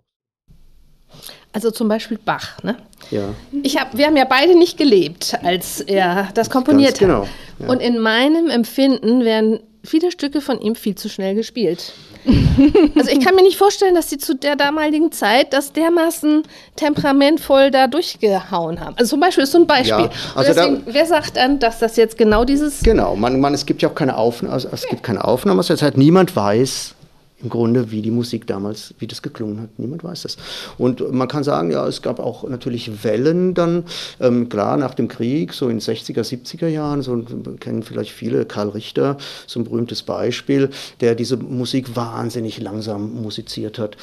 Also 1.51 1.71
zum 1.71 1.87
Beispiel 1.87 2.19
Bach. 2.23 2.61
Ne? 2.63 2.77
Ja. 3.09 3.33
Ich 3.63 3.77
hab, 3.77 3.97
wir 3.97 4.05
haben 4.05 4.17
ja 4.17 4.25
beide 4.25 4.57
nicht 4.57 4.77
gelebt, 4.77 5.37
als 5.43 5.81
er 5.81 6.29
das 6.35 6.49
komponiert 6.49 6.91
Ganz 6.91 6.99
genau, 6.99 7.21
hat. 7.23 7.29
Ja. 7.59 7.67
Und 7.69 7.81
in 7.81 7.99
meinem 7.99 8.49
Empfinden 8.49 9.25
werden 9.25 9.59
viele 9.89 10.11
Stücke 10.11 10.39
von 10.39 10.61
ihm 10.61 10.75
viel 10.75 10.95
zu 10.95 11.09
schnell 11.09 11.33
gespielt. 11.33 11.93
also 12.95 13.09
ich 13.09 13.25
kann 13.25 13.33
mir 13.33 13.41
nicht 13.41 13.57
vorstellen, 13.57 13.95
dass 13.95 14.09
sie 14.09 14.19
zu 14.19 14.35
der 14.35 14.55
damaligen 14.55 15.11
Zeit 15.11 15.51
das 15.51 15.73
dermaßen 15.73 16.43
temperamentvoll 16.75 17.71
da 17.71 17.87
durchgehauen 17.87 18.79
haben. 18.79 18.95
Also 18.97 19.11
zum 19.11 19.19
Beispiel 19.19 19.45
ist 19.45 19.51
so 19.51 19.57
ein 19.57 19.65
Beispiel. 19.65 20.05
Ja, 20.05 20.11
also 20.35 20.53
deswegen, 20.53 20.85
da, 20.85 20.93
wer 20.93 21.05
sagt 21.05 21.37
dann, 21.37 21.59
dass 21.59 21.79
das 21.79 21.95
jetzt 21.95 22.17
genau 22.17 22.45
dieses... 22.45 22.83
Genau, 22.83 23.15
man, 23.15 23.39
man, 23.39 23.53
es 23.53 23.65
gibt 23.65 23.81
ja 23.81 23.89
auch 23.89 23.95
keine 23.95 24.15
Aufnahme, 24.15 24.53
also 24.53 24.69
es 24.71 24.85
gibt 24.87 25.01
keine 25.01 25.23
Aufnahme, 25.23 25.59
also 25.59 25.73
das 25.73 25.81
heißt, 25.81 25.97
niemand 25.97 26.35
weiß, 26.35 26.93
im 27.41 27.49
Grunde, 27.49 27.91
wie 27.91 28.01
die 28.01 28.11
Musik 28.11 28.47
damals, 28.47 28.93
wie 28.99 29.07
das 29.07 29.21
geklungen 29.21 29.61
hat. 29.61 29.69
Niemand 29.77 30.03
weiß 30.03 30.23
das. 30.23 30.37
Und 30.77 31.11
man 31.11 31.27
kann 31.27 31.43
sagen, 31.43 31.71
ja, 31.71 31.87
es 31.87 32.01
gab 32.01 32.19
auch 32.19 32.47
natürlich 32.47 33.03
Wellen 33.03 33.53
dann, 33.53 33.85
ähm, 34.19 34.49
klar, 34.49 34.77
nach 34.77 34.93
dem 34.93 35.07
Krieg, 35.07 35.53
so 35.53 35.69
in 35.69 35.79
60er, 35.79 36.21
70er 36.21 36.67
Jahren, 36.67 37.01
so 37.01 37.23
kennen 37.59 37.83
vielleicht 37.83 38.11
viele, 38.11 38.45
Karl 38.45 38.69
Richter, 38.69 39.17
so 39.47 39.59
ein 39.59 39.63
berühmtes 39.63 40.03
Beispiel, 40.03 40.69
der 40.99 41.15
diese 41.15 41.37
Musik 41.37 41.95
wahnsinnig 41.95 42.59
langsam 42.59 43.21
musiziert 43.21 43.79
hat. 43.79 43.95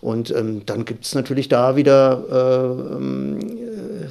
Und 0.00 0.30
ähm, 0.30 0.62
dann 0.66 0.84
gibt 0.84 1.04
es 1.04 1.14
natürlich 1.14 1.48
da 1.48 1.76
wieder 1.76 2.24
äh, 2.30 2.94
ähm, 2.96 3.38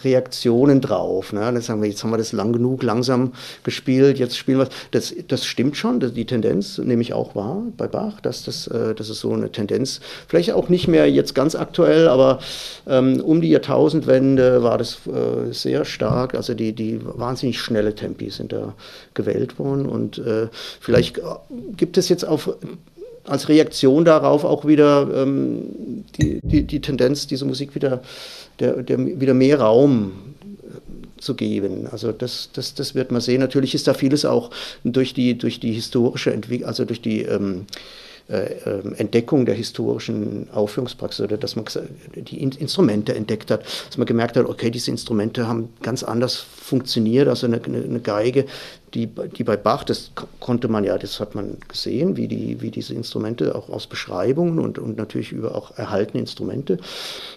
Reaktionen 0.03 0.82
drauf. 0.82 1.34
Ne? 1.34 1.41
Dann 1.41 1.61
sagen 1.61 1.82
wir, 1.82 1.90
jetzt 1.90 2.03
haben 2.03 2.11
wir 2.11 2.18
das 2.18 2.32
lang 2.32 2.53
genug 2.53 2.84
langsam 2.84 3.34
gespielt, 3.64 4.20
jetzt 4.20 4.38
spielen 4.38 4.60
wir 4.60 4.70
das. 4.91 5.14
Das 5.28 5.45
stimmt 5.45 5.78
schon, 5.78 5.99
die 5.99 6.26
Tendenz 6.26 6.78
nehme 6.78 7.02
ich 7.02 7.14
auch 7.14 7.36
wahr 7.36 7.64
bei 7.78 7.88
Bach, 7.88 8.20
dass 8.22 8.44
das 8.44 8.68
äh, 8.68 8.94
das 8.95 9.10
ist 9.10 9.20
so 9.20 9.32
eine 9.34 9.52
Tendenz. 9.52 10.02
Vielleicht 10.28 10.52
auch 10.52 10.70
nicht 10.70 10.88
mehr 10.88 11.10
jetzt 11.10 11.36
ganz 11.36 11.56
aktuell, 11.56 12.07
aber 12.07 12.40
ähm, 12.88 13.22
um 13.22 13.41
die 13.41 13.49
Jahrtausendwende 13.49 14.64
war 14.64 14.78
das 14.78 14.99
äh, 15.07 15.52
sehr 15.52 15.86
stark. 15.86 16.36
Also 16.36 16.53
die, 16.53 16.74
die 16.74 16.99
wahnsinnig 17.03 17.60
schnelle 17.60 17.95
Tempi 17.95 18.30
sind 18.30 18.52
da 18.52 18.74
gewählt 19.14 19.60
worden. 19.60 19.86
Und 19.86 20.18
äh, 20.20 20.48
vielleicht 20.80 21.20
gibt 21.76 21.98
es 21.98 22.10
jetzt 22.10 22.26
auf 22.26 22.56
als 23.26 23.50
Reaktion 23.50 24.06
darauf 24.06 24.44
auch 24.44 24.66
wieder 24.66 25.10
ähm, 25.14 26.04
die, 26.18 26.40
die, 26.44 26.64
die, 26.64 26.82
Tendenz, 26.82 27.28
diese 27.28 27.45
Musik 27.45 27.76
wieder, 27.76 28.02
der, 28.60 28.84
der, 28.84 29.20
wieder 29.20 29.34
mehr 29.34 29.60
Raum 29.60 30.12
zu 31.24 31.36
geben. 31.36 31.88
Also 31.91 32.12
das, 32.12 32.50
das, 32.54 32.76
das 32.76 32.95
wird 32.95 33.12
man 33.12 33.22
sehen. 33.22 33.40
Natürlich 33.40 33.74
ist 33.74 33.88
da 33.88 33.94
vieles 33.94 34.26
auch 34.26 34.52
durch 34.84 35.14
die, 35.14 35.38
durch 35.38 35.60
die 35.60 35.72
historische 35.72 36.34
Entwicklung, 36.34 36.68
also 36.68 36.86
durch 36.86 37.02
die 37.02 37.22
ähm, 37.22 37.66
äh, 38.30 38.56
ähm, 38.66 38.94
Entdeckung 38.98 39.45
der 39.45 39.56
historischen 39.56 40.48
Aufführungspraxis 40.54 41.26
oder 41.26 41.38
dass 41.38 41.56
man 41.56 41.66
die 42.16 42.41
Instrumente 42.41 43.16
entdeckt 43.16 43.52
hat, 43.52 43.66
dass 43.88 43.98
man 43.98 44.06
gemerkt 44.06 44.38
hat, 44.38 44.45
okay, 44.45 44.70
diese 44.70 44.91
Instrumente 44.91 45.48
haben 45.48 45.70
ganz 45.82 46.04
anders 46.04 46.36
funktioniert. 46.38 47.28
Also 47.28 47.48
eine, 47.48 47.62
eine 47.64 48.00
Geige, 48.00 48.45
die, 48.94 49.07
die 49.07 49.44
bei 49.44 49.57
Bach, 49.57 49.84
das 49.84 50.11
konnte 50.40 50.68
man 50.68 50.84
ja, 50.84 50.98
das 50.98 51.20
hat 51.20 51.34
man 51.36 51.57
gesehen, 51.68 52.15
wie, 52.15 52.28
die, 52.28 52.61
wie 52.61 52.70
diese 52.70 52.94
Instrumente 52.94 53.56
auch 53.56 53.70
aus 53.70 53.88
Beschreibungen 53.88 54.60
und, 54.60 54.78
und 54.78 54.98
natürlich 54.98 55.32
über 55.32 55.56
auch 55.56 55.78
erhaltene 55.78 56.22
Instrumente, 56.22 56.78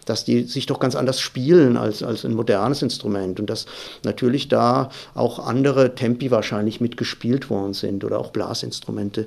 dass 0.04 0.24
die 0.24 0.42
sich 0.42 0.66
doch 0.66 0.80
ganz 0.80 0.94
anders 0.94 1.20
spielen 1.20 1.76
als, 1.76 2.02
als 2.02 2.24
ein 2.24 2.34
modernes 2.34 2.82
Instrument 2.82 3.40
und 3.40 3.48
dass 3.48 3.66
natürlich 4.04 4.48
da 4.48 4.90
auch 5.14 5.38
andere 5.38 5.94
Tempi 5.94 6.30
wahrscheinlich 6.30 6.80
mitgespielt 6.80 7.48
worden 7.48 7.72
sind 7.72 8.04
oder 8.04 8.18
auch 8.18 8.30
Blasinstrumente. 8.30 9.26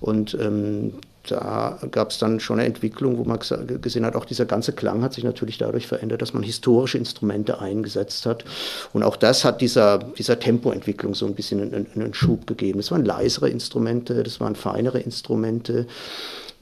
Und 0.00 0.36
ähm, 0.40 0.94
da 1.28 1.78
gab 1.90 2.10
es 2.10 2.18
dann 2.18 2.40
schon 2.40 2.58
eine 2.58 2.66
Entwicklung, 2.66 3.18
wo 3.18 3.24
man 3.24 3.38
gesehen 3.80 4.04
hat, 4.04 4.16
auch 4.16 4.24
dieser 4.24 4.44
ganze 4.44 4.72
Klang 4.72 5.02
hat 5.02 5.12
sich 5.12 5.24
natürlich 5.24 5.58
dadurch 5.58 5.86
verändert, 5.86 6.20
dass 6.20 6.34
man 6.34 6.42
historische 6.42 6.98
Instrumente 6.98 7.60
eingesetzt 7.60 8.26
hat. 8.26 8.44
Und 8.92 9.02
auch 9.02 9.16
das 9.16 9.44
hat 9.44 9.60
dieser, 9.60 9.98
dieser 9.98 10.38
Tempoentwicklung 10.38 11.14
so 11.14 11.26
ein 11.26 11.34
bisschen 11.34 11.60
einen, 11.60 11.86
einen 11.94 12.14
Schub 12.14 12.46
gegeben. 12.46 12.78
Das 12.80 12.90
waren 12.90 13.04
leisere 13.04 13.48
Instrumente, 13.48 14.22
das 14.22 14.40
waren 14.40 14.56
feinere 14.56 14.98
Instrumente. 14.98 15.86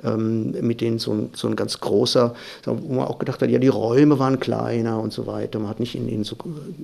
Ähm, 0.02 0.52
mit 0.62 0.80
denen 0.80 0.98
so 0.98 1.12
ein, 1.12 1.30
so 1.34 1.46
ein 1.46 1.56
ganz 1.56 1.78
großer, 1.78 2.34
wo 2.64 2.94
man 2.94 3.06
auch 3.06 3.18
gedacht 3.18 3.42
hat, 3.42 3.50
ja, 3.50 3.58
die 3.58 3.68
Räume 3.68 4.18
waren 4.18 4.40
kleiner 4.40 4.98
und 4.98 5.12
so 5.12 5.26
weiter. 5.26 5.58
Man 5.58 5.68
hat 5.68 5.78
nicht 5.78 5.94
in, 5.94 6.08
in 6.08 6.24
so 6.24 6.36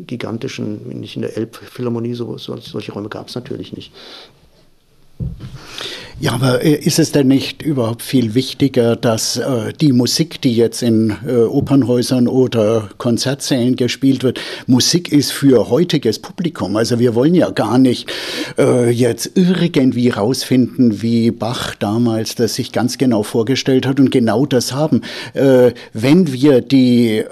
gigantischen, 0.07 1.01
nicht 1.01 1.17
in 1.17 1.23
der 1.23 1.35
Elbphilharmonie, 1.35 2.13
so, 2.13 2.37
solche 2.37 2.93
Räume 2.93 3.09
gab 3.09 3.29
es 3.29 3.35
natürlich 3.35 3.73
nicht. 3.73 3.91
Ja, 6.19 6.33
aber 6.33 6.65
äh, 6.65 6.73
ist 6.73 6.99
es 6.99 7.13
denn 7.13 7.29
nicht 7.29 7.61
überhaupt 7.61 8.01
viel 8.01 8.35
wichtiger, 8.35 8.97
dass 8.97 9.37
äh, 9.37 9.75
die 9.79 9.93
Musik, 9.93 10.41
die 10.41 10.57
jetzt 10.57 10.83
in 10.83 11.15
äh, 11.29 11.43
Opernhäusern 11.43 12.27
oder 12.27 12.89
Konzertsälen 12.97 13.77
gespielt 13.77 14.23
wird, 14.23 14.41
Musik 14.67 15.13
ist 15.13 15.33
für 15.33 15.69
heutiges 15.69 16.19
Publikum? 16.19 16.77
Also 16.77 16.99
wir 16.99 17.15
wollen 17.15 17.35
ja 17.35 17.51
gar 17.51 17.77
nicht 17.77 18.11
äh, 18.57 18.89
jetzt 18.89 19.33
irgendwie 19.35 20.09
rausfinden, 20.09 21.03
wie 21.03 21.31
Bach 21.31 21.75
damals 21.75 22.35
das 22.35 22.55
sich 22.55 22.73
ganz 22.73 22.97
genau 22.97 23.23
vorgestellt 23.23 23.87
hat 23.87 24.01
und 24.01 24.11
genau 24.11 24.47
das 24.47 24.73
haben. 24.73 25.03
Äh, 25.35 25.73
wenn 25.93 26.33
wir 26.33 26.63
die 26.63 27.19
äh, 27.19 27.27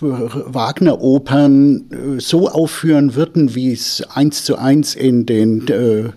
Wagner-Opern 0.00 2.18
so 2.18 2.50
aufführen 2.50 3.14
würden, 3.14 3.54
wie 3.54 3.72
es 3.72 4.02
eins 4.10 4.44
zu 4.44 4.56
eins 4.56 4.94
in 4.94 5.24
den, 5.24 6.12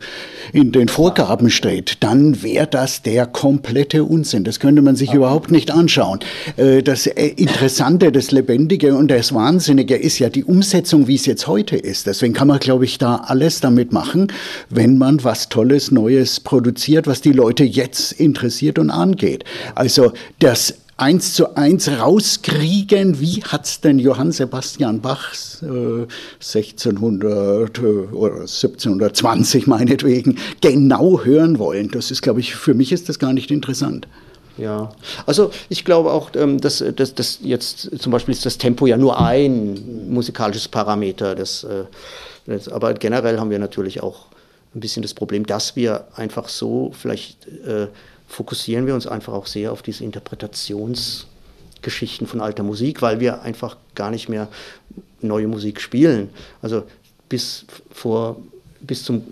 in 0.51 0.71
den 0.71 0.89
Vorgaben 1.01 1.49
steht, 1.49 2.03
dann 2.03 2.43
wäre 2.43 2.67
das 2.67 3.01
der 3.01 3.25
komplette 3.25 4.03
Unsinn. 4.03 4.43
Das 4.43 4.59
könnte 4.59 4.83
man 4.83 4.95
sich 4.95 5.09
okay. 5.09 5.17
überhaupt 5.17 5.49
nicht 5.49 5.71
anschauen. 5.71 6.19
Äh, 6.57 6.83
das 6.83 7.07
äh, 7.07 7.25
Interessante, 7.37 8.11
das 8.11 8.29
Lebendige 8.29 8.95
und 8.95 9.09
das 9.09 9.33
Wahnsinnige 9.33 9.95
ist 9.95 10.19
ja 10.19 10.29
die 10.29 10.43
Umsetzung, 10.43 11.07
wie 11.07 11.15
es 11.15 11.25
jetzt 11.25 11.47
heute 11.47 11.75
ist. 11.75 12.05
Deswegen 12.05 12.35
kann 12.35 12.47
man, 12.47 12.59
glaube 12.59 12.85
ich, 12.85 12.99
da 12.99 13.15
alles 13.15 13.61
damit 13.61 13.91
machen, 13.91 14.31
wenn 14.69 14.99
man 14.99 15.23
was 15.23 15.49
Tolles, 15.49 15.89
Neues 15.89 16.39
produziert, 16.39 17.07
was 17.07 17.19
die 17.21 17.33
Leute 17.33 17.63
jetzt 17.63 18.11
interessiert 18.11 18.77
und 18.77 18.91
angeht. 18.91 19.43
Also 19.73 20.13
das 20.37 20.80
eins 21.01 21.33
zu 21.33 21.57
eins 21.57 21.89
rauskriegen, 21.89 23.19
wie 23.19 23.43
hat 23.43 23.65
es 23.65 23.81
denn 23.81 23.97
Johann 23.97 24.31
Sebastian 24.31 25.01
Bach 25.01 25.33
äh, 25.63 26.05
1600 26.39 27.79
äh, 27.79 27.81
oder 27.81 28.41
1720 28.41 29.65
meinetwegen 29.65 30.37
genau 30.61 31.21
hören 31.23 31.57
wollen. 31.57 31.89
Das 31.89 32.11
ist, 32.11 32.21
glaube 32.21 32.39
ich, 32.39 32.55
für 32.55 32.75
mich 32.75 32.91
ist 32.91 33.09
das 33.09 33.17
gar 33.17 33.33
nicht 33.33 33.49
interessant. 33.49 34.07
Ja, 34.57 34.91
also 35.25 35.49
ich 35.69 35.85
glaube 35.85 36.11
auch, 36.11 36.29
ähm, 36.35 36.61
dass, 36.61 36.83
dass, 36.95 37.15
dass 37.15 37.39
jetzt 37.41 37.99
zum 37.99 38.11
Beispiel 38.11 38.33
ist 38.33 38.45
das 38.45 38.59
Tempo 38.59 38.85
ja 38.85 38.97
nur 38.97 39.19
ein 39.19 40.07
musikalisches 40.09 40.67
Parameter. 40.67 41.33
Das, 41.33 41.63
äh, 41.63 41.85
das, 42.45 42.69
aber 42.69 42.93
generell 42.93 43.39
haben 43.39 43.49
wir 43.49 43.59
natürlich 43.59 44.03
auch 44.03 44.27
ein 44.75 44.79
bisschen 44.79 45.01
das 45.01 45.15
Problem, 45.15 45.47
dass 45.47 45.75
wir 45.75 46.05
einfach 46.15 46.47
so 46.47 46.91
vielleicht 46.93 47.47
äh, 47.47 47.87
fokussieren 48.31 48.87
wir 48.87 48.95
uns 48.95 49.05
einfach 49.07 49.33
auch 49.33 49.45
sehr 49.45 49.73
auf 49.73 49.81
diese 49.81 50.05
Interpretationsgeschichten 50.05 52.27
von 52.27 52.39
alter 52.39 52.63
Musik, 52.63 53.01
weil 53.01 53.19
wir 53.19 53.41
einfach 53.41 53.75
gar 53.93 54.09
nicht 54.09 54.29
mehr 54.29 54.47
neue 55.19 55.47
Musik 55.47 55.81
spielen. 55.81 56.29
Also 56.61 56.83
bis 57.27 57.65
vor 57.91 58.37
bis 58.79 59.03
zum 59.03 59.23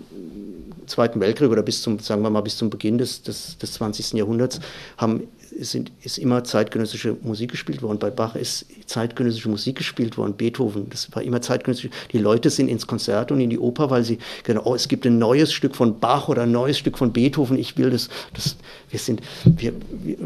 Zweiten 0.86 1.18
Weltkrieg 1.20 1.50
oder 1.50 1.62
bis 1.62 1.80
zum, 1.82 2.00
sagen 2.00 2.22
wir 2.22 2.30
mal, 2.30 2.40
bis 2.40 2.56
zum 2.56 2.68
Beginn 2.68 2.98
des, 2.98 3.22
des, 3.22 3.56
des 3.58 3.74
20. 3.74 4.14
Jahrhunderts 4.14 4.58
haben 4.96 5.28
sind, 5.58 5.92
ist 6.02 6.18
immer 6.18 6.44
zeitgenössische 6.44 7.16
Musik 7.22 7.50
gespielt 7.50 7.82
worden. 7.82 7.98
Bei 7.98 8.10
Bach 8.10 8.34
ist 8.36 8.66
zeitgenössische 8.86 9.48
Musik 9.48 9.76
gespielt 9.76 10.16
worden. 10.16 10.34
Beethoven, 10.34 10.88
das 10.90 11.08
war 11.14 11.22
immer 11.22 11.42
zeitgenössisch. 11.42 11.90
Die 12.12 12.18
Leute 12.18 12.50
sind 12.50 12.68
ins 12.68 12.86
Konzert 12.86 13.32
und 13.32 13.40
in 13.40 13.50
die 13.50 13.58
Oper, 13.58 13.90
weil 13.90 14.04
sie 14.04 14.18
genau, 14.44 14.62
oh, 14.64 14.74
es 14.74 14.88
gibt 14.88 15.04
ein 15.06 15.18
neues 15.18 15.52
Stück 15.52 15.76
von 15.76 15.98
Bach 16.00 16.28
oder 16.28 16.42
ein 16.42 16.52
neues 16.52 16.78
Stück 16.78 16.98
von 16.98 17.12
Beethoven. 17.12 17.58
Ich 17.58 17.76
will 17.76 17.90
das. 17.90 18.08
das 18.34 18.56
wir 18.88 18.98
sind, 18.98 19.20
wir, 19.44 19.72
wir, 19.90 20.16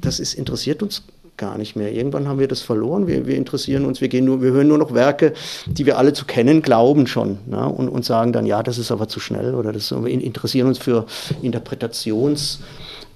das 0.00 0.20
ist, 0.20 0.34
interessiert 0.34 0.82
uns 0.82 1.02
gar 1.38 1.56
nicht 1.56 1.76
mehr. 1.76 1.92
Irgendwann 1.92 2.28
haben 2.28 2.38
wir 2.38 2.48
das 2.48 2.60
verloren. 2.60 3.06
Wir, 3.06 3.26
wir, 3.26 3.36
interessieren 3.36 3.86
uns, 3.86 4.00
wir, 4.00 4.08
gehen 4.08 4.26
nur, 4.26 4.42
wir 4.42 4.50
hören 4.50 4.68
nur 4.68 4.76
noch 4.76 4.92
Werke, 4.92 5.32
die 5.66 5.86
wir 5.86 5.96
alle 5.96 6.12
zu 6.12 6.26
kennen 6.26 6.60
glauben 6.60 7.06
schon. 7.06 7.38
Ne? 7.46 7.66
Und, 7.66 7.88
und 7.88 8.04
sagen 8.04 8.32
dann, 8.32 8.44
ja, 8.44 8.62
das 8.62 8.76
ist 8.76 8.90
aber 8.90 9.08
zu 9.08 9.20
schnell 9.20 9.54
oder 9.54 9.72
das, 9.72 9.90
wir 9.92 10.08
interessieren 10.08 10.68
uns 10.68 10.78
für 10.78 11.06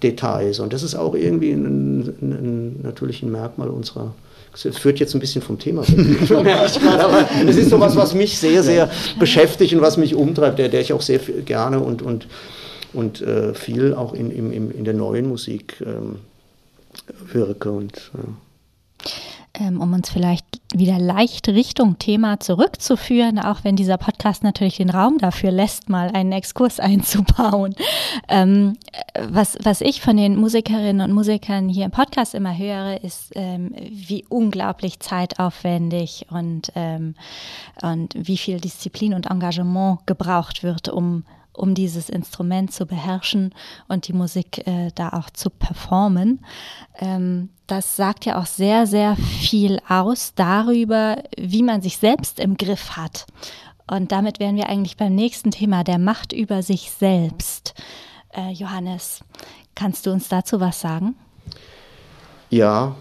Interpretationsdetails. 0.02 0.60
Und 0.60 0.72
das 0.72 0.82
ist 0.82 0.94
auch 0.94 1.14
irgendwie 1.14 1.52
ein, 1.52 2.00
ein, 2.20 2.80
natürlich 2.82 3.22
ein 3.22 3.30
Merkmal 3.30 3.68
unserer 3.68 4.14
es 4.54 4.76
führt 4.76 5.00
jetzt 5.00 5.14
ein 5.14 5.20
bisschen 5.20 5.40
vom 5.40 5.58
Thema 5.58 5.80
weg. 5.88 6.30
aber 6.86 7.26
es 7.46 7.56
ist 7.56 7.70
sowas, 7.70 7.96
was 7.96 8.12
mich 8.12 8.36
sehr, 8.36 8.62
sehr 8.62 8.90
beschäftigt 9.18 9.72
und 9.72 9.80
was 9.80 9.96
mich 9.96 10.14
umtreibt, 10.14 10.58
der, 10.58 10.68
der 10.68 10.82
ich 10.82 10.92
auch 10.92 11.00
sehr 11.00 11.20
gerne 11.20 11.80
und, 11.80 12.02
und, 12.02 12.26
und 12.92 13.22
äh, 13.22 13.54
viel 13.54 13.94
auch 13.94 14.12
in, 14.12 14.30
in, 14.30 14.70
in 14.70 14.84
der 14.84 14.92
neuen 14.92 15.26
Musik 15.26 15.76
ähm, 15.80 16.16
wirke. 17.32 17.70
Und, 17.70 18.10
ja. 18.12 19.10
Ähm, 19.54 19.80
um 19.80 19.92
uns 19.92 20.10
vielleicht 20.10 20.46
wieder 20.72 20.98
leicht 20.98 21.48
Richtung 21.48 21.98
Thema 21.98 22.40
zurückzuführen, 22.40 23.38
auch 23.38 23.64
wenn 23.64 23.76
dieser 23.76 23.98
Podcast 23.98 24.42
natürlich 24.42 24.78
den 24.78 24.90
Raum 24.90 25.18
dafür 25.18 25.50
lässt, 25.50 25.88
mal 25.88 26.10
einen 26.12 26.32
Exkurs 26.32 26.80
einzubauen. 26.80 27.74
Ähm, 28.28 28.78
was, 29.28 29.58
was 29.62 29.80
ich 29.80 30.00
von 30.00 30.16
den 30.16 30.36
Musikerinnen 30.36 31.02
und 31.08 31.14
Musikern 31.14 31.68
hier 31.68 31.84
im 31.84 31.90
Podcast 31.90 32.34
immer 32.34 32.56
höre, 32.56 33.02
ist, 33.04 33.32
ähm, 33.34 33.74
wie 33.90 34.24
unglaublich 34.28 35.00
zeitaufwendig 35.00 36.26
und, 36.30 36.72
ähm, 36.74 37.14
und 37.82 38.14
wie 38.16 38.38
viel 38.38 38.60
Disziplin 38.60 39.14
und 39.14 39.26
Engagement 39.26 40.06
gebraucht 40.06 40.62
wird, 40.62 40.88
um 40.88 41.24
um 41.52 41.74
dieses 41.74 42.08
Instrument 42.08 42.72
zu 42.72 42.86
beherrschen 42.86 43.54
und 43.88 44.08
die 44.08 44.12
Musik 44.12 44.66
äh, 44.66 44.90
da 44.94 45.10
auch 45.10 45.30
zu 45.30 45.50
performen. 45.50 46.44
Ähm, 46.98 47.50
das 47.66 47.96
sagt 47.96 48.24
ja 48.24 48.38
auch 48.40 48.46
sehr, 48.46 48.86
sehr 48.86 49.16
viel 49.16 49.80
aus 49.88 50.34
darüber, 50.34 51.22
wie 51.36 51.62
man 51.62 51.80
sich 51.82 51.98
selbst 51.98 52.38
im 52.38 52.56
Griff 52.56 52.96
hat. 52.96 53.26
Und 53.86 54.12
damit 54.12 54.40
wären 54.40 54.56
wir 54.56 54.68
eigentlich 54.68 54.96
beim 54.96 55.14
nächsten 55.14 55.50
Thema, 55.50 55.84
der 55.84 55.98
Macht 55.98 56.32
über 56.32 56.62
sich 56.62 56.90
selbst. 56.90 57.74
Äh, 58.34 58.52
Johannes, 58.52 59.22
kannst 59.74 60.06
du 60.06 60.10
uns 60.10 60.28
dazu 60.28 60.60
was 60.60 60.80
sagen? 60.80 61.14
Ja, 62.50 62.94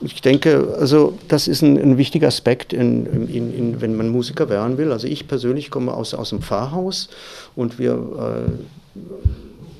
ich 0.00 0.20
denke, 0.20 0.76
also 0.78 1.18
das 1.28 1.48
ist 1.48 1.62
ein, 1.62 1.78
ein 1.78 1.96
wichtiger 1.96 2.28
Aspekt, 2.28 2.72
in, 2.72 3.28
in, 3.28 3.54
in, 3.54 3.80
wenn 3.80 3.96
man 3.96 4.08
Musiker 4.08 4.48
werden 4.48 4.78
will. 4.78 4.92
Also 4.92 5.06
ich 5.06 5.26
persönlich 5.28 5.70
komme 5.70 5.94
aus, 5.94 6.14
aus 6.14 6.30
dem 6.30 6.42
Pfarrhaus 6.42 7.08
und 7.54 7.78
wir, 7.78 7.94
äh, 7.94 8.98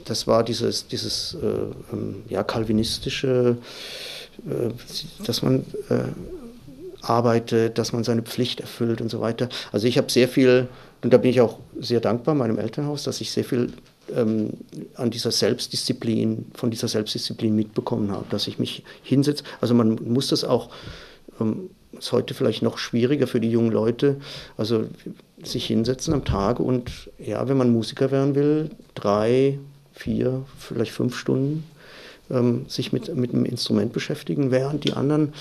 das 0.04 0.26
war 0.26 0.42
dieses, 0.44 0.88
dieses 0.88 1.36
äh, 1.42 1.46
ähm, 1.92 2.16
ja, 2.28 2.42
kalvinistische, 2.42 3.56
äh, 4.46 4.70
dass 5.24 5.42
man 5.42 5.64
äh, 5.90 6.04
arbeitet, 7.02 7.78
dass 7.78 7.92
man 7.92 8.04
seine 8.04 8.22
Pflicht 8.22 8.60
erfüllt 8.60 9.00
und 9.00 9.10
so 9.10 9.20
weiter. 9.20 9.48
Also 9.72 9.86
ich 9.86 9.98
habe 9.98 10.10
sehr 10.10 10.28
viel, 10.28 10.68
und 11.02 11.12
da 11.12 11.18
bin 11.18 11.30
ich 11.30 11.40
auch 11.40 11.58
sehr 11.78 12.00
dankbar 12.00 12.34
meinem 12.34 12.58
Elternhaus, 12.58 13.04
dass 13.04 13.20
ich 13.20 13.30
sehr 13.30 13.44
viel 13.44 13.72
ähm, 14.14 14.50
an 14.94 15.10
dieser 15.10 15.30
Selbstdisziplin, 15.30 16.46
von 16.54 16.70
dieser 16.70 16.88
Selbstdisziplin 16.88 17.54
mitbekommen 17.54 18.10
habe, 18.10 18.26
dass 18.30 18.46
ich 18.46 18.58
mich 18.58 18.82
hinsetze. 19.02 19.44
Also 19.60 19.74
man 19.74 19.98
muss 20.04 20.28
das 20.28 20.44
auch, 20.44 20.70
ähm, 21.40 21.70
ist 21.98 22.12
heute 22.12 22.34
vielleicht 22.34 22.62
noch 22.62 22.78
schwieriger 22.78 23.26
für 23.26 23.40
die 23.40 23.50
jungen 23.50 23.72
Leute, 23.72 24.16
also 24.56 24.84
sich 25.42 25.66
hinsetzen 25.66 26.14
am 26.14 26.24
Tag 26.24 26.60
und 26.60 27.10
ja, 27.18 27.48
wenn 27.48 27.56
man 27.56 27.70
Musiker 27.70 28.10
werden 28.10 28.34
will, 28.34 28.70
drei, 28.94 29.58
vier, 29.92 30.44
vielleicht 30.58 30.92
fünf 30.92 31.16
Stunden 31.16 31.64
ähm, 32.30 32.66
sich 32.68 32.92
mit, 32.92 33.14
mit 33.14 33.32
einem 33.32 33.44
Instrument 33.44 33.92
beschäftigen, 33.92 34.50
während 34.50 34.84
die 34.84 34.92
anderen 34.92 35.32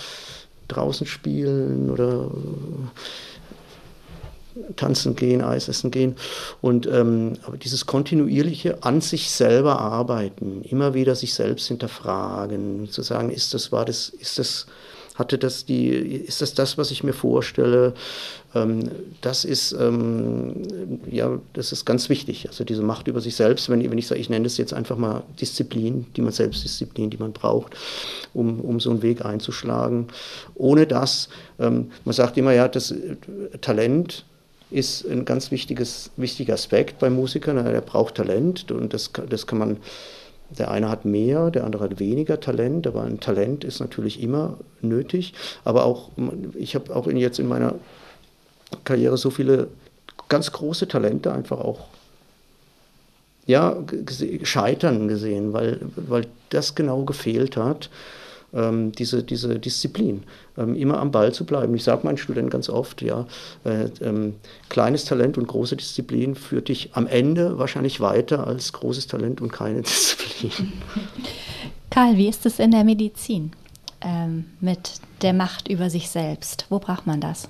draußen 0.67 1.05
spielen 1.05 1.91
oder 1.91 2.31
tanzen 4.75 5.15
gehen, 5.15 5.41
Eis 5.41 5.67
essen 5.67 5.91
gehen. 5.91 6.15
Und 6.61 6.87
ähm, 6.87 7.33
aber 7.43 7.57
dieses 7.57 7.85
kontinuierliche 7.85 8.83
an 8.83 9.01
sich 9.01 9.29
selber 9.31 9.79
arbeiten, 9.79 10.61
immer 10.63 10.93
wieder 10.93 11.15
sich 11.15 11.33
selbst 11.33 11.67
hinterfragen, 11.67 12.89
zu 12.89 13.01
sagen, 13.01 13.29
ist 13.29 13.53
das, 13.53 13.71
war 13.71 13.85
das, 13.85 14.09
ist 14.09 14.39
das, 14.39 14.67
hatte 15.15 15.37
das 15.37 15.65
die, 15.65 15.89
ist 15.89 16.41
das 16.41 16.53
das, 16.53 16.77
was 16.77 16.91
ich 16.91 17.03
mir 17.03 17.13
vorstelle? 17.13 17.93
Ähm, 18.53 18.89
das 19.21 19.45
ist, 19.45 19.73
ähm, 19.73 20.63
ja, 21.09 21.39
das 21.53 21.71
ist 21.71 21.85
ganz 21.85 22.09
wichtig. 22.09 22.47
Also 22.47 22.63
diese 22.63 22.81
Macht 22.81 23.07
über 23.07 23.21
sich 23.21 23.35
selbst, 23.35 23.69
wenn, 23.69 23.89
wenn 23.89 23.97
ich 23.97 24.07
sage, 24.07 24.21
ich 24.21 24.29
nenne 24.29 24.43
das 24.43 24.57
jetzt 24.57 24.73
einfach 24.73 24.97
mal 24.97 25.23
Disziplin, 25.39 26.07
die 26.15 26.21
man 26.21 26.31
Selbstdisziplin, 26.31 27.09
die 27.09 27.17
man 27.17 27.33
braucht, 27.33 27.75
um, 28.33 28.61
um 28.61 28.79
so 28.79 28.89
einen 28.89 29.01
Weg 29.01 29.23
einzuschlagen. 29.23 30.07
Ohne 30.55 30.87
das, 30.87 31.29
ähm, 31.59 31.91
man 32.05 32.13
sagt 32.13 32.37
immer, 32.37 32.53
ja, 32.53 32.67
das 32.67 32.91
äh, 32.91 33.17
Talent, 33.61 34.25
ist 34.71 35.05
ein 35.05 35.25
ganz 35.25 35.51
wichtiges, 35.51 36.11
wichtiger 36.17 36.55
Aspekt 36.55 36.99
bei 36.99 37.09
Musikern. 37.09 37.57
Er 37.57 37.81
braucht 37.81 38.15
Talent 38.15 38.71
und 38.71 38.93
das, 38.93 39.11
das 39.29 39.47
kann 39.47 39.59
man, 39.59 39.77
der 40.49 40.71
eine 40.71 40.89
hat 40.89 41.05
mehr, 41.05 41.51
der 41.51 41.63
andere 41.63 41.83
hat 41.85 41.99
weniger 41.99 42.39
Talent, 42.39 42.87
aber 42.87 43.03
ein 43.03 43.19
Talent 43.19 43.63
ist 43.63 43.79
natürlich 43.79 44.21
immer 44.21 44.57
nötig. 44.81 45.33
Aber 45.63 45.85
auch, 45.85 46.09
ich 46.55 46.75
habe 46.75 46.95
auch 46.95 47.07
jetzt 47.07 47.39
in 47.39 47.47
meiner 47.47 47.75
Karriere 48.83 49.17
so 49.17 49.29
viele 49.29 49.67
ganz 50.29 50.51
große 50.51 50.87
Talente 50.87 51.31
einfach 51.31 51.59
auch 51.59 51.87
ja, 53.45 53.77
scheitern 54.43 55.07
gesehen, 55.07 55.53
weil, 55.53 55.79
weil 55.95 56.25
das 56.49 56.73
genau 56.73 57.03
gefehlt 57.03 57.57
hat 57.57 57.89
ähm, 58.55 58.91
diese, 58.93 59.23
diese 59.23 59.59
Disziplin, 59.59 60.23
ähm, 60.57 60.75
immer 60.75 60.99
am 60.99 61.11
Ball 61.11 61.33
zu 61.33 61.45
bleiben. 61.45 61.75
Ich 61.75 61.83
sage 61.83 62.05
meinen 62.05 62.17
Studenten 62.17 62.49
ganz 62.49 62.69
oft, 62.69 63.01
ja, 63.01 63.27
äh, 63.63 63.89
ähm, 64.01 64.35
kleines 64.69 65.05
Talent 65.05 65.37
und 65.37 65.47
große 65.47 65.75
Disziplin 65.75 66.35
führt 66.35 66.69
dich 66.69 66.91
am 66.93 67.07
Ende 67.07 67.57
wahrscheinlich 67.57 67.99
weiter 67.99 68.47
als 68.47 68.73
großes 68.73 69.07
Talent 69.07 69.41
und 69.41 69.51
keine 69.51 69.81
Disziplin. 69.83 70.73
Karl, 71.89 72.17
wie 72.17 72.27
ist 72.27 72.45
es 72.45 72.59
in 72.59 72.71
der 72.71 72.83
Medizin 72.83 73.51
ähm, 74.01 74.45
mit 74.61 74.93
der 75.21 75.33
Macht 75.33 75.67
über 75.67 75.89
sich 75.89 76.09
selbst? 76.09 76.65
Wo 76.69 76.79
braucht 76.79 77.07
man 77.07 77.21
das? 77.21 77.47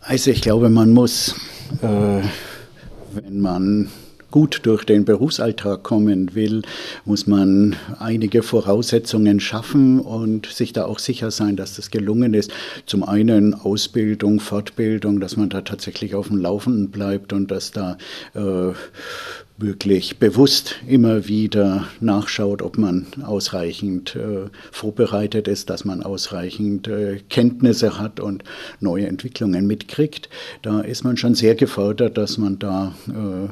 Also 0.00 0.30
ich 0.30 0.42
glaube, 0.42 0.68
man 0.68 0.92
muss, 0.92 1.34
äh, 1.80 2.22
wenn 3.14 3.40
man 3.40 3.90
gut 4.32 4.62
durch 4.64 4.84
den 4.84 5.04
Berufsalltag 5.04 5.84
kommen 5.84 6.34
will, 6.34 6.62
muss 7.04 7.28
man 7.28 7.76
einige 8.00 8.42
Voraussetzungen 8.42 9.38
schaffen 9.38 10.00
und 10.00 10.46
sich 10.46 10.72
da 10.72 10.86
auch 10.86 10.98
sicher 10.98 11.30
sein, 11.30 11.54
dass 11.54 11.76
das 11.76 11.92
gelungen 11.92 12.34
ist. 12.34 12.50
Zum 12.86 13.04
einen 13.04 13.54
Ausbildung, 13.54 14.40
Fortbildung, 14.40 15.20
dass 15.20 15.36
man 15.36 15.50
da 15.50 15.60
tatsächlich 15.60 16.16
auf 16.16 16.26
dem 16.26 16.38
Laufenden 16.38 16.90
bleibt 16.90 17.32
und 17.32 17.52
dass 17.52 17.70
da 17.70 17.96
äh, 18.34 18.72
wirklich 19.62 20.18
bewusst 20.18 20.76
immer 20.86 21.28
wieder 21.28 21.86
nachschaut, 22.00 22.62
ob 22.62 22.78
man 22.78 23.06
ausreichend 23.22 24.16
äh, 24.16 24.48
vorbereitet 24.70 25.46
ist, 25.48 25.70
dass 25.70 25.84
man 25.84 26.02
ausreichend 26.02 26.88
äh, 26.88 27.20
Kenntnisse 27.28 27.98
hat 27.98 28.20
und 28.20 28.44
neue 28.80 29.06
Entwicklungen 29.06 29.66
mitkriegt. 29.66 30.28
Da 30.62 30.80
ist 30.80 31.04
man 31.04 31.16
schon 31.16 31.34
sehr 31.34 31.54
gefordert, 31.54 32.18
dass 32.18 32.38
man 32.38 32.58
da 32.58 32.94
äh, 33.08 33.48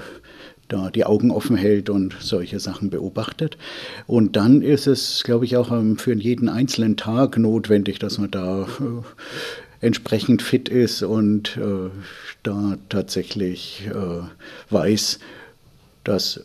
da 0.70 0.90
die 0.90 1.04
Augen 1.04 1.30
offen 1.30 1.56
hält 1.56 1.90
und 1.90 2.16
solche 2.20 2.60
Sachen 2.60 2.90
beobachtet. 2.90 3.58
Und 4.06 4.36
dann 4.36 4.62
ist 4.62 4.86
es, 4.86 5.22
glaube 5.24 5.44
ich, 5.44 5.56
auch 5.56 5.70
ähm, 5.70 5.98
für 5.98 6.14
jeden 6.14 6.48
einzelnen 6.48 6.96
Tag 6.96 7.36
notwendig, 7.36 7.98
dass 7.98 8.18
man 8.18 8.30
da 8.30 8.62
äh, 8.62 8.66
entsprechend 9.80 10.42
fit 10.42 10.68
ist 10.68 11.02
und 11.02 11.56
äh, 11.56 11.90
da 12.42 12.78
tatsächlich 12.88 13.88
äh, 13.88 14.72
weiß, 14.72 15.18
dass, 16.04 16.40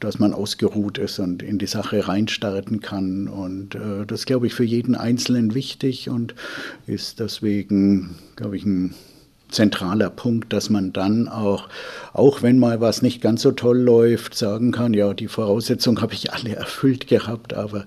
dass 0.00 0.18
man 0.18 0.32
ausgeruht 0.32 0.96
ist 0.96 1.18
und 1.18 1.42
in 1.42 1.58
die 1.58 1.66
Sache 1.66 2.08
reinstarten 2.08 2.80
kann. 2.80 3.28
Und 3.28 3.76
das 4.06 4.24
glaube 4.24 4.46
ich 4.46 4.54
für 4.54 4.64
jeden 4.64 4.94
Einzelnen 4.94 5.54
wichtig 5.54 6.08
und 6.08 6.34
ist 6.86 7.20
deswegen, 7.20 8.14
glaube 8.36 8.56
ich, 8.56 8.64
ein 8.64 8.94
zentraler 9.54 10.10
Punkt, 10.10 10.52
dass 10.52 10.68
man 10.68 10.92
dann 10.92 11.28
auch, 11.28 11.68
auch 12.12 12.42
wenn 12.42 12.58
mal 12.58 12.80
was 12.80 13.02
nicht 13.02 13.22
ganz 13.22 13.42
so 13.42 13.52
toll 13.52 13.78
läuft, 13.78 14.34
sagen 14.34 14.72
kann, 14.72 14.92
ja, 14.92 15.14
die 15.14 15.28
Voraussetzungen 15.28 16.02
habe 16.02 16.14
ich 16.14 16.32
alle 16.32 16.54
erfüllt 16.56 17.06
gehabt, 17.06 17.54
aber 17.54 17.86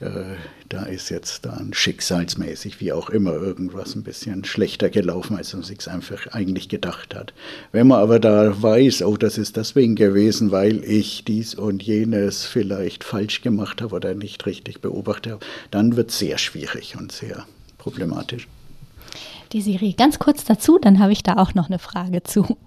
äh, 0.00 0.36
da 0.68 0.84
ist 0.84 1.08
jetzt 1.08 1.46
dann 1.46 1.72
schicksalsmäßig, 1.72 2.80
wie 2.80 2.92
auch 2.92 3.08
immer, 3.10 3.32
irgendwas 3.32 3.94
ein 3.94 4.02
bisschen 4.02 4.44
schlechter 4.44 4.90
gelaufen, 4.90 5.36
als 5.36 5.54
man 5.54 5.62
sich 5.62 5.88
einfach 5.88 6.26
eigentlich 6.28 6.68
gedacht 6.68 7.14
hat. 7.14 7.32
Wenn 7.72 7.86
man 7.88 8.00
aber 8.00 8.20
da 8.20 8.62
weiß, 8.62 9.02
oh, 9.02 9.16
das 9.16 9.38
ist 9.38 9.56
deswegen 9.56 9.94
gewesen, 9.94 10.50
weil 10.50 10.84
ich 10.84 11.24
dies 11.24 11.54
und 11.54 11.82
jenes 11.82 12.44
vielleicht 12.44 13.02
falsch 13.02 13.42
gemacht 13.42 13.80
habe 13.80 13.94
oder 13.94 14.14
nicht 14.14 14.44
richtig 14.46 14.80
beobachtet 14.80 15.32
habe, 15.32 15.46
dann 15.70 15.96
wird 15.96 16.10
es 16.10 16.18
sehr 16.18 16.38
schwierig 16.38 16.96
und 16.98 17.12
sehr 17.12 17.46
problematisch. 17.78 18.46
Die 19.52 19.62
Siri, 19.62 19.92
ganz 19.92 20.18
kurz 20.18 20.44
dazu, 20.44 20.78
dann 20.78 20.98
habe 20.98 21.12
ich 21.12 21.22
da 21.22 21.36
auch 21.36 21.54
noch 21.54 21.68
eine 21.68 21.78
Frage 21.78 22.22
zu. 22.22 22.58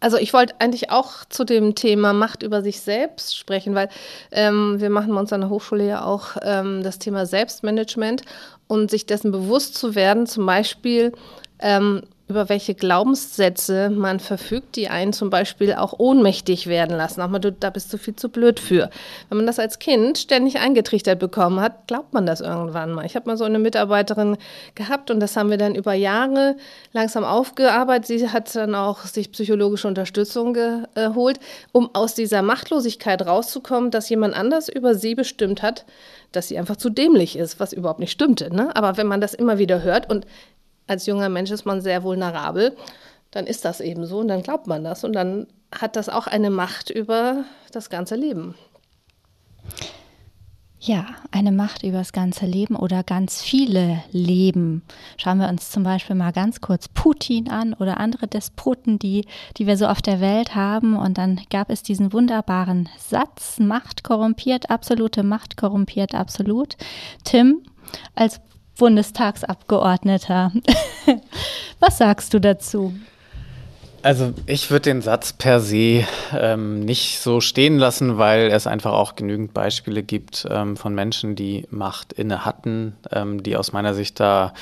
Also 0.00 0.18
ich 0.18 0.34
wollte 0.34 0.60
eigentlich 0.60 0.90
auch 0.90 1.24
zu 1.30 1.44
dem 1.44 1.74
Thema 1.74 2.12
Macht 2.12 2.42
über 2.42 2.60
sich 2.62 2.80
selbst 2.80 3.38
sprechen, 3.38 3.74
weil 3.74 3.88
ähm, 4.32 4.78
wir 4.78 4.90
machen 4.90 5.14
bei 5.14 5.20
uns 5.20 5.32
an 5.32 5.40
der 5.40 5.48
Hochschule 5.48 5.86
ja 5.86 6.04
auch 6.04 6.36
ähm, 6.42 6.82
das 6.82 6.98
Thema 6.98 7.24
Selbstmanagement 7.24 8.20
und 8.66 8.90
sich 8.90 9.06
dessen 9.06 9.32
bewusst 9.32 9.76
zu 9.76 9.94
werden, 9.94 10.26
zum 10.26 10.44
Beispiel 10.44 11.12
ähm, 11.58 12.02
über 12.26 12.48
welche 12.48 12.74
Glaubenssätze 12.74 13.90
man 13.90 14.18
verfügt, 14.18 14.76
die 14.76 14.88
einen 14.88 15.12
zum 15.12 15.28
Beispiel 15.28 15.74
auch 15.74 15.98
ohnmächtig 15.98 16.66
werden 16.66 16.96
lassen. 16.96 17.20
Auch 17.20 17.28
mal, 17.28 17.38
du, 17.38 17.52
da 17.52 17.68
bist 17.68 17.92
du 17.92 17.98
viel 17.98 18.16
zu 18.16 18.30
blöd 18.30 18.58
für. 18.60 18.88
Wenn 19.28 19.36
man 19.36 19.46
das 19.46 19.58
als 19.58 19.78
Kind 19.78 20.16
ständig 20.16 20.58
eingetrichtert 20.58 21.18
bekommen 21.18 21.60
hat, 21.60 21.86
glaubt 21.86 22.14
man 22.14 22.24
das 22.24 22.40
irgendwann 22.40 22.92
mal. 22.92 23.04
Ich 23.04 23.14
habe 23.14 23.28
mal 23.28 23.36
so 23.36 23.44
eine 23.44 23.58
Mitarbeiterin 23.58 24.38
gehabt 24.74 25.10
und 25.10 25.20
das 25.20 25.36
haben 25.36 25.50
wir 25.50 25.58
dann 25.58 25.74
über 25.74 25.92
Jahre 25.92 26.56
langsam 26.92 27.24
aufgearbeitet. 27.24 28.06
Sie 28.06 28.30
hat 28.30 28.54
dann 28.56 28.74
auch 28.74 29.00
sich 29.00 29.30
psychologische 29.30 29.86
Unterstützung 29.86 30.54
geholt, 30.54 31.40
um 31.72 31.90
aus 31.94 32.14
dieser 32.14 32.40
Machtlosigkeit 32.40 33.26
rauszukommen, 33.26 33.90
dass 33.90 34.08
jemand 34.08 34.34
anders 34.34 34.70
über 34.70 34.94
sie 34.94 35.14
bestimmt 35.14 35.62
hat, 35.62 35.84
dass 36.32 36.48
sie 36.48 36.58
einfach 36.58 36.76
zu 36.76 36.88
dämlich 36.88 37.36
ist, 37.36 37.60
was 37.60 37.74
überhaupt 37.74 38.00
nicht 38.00 38.12
stimmte. 38.12 38.54
Ne? 38.54 38.74
Aber 38.74 38.96
wenn 38.96 39.06
man 39.06 39.20
das 39.20 39.34
immer 39.34 39.58
wieder 39.58 39.82
hört 39.82 40.10
und 40.10 40.26
als 40.86 41.06
junger 41.06 41.28
Mensch 41.28 41.50
ist 41.50 41.66
man 41.66 41.80
sehr 41.80 42.02
vulnerabel, 42.02 42.76
dann 43.30 43.46
ist 43.46 43.64
das 43.64 43.80
eben 43.80 44.06
so 44.06 44.18
und 44.18 44.28
dann 44.28 44.42
glaubt 44.42 44.66
man 44.66 44.84
das 44.84 45.04
und 45.04 45.12
dann 45.12 45.46
hat 45.72 45.96
das 45.96 46.08
auch 46.08 46.26
eine 46.26 46.50
Macht 46.50 46.90
über 46.90 47.44
das 47.72 47.90
ganze 47.90 48.14
Leben. 48.14 48.54
Ja, 50.86 51.06
eine 51.30 51.50
Macht 51.50 51.82
über 51.82 51.96
das 51.96 52.12
ganze 52.12 52.44
Leben 52.44 52.76
oder 52.76 53.02
ganz 53.02 53.40
viele 53.40 54.02
Leben. 54.12 54.82
Schauen 55.16 55.38
wir 55.38 55.48
uns 55.48 55.70
zum 55.70 55.82
Beispiel 55.82 56.14
mal 56.14 56.30
ganz 56.30 56.60
kurz 56.60 56.88
Putin 56.88 57.48
an 57.48 57.72
oder 57.72 57.98
andere 57.98 58.28
Despoten, 58.28 58.98
die, 58.98 59.24
die 59.56 59.66
wir 59.66 59.78
so 59.78 59.86
auf 59.86 60.02
der 60.02 60.20
Welt 60.20 60.54
haben. 60.54 60.94
Und 60.94 61.16
dann 61.16 61.40
gab 61.48 61.70
es 61.70 61.82
diesen 61.82 62.12
wunderbaren 62.12 62.90
Satz, 62.98 63.58
Macht 63.58 64.04
korrumpiert, 64.04 64.68
absolute 64.68 65.22
Macht 65.22 65.56
korrumpiert, 65.56 66.14
absolut. 66.14 66.76
Tim, 67.24 67.62
als 68.14 68.42
Bundestagsabgeordneter. 68.78 70.52
Was 71.80 71.98
sagst 71.98 72.34
du 72.34 72.40
dazu? 72.40 72.94
Also 74.04 74.34
ich 74.44 74.70
würde 74.70 74.90
den 74.90 75.00
Satz 75.00 75.32
per 75.32 75.60
se 75.60 76.04
ähm, 76.36 76.80
nicht 76.80 77.20
so 77.20 77.40
stehen 77.40 77.78
lassen, 77.78 78.18
weil 78.18 78.50
es 78.50 78.66
einfach 78.66 78.92
auch 78.92 79.16
genügend 79.16 79.54
Beispiele 79.54 80.02
gibt 80.02 80.46
ähm, 80.50 80.76
von 80.76 80.94
Menschen, 80.94 81.36
die 81.36 81.66
Macht 81.70 82.12
inne 82.12 82.44
hatten, 82.44 82.96
ähm, 83.10 83.42
die 83.42 83.56
aus 83.56 83.72
meiner 83.72 83.94
Sicht 83.94 84.20
da 84.20 84.52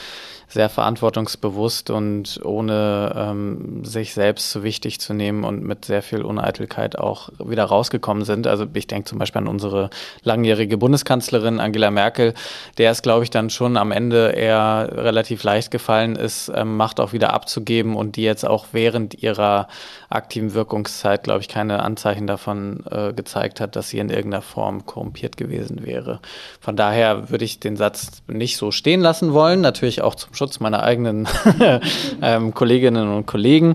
sehr 0.53 0.69
verantwortungsbewusst 0.69 1.89
und 1.89 2.39
ohne 2.45 3.15
ähm, 3.17 3.85
sich 3.87 4.13
selbst 4.13 4.51
zu 4.51 4.63
wichtig 4.63 5.01
zu 5.01 5.15
nehmen 5.15 5.45
und 5.45 5.63
mit 5.63 5.87
sehr 5.87 6.03
viel 6.03 6.23
Uneitelkeit 6.23 6.99
auch 6.99 7.31
wieder 7.43 7.65
rausgekommen 7.65 8.25
sind. 8.27 8.47
Also 8.47 8.67
ich 8.75 8.87
denke 8.87 9.09
zum 9.09 9.19
Beispiel 9.19 9.41
an 9.41 9.49
unsere 9.49 9.89
langjährige 10.25 10.77
Bundeskanzlerin 10.77 11.59
Angela 11.59 11.91
Merkel, 11.91 12.35
der 12.77 12.91
es, 12.91 13.01
glaube 13.01 13.25
ich, 13.25 13.31
dann 13.31 13.49
schon 13.49 13.79
am 13.79 13.93
Ende 13.93 14.33
eher 14.33 14.91
relativ 14.93 15.43
leicht 15.43 15.71
gefallen 15.71 16.17
ist, 16.17 16.53
ähm, 16.55 16.77
Macht 16.77 17.01
auch 17.01 17.15
wieder 17.15 17.33
abzugeben 17.33 17.97
und 17.97 18.17
die 18.17 18.23
jetzt 18.23 18.45
auch 18.45 18.67
während 18.73 19.23
ihrer 19.23 19.69
aktiven 20.11 20.53
Wirkungszeit, 20.53 21.23
glaube 21.23 21.41
ich, 21.41 21.49
keine 21.49 21.83
Anzeichen 21.83 22.27
davon 22.27 22.85
äh, 22.91 23.15
gezeigt 23.15 23.59
hat, 23.61 23.75
dass 23.75 23.89
sie 23.89 24.01
in 24.01 24.11
irgendeiner 24.11 24.43
Form 24.43 24.85
korrumpiert 24.85 25.39
gewesen 25.39 25.87
wäre. 25.87 26.21
Von 26.61 26.77
daher 26.77 27.31
würde 27.31 27.47
ich 27.47 27.59
den 27.59 27.77
Satz 27.77 28.23
nicht 28.27 28.59
so 28.59 28.71
stehen 28.71 29.01
lassen 29.01 29.33
wollen, 29.33 29.63
natürlich 29.63 30.03
auch 30.03 30.15
zum 30.15 30.35
Schutz 30.43 30.59
meiner 30.59 30.83
eigenen 30.83 31.29
ähm, 32.21 32.53
Kolleginnen 32.53 33.15
und 33.15 33.27
Kollegen. 33.27 33.75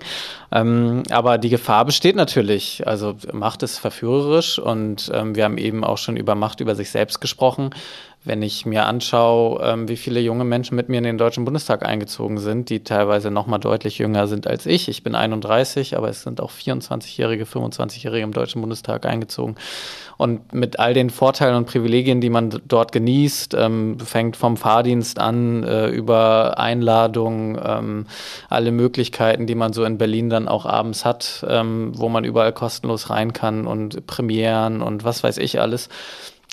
Ähm, 0.52 1.04
aber 1.10 1.38
die 1.38 1.48
Gefahr 1.48 1.86
besteht 1.86 2.18
natürlich. 2.18 2.86
Also 2.86 3.16
Macht 3.32 3.64
ist 3.64 3.78
verführerisch 3.78 4.60
und 4.60 5.10
ähm, 5.14 5.34
wir 5.34 5.46
haben 5.46 5.58
eben 5.58 5.86
auch 5.86 5.98
schon 5.98 6.18
über 6.18 6.36
Macht 6.36 6.60
über 6.60 6.76
sich 6.76 6.90
selbst 6.90 7.22
gesprochen. 7.22 7.70
Wenn 8.28 8.42
ich 8.42 8.66
mir 8.66 8.86
anschaue, 8.86 9.62
ähm, 9.64 9.88
wie 9.88 9.96
viele 9.96 10.20
junge 10.20 10.44
Menschen 10.44 10.76
mit 10.76 10.90
mir 10.90 10.98
in 10.98 11.06
den 11.06 11.18
Deutschen 11.18 11.46
Bundestag 11.46 11.86
eingezogen 11.86 12.40
sind, 12.40 12.70
die 12.70 12.84
teilweise 12.84 13.32
noch 13.32 13.48
mal 13.48 13.58
deutlich 13.58 14.00
jünger 14.00 14.28
sind 14.28 14.48
als 14.48 14.66
ich. 14.66 14.90
Ich 14.90 15.02
bin 15.02 15.16
31, 15.16 15.96
aber 15.96 16.10
es 16.10 16.24
sind 16.24 16.42
auch 16.42 16.52
24-Jährige, 16.52 17.46
25-Jährige 17.46 18.24
im 18.26 18.34
Deutschen 18.34 18.60
Bundestag 18.60 19.06
eingezogen. 19.06 19.56
Und 20.18 20.54
mit 20.54 20.78
all 20.78 20.94
den 20.94 21.10
Vorteilen 21.10 21.56
und 21.56 21.68
Privilegien, 21.68 22.20
die 22.20 22.30
man 22.30 22.62
dort 22.68 22.92
genießt, 22.92 23.54
ähm, 23.54 23.98
fängt 24.00 24.36
vom 24.36 24.58
Fahrdienst 24.58 25.20
an 25.20 25.64
äh, 25.64 25.88
über 25.88 26.60
Einladungen, 26.60 27.58
ähm, 27.64 28.08
alle 28.50 28.74
Möglichkeiten, 28.74 29.48
die 29.48 29.56
man 29.56 29.72
so 29.72 29.86
in 29.86 29.98
Berlin 29.98 30.30
dann 30.30 30.50
auch 30.50 30.66
abends 30.66 31.06
hat, 31.06 31.46
wo 31.48 32.10
man 32.10 32.24
überall 32.26 32.52
kostenlos 32.52 33.10
rein 33.10 33.32
kann 33.32 33.68
und 33.68 34.06
Premieren 34.06 34.82
und 34.82 35.04
was 35.04 35.24
weiß 35.24 35.38
ich 35.38 35.62
alles 35.62 35.90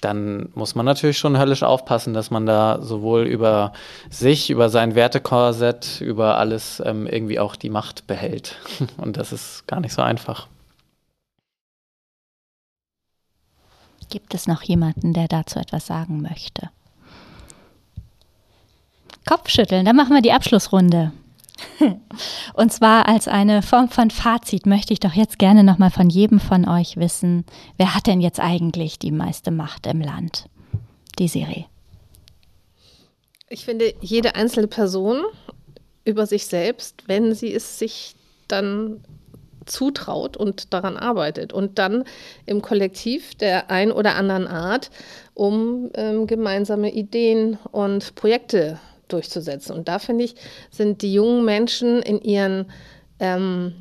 dann 0.04 0.50
muss 0.54 0.74
man 0.74 0.84
natürlich 0.84 1.18
schon 1.18 1.38
höllisch 1.38 1.62
aufpassen, 1.62 2.14
dass 2.14 2.30
man 2.30 2.46
da 2.46 2.80
sowohl 2.82 3.22
über 3.22 3.72
sich, 4.10 4.50
über 4.50 4.68
sein 4.68 4.94
Wertekorsett, 4.94 6.00
über 6.00 6.38
alles 6.38 6.82
ähm, 6.84 7.06
irgendwie 7.06 7.40
auch 7.40 7.56
die 7.56 7.70
Macht 7.70 8.06
behält. 8.06 8.56
Und 8.98 9.16
das 9.16 9.32
ist 9.32 9.66
gar 9.66 9.80
nicht 9.80 9.94
so 9.94 10.02
einfach. 10.02 10.48
Gibt 14.10 14.34
es 14.34 14.46
noch 14.46 14.62
jemanden, 14.62 15.14
der 15.14 15.26
dazu 15.26 15.58
etwas 15.58 15.86
sagen 15.86 16.20
möchte? 16.20 16.68
Kopfschütteln, 19.26 19.86
dann 19.86 19.96
machen 19.96 20.14
wir 20.14 20.22
die 20.22 20.32
Abschlussrunde. 20.32 21.12
Und 22.54 22.72
zwar 22.72 23.08
als 23.08 23.28
eine 23.28 23.62
Form 23.62 23.88
von 23.88 24.10
Fazit 24.10 24.66
möchte 24.66 24.92
ich 24.92 25.00
doch 25.00 25.12
jetzt 25.12 25.38
gerne 25.38 25.64
nochmal 25.64 25.90
von 25.90 26.10
jedem 26.10 26.40
von 26.40 26.68
euch 26.68 26.96
wissen, 26.96 27.44
wer 27.76 27.94
hat 27.94 28.06
denn 28.06 28.20
jetzt 28.20 28.40
eigentlich 28.40 28.98
die 28.98 29.12
meiste 29.12 29.50
Macht 29.50 29.86
im 29.86 30.00
Land? 30.00 30.48
Die 31.18 31.28
Serie. 31.28 31.66
Ich 33.48 33.64
finde, 33.64 33.94
jede 34.00 34.34
einzelne 34.34 34.66
Person 34.66 35.22
über 36.04 36.26
sich 36.26 36.46
selbst, 36.46 37.04
wenn 37.06 37.34
sie 37.34 37.52
es 37.52 37.78
sich 37.78 38.16
dann 38.48 39.04
zutraut 39.66 40.36
und 40.36 40.74
daran 40.74 40.96
arbeitet 40.96 41.52
und 41.52 41.78
dann 41.78 42.04
im 42.46 42.62
Kollektiv 42.62 43.34
der 43.34 43.70
ein 43.70 43.92
oder 43.92 44.16
anderen 44.16 44.46
Art, 44.46 44.90
um 45.34 45.90
ähm, 45.94 46.26
gemeinsame 46.26 46.92
Ideen 46.92 47.58
und 47.72 48.14
Projekte 48.14 48.78
durchzusetzen. 49.08 49.74
Und 49.74 49.88
da 49.88 49.98
finde 49.98 50.24
ich, 50.24 50.34
sind 50.70 51.02
die 51.02 51.14
jungen 51.14 51.44
Menschen 51.44 52.02
in 52.02 52.20
ihren 52.20 52.70
ähm, 53.20 53.74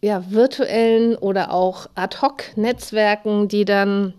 ja, 0.00 0.24
virtuellen 0.30 1.16
oder 1.16 1.52
auch 1.52 1.86
Ad-Hoc-Netzwerken, 1.94 3.48
die 3.48 3.64
dann 3.64 4.14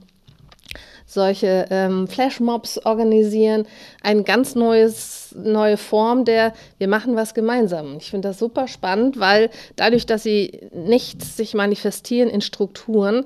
solche 1.06 1.68
ähm, 1.70 2.08
Flashmobs 2.08 2.80
organisieren, 2.86 3.66
eine 4.02 4.24
ganz 4.24 4.56
neues, 4.56 5.34
neue 5.38 5.78
Form 5.78 6.26
der, 6.26 6.54
wir 6.78 6.88
machen 6.88 7.16
was 7.16 7.34
gemeinsam. 7.34 7.98
Ich 7.98 8.10
finde 8.10 8.30
das 8.30 8.40
super 8.40 8.68
spannend, 8.68 9.20
weil 9.20 9.50
dadurch, 9.76 10.06
dass 10.06 10.24
sie 10.24 10.70
nicht 10.74 11.24
sich 11.24 11.54
manifestieren 11.54 12.30
in 12.30 12.42
Strukturen, 12.42 13.26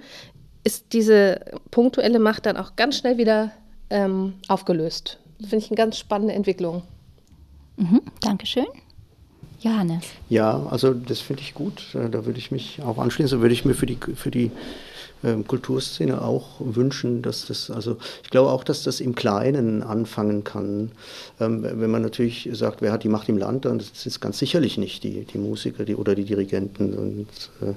ist 0.63 0.93
diese 0.93 1.39
punktuelle 1.71 2.19
Macht 2.19 2.45
dann 2.45 2.57
auch 2.57 2.75
ganz 2.75 2.97
schnell 2.97 3.17
wieder 3.17 3.51
ähm, 3.89 4.33
aufgelöst. 4.47 5.17
Finde 5.39 5.57
ich 5.57 5.71
eine 5.71 5.77
ganz 5.77 5.97
spannende 5.97 6.33
Entwicklung. 6.33 6.83
Mhm, 7.79 8.01
Dankeschön. 8.21 8.67
Johannes. 9.61 10.03
Ja, 10.29 10.67
also 10.69 10.93
das 10.93 11.19
finde 11.19 11.41
ich 11.41 11.53
gut. 11.53 11.83
Da 11.93 12.25
würde 12.25 12.39
ich 12.39 12.51
mich 12.51 12.81
auch 12.81 12.97
anschließen. 12.97 13.37
Da 13.37 13.41
würde 13.41 13.53
ich 13.53 13.65
mir 13.65 13.73
für 13.73 13.85
die, 13.85 13.97
für 14.15 14.31
die 14.31 14.51
ähm, 15.23 15.45
Kulturszene 15.45 16.21
auch 16.21 16.59
wünschen, 16.59 17.21
dass 17.21 17.45
das, 17.47 17.69
also 17.69 17.97
ich 18.23 18.29
glaube 18.29 18.51
auch, 18.51 18.63
dass 18.63 18.83
das 18.83 19.01
im 19.01 19.15
Kleinen 19.15 19.83
anfangen 19.83 20.43
kann. 20.43 20.91
Ähm, 21.39 21.63
wenn 21.63 21.91
man 21.91 22.01
natürlich 22.01 22.49
sagt, 22.53 22.81
wer 22.81 22.91
hat 22.91 23.03
die 23.03 23.09
Macht 23.09 23.27
im 23.27 23.37
Land, 23.37 23.65
dann 23.65 23.79
ist 23.79 24.05
es 24.05 24.19
ganz 24.19 24.39
sicherlich 24.39 24.77
nicht 24.77 25.03
die, 25.03 25.25
die 25.25 25.37
Musiker 25.37 25.83
die, 25.83 25.95
oder 25.95 26.15
die 26.15 26.25
Dirigenten, 26.25 26.93
und, 26.93 27.27
äh, 27.61 27.73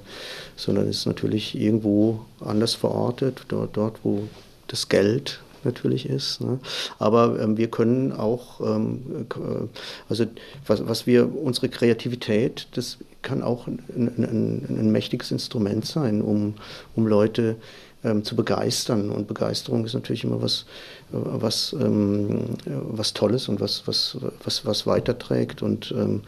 sondern 0.57 0.89
ist 0.89 1.07
natürlich 1.07 1.59
irgendwo 1.59 2.20
anders 2.41 2.74
verortet, 2.74 3.43
dort, 3.49 3.77
dort, 3.77 3.99
wo 4.05 4.29
das 4.69 4.89
Geld 4.89 5.41
natürlich 5.64 6.09
ist. 6.09 6.40
Ne? 6.40 6.59
Aber 6.98 7.40
ähm, 7.40 7.56
wir 7.56 7.68
können 7.68 8.12
auch, 8.12 8.60
ähm, 8.60 9.26
äh, 9.30 9.68
also 10.09 10.26
was, 10.66 10.86
was 10.86 11.06
wir, 11.06 11.34
unsere 11.34 11.68
Kreativität, 11.68 12.68
das 12.74 12.98
kann 13.22 13.43
auch 13.43 13.66
ein, 13.66 13.80
ein, 13.97 14.66
ein 14.68 14.93
mächtiges 14.93 15.30
Instrument 15.30 15.86
sein, 15.86 16.22
um, 16.22 16.55
um 16.97 17.06
Leute 17.06 17.56
ähm, 18.05 18.24
zu 18.24 18.36
begeistern. 18.36 19.10
Und 19.10 19.28
Begeisterung 19.28 19.84
ist 19.84 19.94
natürlich 19.94 20.24
immer 20.24 20.43
was, 20.43 20.66
was, 21.12 21.74
ähm, 21.78 22.40
was 22.64 23.12
Tolles 23.12 23.48
und 23.48 23.60
was, 23.60 23.82
was, 23.86 24.16
was, 24.44 24.64
was 24.64 24.86
weiterträgt. 24.86 25.62
Und 25.62 25.94
ähm, 25.97 26.22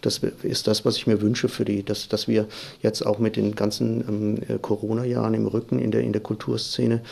das 0.00 0.20
ist 0.42 0.66
das, 0.66 0.84
was 0.84 0.96
ich 0.96 1.06
mir 1.06 1.20
wünsche 1.20 1.48
für 1.48 1.64
die, 1.64 1.82
dass, 1.82 2.08
dass 2.08 2.28
wir 2.28 2.46
jetzt 2.82 3.04
auch 3.04 3.18
mit 3.18 3.36
den 3.36 3.54
ganzen 3.54 4.40
ähm, 4.48 4.60
Corona-Jahren 4.62 5.34
im 5.34 5.46
Rücken 5.46 5.78
in 5.78 5.90
der, 5.90 6.02
in 6.02 6.12
der 6.12 6.22
Kulturszene 6.22 7.02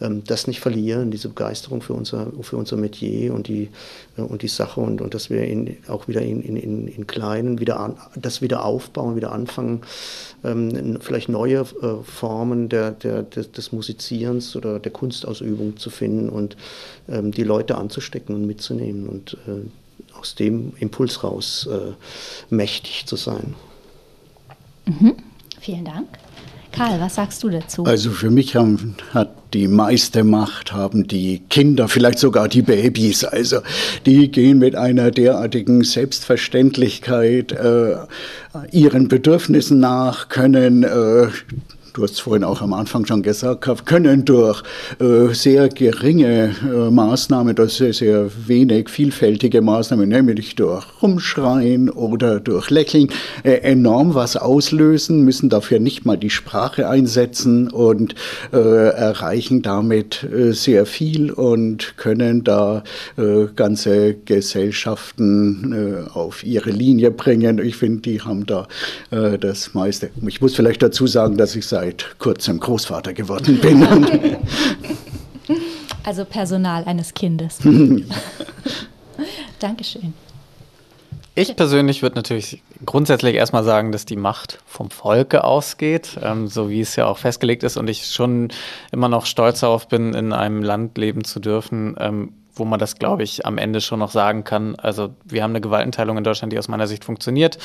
ähm, 0.00 0.22
das 0.26 0.46
nicht 0.46 0.60
verlieren, 0.60 1.10
diese 1.10 1.28
Begeisterung 1.28 1.82
für 1.82 1.92
unser, 1.92 2.28
für 2.42 2.56
unser 2.56 2.76
Metier 2.76 3.34
und 3.34 3.48
die, 3.48 3.68
äh, 4.16 4.22
und 4.22 4.42
die 4.42 4.48
Sache 4.48 4.80
und, 4.80 5.00
und 5.00 5.14
dass 5.14 5.30
wir 5.30 5.44
in, 5.44 5.76
auch 5.88 6.08
wieder 6.08 6.22
in, 6.22 6.42
in, 6.42 6.88
in 6.88 7.06
Kleinen 7.06 7.60
wieder 7.60 7.80
an, 7.80 7.96
das 8.16 8.42
wieder 8.42 8.64
aufbauen, 8.64 9.16
wieder 9.16 9.32
anfangen, 9.32 9.82
ähm, 10.44 10.98
vielleicht 11.00 11.28
neue 11.28 11.60
äh, 11.60 12.02
Formen 12.04 12.68
der, 12.68 12.92
der, 12.92 13.22
des, 13.22 13.52
des 13.52 13.72
Musizierens 13.72 14.56
oder 14.56 14.78
der 14.78 14.92
Kunstausübung 14.92 15.76
zu 15.76 15.90
finden 15.90 16.28
und 16.28 16.56
die 17.06 17.42
Leute 17.42 17.76
anzustecken 17.76 18.34
und 18.36 18.46
mitzunehmen 18.46 19.08
und 19.08 19.36
äh, 19.48 20.16
aus 20.18 20.34
dem 20.34 20.72
Impuls 20.78 21.24
raus 21.24 21.68
äh, 21.70 21.92
mächtig 22.54 23.06
zu 23.06 23.16
sein. 23.16 23.54
Mhm. 24.86 25.16
Vielen 25.60 25.84
Dank. 25.84 26.08
Karl, 26.72 27.00
was 27.00 27.16
sagst 27.16 27.42
du 27.42 27.48
dazu? 27.48 27.84
Also 27.84 28.10
für 28.10 28.30
mich 28.30 28.54
haben, 28.54 28.94
hat 29.12 29.30
die 29.54 29.66
meiste 29.66 30.22
Macht 30.22 30.72
haben 30.72 31.08
die 31.08 31.42
Kinder, 31.50 31.88
vielleicht 31.88 32.18
sogar 32.18 32.48
die 32.48 32.62
Babys. 32.62 33.24
Also 33.24 33.60
die 34.06 34.30
gehen 34.30 34.58
mit 34.58 34.76
einer 34.76 35.10
derartigen 35.10 35.82
Selbstverständlichkeit 35.82 37.52
äh, 37.52 37.96
ihren 38.70 39.08
Bedürfnissen 39.08 39.80
nach, 39.80 40.28
können 40.28 40.84
äh, 40.84 41.28
du 41.92 42.02
hast 42.02 42.12
es 42.12 42.20
vorhin 42.20 42.44
auch 42.44 42.62
am 42.62 42.72
Anfang 42.72 43.06
schon 43.06 43.22
gesagt, 43.22 43.68
können 43.84 44.24
durch 44.24 44.62
äh, 45.00 45.32
sehr 45.32 45.68
geringe 45.68 46.54
äh, 46.62 46.90
Maßnahmen, 46.90 47.54
durch 47.54 47.74
sehr, 47.74 47.92
sehr 47.92 48.30
wenig 48.46 48.88
vielfältige 48.88 49.60
Maßnahmen, 49.60 50.08
nämlich 50.08 50.54
durch 50.54 50.84
Rumschreien 51.02 51.90
oder 51.90 52.40
durch 52.40 52.70
Lächeln, 52.70 53.08
äh, 53.42 53.52
enorm 53.58 54.14
was 54.14 54.36
auslösen, 54.36 55.24
müssen 55.24 55.48
dafür 55.48 55.80
nicht 55.80 56.04
mal 56.04 56.16
die 56.16 56.30
Sprache 56.30 56.88
einsetzen 56.88 57.70
und 57.70 58.14
erreichen 58.52 59.62
damit 59.62 60.26
sehr 60.50 60.86
viel 60.86 61.30
und 61.30 61.96
können 61.96 62.44
da 62.44 62.82
ganze 63.56 64.14
Gesellschaften 64.14 66.08
auf 66.12 66.44
ihre 66.44 66.70
Linie 66.70 67.10
bringen. 67.10 67.58
Ich 67.58 67.76
finde, 67.76 68.02
die 68.02 68.20
haben 68.20 68.46
da 68.46 68.68
das 69.10 69.74
meiste. 69.74 70.10
Ich 70.26 70.40
muss 70.40 70.54
vielleicht 70.54 70.82
dazu 70.82 71.06
sagen, 71.06 71.36
dass 71.36 71.56
ich 71.56 71.66
sage, 71.66 71.79
seit 71.80 72.18
kurzem 72.18 72.60
Großvater 72.60 73.14
geworden 73.14 73.58
bin. 73.58 73.82
also 76.04 76.26
Personal 76.26 76.84
eines 76.84 77.14
Kindes. 77.14 77.58
Dankeschön. 79.58 80.12
Ich 81.34 81.56
persönlich 81.56 82.02
würde 82.02 82.16
natürlich 82.16 82.62
grundsätzlich 82.84 83.34
erstmal 83.34 83.64
sagen, 83.64 83.92
dass 83.92 84.04
die 84.04 84.16
Macht 84.16 84.58
vom 84.66 84.90
Volke 84.90 85.42
ausgeht, 85.42 86.18
ähm, 86.22 86.48
so 86.48 86.68
wie 86.68 86.82
es 86.82 86.96
ja 86.96 87.06
auch 87.06 87.16
festgelegt 87.16 87.62
ist 87.62 87.78
und 87.78 87.88
ich 87.88 88.08
schon 88.08 88.48
immer 88.92 89.08
noch 89.08 89.24
stolz 89.24 89.60
darauf 89.60 89.88
bin, 89.88 90.12
in 90.12 90.34
einem 90.34 90.62
Land 90.62 90.98
leben 90.98 91.24
zu 91.24 91.40
dürfen, 91.40 91.96
ähm, 91.98 92.34
wo 92.54 92.66
man 92.66 92.78
das, 92.78 92.96
glaube 92.96 93.22
ich, 93.22 93.46
am 93.46 93.56
Ende 93.56 93.80
schon 93.80 94.00
noch 94.00 94.10
sagen 94.10 94.44
kann. 94.44 94.76
Also 94.76 95.14
wir 95.24 95.42
haben 95.42 95.52
eine 95.52 95.62
Gewaltenteilung 95.62 96.18
in 96.18 96.24
Deutschland, 96.24 96.52
die 96.52 96.58
aus 96.58 96.68
meiner 96.68 96.86
Sicht 96.86 97.06
funktioniert. 97.06 97.56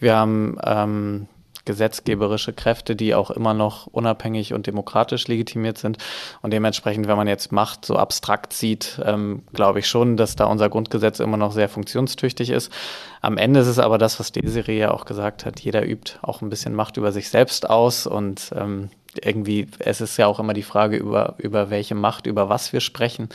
Wir 0.00 0.16
haben 0.16 0.58
ähm, 0.64 1.28
gesetzgeberische 1.64 2.52
Kräfte, 2.52 2.96
die 2.96 3.14
auch 3.14 3.30
immer 3.30 3.54
noch 3.54 3.86
unabhängig 3.86 4.54
und 4.54 4.66
demokratisch 4.66 5.28
legitimiert 5.28 5.78
sind. 5.78 5.98
Und 6.42 6.52
dementsprechend, 6.52 7.08
wenn 7.08 7.16
man 7.16 7.28
jetzt 7.28 7.52
Macht 7.52 7.84
so 7.84 7.96
abstrakt 7.96 8.52
sieht, 8.52 9.00
ähm, 9.04 9.42
glaube 9.52 9.80
ich 9.80 9.88
schon, 9.88 10.16
dass 10.16 10.36
da 10.36 10.46
unser 10.46 10.68
Grundgesetz 10.68 11.20
immer 11.20 11.36
noch 11.36 11.52
sehr 11.52 11.68
funktionstüchtig 11.68 12.50
ist. 12.50 12.72
Am 13.20 13.36
Ende 13.36 13.60
ist 13.60 13.66
es 13.66 13.78
aber 13.78 13.98
das, 13.98 14.18
was 14.18 14.32
Desiree 14.32 14.78
ja 14.78 14.90
auch 14.90 15.04
gesagt 15.04 15.44
hat. 15.44 15.60
Jeder 15.60 15.86
übt 15.86 16.14
auch 16.22 16.40
ein 16.40 16.50
bisschen 16.50 16.74
Macht 16.74 16.96
über 16.96 17.12
sich 17.12 17.28
selbst 17.28 17.68
aus 17.68 18.06
und 18.06 18.52
ähm, 18.56 18.90
irgendwie, 19.22 19.66
es 19.78 20.00
ist 20.00 20.16
ja 20.16 20.26
auch 20.26 20.38
immer 20.38 20.52
die 20.52 20.62
Frage, 20.62 20.96
über, 20.96 21.34
über 21.38 21.70
welche 21.70 21.94
Macht, 21.94 22.26
über 22.26 22.48
was 22.48 22.72
wir 22.72 22.80
sprechen. 22.80 23.28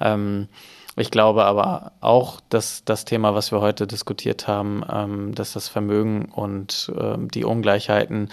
Ähm, 0.00 0.48
ich 0.98 1.10
glaube 1.10 1.44
aber 1.44 1.92
auch, 2.00 2.40
dass 2.48 2.82
das 2.84 3.04
Thema, 3.04 3.34
was 3.34 3.52
wir 3.52 3.60
heute 3.60 3.86
diskutiert 3.86 4.48
haben, 4.48 4.82
ähm, 4.90 5.34
dass 5.34 5.52
das 5.52 5.68
Vermögen 5.68 6.26
und 6.26 6.90
ähm, 6.98 7.30
die 7.30 7.44
Ungleichheiten 7.44 8.30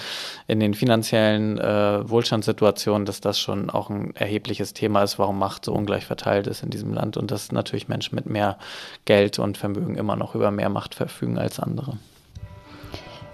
in 0.47 0.61
den 0.61 0.73
finanziellen 0.73 1.59
äh, 1.59 2.09
Wohlstandssituationen, 2.09 3.05
dass 3.05 3.19
das 3.19 3.39
schon 3.39 3.69
auch 3.69 3.89
ein 3.89 4.15
erhebliches 4.15 4.73
Thema 4.73 5.03
ist, 5.03 5.19
warum 5.19 5.37
Macht 5.37 5.65
so 5.65 5.73
ungleich 5.73 6.05
verteilt 6.05 6.47
ist 6.47 6.63
in 6.63 6.69
diesem 6.69 6.93
Land 6.93 7.17
und 7.17 7.31
dass 7.31 7.51
natürlich 7.51 7.89
Menschen 7.89 8.15
mit 8.15 8.27
mehr 8.27 8.57
Geld 9.03 9.39
und 9.39 9.57
Vermögen 9.57 9.95
immer 9.95 10.15
noch 10.15 10.33
über 10.33 10.49
mehr 10.49 10.69
Macht 10.69 10.95
verfügen 10.95 11.37
als 11.37 11.59
andere. 11.59 11.97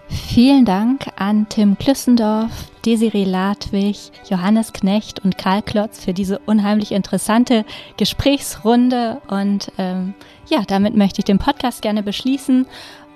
Vielen 0.10 0.66
Dank 0.66 1.08
an 1.18 1.48
Tim 1.50 1.78
Klüssendorf, 1.78 2.52
Desiree 2.84 3.26
Ladwig, 3.26 4.12
Johannes 4.28 4.74
Knecht 4.74 5.20
und 5.24 5.38
Karl 5.38 5.62
Klotz 5.62 6.04
für 6.04 6.14
diese 6.14 6.40
unheimlich 6.40 6.92
interessante 6.92 7.64
Gesprächsrunde. 7.98 9.22
Und 9.28 9.72
ähm, 9.78 10.16
ja, 10.48 10.64
damit 10.66 10.96
möchte 10.96 11.20
ich 11.20 11.26
den 11.26 11.38
Podcast 11.38 11.84
gerne 11.84 12.02
beschließen. 12.02 12.66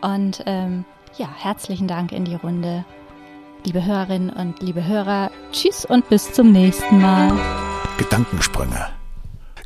Und 0.02 0.44
ähm, 0.46 0.86
ja, 1.18 1.28
herzlichen 1.36 1.88
Dank 1.88 2.12
in 2.12 2.26
die 2.26 2.36
Runde. 2.36 2.86
Liebe 3.66 3.84
Hörerinnen 3.84 4.30
und 4.30 4.62
liebe 4.62 4.86
Hörer, 4.86 5.32
tschüss 5.52 5.86
und 5.86 6.08
bis 6.10 6.32
zum 6.32 6.52
nächsten 6.52 7.02
Mal. 7.02 7.32
Gedankensprünge. 7.98 8.90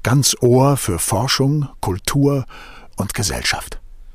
Ganz 0.03 0.35
Ohr 0.39 0.77
für 0.77 0.99
Forschung, 0.99 1.67
Kultur 1.81 2.45
und 2.95 3.13
Gesellschaft. 3.13 3.79